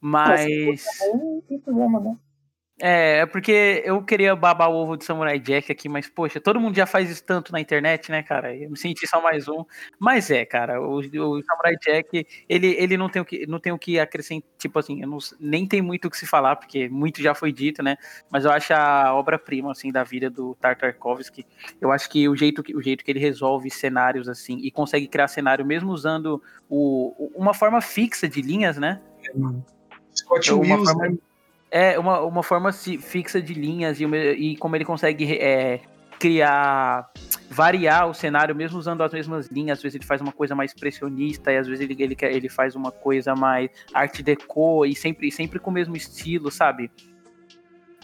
Mas. 0.01 0.85
Não 1.15 1.43
tem 1.49 1.59
problema, 1.59 1.99
né? 1.99 2.17
É, 2.81 3.19
é 3.19 3.27
porque 3.27 3.83
eu 3.85 4.03
queria 4.03 4.35
babar 4.35 4.69
o 4.69 4.75
ovo 4.75 4.97
de 4.97 5.05
Samurai 5.05 5.39
Jack 5.39 5.71
aqui, 5.71 5.89
mas, 5.89 6.09
poxa, 6.09 6.41
todo 6.41 6.61
mundo 6.61 6.75
já 6.75 6.87
faz 6.87 7.09
isso 7.09 7.25
tanto 7.25 7.53
na 7.53 7.61
internet, 7.61 8.11
né, 8.11 8.23
cara? 8.23 8.55
Eu 8.55 8.71
me 8.71 8.77
senti 8.77 9.07
só 9.07 9.23
mais 9.23 9.47
um. 9.47 9.65
Mas 9.99 10.29
é, 10.31 10.45
cara, 10.45 10.81
o, 10.81 10.99
o 10.99 11.43
Samurai 11.43 11.77
Jack, 11.81 12.27
ele, 12.49 12.67
ele 12.77 12.97
não, 12.97 13.09
tem 13.09 13.23
o 13.23 13.25
que, 13.25 13.47
não 13.47 13.61
tem 13.61 13.73
o 13.73 13.79
que 13.79 14.01
acrescentar, 14.01 14.51
tipo 14.59 14.77
assim, 14.77 15.01
não, 15.03 15.19
nem 15.39 15.67
tem 15.67 15.81
muito 15.81 16.09
o 16.09 16.11
que 16.11 16.19
se 16.19 16.27
falar, 16.27 16.57
porque 16.57 16.89
muito 16.89 17.23
já 17.23 17.33
foi 17.33 17.53
dito, 17.53 17.81
né? 17.81 17.97
Mas 18.29 18.45
eu 18.45 18.51
acho 18.51 18.75
a 18.75 19.15
obra-prima, 19.15 19.71
assim, 19.71 19.93
da 19.93 20.03
vida 20.03 20.29
do 20.29 20.57
Tartakovsky. 20.57 21.47
Eu 21.81 21.93
acho 21.93 22.11
que 22.11 22.29
o 22.29 22.35
jeito 22.35 22.61
que, 22.61 22.75
o 22.75 22.83
jeito 22.83 23.05
que 23.05 23.11
ele 23.13 23.21
resolve 23.21 23.71
cenários, 23.71 24.29
assim, 24.29 24.59
e 24.59 24.71
consegue 24.71 25.07
criar 25.07 25.29
cenário 25.29 25.65
mesmo 25.65 25.93
usando 25.93 26.43
o, 26.69 27.31
uma 27.37 27.55
forma 27.55 27.81
fixa 27.81 28.29
de 28.29 28.43
linhas, 28.43 28.79
né? 28.79 29.01
Scott 30.13 30.53
uma 30.53 30.77
Wilson. 30.77 30.93
forma, 30.93 31.19
é, 31.75 31.99
uma, 31.99 32.21
uma 32.21 32.43
forma 32.45 32.73
fixa 32.73 33.43
de 33.43 33.53
linhas 33.53 33.99
e, 34.01 34.05
e 34.05 34.57
como 34.59 34.77
ele 34.77 34.85
consegue 34.85 35.37
é, 35.39 35.81
criar, 36.21 37.11
variar 37.51 38.09
o 38.09 38.15
cenário 38.15 38.55
mesmo 38.55 38.79
usando 38.79 39.03
as 39.03 39.13
mesmas 39.13 39.49
linhas. 39.49 39.79
Às 39.79 39.83
vezes 39.83 39.97
ele 39.97 40.07
faz 40.07 40.21
uma 40.21 40.31
coisa 40.31 40.55
mais 40.55 40.71
expressionista 40.71 41.51
e 41.51 41.57
às 41.57 41.67
vezes 41.67 41.83
ele, 41.83 42.01
ele, 42.01 42.17
ele 42.21 42.49
faz 42.49 42.77
uma 42.77 42.93
coisa 42.93 43.35
mais 43.35 43.71
arte 43.93 44.23
deco 44.23 44.87
e 44.87 44.95
sempre, 44.95 45.33
sempre 45.33 45.59
com 45.59 45.71
o 45.71 45.75
mesmo 45.75 45.97
estilo, 45.97 46.49
sabe? 46.49 46.93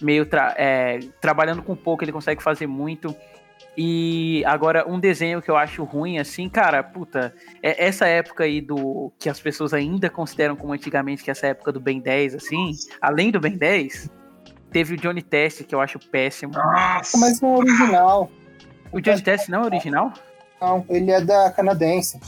Meio 0.02 0.26
tra- 0.26 0.52
é, 0.58 0.98
trabalhando 1.20 1.62
com 1.62 1.76
pouco, 1.76 2.02
ele 2.02 2.10
consegue 2.10 2.42
fazer 2.42 2.66
muito. 2.66 3.14
E 3.76 4.42
agora, 4.46 4.86
um 4.88 4.98
desenho 4.98 5.40
que 5.40 5.50
eu 5.50 5.56
acho 5.56 5.84
ruim, 5.84 6.18
assim, 6.18 6.48
cara, 6.48 6.82
puta, 6.82 7.32
é 7.62 7.86
essa 7.86 8.06
época 8.06 8.44
aí 8.44 8.60
do 8.60 9.12
que 9.18 9.28
as 9.28 9.40
pessoas 9.40 9.72
ainda 9.72 10.10
consideram 10.10 10.56
como 10.56 10.72
antigamente, 10.72 11.22
que 11.22 11.30
é 11.30 11.32
essa 11.32 11.46
época 11.46 11.70
do 11.72 11.80
Ben 11.80 12.00
10, 12.00 12.34
assim, 12.34 12.72
além 13.00 13.30
do 13.30 13.38
Ben 13.40 13.56
10, 13.56 14.10
teve 14.72 14.94
o 14.94 14.96
Johnny 14.96 15.22
Test, 15.22 15.64
que 15.64 15.74
eu 15.74 15.80
acho 15.80 15.98
péssimo. 15.98 16.52
Nossa! 16.52 17.16
Mas 17.18 17.40
não 17.40 17.54
é 17.54 17.58
original. 17.58 18.30
O 18.92 19.00
Johnny 19.00 19.22
Test 19.22 19.48
não 19.48 19.62
é 19.62 19.64
original? 19.66 20.12
Não, 20.60 20.84
ele 20.88 21.10
é 21.12 21.20
da 21.20 21.50
canadense. 21.50 22.20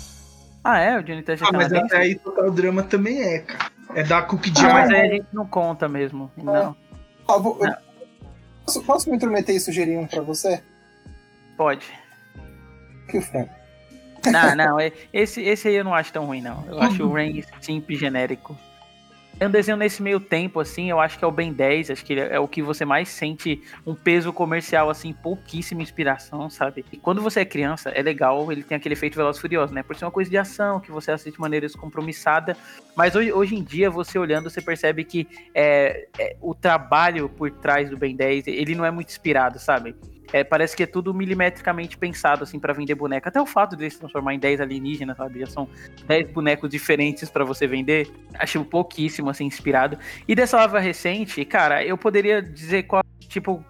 Ah, 0.65 0.79
é? 0.79 0.97
O 0.99 1.03
Johnny 1.03 1.23
Test 1.23 1.43
é 1.43 1.47
Ah, 1.47 1.51
mas 1.53 1.69
canadense? 1.69 1.95
até 1.95 2.05
aí 2.05 2.15
Total 2.15 2.51
Drama 2.53 2.83
também 2.85 3.21
é, 3.21 3.39
cara. 3.41 3.73
É 3.95 4.03
da 4.05 4.23
Cookie 4.23 4.53
Ah, 4.57 4.61
Jar. 4.61 4.73
mas 4.75 4.91
aí 4.91 5.01
a 5.01 5.15
gente 5.15 5.27
não 5.33 5.45
conta 5.45 5.89
mesmo. 5.89 6.31
Não, 6.37 6.75
Ó, 7.29 7.39
vou- 7.41 7.59
eu- 7.61 7.67
Não. 7.67 7.77
posso, 8.65 8.83
posso 8.85 9.11
me 9.11 9.17
intrometer 9.17 9.55
e 9.57 9.61
sugerir 9.61 9.99
um 9.99 10.07
pra 10.07 10.23
você? 10.23 10.63
Pode. 11.57 11.87
Que 13.09 13.21
Frank. 13.23 13.51
Não, 14.31 14.55
não, 14.55 14.81
é- 14.81 14.93
esse, 15.13 15.43
esse 15.43 15.69
aí 15.69 15.75
eu 15.75 15.85
não 15.85 15.95
acho 15.95 16.13
tão 16.13 16.27
ruim, 16.27 16.41
não. 16.41 16.65
Eu 16.69 16.81
acho 16.81 17.05
o 17.05 17.13
Rain 17.13 17.43
simples 17.61 17.99
genérico. 17.99 18.57
É 19.41 19.49
um 19.49 19.51
desenho 19.51 19.77
nesse 19.77 20.01
meio 20.01 20.21
tempo, 20.21 20.61
assim, 20.61 20.91
eu 20.91 21.01
acho 21.01 21.19
que 21.19 21.25
é 21.25 21.27
o 21.27 21.33
Ben 21.33 21.53
10, 21.53 21.91
acho 21.91 22.05
que 22.05 22.13
ele 22.13 22.21
é 22.21 22.39
o 22.39 22.47
que 22.47 22.63
você 22.63 22.85
mais 22.85 23.09
sente 23.09 23.61
um 23.85 23.95
peso 23.95 24.33
comercial, 24.33 24.89
assim, 24.89 25.13
pouquíssima 25.13 25.83
inspiração, 25.83 26.49
sabe? 26.49 26.85
E 26.93 26.97
quando 26.97 27.21
você 27.21 27.41
é 27.41 27.45
criança, 27.45 27.91
é 27.91 28.03
legal, 28.03 28.53
ele 28.53 28.63
tem 28.63 28.77
aquele 28.77 28.93
efeito 28.93 29.17
Veloz 29.17 29.39
Furioso, 29.39 29.75
né? 29.75 29.83
Por 29.83 29.97
ser 29.97 30.05
uma 30.05 30.13
coisa 30.13 30.31
de 30.31 30.37
ação, 30.37 30.79
que 30.79 30.93
você 30.93 31.11
assiste 31.11 31.35
de 31.35 31.41
maneira 31.41 31.67
descompromissada, 31.67 32.57
mas 32.95 33.17
hoje, 33.17 33.33
hoje 33.33 33.57
em 33.57 33.65
dia, 33.65 33.91
você 33.91 34.17
olhando, 34.17 34.49
você 34.49 34.63
percebe 34.63 35.03
que 35.03 35.27
é, 35.53 36.07
é, 36.19 36.37
o 36.41 36.55
trabalho 36.55 37.29
por 37.29 37.51
trás 37.51 37.91
do 37.91 37.97
Ben 37.97 38.15
10, 38.15 38.47
ele 38.47 38.77
não 38.77 38.85
é 38.85 38.93
muito 38.93 39.09
inspirado, 39.09 39.59
sabe? 39.59 39.97
É, 40.33 40.43
parece 40.43 40.77
que 40.77 40.83
é 40.83 40.87
tudo 40.87 41.13
milimetricamente 41.13 41.97
pensado, 41.99 42.45
assim, 42.45 42.59
pra 42.59 42.73
vender 42.73 42.95
boneca. 42.95 43.29
Até 43.29 43.41
o 43.41 43.47
fato 43.47 43.77
dele 43.77 43.91
se 43.91 43.99
transformar 43.99 44.35
em 44.35 44.39
10 44.39 44.61
alienígenas, 44.61 45.17
sabe? 45.17 45.41
Já 45.41 45.47
são 45.47 45.69
10 46.07 46.33
bonecos 46.33 46.71
diferentes 46.71 47.29
pra 47.29 47.45
você 47.45 47.67
vender. 47.67 48.11
Acho 48.35 48.65
pouquíssimo, 48.65 49.29
assim, 49.29 49.45
inspirado. 49.45 49.99
E 50.27 50.35
dessa 50.35 50.57
lava 50.57 50.79
recente, 50.79 51.45
cara, 51.45 51.85
eu 51.85 51.99
poderia 51.99 52.41
dizer, 52.41 52.85
qual, 52.85 53.05
tipo, 53.29 53.65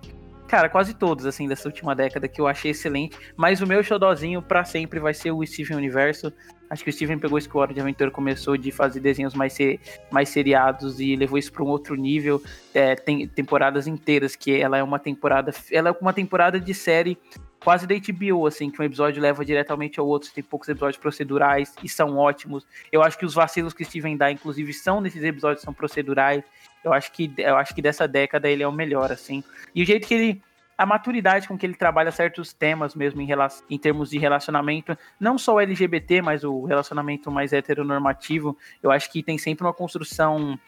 cara, 0.52 0.68
quase 0.68 0.92
todos, 0.92 1.24
assim, 1.24 1.48
dessa 1.48 1.66
última 1.66 1.94
década 1.94 2.28
que 2.28 2.38
eu 2.38 2.46
achei 2.46 2.72
excelente. 2.72 3.16
Mas 3.34 3.62
o 3.62 3.66
meu 3.66 3.82
xodózinho 3.82 4.42
pra 4.42 4.66
sempre 4.66 5.00
vai 5.00 5.14
ser 5.14 5.30
o 5.30 5.42
Steven 5.46 5.78
Universo. 5.78 6.30
Acho 6.68 6.84
que 6.84 6.90
o 6.90 6.92
Steven 6.92 7.18
pegou 7.18 7.38
isso 7.38 7.48
que 7.48 7.56
o 7.56 7.60
Hora 7.60 7.72
de 7.72 7.80
Aventura 7.80 8.10
começou 8.10 8.54
de 8.58 8.70
fazer 8.70 9.00
desenhos 9.00 9.32
mais, 9.32 9.54
ser, 9.54 9.80
mais 10.10 10.28
seriados 10.28 11.00
e 11.00 11.16
levou 11.16 11.38
isso 11.38 11.50
pra 11.50 11.64
um 11.64 11.68
outro 11.68 11.94
nível. 11.94 12.42
É, 12.74 12.94
tem 12.94 13.26
temporadas 13.26 13.86
inteiras, 13.86 14.36
que 14.36 14.60
ela 14.60 14.76
é 14.76 14.82
uma 14.82 14.98
temporada. 14.98 15.54
Ela 15.70 15.88
é 15.88 15.96
uma 15.98 16.12
temporada 16.12 16.60
de 16.60 16.74
série 16.74 17.16
quase 17.62 17.86
da 17.86 17.94
HBO, 17.94 18.46
assim, 18.46 18.70
que 18.70 18.80
um 18.80 18.84
episódio 18.84 19.22
leva 19.22 19.44
diretamente 19.44 19.98
ao 19.98 20.06
outro. 20.06 20.30
Tem 20.34 20.44
poucos 20.44 20.68
episódios 20.68 21.00
procedurais 21.00 21.74
e 21.82 21.88
são 21.88 22.18
ótimos. 22.18 22.66
Eu 22.90 23.02
acho 23.02 23.18
que 23.18 23.24
os 23.24 23.34
vacilos 23.34 23.72
que 23.72 23.84
Steven 23.84 24.16
dá, 24.16 24.30
inclusive, 24.30 24.72
são 24.72 25.00
nesses 25.00 25.22
episódios, 25.22 25.62
são 25.62 25.72
procedurais. 25.72 26.44
Eu 26.84 26.92
acho 26.92 27.12
que, 27.12 27.32
eu 27.38 27.56
acho 27.56 27.74
que 27.74 27.82
dessa 27.82 28.06
década 28.08 28.48
ele 28.48 28.62
é 28.62 28.68
o 28.68 28.72
melhor, 28.72 29.12
assim. 29.12 29.42
E 29.74 29.82
o 29.82 29.86
jeito 29.86 30.06
que 30.06 30.14
ele. 30.14 30.42
A 30.76 30.86
maturidade 30.86 31.46
com 31.46 31.56
que 31.56 31.64
ele 31.64 31.74
trabalha 31.74 32.10
certos 32.10 32.52
temas 32.52 32.94
mesmo 32.94 33.20
em, 33.20 33.26
rela- 33.26 33.46
em 33.70 33.78
termos 33.78 34.10
de 34.10 34.18
relacionamento, 34.18 34.96
não 35.20 35.36
só 35.38 35.54
o 35.54 35.60
LGBT, 35.60 36.22
mas 36.22 36.42
o 36.42 36.64
relacionamento 36.64 37.30
mais 37.30 37.52
heteronormativo, 37.52 38.56
eu 38.82 38.90
acho 38.90 39.10
que 39.12 39.22
tem 39.22 39.36
sempre 39.38 39.64
uma 39.64 39.72
construção 39.72 40.58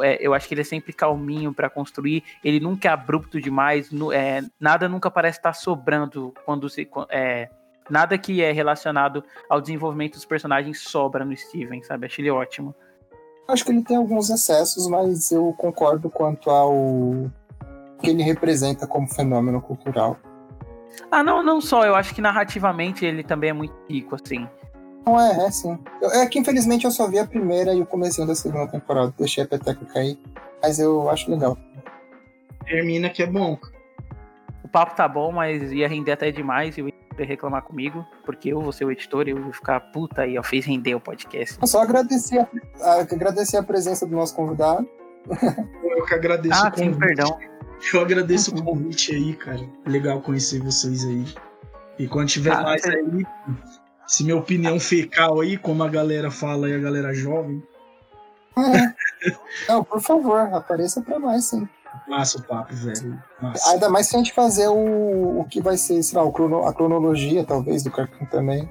é, 0.00 0.18
eu 0.20 0.34
acho 0.34 0.46
que 0.46 0.54
ele 0.54 0.60
é 0.60 0.64
sempre 0.64 0.92
calminho 0.92 1.52
pra 1.52 1.70
construir, 1.70 2.22
ele 2.42 2.58
nunca 2.60 2.88
é 2.88 2.90
abrupto 2.92 3.40
demais, 3.40 3.90
nu- 3.90 4.12
é, 4.12 4.42
nada 4.60 4.88
nunca 4.88 5.10
parece 5.10 5.38
estar 5.38 5.52
sobrando 5.54 6.32
quando 6.44 6.68
se. 6.68 6.88
É, 7.08 7.48
nada 7.88 8.16
que 8.18 8.42
é 8.42 8.52
relacionado 8.52 9.24
ao 9.48 9.60
desenvolvimento 9.60 10.14
dos 10.14 10.24
personagens 10.24 10.80
sobra 10.82 11.24
no 11.24 11.36
Steven, 11.36 11.82
sabe? 11.82 12.06
Acho 12.06 12.20
ele 12.20 12.30
ótimo. 12.30 12.74
Acho 13.48 13.64
que 13.64 13.70
ele 13.72 13.82
tem 13.82 13.96
alguns 13.96 14.30
excessos, 14.30 14.86
mas 14.88 15.30
eu 15.30 15.52
concordo 15.58 16.08
quanto 16.08 16.50
ao 16.50 16.72
que 18.00 18.10
ele 18.10 18.22
representa 18.22 18.86
como 18.86 19.06
fenômeno 19.08 19.60
cultural. 19.60 20.16
Ah, 21.10 21.22
não, 21.22 21.42
não 21.42 21.60
só, 21.60 21.84
eu 21.84 21.94
acho 21.94 22.14
que 22.14 22.20
narrativamente 22.20 23.04
ele 23.04 23.22
também 23.22 23.50
é 23.50 23.52
muito 23.52 23.74
rico, 23.88 24.14
assim. 24.14 24.48
Não 25.06 25.20
é, 25.20 25.46
é 25.46 25.50
sim. 25.50 25.78
Eu- 26.00 26.10
é 26.10 26.26
que 26.26 26.38
infelizmente 26.38 26.84
eu 26.86 26.90
só 26.90 27.06
vi 27.08 27.18
a 27.18 27.26
primeira 27.26 27.74
e 27.74 27.80
o 27.82 27.86
comecinho 27.86 28.26
da 28.26 28.34
segunda 28.34 28.66
temporada. 28.70 29.12
Deixei 29.18 29.44
a 29.44 29.46
peteca 29.46 29.84
cair. 29.86 30.18
Mas 30.62 30.78
eu 30.78 31.10
acho 31.10 31.30
legal. 31.30 31.58
Termina 32.64 33.10
que 33.10 33.22
é 33.22 33.26
bom. 33.26 33.58
O 34.62 34.68
papo 34.68 34.96
tá 34.96 35.06
bom, 35.06 35.30
mas 35.30 35.70
ia 35.72 35.86
render 35.86 36.12
até 36.12 36.30
demais 36.30 36.78
e 36.78 36.82
o 36.82 36.88
ia 37.22 37.26
reclamar 37.26 37.62
comigo, 37.62 38.04
porque 38.24 38.48
eu 38.52 38.60
vou 38.60 38.72
ser 38.72 38.84
o 38.84 38.90
editor 38.92 39.26
e 39.28 39.30
eu 39.32 39.42
vou 39.42 39.52
ficar 39.52 39.78
puta 39.80 40.22
aí, 40.22 40.38
ó, 40.38 40.42
fez 40.42 40.64
render 40.66 40.94
o 40.94 41.00
podcast. 41.00 41.56
Eu 41.60 41.66
só 41.66 41.82
agradecer 41.82 42.38
a, 42.38 42.48
a- 42.80 43.00
agradecer 43.00 43.56
a 43.56 43.62
presença 43.62 44.06
do 44.06 44.14
nosso 44.16 44.34
convidado. 44.34 44.88
Eu 45.96 46.04
que 46.04 46.14
agradeço 46.14 46.60
Ah, 46.66 46.70
o 46.74 46.78
sim, 46.78 46.84
convite. 46.92 46.98
perdão. 47.06 47.38
Eu 47.94 48.00
agradeço 48.00 48.54
o 48.54 48.62
convite 48.62 49.14
aí, 49.14 49.34
cara. 49.34 49.60
Legal 49.86 50.20
conhecer 50.20 50.60
vocês 50.60 51.04
aí. 51.04 51.24
E 51.98 52.06
quando 52.08 52.28
tiver 52.28 52.52
Ah, 52.52 52.62
mais 52.62 52.84
é. 52.84 52.90
aí, 52.96 53.24
se 54.06 54.22
minha 54.24 54.36
opinião 54.36 54.78
fecal 54.80 55.40
aí, 55.40 55.56
como 55.56 55.82
a 55.82 55.88
galera 55.88 56.30
fala 56.30 56.66
aí, 56.66 56.74
a 56.74 56.78
galera 56.78 57.14
jovem, 57.14 57.62
Não, 59.68 59.82
por 59.84 60.00
favor, 60.00 60.40
apareça 60.52 61.00
pra 61.00 61.18
mais, 61.18 61.44
sim. 61.46 61.68
Massa 62.08 62.38
o 62.38 62.42
papo, 62.42 62.74
velho. 62.74 63.22
Massa. 63.40 63.70
Ainda 63.72 63.88
mais 63.88 64.06
se 64.08 64.14
a 64.16 64.18
gente 64.18 64.32
fazer 64.32 64.68
o, 64.68 65.40
o 65.40 65.44
que 65.48 65.60
vai 65.60 65.76
ser, 65.76 66.02
sei 66.02 66.18
lá, 66.18 66.24
o 66.24 66.32
crono- 66.32 66.66
a 66.66 66.72
cronologia, 66.72 67.44
talvez, 67.44 67.82
do 67.82 67.90
cartoon 67.90 68.24
também. 68.26 68.68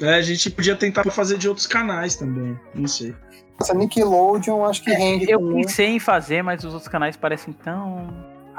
É, 0.00 0.14
a 0.14 0.22
gente 0.22 0.50
podia 0.50 0.74
tentar 0.76 1.04
fazer 1.10 1.38
de 1.38 1.48
outros 1.48 1.66
canais 1.66 2.16
também. 2.16 2.58
Não 2.74 2.88
sei. 2.88 3.14
Essa 3.60 3.74
Nickelodeon, 3.74 4.64
acho 4.64 4.82
que 4.82 4.90
rende 4.90 5.30
Eu 5.30 5.38
também. 5.38 5.62
pensei 5.62 5.86
em 5.88 6.00
fazer, 6.00 6.42
mas 6.42 6.64
os 6.64 6.72
outros 6.72 6.88
canais 6.90 7.16
parecem 7.16 7.52
tão. 7.52 8.08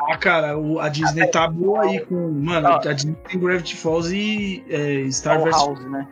Ah, 0.10 0.18
cara, 0.18 0.58
o- 0.58 0.80
a 0.80 0.90
Disney 0.90 1.28
tá 1.28 1.48
boa 1.48 1.84
aí 1.84 2.00
com. 2.06 2.30
Mano, 2.32 2.70
Ó. 2.70 2.76
a 2.88 2.94
Disney 2.94 3.16
tem 3.28 3.40
Gravity 3.40 3.76
Falls 3.76 4.14
e 4.16 4.64
é, 4.70 5.10
Star 5.12 5.42
vs. 5.42 5.52
House, 5.52 5.86
né? 5.90 6.08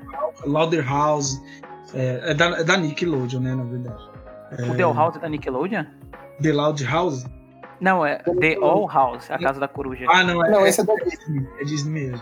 Louder 0.46 0.86
House. 0.88 1.42
É, 1.94 2.32
é 2.32 2.34
da, 2.34 2.46
é 2.60 2.64
da 2.64 2.78
Nickelodeon, 2.78 3.40
né, 3.42 3.54
na 3.56 3.64
verdade. 3.64 4.04
O 4.70 4.76
The 4.76 4.84
All 4.84 4.94
House 4.94 5.16
é 5.16 5.20
da 5.20 5.30
Nickelodeon? 5.30 5.86
The 6.42 6.52
Loud 6.54 6.84
House? 6.86 7.26
Não, 7.82 8.06
é 8.06 8.18
The 8.20 8.58
All 8.62 8.88
House, 8.88 9.32
a 9.32 9.40
casa 9.40 9.60
da 9.60 9.68
coruja. 9.68 10.06
Ah, 10.08 10.24
não, 10.24 10.46
é, 10.46 10.52
Não, 10.52 10.64
é, 10.64 10.70
esse 10.70 10.82
é 10.82 10.84
da 10.84 10.94
Disney. 10.94 11.48
É 11.60 11.64
Disney 11.64 11.92
mesmo. 11.92 12.22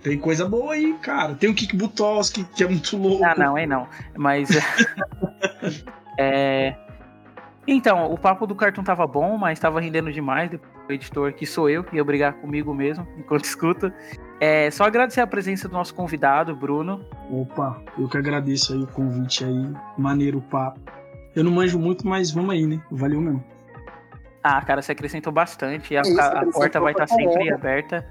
Tem 0.00 0.16
coisa 0.16 0.48
boa 0.48 0.74
aí, 0.74 0.94
cara. 1.02 1.34
Tem 1.34 1.50
o 1.50 1.54
Kik 1.54 1.76
Butowski, 1.76 2.44
que 2.44 2.62
é 2.62 2.68
muito 2.68 2.96
louco. 2.96 3.24
Ah, 3.24 3.34
não, 3.36 3.56
aí 3.56 3.66
não. 3.66 3.88
Mas. 4.16 4.48
é. 6.18 6.76
Então, 7.66 8.12
o 8.12 8.18
papo 8.18 8.46
do 8.46 8.54
cartoon 8.54 8.82
tava 8.82 9.06
bom, 9.06 9.36
mas 9.36 9.58
tava 9.58 9.80
rendendo 9.80 10.12
demais. 10.12 10.50
Depois 10.50 10.72
O 10.88 10.92
editor, 10.92 11.32
que 11.32 11.46
sou 11.46 11.68
eu, 11.68 11.84
ia 11.92 12.04
brigar 12.04 12.34
comigo 12.34 12.72
mesmo 12.72 13.06
enquanto 13.18 13.44
escuta. 13.44 13.92
É, 14.40 14.70
só 14.70 14.84
agradecer 14.84 15.20
a 15.20 15.26
presença 15.26 15.68
do 15.68 15.74
nosso 15.74 15.94
convidado, 15.94 16.54
Bruno. 16.54 17.04
Opa, 17.30 17.80
eu 17.98 18.08
que 18.08 18.18
agradeço 18.18 18.72
aí 18.72 18.82
o 18.82 18.86
convite 18.86 19.44
aí. 19.44 19.72
Maneiro 19.98 20.38
o 20.38 20.42
papo. 20.42 20.80
Eu 21.34 21.42
não 21.42 21.52
manjo 21.52 21.78
muito, 21.78 22.06
mas 22.06 22.30
vamos 22.30 22.50
aí, 22.50 22.66
né? 22.66 22.80
Valeu 22.90 23.20
mesmo. 23.20 23.51
Ah, 24.42 24.60
cara, 24.62 24.82
você 24.82 24.92
acrescentou 24.92 25.32
bastante. 25.32 25.94
e 25.94 25.96
A, 25.96 26.02
Isso, 26.02 26.20
a 26.20 26.44
porta 26.52 26.80
vai 26.80 26.92
estar 26.92 27.06
sempre 27.06 27.32
caramba. 27.32 27.54
aberta. 27.54 28.06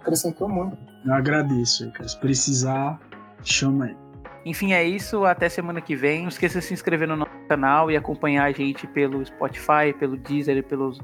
Acrescentou 0.00 0.48
muito. 0.48 0.76
Eu 1.04 1.14
agradeço 1.14 1.90
cara. 1.92 2.08
Se 2.08 2.18
precisar, 2.20 2.98
chama 3.42 3.86
aí. 3.86 3.96
Enfim, 4.44 4.72
é 4.72 4.82
isso. 4.84 5.24
Até 5.24 5.48
semana 5.48 5.80
que 5.80 5.94
vem. 5.94 6.22
Não 6.22 6.28
esqueça 6.28 6.58
de 6.60 6.64
se 6.64 6.74
inscrever 6.74 7.08
no 7.08 7.16
nosso 7.16 7.30
canal 7.48 7.90
e 7.90 7.96
acompanhar 7.96 8.44
a 8.44 8.52
gente 8.52 8.86
pelo 8.86 9.24
Spotify, 9.24 9.92
pelo 9.98 10.16
Deezer 10.16 10.56
e 10.56 10.62
pelas 10.62 10.98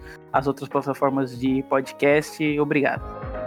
outras 0.46 0.68
plataformas 0.68 1.38
de 1.38 1.62
podcast. 1.68 2.58
Obrigado. 2.58 3.45